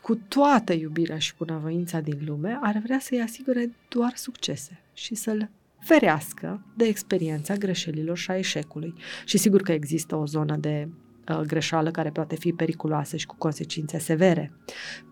cu 0.01 0.15
toată 0.15 0.73
iubirea 0.73 1.17
și 1.17 1.33
bunăvoința 1.37 1.99
din 1.99 2.21
lume, 2.25 2.59
ar 2.61 2.81
vrea 2.83 2.99
să-i 2.99 3.21
asigure 3.21 3.71
doar 3.89 4.11
succese 4.15 4.81
și 4.93 5.15
să-l 5.15 5.49
ferească 5.79 6.65
de 6.75 6.85
experiența 6.85 7.55
greșelilor 7.55 8.17
și 8.17 8.31
a 8.31 8.37
eșecului. 8.37 8.93
Și 9.25 9.37
sigur 9.37 9.61
că 9.61 9.71
există 9.71 10.15
o 10.15 10.25
zonă 10.25 10.55
de 10.55 10.89
uh, 11.29 11.39
greșeală 11.39 11.91
care 11.91 12.09
poate 12.09 12.35
fi 12.35 12.51
periculoasă 12.51 13.17
și 13.17 13.25
cu 13.25 13.35
consecințe 13.37 13.97
severe 13.97 14.51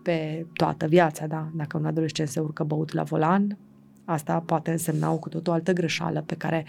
pe 0.02 0.46
toată 0.52 0.86
viața, 0.86 1.26
da? 1.26 1.50
Dacă 1.54 1.76
un 1.76 1.84
adolescent 1.84 2.28
se 2.28 2.40
urcă 2.40 2.64
băut 2.64 2.92
la 2.92 3.02
volan, 3.02 3.58
Asta 4.04 4.40
poate 4.40 4.70
însemna 4.70 5.10
o 5.10 5.18
cu 5.18 5.28
tot 5.28 5.48
o 5.48 5.52
altă 5.52 5.72
greșeală 5.72 6.22
pe 6.26 6.34
care 6.34 6.66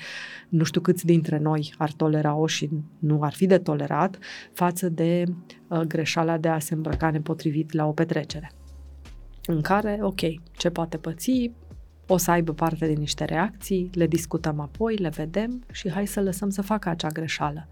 nu 0.49 0.63
știu 0.63 0.81
câți 0.81 1.05
dintre 1.05 1.37
noi 1.37 1.73
ar 1.77 1.91
tolera-o 1.91 2.47
și 2.47 2.69
nu 2.99 3.21
ar 3.21 3.33
fi 3.33 3.45
de 3.45 3.57
tolerat 3.57 4.17
față 4.53 4.89
de 4.89 5.23
uh, 5.67 5.79
greșeala 5.79 6.37
de 6.37 6.47
a 6.47 6.59
se 6.59 6.73
îmbrăca 6.73 7.09
nepotrivit 7.09 7.73
la 7.73 7.85
o 7.85 7.91
petrecere. 7.91 8.51
În 9.45 9.61
care, 9.61 9.99
ok, 10.01 10.19
ce 10.51 10.69
poate 10.69 10.97
păți, 10.97 11.51
o 12.07 12.17
să 12.17 12.31
aibă 12.31 12.53
parte 12.53 12.85
de 12.85 12.93
niște 12.93 13.25
reacții, 13.25 13.89
le 13.93 14.07
discutăm 14.07 14.59
apoi, 14.59 14.95
le 14.95 15.09
vedem 15.09 15.63
și 15.71 15.89
hai 15.89 16.07
să 16.07 16.21
lăsăm 16.21 16.49
să 16.49 16.61
facă 16.61 16.89
acea 16.89 17.07
greșeală. 17.07 17.67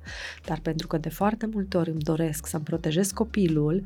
Dar 0.45 0.59
pentru 0.59 0.88
că 0.88 0.97
de 0.97 1.09
foarte 1.09 1.45
multe 1.53 1.77
ori 1.77 1.89
îmi 1.89 1.99
doresc 1.99 2.47
să-mi 2.47 2.63
protejez 2.63 3.11
copilul, 3.11 3.83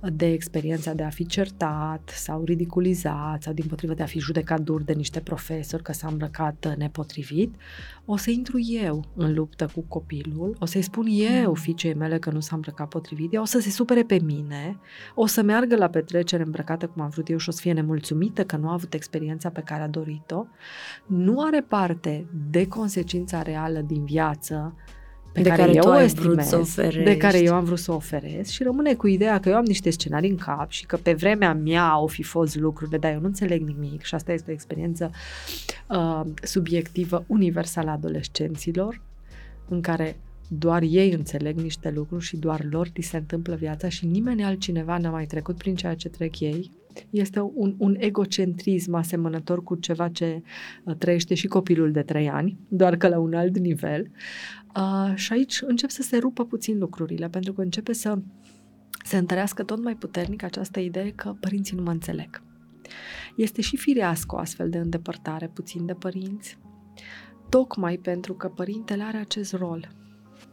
de 0.00 0.26
experiența 0.26 0.92
de 0.92 1.02
a 1.02 1.08
fi 1.08 1.26
certat 1.26 2.10
sau 2.14 2.44
ridiculizat 2.44 3.42
sau 3.42 3.52
din 3.52 3.66
potrivă 3.68 3.94
de 3.94 4.02
a 4.02 4.06
fi 4.06 4.18
judecat 4.18 4.60
dur 4.60 4.82
de 4.82 4.92
niște 4.92 5.20
profesori 5.20 5.82
că 5.82 5.92
s-a 5.92 6.08
îmbrăcat 6.08 6.74
nepotrivit, 6.76 7.54
o 8.04 8.16
să 8.16 8.30
intru 8.30 8.58
eu 8.82 9.04
în 9.14 9.34
luptă 9.34 9.70
cu 9.74 9.80
copilul, 9.88 10.56
o 10.60 10.64
să-i 10.64 10.82
spun 10.82 11.06
eu 11.40 11.48
mm. 11.48 11.54
fiicei 11.54 11.94
mele 11.94 12.18
că 12.18 12.30
nu 12.30 12.40
s-a 12.40 12.54
îmbrăcat 12.54 12.88
potrivit, 12.88 13.34
ea 13.34 13.40
o 13.40 13.44
să 13.44 13.58
se 13.58 13.70
supere 13.70 14.02
pe 14.02 14.20
mine, 14.24 14.78
o 15.14 15.26
să 15.26 15.42
meargă 15.42 15.76
la 15.76 15.88
petrecere 15.88 16.42
îmbrăcată 16.42 16.86
cum 16.86 17.02
am 17.02 17.08
vrut 17.08 17.28
eu 17.28 17.36
și 17.36 17.48
o 17.48 17.52
să 17.52 17.60
fie 17.60 17.72
nemulțumită 17.72 18.44
că 18.44 18.56
nu 18.56 18.68
a 18.68 18.72
avut 18.72 18.94
experiența 18.94 19.50
pe 19.50 19.60
care 19.60 19.82
a 19.82 19.88
dorit-o, 19.88 20.44
nu 21.06 21.40
are 21.40 21.60
parte 21.60 22.26
de 22.50 22.66
consecința 22.66 23.42
reală 23.42 23.80
din 23.80 24.04
viață 24.04 24.74
pe 25.42 25.48
de 25.48 25.48
care, 25.48 25.62
care 25.62 25.74
eu 25.74 25.82
tu 25.82 25.88
o 25.88 25.90
ai 25.90 26.04
estimez, 26.04 26.34
vrut 26.34 26.44
să 26.44 26.56
oferești. 26.56 27.02
de 27.02 27.16
care 27.16 27.42
eu 27.42 27.54
am 27.54 27.64
vrut 27.64 27.78
să 27.78 27.92
o 27.92 27.94
oferez 27.94 28.48
și 28.48 28.62
rămâne 28.62 28.94
cu 28.94 29.06
ideea 29.06 29.40
că 29.40 29.48
eu 29.48 29.54
am 29.56 29.64
niște 29.64 29.90
scenarii 29.90 30.30
în 30.30 30.36
cap 30.36 30.70
și 30.70 30.86
că 30.86 30.96
pe 30.96 31.12
vremea 31.12 31.54
mea 31.54 31.88
au 31.88 32.06
fi 32.06 32.22
fost 32.22 32.56
lucruri, 32.56 33.00
dar 33.00 33.12
eu 33.12 33.20
nu 33.20 33.26
înțeleg 33.26 33.62
nimic 33.62 34.02
și 34.02 34.14
asta 34.14 34.32
este 34.32 34.50
o 34.50 34.52
experiență 34.52 35.10
uh, 35.88 36.20
subiectivă 36.42 37.24
universală 37.26 37.90
a 37.90 37.92
adolescenților 37.92 39.00
în 39.68 39.80
care 39.80 40.16
doar 40.48 40.82
ei 40.82 41.12
înțeleg 41.12 41.58
niște 41.60 41.90
lucruri 41.90 42.24
și 42.24 42.36
doar 42.36 42.66
lor 42.70 42.88
li 42.94 43.02
se 43.02 43.16
întâmplă 43.16 43.54
viața 43.54 43.88
și 43.88 44.06
nimeni 44.06 44.44
altcineva 44.44 44.98
n-a 44.98 45.10
mai 45.10 45.26
trecut 45.26 45.56
prin 45.56 45.74
ceea 45.74 45.94
ce 45.94 46.08
trec 46.08 46.40
ei. 46.40 46.70
Este 47.10 47.40
un, 47.54 47.74
un 47.78 47.96
egocentrism 47.98 48.94
asemănător 48.94 49.62
cu 49.62 49.74
ceva 49.74 50.08
ce 50.08 50.42
uh, 50.84 50.94
trăiește 50.94 51.34
și 51.34 51.46
copilul 51.46 51.92
de 51.92 52.02
trei 52.02 52.28
ani, 52.28 52.58
doar 52.68 52.96
că 52.96 53.08
la 53.08 53.18
un 53.18 53.34
alt 53.34 53.58
nivel. 53.58 54.10
Uh, 54.78 55.12
și 55.14 55.32
aici 55.32 55.62
încep 55.62 55.90
să 55.90 56.02
se 56.02 56.16
rupă 56.18 56.44
puțin 56.44 56.78
lucrurile, 56.78 57.28
pentru 57.28 57.52
că 57.52 57.60
începe 57.60 57.92
să 57.92 58.18
se 59.04 59.16
întărească 59.16 59.62
tot 59.62 59.82
mai 59.82 59.96
puternic 59.96 60.42
această 60.42 60.80
idee 60.80 61.10
că 61.10 61.34
părinții 61.40 61.76
nu 61.76 61.82
mă 61.82 61.90
înțeleg. 61.90 62.42
Este 63.36 63.60
și 63.60 63.76
firească 63.76 64.34
o 64.34 64.38
astfel 64.38 64.70
de 64.70 64.78
îndepărtare 64.78 65.48
puțin 65.48 65.86
de 65.86 65.92
părinți, 65.92 66.58
tocmai 67.48 67.96
pentru 67.96 68.34
că 68.34 68.48
părintele 68.48 69.02
are 69.02 69.16
acest 69.16 69.52
rol 69.52 69.88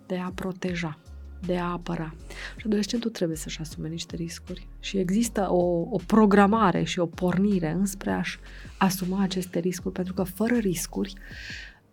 de 0.07 0.17
a 0.17 0.31
proteja, 0.35 0.99
de 1.45 1.57
a 1.57 1.71
apăra. 1.71 2.15
Și 2.57 2.65
adolescentul 2.65 3.11
trebuie 3.11 3.37
să-și 3.37 3.59
asume 3.59 3.87
niște 3.87 4.15
riscuri. 4.15 4.67
Și 4.79 4.97
există 4.97 5.47
o, 5.49 5.63
o 5.89 5.99
programare 6.05 6.83
și 6.83 6.99
o 6.99 7.05
pornire 7.05 7.71
înspre 7.71 8.11
a-și 8.11 8.39
asuma 8.77 9.21
aceste 9.21 9.59
riscuri, 9.59 9.93
pentru 9.93 10.13
că 10.13 10.23
fără 10.23 10.55
riscuri 10.55 11.13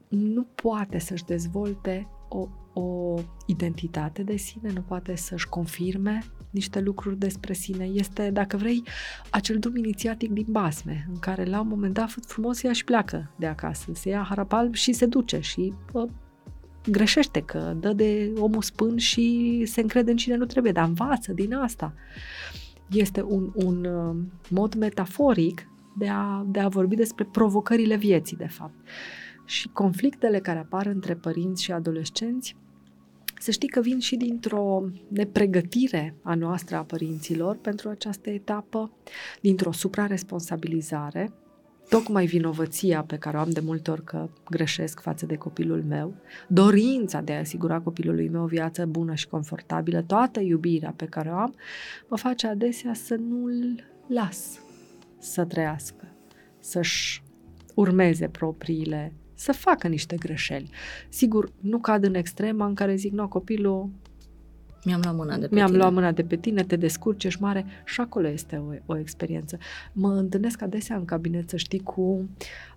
nu 0.09 0.43
poate 0.43 0.99
să-și 0.99 1.25
dezvolte 1.25 2.09
o, 2.33 2.49
o 2.81 3.15
identitate 3.47 4.23
de 4.23 4.37
sine, 4.37 4.71
nu 4.75 4.81
poate 4.81 5.17
să-și 5.17 5.49
confirme 5.49 6.23
niște 6.51 6.81
lucruri 6.81 7.19
despre 7.19 7.53
sine. 7.53 7.85
Este, 7.85 8.31
dacă 8.31 8.57
vrei, 8.57 8.83
acel 9.31 9.59
drum 9.59 9.77
inițiatic 9.77 10.31
din 10.31 10.47
basme, 10.49 11.07
în 11.09 11.19
care 11.19 11.45
la 11.45 11.61
un 11.61 11.69
moment 11.69 11.95
dat 11.95 12.15
frumos 12.27 12.63
ea 12.63 12.73
și 12.73 12.85
pleacă 12.85 13.31
de 13.37 13.47
acasă, 13.47 13.91
se 13.95 14.09
ia 14.09 14.27
harapal 14.29 14.73
și 14.73 14.93
se 14.93 15.07
duce 15.07 15.41
și 15.41 15.73
pă, 15.93 16.09
greșește, 16.91 17.41
că 17.41 17.77
dă 17.81 17.93
de 17.93 18.33
omul 18.39 18.63
spân 18.63 18.97
și 18.97 19.63
se 19.67 19.81
încrede 19.81 20.11
în 20.11 20.17
cine 20.17 20.37
nu 20.37 20.45
trebuie, 20.45 20.73
dar 20.73 20.89
învață 20.89 21.33
din 21.33 21.55
asta. 21.55 21.95
Este 22.91 23.23
un, 23.23 23.53
un 23.55 23.85
uh, 23.85 24.17
mod 24.49 24.75
metaforic 24.75 25.69
de 25.99 26.09
a, 26.09 26.47
de 26.47 26.61
a 26.61 26.69
vorbi 26.69 26.97
despre 26.97 27.25
provocările 27.25 27.97
vieții, 27.97 28.37
de 28.37 28.47
fapt. 28.47 28.75
Și 29.45 29.69
conflictele 29.69 30.39
care 30.39 30.59
apar 30.59 30.87
între 30.87 31.15
părinți 31.15 31.63
și 31.63 31.73
adolescenți, 31.73 32.57
să 33.39 33.51
știi 33.51 33.69
că 33.69 33.81
vin 33.81 33.99
și 33.99 34.17
dintr-o 34.17 34.85
nepregătire 35.09 36.15
a 36.23 36.35
noastră 36.35 36.77
a 36.77 36.83
părinților 36.83 37.57
pentru 37.57 37.89
această 37.89 38.31
etapă, 38.31 38.91
dintr-o 39.41 39.73
supraresponsabilizare, 39.73 41.33
tocmai 41.89 42.27
vinovăția 42.27 43.03
pe 43.03 43.17
care 43.17 43.37
o 43.37 43.41
am 43.41 43.51
de 43.51 43.61
multe 43.61 43.91
ori 43.91 44.05
că 44.05 44.29
greșesc 44.51 45.01
față 45.01 45.27
de 45.27 45.37
copilul 45.37 45.85
meu, 45.89 46.15
dorința 46.49 47.21
de 47.21 47.33
a 47.33 47.39
asigura 47.39 47.81
copilului 47.81 48.29
meu 48.29 48.43
o 48.43 48.47
viață 48.47 48.87
bună 48.87 49.15
și 49.15 49.29
confortabilă, 49.29 50.03
toată 50.03 50.41
iubirea 50.41 50.95
pe 50.97 51.05
care 51.05 51.29
o 51.29 51.35
am, 51.35 51.55
mă 52.09 52.17
face 52.17 52.47
adesea 52.47 52.95
să 52.95 53.15
nu-l 53.15 53.85
las 54.07 54.61
să 55.19 55.45
trăiască, 55.45 56.09
să-și 56.59 57.23
urmeze 57.75 58.29
propriile, 58.29 59.13
să 59.43 59.53
facă 59.53 59.89
niște 59.89 60.17
greșeli. 60.17 60.71
Sigur, 61.09 61.53
nu 61.61 61.79
cad 61.79 62.05
în 62.05 62.15
extrema 62.15 62.67
în 62.67 62.75
care 62.75 62.95
zic, 62.95 63.13
nu, 63.13 63.29
copilul 63.29 63.91
mi-am 64.85 65.01
luat 65.03 65.15
mâna 65.17 65.37
de 65.39 65.47
pe 65.47 65.55
Mi-am 65.55 65.67
tine. 65.67 65.79
luat 65.79 65.93
mâna 65.93 66.13
de 66.13 66.23
pe 66.23 66.37
tine, 66.37 66.63
te 66.63 66.77
descurci, 66.77 67.25
ești 67.25 67.41
mare 67.43 67.65
și 67.85 68.01
acolo 68.01 68.29
este 68.29 68.57
o, 68.57 68.93
o 68.93 68.99
experiență. 68.99 69.59
Mă 69.93 70.09
întâlnesc 70.09 70.63
adesea 70.63 70.97
în 70.97 71.05
cabinet, 71.05 71.49
să 71.49 71.57
știi, 71.57 71.81
cu 71.81 72.29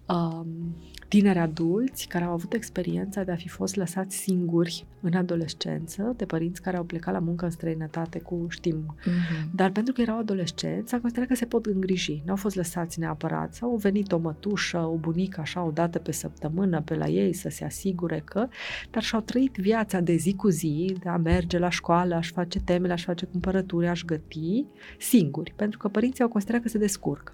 um, 0.07 0.75
tineri 1.07 1.39
adulți 1.39 2.07
care 2.07 2.23
au 2.23 2.31
avut 2.31 2.53
experiența 2.53 3.23
de 3.23 3.31
a 3.31 3.35
fi 3.35 3.47
fost 3.47 3.75
lăsați 3.75 4.15
singuri 4.15 4.85
în 5.01 5.13
adolescență, 5.13 6.13
de 6.17 6.25
părinți 6.25 6.61
care 6.61 6.77
au 6.77 6.83
plecat 6.83 7.13
la 7.13 7.19
muncă 7.19 7.45
în 7.45 7.51
străinătate 7.51 8.19
cu 8.19 8.45
știm. 8.49 8.95
Mm-hmm. 8.99 9.51
Dar 9.55 9.71
pentru 9.71 9.93
că 9.93 10.01
erau 10.01 10.17
adolescenți, 10.17 10.89
s-a 10.89 10.99
considerat 10.99 11.29
că 11.29 11.35
se 11.35 11.45
pot 11.45 11.65
îngriji. 11.65 12.21
Nu 12.25 12.31
au 12.31 12.35
fost 12.35 12.55
lăsați 12.55 12.99
neapărat. 12.99 13.53
Sau 13.53 13.69
au 13.69 13.75
venit 13.75 14.11
o 14.11 14.17
mătușă, 14.17 14.77
o 14.77 14.95
bunică, 14.95 15.41
așa, 15.41 15.63
o 15.63 15.71
dată 15.71 15.99
pe 15.99 16.11
săptămână 16.11 16.81
pe 16.81 16.95
la 16.95 17.07
ei 17.07 17.33
să 17.33 17.49
se 17.49 17.65
asigure 17.65 18.21
că, 18.25 18.47
dar 18.91 19.03
și-au 19.03 19.21
trăit 19.21 19.55
viața 19.55 19.99
de 19.99 20.15
zi 20.15 20.33
cu 20.33 20.49
zi, 20.49 20.95
de 20.99 21.09
a 21.09 21.17
merge 21.17 21.57
la 21.57 21.69
școală, 21.69 22.15
aș 22.15 22.31
face 22.31 22.59
temele, 22.59 22.93
aș 22.93 23.03
face 23.03 23.25
cumpărături, 23.25 23.87
aș 23.87 24.03
găti, 24.03 24.65
singuri. 24.99 25.53
Pentru 25.55 25.77
că 25.77 25.87
părinții 25.87 26.23
au 26.23 26.29
considerat 26.29 26.61
că 26.61 26.67
se 26.67 26.77
descurcă. 26.77 27.33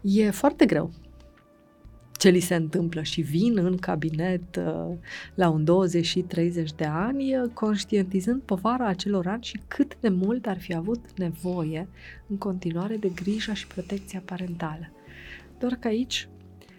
E 0.00 0.30
foarte 0.30 0.66
greu 0.66 0.90
ce 2.16 2.28
li 2.28 2.40
se 2.40 2.54
întâmplă 2.54 3.02
și 3.02 3.20
vin 3.20 3.58
în 3.58 3.76
cabinet 3.76 4.56
uh, 4.56 4.96
la 5.34 5.48
un 5.48 5.64
20 5.64 6.04
și 6.04 6.20
30 6.20 6.72
de 6.72 6.84
ani, 6.84 7.36
uh, 7.36 7.50
conștientizând 7.52 8.42
povara 8.42 8.86
acelor 8.86 9.26
ani 9.26 9.42
și 9.42 9.60
cât 9.68 9.96
de 10.00 10.08
mult 10.08 10.46
ar 10.46 10.58
fi 10.58 10.74
avut 10.74 11.18
nevoie 11.18 11.88
în 12.26 12.36
continuare 12.36 12.96
de 12.96 13.08
grija 13.08 13.54
și 13.54 13.66
protecția 13.66 14.22
parentală. 14.24 14.90
Doar 15.58 15.74
că 15.74 15.88
aici, 15.88 16.28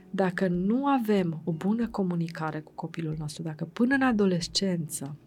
dacă 0.10 0.48
nu 0.48 0.86
avem 0.86 1.42
o 1.44 1.52
bună 1.52 1.88
comunicare 1.88 2.60
cu 2.60 2.72
copilul 2.76 3.16
nostru, 3.20 3.44
dacă 3.44 3.66
până 3.66 3.96
în 3.96 4.02
adolescență 4.02 5.18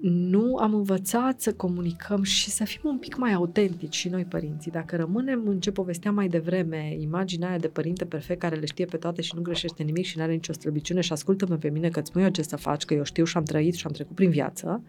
nu 0.00 0.56
am 0.56 0.74
învățat 0.74 1.40
să 1.40 1.52
comunicăm 1.52 2.22
și 2.22 2.50
să 2.50 2.64
fim 2.64 2.80
un 2.84 2.98
pic 2.98 3.16
mai 3.16 3.32
autentici 3.32 3.94
și 3.94 4.08
noi 4.08 4.24
părinții. 4.24 4.70
Dacă 4.70 4.96
rămânem 4.96 5.42
în 5.46 5.60
ce 5.60 5.70
povesteam 5.70 6.14
mai 6.14 6.28
devreme, 6.28 6.96
imaginea 6.98 7.48
aia 7.48 7.58
de 7.58 7.68
părinte 7.68 8.04
perfect 8.04 8.40
care 8.40 8.56
le 8.56 8.66
știe 8.66 8.84
pe 8.84 8.96
toate 8.96 9.22
și 9.22 9.32
nu 9.34 9.42
greșește 9.42 9.82
nimic 9.82 10.04
și 10.04 10.16
nu 10.16 10.22
are 10.22 10.32
nicio 10.32 10.52
slăbiciune 10.52 11.00
și 11.00 11.12
ascultă-mă 11.12 11.56
pe 11.56 11.70
mine 11.70 11.88
că 11.88 11.98
îți 11.98 12.08
spun 12.08 12.22
eu 12.22 12.28
ce 12.28 12.42
să 12.42 12.56
faci, 12.56 12.84
că 12.84 12.94
eu 12.94 13.02
știu 13.02 13.24
și 13.24 13.36
am 13.36 13.44
trăit 13.44 13.74
și 13.74 13.86
am 13.86 13.92
trecut 13.92 14.14
prin 14.14 14.30
viață, 14.30 14.82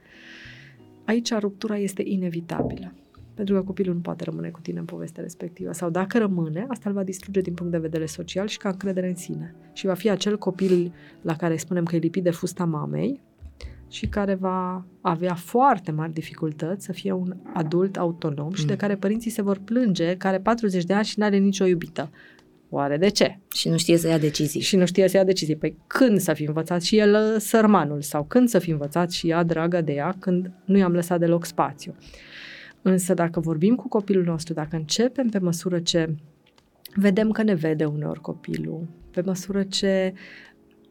aici 1.05 1.33
ruptura 1.33 1.77
este 1.77 2.03
inevitabilă. 2.05 2.93
Pentru 3.33 3.55
că 3.55 3.63
copilul 3.63 3.95
nu 3.95 4.01
poate 4.01 4.23
rămâne 4.23 4.49
cu 4.49 4.59
tine 4.59 4.79
în 4.79 4.85
povestea 4.85 5.23
respectivă. 5.23 5.71
Sau 5.71 5.89
dacă 5.89 6.17
rămâne, 6.17 6.65
asta 6.69 6.89
îl 6.89 6.95
va 6.95 7.03
distruge 7.03 7.41
din 7.41 7.53
punct 7.53 7.71
de 7.71 7.77
vedere 7.77 8.05
social 8.05 8.47
și 8.47 8.57
ca 8.57 8.69
încredere 8.69 9.07
în 9.07 9.15
sine. 9.15 9.55
Și 9.73 9.85
va 9.85 9.93
fi 9.93 10.09
acel 10.09 10.37
copil 10.37 10.93
la 11.21 11.35
care 11.35 11.57
spunem 11.57 11.83
că 11.83 11.95
e 11.95 11.99
lipit 11.99 12.23
de 12.23 12.29
fusta 12.29 12.65
mamei, 12.65 13.21
și 13.89 14.07
care 14.07 14.33
va 14.33 14.85
avea 15.01 15.33
foarte 15.33 15.91
mari 15.91 16.13
dificultăți 16.13 16.85
să 16.85 16.91
fie 16.91 17.11
un 17.11 17.35
adult 17.53 17.97
autonom 17.97 18.53
și 18.53 18.65
de 18.65 18.75
care 18.75 18.95
părinții 18.95 19.31
se 19.31 19.41
vor 19.41 19.57
plânge, 19.57 20.17
care 20.17 20.39
40 20.39 20.83
de 20.83 20.93
ani 20.93 21.05
și 21.05 21.19
nu 21.19 21.25
are 21.25 21.37
nicio 21.37 21.65
iubită. 21.65 22.09
Oare 22.69 22.97
de 22.97 23.07
ce? 23.07 23.39
Și 23.53 23.69
nu 23.69 23.77
știe 23.77 23.97
să 23.97 24.07
ia 24.07 24.17
decizii. 24.17 24.61
Și 24.61 24.75
nu 24.75 24.85
știe 24.85 25.07
să 25.07 25.17
ia 25.17 25.23
decizii. 25.23 25.55
Păi 25.55 25.77
când 25.87 26.19
să 26.19 26.33
fi 26.33 26.43
învățat 26.43 26.81
și 26.81 26.97
el 26.97 27.13
uh, 27.13 27.41
sărmanul 27.41 28.01
sau 28.01 28.23
când 28.23 28.49
să 28.49 28.59
fi 28.59 28.69
învățat 28.69 29.11
și 29.11 29.29
ea 29.29 29.43
dragă 29.43 29.81
de 29.81 29.93
ea 29.93 30.15
când 30.19 30.51
nu 30.65 30.77
i-am 30.77 30.91
lăsat 30.91 31.19
deloc 31.19 31.45
spațiu. 31.45 31.95
Însă 32.81 33.13
dacă 33.13 33.39
vorbim 33.39 33.75
cu 33.75 33.87
copilul 33.87 34.23
nostru, 34.23 34.53
dacă 34.53 34.75
începem 34.75 35.27
pe 35.27 35.39
măsură 35.39 35.79
ce 35.79 36.15
vedem 36.95 37.31
că 37.31 37.43
ne 37.43 37.53
vede 37.53 37.85
uneori 37.85 38.21
copilul, 38.21 38.87
pe 39.11 39.21
măsură 39.21 39.63
ce 39.63 40.13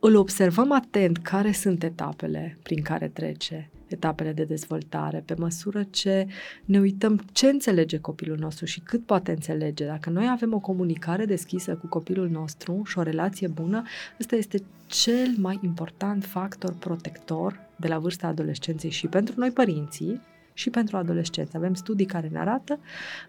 îl 0.00 0.16
observăm 0.16 0.72
atent 0.72 1.18
care 1.18 1.52
sunt 1.52 1.82
etapele 1.82 2.58
prin 2.62 2.82
care 2.82 3.08
trece, 3.08 3.70
etapele 3.86 4.32
de 4.32 4.44
dezvoltare, 4.44 5.22
pe 5.26 5.34
măsură 5.38 5.82
ce 5.90 6.26
ne 6.64 6.78
uităm 6.78 7.24
ce 7.32 7.48
înțelege 7.48 7.98
copilul 7.98 8.38
nostru 8.38 8.64
și 8.64 8.80
cât 8.80 9.06
poate 9.06 9.30
înțelege. 9.30 9.86
Dacă 9.86 10.10
noi 10.10 10.28
avem 10.30 10.54
o 10.54 10.58
comunicare 10.58 11.24
deschisă 11.24 11.74
cu 11.74 11.86
copilul 11.86 12.28
nostru 12.28 12.82
și 12.86 12.98
o 12.98 13.02
relație 13.02 13.48
bună, 13.48 13.82
ăsta 14.20 14.36
este 14.36 14.62
cel 14.86 15.34
mai 15.36 15.58
important 15.62 16.24
factor 16.24 16.74
protector 16.78 17.60
de 17.76 17.88
la 17.88 17.98
vârsta 17.98 18.26
adolescenței 18.26 18.90
și 18.90 19.06
pentru 19.06 19.34
noi 19.36 19.50
părinții, 19.50 20.20
și 20.52 20.70
pentru 20.70 20.96
adolescenți. 20.96 21.56
Avem 21.56 21.74
studii 21.74 22.06
care 22.06 22.28
ne 22.32 22.38
arată 22.38 22.78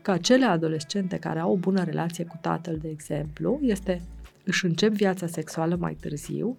că 0.02 0.12
acele 0.12 0.46
adolescente 0.46 1.18
care 1.18 1.40
au 1.40 1.52
o 1.52 1.56
bună 1.56 1.84
relație 1.84 2.24
cu 2.24 2.38
tatăl, 2.42 2.78
de 2.82 2.90
exemplu, 2.90 3.60
este 3.62 4.02
își 4.50 4.66
încep 4.66 4.94
viața 4.94 5.28
sexuală 5.28 5.76
mai 5.76 5.94
târziu, 5.94 6.58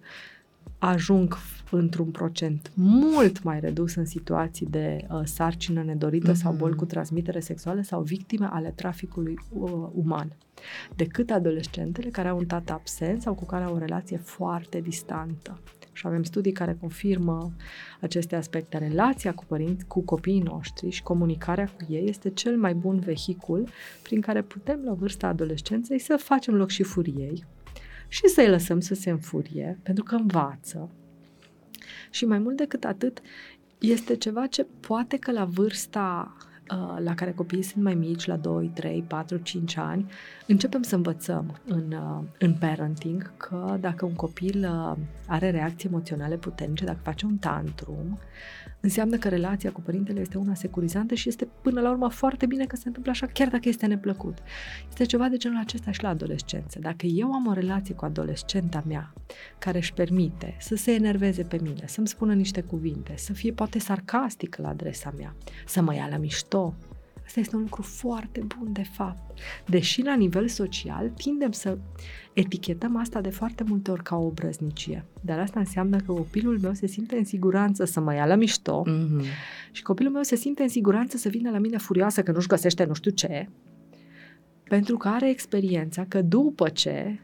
ajung 0.79 1.37
într-un 1.71 2.11
procent 2.11 2.71
mult 2.73 3.43
mai 3.43 3.59
redus 3.59 3.95
în 3.95 4.05
situații 4.05 4.65
de 4.65 5.07
uh, 5.09 5.21
sarcină 5.23 5.83
nedorită 5.83 6.31
mm-hmm. 6.31 6.35
sau 6.35 6.53
boli 6.53 6.75
cu 6.75 6.85
transmitere 6.85 7.39
sexuală 7.39 7.81
sau 7.81 8.01
victime 8.01 8.47
ale 8.51 8.73
traficului 8.75 9.39
uh, 9.49 9.71
uman, 9.93 10.35
decât 10.95 11.29
adolescentele 11.29 12.09
care 12.09 12.27
au 12.27 12.37
un 12.37 12.45
tată 12.45 12.73
absent 12.73 13.21
sau 13.21 13.33
cu 13.33 13.45
care 13.45 13.63
au 13.63 13.73
o 13.75 13.77
relație 13.77 14.17
foarte 14.17 14.79
distantă. 14.79 15.59
Și 15.93 16.07
avem 16.07 16.23
studii 16.23 16.51
care 16.51 16.77
confirmă 16.79 17.51
aceste 18.01 18.35
aspecte. 18.35 18.77
Relația 18.77 19.33
cu 19.33 19.43
părinți, 19.45 19.85
cu 19.85 20.01
copiii 20.01 20.39
noștri 20.39 20.89
și 20.89 21.03
comunicarea 21.03 21.65
cu 21.65 21.85
ei 21.89 22.07
este 22.07 22.29
cel 22.29 22.57
mai 22.57 22.73
bun 22.73 22.99
vehicul 22.99 23.67
prin 24.03 24.21
care 24.21 24.41
putem, 24.41 24.81
la 24.85 24.93
vârsta 24.93 25.27
adolescenței, 25.27 25.99
să 25.99 26.15
facem 26.19 26.55
loc 26.55 26.69
și 26.69 26.83
furiei, 26.83 27.45
și 28.11 28.27
să-i 28.27 28.49
lăsăm 28.49 28.79
să 28.79 28.93
se 28.93 29.09
înfurie, 29.09 29.79
pentru 29.83 30.03
că 30.03 30.15
învață. 30.15 30.89
Și 32.09 32.25
mai 32.25 32.39
mult 32.39 32.57
decât 32.57 32.83
atât, 32.83 33.21
este 33.79 34.15
ceva 34.15 34.47
ce 34.47 34.67
poate 34.79 35.17
că 35.17 35.31
la 35.31 35.45
vârsta 35.45 36.35
uh, 36.71 36.97
la 37.03 37.13
care 37.13 37.31
copiii 37.31 37.61
sunt 37.61 37.83
mai 37.83 37.95
mici, 37.95 38.25
la 38.25 38.35
2, 38.35 38.71
3, 38.73 39.03
4, 39.07 39.37
5 39.37 39.77
ani, 39.77 40.11
începem 40.47 40.81
să 40.81 40.95
învățăm 40.95 41.59
în, 41.65 41.91
uh, 41.91 42.23
în 42.39 42.53
parenting 42.53 43.33
că 43.37 43.77
dacă 43.79 44.05
un 44.05 44.15
copil 44.15 44.69
uh, 44.71 44.97
are 45.27 45.49
reacții 45.49 45.89
emoționale 45.89 46.37
puternice, 46.37 46.85
dacă 46.85 46.99
face 47.03 47.25
un 47.25 47.37
tantrum, 47.37 48.19
înseamnă 48.81 49.17
că 49.17 49.29
relația 49.29 49.71
cu 49.71 49.81
părintele 49.81 50.19
este 50.19 50.37
una 50.37 50.53
securizantă 50.53 51.13
și 51.13 51.29
este 51.29 51.47
până 51.61 51.81
la 51.81 51.89
urmă 51.89 52.09
foarte 52.09 52.45
bine 52.45 52.65
că 52.65 52.75
se 52.75 52.83
întâmplă 52.85 53.11
așa, 53.11 53.25
chiar 53.25 53.47
dacă 53.47 53.69
este 53.69 53.85
neplăcut. 53.85 54.37
Este 54.89 55.03
ceva 55.03 55.29
de 55.29 55.37
genul 55.37 55.59
acesta 55.59 55.91
și 55.91 56.03
la 56.03 56.09
adolescență. 56.09 56.79
Dacă 56.79 57.05
eu 57.05 57.33
am 57.33 57.47
o 57.47 57.53
relație 57.53 57.95
cu 57.95 58.05
adolescenta 58.05 58.83
mea 58.87 59.13
care 59.59 59.77
își 59.77 59.93
permite 59.93 60.55
să 60.59 60.75
se 60.75 60.91
enerveze 60.91 61.43
pe 61.43 61.59
mine, 61.61 61.83
să-mi 61.85 62.07
spună 62.07 62.33
niște 62.33 62.61
cuvinte, 62.61 63.13
să 63.17 63.33
fie 63.33 63.51
poate 63.51 63.79
sarcastică 63.79 64.61
la 64.61 64.69
adresa 64.69 65.13
mea, 65.17 65.35
să 65.65 65.81
mă 65.81 65.95
ia 65.95 66.07
la 66.09 66.17
mișto, 66.17 66.75
Asta 67.31 67.43
este 67.43 67.55
un 67.55 67.61
lucru 67.61 67.81
foarte 67.81 68.39
bun, 68.39 68.71
de 68.71 68.83
fapt. 68.83 69.39
Deși 69.65 70.01
la 70.01 70.15
nivel 70.15 70.47
social 70.47 71.09
tindem 71.09 71.51
să 71.51 71.77
etichetăm 72.33 72.97
asta 72.97 73.21
de 73.21 73.29
foarte 73.29 73.63
multe 73.63 73.91
ori 73.91 74.03
ca 74.03 74.15
o 74.15 74.25
obrăznicie. 74.25 75.05
Dar 75.21 75.39
asta 75.39 75.59
înseamnă 75.59 75.97
că 75.97 76.11
copilul 76.11 76.59
meu 76.59 76.73
se 76.73 76.87
simte 76.87 77.15
în 77.15 77.25
siguranță 77.25 77.85
să 77.85 77.99
mă 77.99 78.13
ia 78.13 78.25
la 78.25 78.35
mișto 78.35 78.83
mm-hmm. 78.87 79.25
și 79.71 79.81
copilul 79.81 80.11
meu 80.11 80.21
se 80.23 80.35
simte 80.35 80.61
în 80.61 80.69
siguranță 80.69 81.17
să 81.17 81.29
vină 81.29 81.49
la 81.49 81.57
mine 81.57 81.77
furioasă 81.77 82.23
că 82.23 82.31
nu-și 82.31 82.47
găsește 82.47 82.83
nu 82.83 82.93
știu 82.93 83.11
ce, 83.11 83.49
pentru 84.63 84.97
că 84.97 85.07
are 85.07 85.29
experiența 85.29 86.05
că 86.05 86.21
după 86.21 86.69
ce 86.69 87.19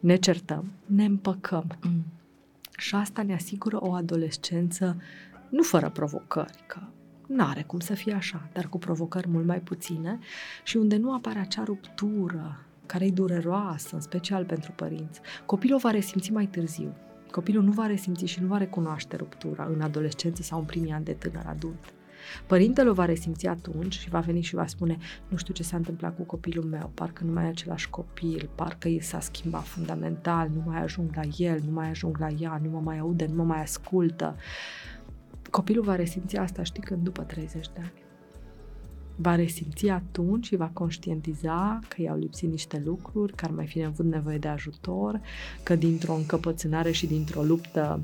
ne 0.00 0.16
certăm, 0.16 0.72
ne 0.86 1.04
împăcăm. 1.04 1.78
Mm. 1.82 2.04
Și 2.76 2.94
asta 2.94 3.22
ne 3.22 3.34
asigură 3.34 3.76
o 3.80 3.92
adolescență 3.92 4.96
nu 5.48 5.62
fără 5.62 5.90
provocări, 5.90 6.64
că 6.66 6.80
nu 7.28 7.44
are 7.44 7.62
cum 7.62 7.80
să 7.80 7.94
fie 7.94 8.12
așa, 8.12 8.48
dar 8.52 8.68
cu 8.68 8.78
provocări 8.78 9.28
mult 9.28 9.46
mai 9.46 9.60
puține 9.60 10.18
și 10.64 10.76
unde 10.76 10.96
nu 10.96 11.14
apare 11.14 11.38
acea 11.38 11.64
ruptură 11.64 12.60
care 12.86 13.04
e 13.04 13.10
dureroasă, 13.10 13.94
în 13.94 14.00
special 14.00 14.44
pentru 14.44 14.72
părinți. 14.72 15.20
Copilul 15.46 15.76
o 15.76 15.80
va 15.80 15.90
resimți 15.90 16.32
mai 16.32 16.46
târziu. 16.46 16.94
Copilul 17.30 17.62
nu 17.62 17.72
va 17.72 17.86
resimți 17.86 18.24
și 18.24 18.40
nu 18.40 18.46
va 18.46 18.56
recunoaște 18.56 19.16
ruptura 19.16 19.64
în 19.64 19.80
adolescență 19.80 20.42
sau 20.42 20.58
în 20.58 20.64
primii 20.64 20.92
ani 20.92 21.04
de 21.04 21.12
tânăr 21.12 21.44
adult. 21.46 21.92
Părintele 22.46 22.88
o 22.88 22.92
va 22.92 23.04
resimți 23.04 23.46
atunci 23.46 23.98
și 23.98 24.08
va 24.08 24.20
veni 24.20 24.40
și 24.40 24.54
va 24.54 24.66
spune 24.66 24.96
nu 25.28 25.36
știu 25.36 25.54
ce 25.54 25.62
s-a 25.62 25.76
întâmplat 25.76 26.16
cu 26.16 26.22
copilul 26.22 26.64
meu, 26.64 26.90
parcă 26.94 27.24
nu 27.24 27.32
mai 27.32 27.44
e 27.44 27.48
același 27.48 27.90
copil, 27.90 28.50
parcă 28.54 28.88
el 28.88 29.00
s-a 29.00 29.20
schimbat 29.20 29.64
fundamental, 29.64 30.50
nu 30.54 30.62
mai 30.66 30.82
ajung 30.82 31.10
la 31.14 31.22
el, 31.36 31.60
nu 31.66 31.72
mai 31.72 31.88
ajung 31.88 32.18
la 32.18 32.28
ea, 32.38 32.60
nu 32.62 32.70
mă 32.70 32.80
mai 32.80 32.98
aude, 32.98 33.26
nu 33.26 33.34
mă 33.34 33.44
mai 33.44 33.62
ascultă. 33.62 34.36
Copilul 35.50 35.84
va 35.84 35.96
resimți 35.96 36.36
asta, 36.36 36.62
știi, 36.62 36.82
când 36.82 37.02
după 37.02 37.22
30 37.22 37.66
de 37.74 37.80
ani. 37.80 37.92
Va 39.16 39.34
resimți 39.34 39.88
atunci 39.88 40.46
și 40.46 40.56
va 40.56 40.70
conștientiza 40.72 41.78
că 41.88 42.02
i-au 42.02 42.16
lipsit 42.16 42.50
niște 42.50 42.82
lucruri, 42.84 43.32
că 43.32 43.44
ar 43.44 43.50
mai 43.50 43.66
fi 43.66 43.84
avut 43.84 44.06
nevoie 44.06 44.38
de 44.38 44.48
ajutor, 44.48 45.20
că 45.62 45.76
dintr-o 45.76 46.14
încăpățânare 46.14 46.90
și 46.90 47.06
dintr-o 47.06 47.42
luptă 47.42 48.00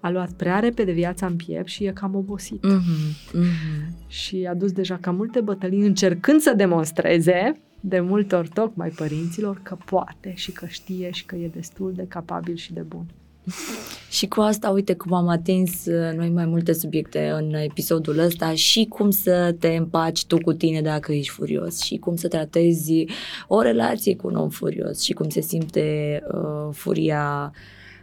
a 0.00 0.10
luat 0.10 0.32
prea 0.32 0.58
repede 0.58 0.92
viața 0.92 1.26
în 1.26 1.36
piept 1.36 1.68
și 1.68 1.84
e 1.84 1.92
cam 1.92 2.14
obosit. 2.14 2.66
Mm-hmm, 2.66 3.38
mm-hmm. 3.38 4.06
Și 4.06 4.46
a 4.50 4.54
dus 4.54 4.72
deja 4.72 4.96
cam 4.96 5.16
multe 5.16 5.40
bătălii 5.40 5.86
încercând 5.86 6.40
să 6.40 6.52
demonstreze 6.56 7.60
de 7.80 8.00
multe 8.00 8.34
ori 8.34 8.48
tocmai 8.48 8.88
părinților 8.88 9.60
că 9.62 9.76
poate 9.84 10.34
și 10.34 10.52
că 10.52 10.66
știe 10.66 11.10
și 11.10 11.26
că 11.26 11.36
e 11.36 11.48
destul 11.48 11.92
de 11.92 12.06
capabil 12.08 12.54
și 12.54 12.72
de 12.72 12.80
bun. 12.80 13.06
Și 14.10 14.26
cu 14.26 14.40
asta, 14.40 14.70
uite 14.70 14.94
cum 14.94 15.12
am 15.12 15.28
atins 15.28 15.86
uh, 15.86 16.16
noi 16.16 16.28
mai 16.28 16.46
multe 16.46 16.72
subiecte 16.72 17.32
în 17.34 17.54
episodul 17.54 18.18
ăsta 18.18 18.54
și 18.54 18.86
cum 18.88 19.10
să 19.10 19.54
te 19.58 19.68
împaci 19.68 20.26
tu 20.26 20.38
cu 20.38 20.52
tine 20.52 20.80
dacă 20.80 21.12
ești 21.12 21.32
furios 21.32 21.80
și 21.80 21.96
cum 21.96 22.16
să 22.16 22.28
tratezi 22.28 23.04
o 23.48 23.60
relație 23.60 24.16
cu 24.16 24.26
un 24.26 24.36
om 24.36 24.48
furios 24.48 25.00
și 25.00 25.12
cum 25.12 25.28
se 25.28 25.40
simte 25.40 26.20
uh, 26.32 26.68
furia 26.72 27.52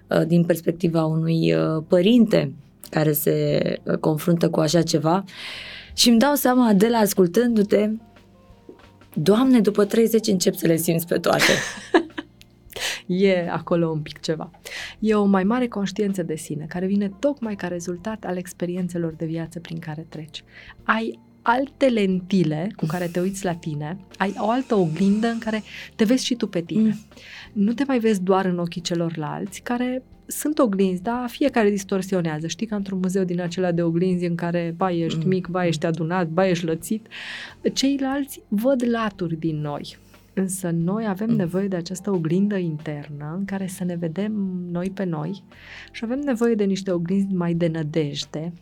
uh, 0.08 0.22
din 0.28 0.44
perspectiva 0.44 1.06
unui 1.06 1.54
uh, 1.54 1.84
părinte 1.88 2.54
care 2.90 3.12
se 3.12 3.62
uh, 3.84 3.98
confruntă 3.98 4.50
cu 4.50 4.60
așa 4.60 4.82
ceva. 4.82 5.24
Și 5.94 6.10
îmi 6.10 6.20
dau 6.20 6.36
seama 6.36 6.74
de 6.74 6.88
la 6.88 6.98
ascultându-te, 6.98 7.90
Doamne, 9.14 9.60
după 9.60 9.86
30 9.86 10.28
încep 10.28 10.56
să 10.56 10.68
le 10.68 10.76
simți 10.76 11.08
pe 11.08 11.18
toate. 11.18 11.44
e 13.10 13.50
acolo 13.50 13.90
un 13.90 14.02
pic 14.02 14.20
ceva. 14.20 14.52
E 15.00 15.16
o 15.16 15.26
mai 15.26 15.44
mare 15.44 15.68
conștiință 15.68 16.24
de 16.24 16.36
sine, 16.36 16.66
care 16.66 16.86
vine 16.86 17.12
tocmai 17.20 17.56
ca 17.56 17.68
rezultat 17.68 18.26
al 18.26 18.38
experiențelor 18.38 19.14
de 19.14 19.26
viață 19.26 19.60
prin 19.60 19.80
care 19.80 20.06
treci. 20.10 20.44
Ai 20.84 21.20
alte 21.42 21.86
lentile 21.86 22.72
cu 22.76 22.86
care 22.86 23.08
te 23.08 23.20
uiți 23.20 23.46
la 23.46 23.54
tine, 23.54 23.98
ai 24.18 24.34
o 24.38 24.50
altă 24.50 24.76
oglindă 24.76 25.28
în 25.28 25.40
care 25.40 25.64
te 25.96 26.04
vezi 26.04 26.26
și 26.26 26.36
tu 26.36 26.48
pe 26.48 26.62
tine. 26.62 26.90
Mm. 26.90 27.00
Nu 27.54 27.74
te 27.74 27.84
mai 27.88 28.00
vezi 28.00 28.22
doar 28.22 28.46
în 28.46 28.60
ochii 28.60 28.82
celorlalți, 28.82 29.62
care 29.62 30.04
sunt 30.28 30.60
oglinzi, 30.60 31.02
da? 31.02 31.26
Fiecare 31.28 31.70
distorsionează. 31.70 32.48
Știi 32.48 32.68
că 32.68 32.76
într-un 32.76 33.00
muzeu 33.02 33.24
din 33.24 33.42
acela 33.42 33.72
de 33.72 33.82
oglinzi 33.82 34.26
în 34.26 34.36
care, 34.36 34.74
ba, 34.78 34.92
ești 34.92 35.20
mm. 35.24 35.28
mic, 35.28 35.48
ba, 35.48 35.66
ești 35.66 35.86
adunat, 35.86 36.28
ba, 36.28 36.48
ești 36.48 36.66
lățit, 36.66 37.08
ceilalți 37.74 38.42
văd 38.48 38.84
laturi 38.88 39.36
din 39.36 39.62
noi. 39.62 39.98
Însă 40.40 40.70
noi 40.70 41.08
avem 41.08 41.30
mm. 41.30 41.36
nevoie 41.36 41.68
de 41.68 41.76
această 41.76 42.12
oglindă 42.12 42.58
internă 42.58 43.36
în 43.38 43.46
care 43.46 43.68
să 43.68 43.84
ne 43.84 43.96
vedem 43.96 44.32
noi 44.72 44.90
pe 44.90 45.04
noi 45.04 45.44
și 45.92 46.04
avem 46.04 46.20
nevoie 46.20 46.56
de 46.56 46.64
niște 46.64 46.92
oglinzi 46.92 47.34
mai 47.34 47.54
de 47.54 47.68
nădejde, 47.68 48.54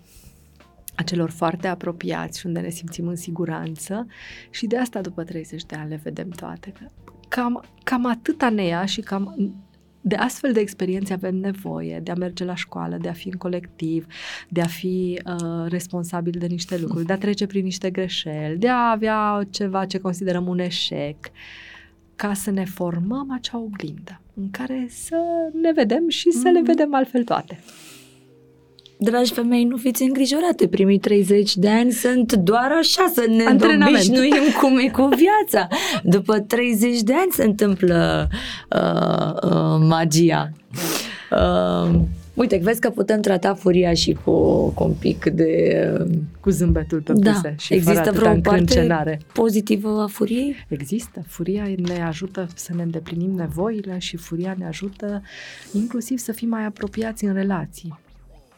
a 0.96 1.04
celor 1.04 1.30
foarte 1.30 1.68
apropiați 1.68 2.40
și 2.40 2.46
unde 2.46 2.60
ne 2.60 2.70
simțim 2.70 3.08
în 3.08 3.16
siguranță 3.16 4.08
și 4.50 4.68
de 4.68 4.78
asta 4.78 5.02
după 5.02 5.24
30 5.24 5.66
de 5.66 5.76
ani 5.76 5.90
le 5.90 6.00
vedem 6.04 6.30
toate. 6.30 6.74
Cam, 7.28 7.64
cam 7.84 8.06
atâta 8.06 8.50
ne 8.50 8.66
ia 8.66 8.86
și 8.86 9.02
cam 9.02 9.54
de 10.02 10.16
astfel 10.16 10.54
de 10.54 10.60
experiențe 10.60 11.14
avem 11.14 11.36
nevoie, 11.36 12.00
de 12.04 12.12
a 12.12 12.16
merge 12.16 12.44
la 12.44 12.56
școală, 12.56 12.98
de 13.02 13.10
a 13.10 13.14
fi 13.14 13.28
în 13.28 13.38
colectiv, 13.38 14.06
de 14.50 14.62
a 14.62 14.66
fi 14.66 15.22
uh, 15.26 15.66
responsabil 15.70 16.36
de 16.40 16.46
niște 16.46 16.78
lucruri, 16.78 17.06
de 17.06 17.14
a 17.14 17.18
trece 17.18 17.46
prin 17.46 17.64
niște 17.64 17.90
greșeli, 17.90 18.58
de 18.58 18.70
a 18.70 18.92
avea 18.92 19.48
ceva 19.50 19.86
ce 19.86 19.98
considerăm 19.98 20.48
un 20.48 20.60
eșec, 20.60 21.18
ca 22.18 22.34
să 22.34 22.52
ne 22.52 22.66
formăm 22.66 23.32
acea 23.34 23.58
oglindă 23.58 24.22
în 24.34 24.50
care 24.52 24.88
să 24.90 25.16
ne 25.62 25.72
vedem 25.72 26.10
și 26.10 26.32
să 26.32 26.50
mm-hmm. 26.50 26.54
le 26.54 26.62
vedem 26.64 26.94
altfel 26.94 27.24
toate. 27.24 27.60
Dragi 29.00 29.34
femei, 29.34 29.64
nu 29.64 29.78
fiți 29.78 30.04
îngrijorate, 30.04 30.68
primii 30.68 31.00
30 31.00 31.56
de 31.56 31.70
ani 31.70 31.92
sunt 31.92 32.34
doar 32.34 32.72
așa, 32.80 33.12
să 33.14 33.26
ne 33.28 33.44
obișnuim 33.86 34.44
cum 34.62 34.78
e 34.78 34.90
cu 34.90 35.10
viața. 35.16 35.68
După 36.04 36.40
30 36.40 37.02
de 37.02 37.14
ani 37.14 37.32
se 37.32 37.44
întâmplă 37.44 38.28
uh, 38.70 39.50
uh, 39.52 39.88
magia. 39.88 40.50
Uh, 41.32 42.00
Uite, 42.38 42.60
vezi 42.64 42.80
că 42.80 42.90
putem 42.90 43.22
trata 43.22 43.54
furia 43.54 43.94
și 43.94 44.18
cu, 44.24 44.32
cu 44.70 44.84
un 44.84 44.94
pic 45.00 45.26
de... 45.26 46.08
Cu 46.40 46.50
zâmbetul 46.50 47.02
pe 47.02 47.14
da. 47.14 47.32
buze 47.32 47.56
și 47.60 47.74
Există 47.74 48.12
vreo 48.12 48.40
parte 48.42 49.18
pozitivă 49.34 50.02
a 50.02 50.08
furiei? 50.08 50.56
Există. 50.68 51.24
Furia 51.28 51.64
ne 51.78 52.04
ajută 52.04 52.48
să 52.56 52.74
ne 52.76 52.82
îndeplinim 52.82 53.32
nevoile 53.32 53.98
și 53.98 54.18
furia 54.18 54.56
ne 54.58 54.66
ajută 54.66 55.22
inclusiv 55.74 56.18
să 56.18 56.32
fim 56.32 56.50
mai 56.50 56.66
apropiați 56.66 57.26
în 57.26 57.34
relații. 57.34 58.00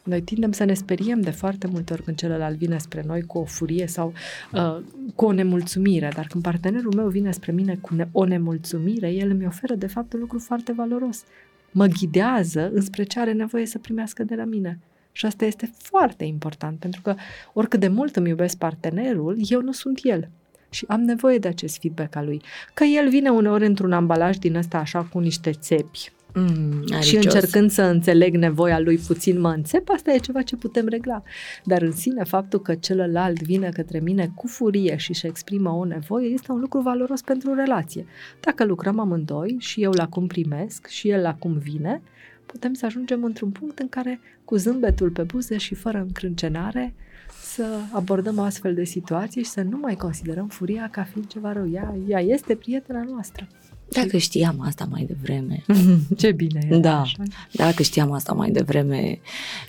Noi 0.04 0.22
tindem 0.22 0.52
să 0.52 0.64
ne 0.64 0.74
speriem 0.74 1.22
de 1.22 1.30
foarte 1.30 1.68
multe 1.68 1.94
ori 1.94 2.04
când 2.04 2.18
celălalt 2.18 2.58
vine 2.58 2.78
spre 2.78 3.04
noi 3.06 3.22
cu 3.22 3.38
o 3.38 3.44
furie 3.44 3.88
sau 3.88 4.14
uh, 4.54 4.78
cu 5.16 5.26
o 5.26 5.32
nemulțumire, 5.32 6.12
dar 6.16 6.28
când 6.28 6.44
partenerul 6.44 6.94
meu 6.96 7.08
vine 7.08 7.32
spre 7.32 7.52
mine 7.52 7.78
cu 7.82 7.96
ne- 7.96 8.08
o 8.12 8.26
nemulțumire, 8.26 9.12
el 9.12 9.30
îmi 9.30 9.46
oferă 9.46 9.76
de 9.76 9.88
fapt 9.88 10.14
un 10.14 10.20
lucru 10.20 10.40
foarte 10.40 10.72
valoros. 10.72 11.24
Mă 11.72 11.86
ghidează 11.86 12.70
înspre 12.74 13.04
ce 13.04 13.20
are 13.20 13.32
nevoie 13.32 13.66
să 13.66 13.78
primească 13.78 14.24
de 14.24 14.36
la 14.36 14.44
mine. 14.44 14.80
Și 15.12 15.26
asta 15.26 15.46
este 15.46 15.72
foarte 15.78 16.24
important, 16.24 16.80
pentru 16.80 17.02
că 17.02 17.16
oricât 17.54 17.80
de 17.80 17.88
mult 17.88 18.16
îmi 18.16 18.30
iubesc 18.30 18.58
partenerul, 18.58 19.38
eu 19.50 19.62
nu 19.62 19.72
sunt 19.72 20.00
el. 20.04 20.30
Și 20.70 20.86
am 20.88 21.02
nevoie 21.02 21.38
de 21.38 21.48
acest 21.48 21.80
feedback 21.80 22.16
al 22.16 22.26
lui. 22.26 22.42
Că 22.74 22.84
el 22.84 23.10
vine 23.10 23.30
uneori 23.30 23.66
într-un 23.66 23.92
ambalaj 23.92 24.38
din 24.38 24.56
ăsta 24.56 24.78
așa 24.78 25.04
cu 25.04 25.20
niște 25.20 25.52
țepi 25.52 26.12
Mm, 26.34 27.02
și 27.02 27.16
încercând 27.16 27.72
să 27.72 27.82
înțeleg 27.82 28.36
nevoia 28.36 28.80
lui 28.80 28.98
puțin 28.98 29.40
mă 29.40 29.50
înțep, 29.50 29.90
asta 29.90 30.14
e 30.14 30.18
ceva 30.18 30.42
ce 30.42 30.56
putem 30.56 30.88
regla. 30.88 31.24
Dar 31.64 31.82
în 31.82 31.92
sine, 31.92 32.24
faptul 32.24 32.60
că 32.60 32.76
celălalt 32.76 33.42
vine 33.42 33.70
către 33.70 34.00
mine 34.00 34.32
cu 34.36 34.48
furie 34.48 34.96
și 34.98 35.10
își 35.10 35.28
exprimă 35.28 35.70
o 35.70 35.86
nevoie 35.86 36.28
este 36.28 36.52
un 36.52 36.60
lucru 36.60 36.80
valoros 36.80 37.22
pentru 37.22 37.54
relație. 37.54 38.06
Dacă 38.40 38.66
lucrăm 38.66 39.00
amândoi 39.00 39.56
și 39.60 39.84
eu 39.84 39.92
la 39.92 40.08
cum 40.08 40.28
primesc 40.28 40.88
și 40.88 41.10
el 41.10 41.22
la 41.22 41.36
cum 41.36 41.58
vine, 41.58 42.02
putem 42.46 42.74
să 42.74 42.86
ajungem 42.86 43.24
într-un 43.24 43.50
punct 43.50 43.80
în 43.80 43.90
care, 43.90 44.20
cu 44.46 44.56
zâmbetul 44.56 45.10
pe 45.10 45.24
buze 45.24 45.58
și 45.58 45.76
fără 45.76 45.98
încrâncenare, 45.98 46.94
să 47.42 47.64
abordăm 47.92 48.38
o 48.38 48.42
astfel 48.42 48.74
de 48.74 48.84
situație 48.84 49.42
și 49.42 49.50
să 49.50 49.62
nu 49.62 49.78
mai 49.78 49.96
considerăm 49.96 50.48
furia 50.48 50.90
ca 50.92 51.04
fiind 51.04 51.28
ceva 51.28 51.54
rău. 51.54 51.72
Ea, 51.72 51.96
ea 52.08 52.20
este 52.20 52.56
prietena 52.56 53.04
noastră. 53.04 53.48
Dacă 53.92 54.18
știam 54.18 54.62
asta 54.62 54.88
mai 54.90 55.04
devreme. 55.04 55.64
ce 56.18 56.32
bine 56.32 56.68
era 56.70 56.78
Da, 56.78 57.00
așa. 57.00 57.24
dacă 57.52 57.84
știam 57.84 58.12
asta 58.12 58.34
mai 58.34 58.52
devreme, 58.52 59.20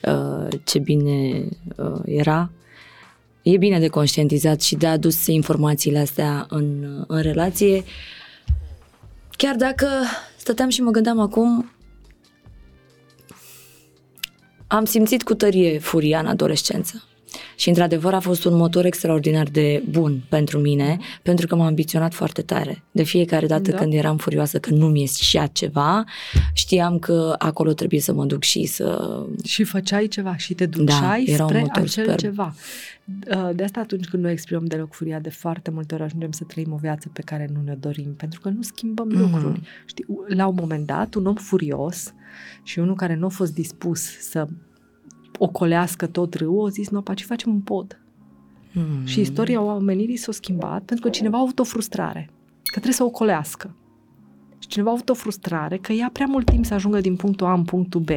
uh, 0.02 0.48
ce 0.64 0.78
bine 0.78 1.48
uh, 1.76 2.00
era. 2.04 2.50
E 3.42 3.56
bine 3.56 3.78
de 3.78 3.88
conștientizat 3.88 4.60
și 4.60 4.76
de 4.76 4.86
adus 4.86 5.26
informațiile 5.26 5.98
astea 5.98 6.46
în, 6.48 6.84
în 7.06 7.20
relație. 7.20 7.84
Chiar 9.30 9.56
dacă 9.56 9.86
stăteam 10.36 10.68
și 10.68 10.80
mă 10.82 10.90
gândeam 10.90 11.20
acum, 11.20 11.70
am 14.66 14.84
simțit 14.84 15.22
cu 15.22 15.34
tărie 15.34 15.78
furia 15.78 16.18
în 16.18 16.26
adolescență. 16.26 17.04
Și 17.56 17.68
într-adevăr 17.68 18.14
a 18.14 18.20
fost 18.20 18.44
un 18.44 18.56
motor 18.56 18.84
extraordinar 18.84 19.48
de 19.48 19.82
bun 19.90 20.22
pentru 20.28 20.58
mine, 20.58 20.98
pentru 21.22 21.46
că 21.46 21.54
m-a 21.56 21.66
ambiționat 21.66 22.14
foarte 22.14 22.42
tare. 22.42 22.82
De 22.90 23.02
fiecare 23.02 23.46
dată 23.46 23.70
Da. 23.70 23.76
când 23.76 23.92
eram 23.92 24.16
furioasă 24.16 24.58
că 24.58 24.70
nu 24.70 24.86
mi 24.86 25.00
ieșea 25.00 25.46
ceva, 25.46 26.04
știam 26.52 26.98
că 26.98 27.34
acolo 27.38 27.72
trebuie 27.72 28.00
să 28.00 28.12
mă 28.12 28.24
duc 28.24 28.42
și 28.42 28.64
să... 28.64 29.18
Și 29.44 29.64
făceai 29.64 30.06
ceva 30.06 30.36
și 30.36 30.54
te 30.54 30.66
duceai 30.66 31.24
era 31.28 31.42
un 31.42 31.48
spre 31.48 31.60
motor 31.60 31.82
acel 31.82 31.88
superb. 31.88 32.18
ceva. 32.18 32.54
Uh, 33.36 33.50
De 33.54 33.64
asta 33.64 33.80
atunci 33.80 34.04
când 34.06 34.22
noi 34.22 34.32
exprimăm 34.32 34.64
deloc 34.64 34.92
furia, 34.92 35.18
de 35.18 35.30
foarte 35.30 35.70
multe 35.70 35.94
ori 35.94 36.02
ajungem 36.02 36.30
să 36.32 36.44
trăim 36.44 36.72
o 36.72 36.76
viață 36.76 37.08
pe 37.12 37.22
care 37.24 37.48
nu 37.54 37.60
ne 37.64 37.74
dorim, 37.80 38.14
pentru 38.16 38.40
că 38.40 38.48
nu 38.48 38.62
schimbăm 38.62 39.08
Mhm. 39.08 39.18
lucruri. 39.20 39.60
Știi, 39.86 40.04
la 40.26 40.46
un 40.46 40.54
moment 40.60 40.86
dat, 40.86 41.14
un 41.14 41.26
om 41.26 41.34
furios 41.34 42.14
și 42.62 42.78
unul 42.78 42.94
care 42.94 43.14
nu 43.14 43.26
a 43.26 43.28
fost 43.28 43.54
dispus 43.54 44.00
să 44.20 44.46
ocolească 45.42 46.06
tot 46.06 46.34
râul, 46.34 46.66
a 46.66 46.68
zis, 46.68 46.88
nu, 46.88 47.00
paci, 47.02 47.24
facem 47.24 47.52
un 47.52 47.60
pod. 47.60 48.00
Hmm. 48.72 49.04
Și 49.04 49.20
istoria 49.20 49.60
omenirii 49.60 50.16
s-a 50.16 50.32
schimbat 50.32 50.82
pentru 50.82 51.04
că 51.04 51.10
cineva 51.10 51.38
a 51.38 51.40
avut 51.40 51.58
o 51.58 51.64
frustrare, 51.64 52.30
că 52.62 52.70
trebuie 52.70 52.92
să 52.92 53.04
o 53.04 53.10
colească. 53.10 53.74
Și 54.58 54.68
cineva 54.68 54.90
a 54.90 54.92
avut 54.92 55.08
o 55.08 55.14
frustrare 55.14 55.76
că 55.76 55.92
ia 55.92 56.10
prea 56.12 56.26
mult 56.26 56.46
timp 56.46 56.64
să 56.64 56.74
ajungă 56.74 57.00
din 57.00 57.16
punctul 57.16 57.46
A 57.46 57.52
în 57.52 57.64
punctul 57.64 58.00
B 58.00 58.10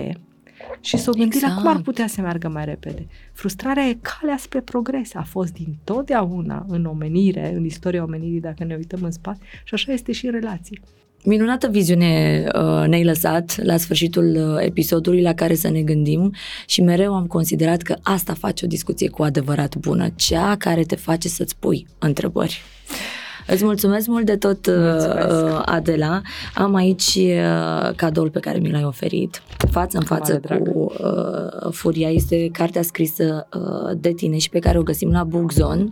și 0.79 0.97
s-a 0.97 1.11
gândit 1.11 1.41
la 1.41 1.47
cum 1.47 1.57
ar 1.57 1.65
Exact. 1.65 1.83
putea 1.83 2.07
să 2.07 2.21
meargă 2.21 2.47
mai 2.47 2.65
repede. 2.65 3.07
Frustrarea 3.33 3.83
e 3.83 3.97
calea 4.01 4.37
spre 4.37 4.61
progres. 4.61 5.15
A 5.15 5.23
fost 5.23 5.53
din 5.53 5.75
totdeauna 5.83 6.65
în 6.67 6.85
omenire, 6.85 7.53
în 7.55 7.65
istoria 7.65 8.03
omenirii, 8.03 8.39
dacă 8.39 8.63
ne 8.63 8.75
uităm 8.75 9.03
în 9.03 9.11
spate, 9.11 9.39
și 9.63 9.73
așa 9.73 9.91
este 9.91 10.11
și 10.11 10.25
în 10.25 10.31
relații. 10.31 10.81
Minunată 11.25 11.67
viziune 11.67 12.43
uh, 12.55 12.83
ne-ai 12.87 13.03
lăsat 13.03 13.63
la 13.63 13.77
sfârșitul 13.77 14.35
uh, 14.55 14.63
episodului 14.65 15.21
la 15.21 15.33
care 15.33 15.55
să 15.55 15.69
ne 15.69 15.81
gândim 15.81 16.33
și 16.65 16.81
mereu 16.81 17.15
am 17.15 17.25
considerat 17.25 17.81
că 17.81 17.95
asta 18.01 18.33
face 18.33 18.65
o 18.65 18.67
discuție 18.67 19.09
cu 19.09 19.23
adevărat 19.23 19.75
bună, 19.75 20.07
cea 20.15 20.55
care 20.55 20.81
te 20.83 20.95
face 20.95 21.27
să-ți 21.27 21.55
pui 21.59 21.87
întrebări. 21.99 22.61
Îți 23.47 23.63
mulțumesc 23.63 24.07
mult 24.07 24.25
de 24.25 24.35
tot, 24.37 24.65
uh, 24.65 24.73
Mulțumesc. 24.77 25.43
uh, 25.55 25.61
Adela. 25.65 26.21
Am 26.55 26.75
aici 26.75 27.15
uh, 27.15 27.91
cadoul 27.95 28.29
pe 28.29 28.39
care 28.39 28.57
mi 28.57 28.71
l-ai 28.71 28.83
oferit. 28.83 29.41
Față 29.71 29.97
în 29.97 30.05
Cu 30.05 30.13
față 30.13 30.31
mare 30.31 30.61
drag. 30.61 30.71
cu 30.73 30.93
uh, 31.03 31.71
Furia. 31.71 32.09
Este 32.09 32.49
cartea 32.51 32.81
scrisă 32.81 33.47
uh, 33.57 33.97
de 33.97 34.11
tine 34.11 34.37
și 34.37 34.49
pe 34.49 34.59
care 34.59 34.77
o 34.77 34.83
găsim 34.83 35.11
la 35.11 35.23
Bookzone. 35.23 35.81
Uh, 35.83 35.91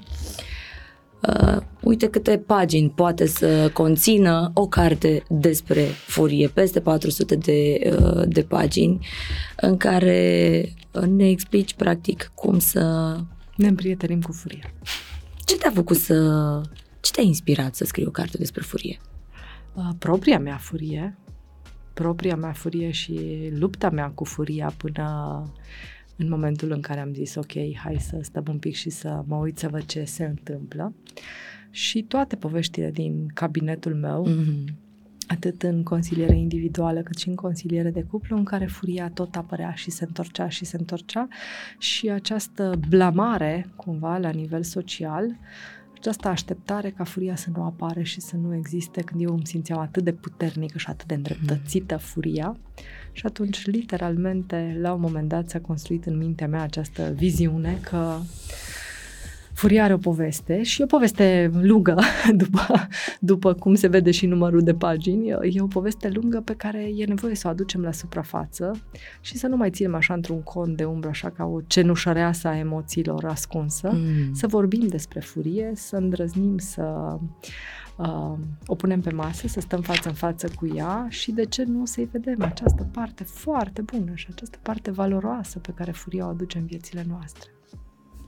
uite 1.81 2.09
câte 2.09 2.37
pagini 2.37 2.89
poate 2.89 3.27
să 3.27 3.69
conțină 3.73 4.51
o 4.53 4.67
carte 4.67 5.23
despre 5.29 5.81
furie, 5.83 6.47
peste 6.47 6.79
400 6.79 7.35
de, 7.35 7.79
uh, 7.99 8.23
de 8.27 8.41
pagini 8.41 9.07
în 9.55 9.77
care 9.77 10.73
ne 11.07 11.29
explici 11.29 11.73
practic 11.73 12.31
cum 12.35 12.59
să... 12.59 13.15
Ne 13.55 13.67
împrietenim 13.67 14.21
cu 14.21 14.31
furia. 14.31 14.73
Ce 15.45 15.57
te-a 15.57 15.71
făcut 15.71 15.97
să... 15.97 16.61
Ce 16.99 17.11
te-a 17.11 17.23
inspirat 17.23 17.75
să 17.75 17.85
scrii 17.85 18.05
o 18.05 18.11
carte 18.11 18.37
despre 18.37 18.61
furie? 18.61 18.99
Uh, 19.73 19.89
propria 19.99 20.39
mea 20.39 20.57
furie, 20.57 21.17
propria 21.93 22.35
mea 22.35 22.51
furie 22.51 22.91
și 22.91 23.19
lupta 23.57 23.89
mea 23.89 24.11
cu 24.15 24.23
furia 24.23 24.73
până 24.77 25.43
în 26.21 26.29
momentul 26.29 26.71
în 26.71 26.81
care 26.81 26.99
am 26.99 27.13
zis 27.13 27.35
ok, 27.35 27.51
hai 27.75 27.97
să 27.99 28.17
stăm 28.21 28.43
un 28.49 28.57
pic 28.57 28.75
și 28.75 28.89
să 28.89 29.23
mă 29.27 29.35
uit 29.35 29.57
să 29.57 29.67
văd 29.67 29.85
ce 29.85 30.03
se 30.03 30.25
întâmplă. 30.25 30.93
Și 31.69 32.03
toate 32.03 32.35
poveștile 32.35 32.91
din 32.91 33.27
cabinetul 33.33 33.95
meu, 33.95 34.27
Mm-hmm. 34.27 34.73
atât 35.27 35.63
în 35.63 35.83
consiliere 35.83 36.37
individuală 36.37 37.01
cât 37.01 37.17
și 37.17 37.27
în 37.27 37.35
consiliere 37.35 37.89
de 37.89 38.03
cuplu, 38.03 38.37
în 38.37 38.43
care 38.43 38.65
furia 38.65 39.09
tot 39.09 39.35
apărea 39.35 39.71
și 39.73 39.91
se 39.91 40.03
întorcea 40.03 40.49
și 40.49 40.65
se 40.65 40.77
întorcea 40.77 41.27
și 41.77 42.09
această 42.09 42.79
blamare, 42.89 43.67
cumva, 43.75 44.17
la 44.17 44.29
nivel 44.29 44.63
social, 44.63 45.37
această 45.95 46.27
așteptare 46.27 46.89
ca 46.89 47.03
furia 47.03 47.35
să 47.35 47.49
nu 47.55 47.63
apare 47.63 48.03
și 48.03 48.21
să 48.21 48.35
nu 48.35 48.55
existe 48.55 49.01
când 49.01 49.21
eu 49.21 49.33
îmi 49.33 49.45
simțeam 49.45 49.79
atât 49.79 50.03
de 50.03 50.13
puternică 50.13 50.77
și 50.77 50.87
atât 50.89 51.07
de 51.07 51.13
îndreptățită 51.13 51.97
furia. 51.97 52.57
Și 53.11 53.25
atunci, 53.25 53.65
literalmente, 53.65 54.77
la 54.81 54.93
un 54.93 54.99
moment 55.01 55.27
dat 55.27 55.49
s-a 55.49 55.59
construit 55.59 56.05
în 56.05 56.17
mintea 56.17 56.47
mea 56.47 56.61
această 56.61 57.13
viziune 57.15 57.79
că 57.81 58.17
Furia 59.61 59.83
are 59.83 59.93
o 59.93 59.97
poveste 59.97 60.63
și 60.63 60.81
e 60.81 60.83
o 60.83 60.87
poveste 60.87 61.51
lungă, 61.53 61.99
după, 62.43 62.87
după 63.19 63.53
cum 63.53 63.75
se 63.75 63.87
vede 63.87 64.11
și 64.11 64.25
numărul 64.25 64.61
de 64.63 64.73
pagini. 64.73 65.29
E 65.29 65.61
o 65.61 65.67
poveste 65.67 66.09
lungă 66.13 66.41
pe 66.45 66.53
care 66.55 66.91
e 66.95 67.05
nevoie 67.05 67.35
să 67.35 67.47
o 67.47 67.49
aducem 67.49 67.81
la 67.81 67.91
suprafață 67.91 68.81
și 69.19 69.37
să 69.37 69.47
nu 69.47 69.55
mai 69.55 69.69
ținem 69.69 69.95
așa 69.95 70.13
într-un 70.13 70.43
con 70.43 70.75
de 70.75 70.83
umbră, 70.83 71.09
așa 71.09 71.29
ca 71.29 71.45
o 71.45 71.59
cenușăreasă 71.67 72.47
a 72.47 72.57
emoțiilor 72.57 73.25
ascunsă. 73.25 73.89
Mm. 73.93 74.33
Să 74.33 74.47
vorbim 74.47 74.87
despre 74.87 75.19
furie, 75.19 75.71
să 75.75 75.95
îndrăznim 75.95 76.57
să 76.57 77.17
uh, 78.01 78.37
o 78.65 78.75
punem 78.75 79.01
pe 79.01 79.11
masă, 79.11 79.47
să 79.47 79.59
stăm 79.59 79.81
față 79.81 80.07
în 80.07 80.13
față 80.13 80.47
cu 80.55 80.67
ea 80.75 81.07
și 81.09 81.31
de 81.31 81.45
ce 81.45 81.63
nu 81.63 81.85
să-i 81.85 82.09
vedem 82.11 82.41
această 82.41 82.87
parte 82.91 83.23
foarte 83.23 83.81
bună 83.81 84.11
și 84.13 84.27
această 84.31 84.57
parte 84.61 84.91
valoroasă 84.91 85.59
pe 85.59 85.71
care 85.75 85.91
furia 85.91 86.25
o 86.25 86.29
aduce 86.29 86.57
în 86.57 86.65
viețile 86.65 87.05
noastre. 87.09 87.49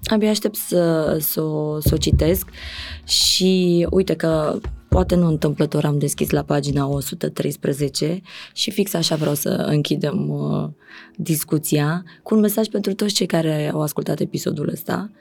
Abia 0.04 0.30
aștept 0.30 0.56
să, 0.56 1.16
să, 1.20 1.42
o, 1.42 1.80
să 1.80 1.94
o 1.94 1.98
citesc 1.98 2.50
și 3.04 3.88
uite 3.90 4.16
că 4.16 4.60
poate 4.90 5.16
nu 5.16 5.28
întâmplător 5.28 5.86
am 5.86 5.98
deschis 5.98 6.30
la 6.30 6.44
pagina 6.44 6.88
113 6.88 8.22
și 8.54 8.72
fix 8.72 8.94
așa 8.94 9.16
vreau 9.16 9.34
să 9.34 9.50
închidem 9.50 10.30
uh, 10.30 10.70
discuția 11.16 12.04
cu 12.24 12.36
un 12.36 12.40
mesaj 12.40 12.68
pentru 12.68 12.94
toți 12.94 13.14
cei 13.14 13.26
care 13.26 13.70
au 13.74 13.82
ascultat 13.82 14.20
episodul 14.20 14.70
ăsta. 14.70 15.12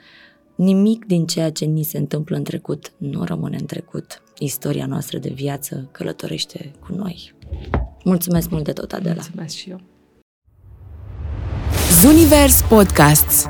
Nimic 0.54 1.04
din 1.04 1.26
ceea 1.26 1.50
ce 1.50 1.64
ni 1.64 1.82
se 1.82 1.98
întâmplă 1.98 2.36
în 2.36 2.42
trecut 2.42 2.92
nu 2.96 3.24
rămâne 3.24 3.56
în 3.60 3.66
trecut. 3.66 4.21
Istoria 4.38 4.86
noastră 4.86 5.18
de 5.18 5.30
viață 5.34 5.88
călătorește 5.92 6.72
cu 6.80 6.92
noi. 6.94 7.34
Mulțumesc 8.04 8.50
mult 8.50 8.64
de 8.64 8.72
tot, 8.72 8.92
Adela! 8.92 9.14
Mulțumesc 9.14 9.54
și 9.54 9.70
eu! 9.70 9.80
Zunivers 12.00 12.62
Podcasts 12.62 13.48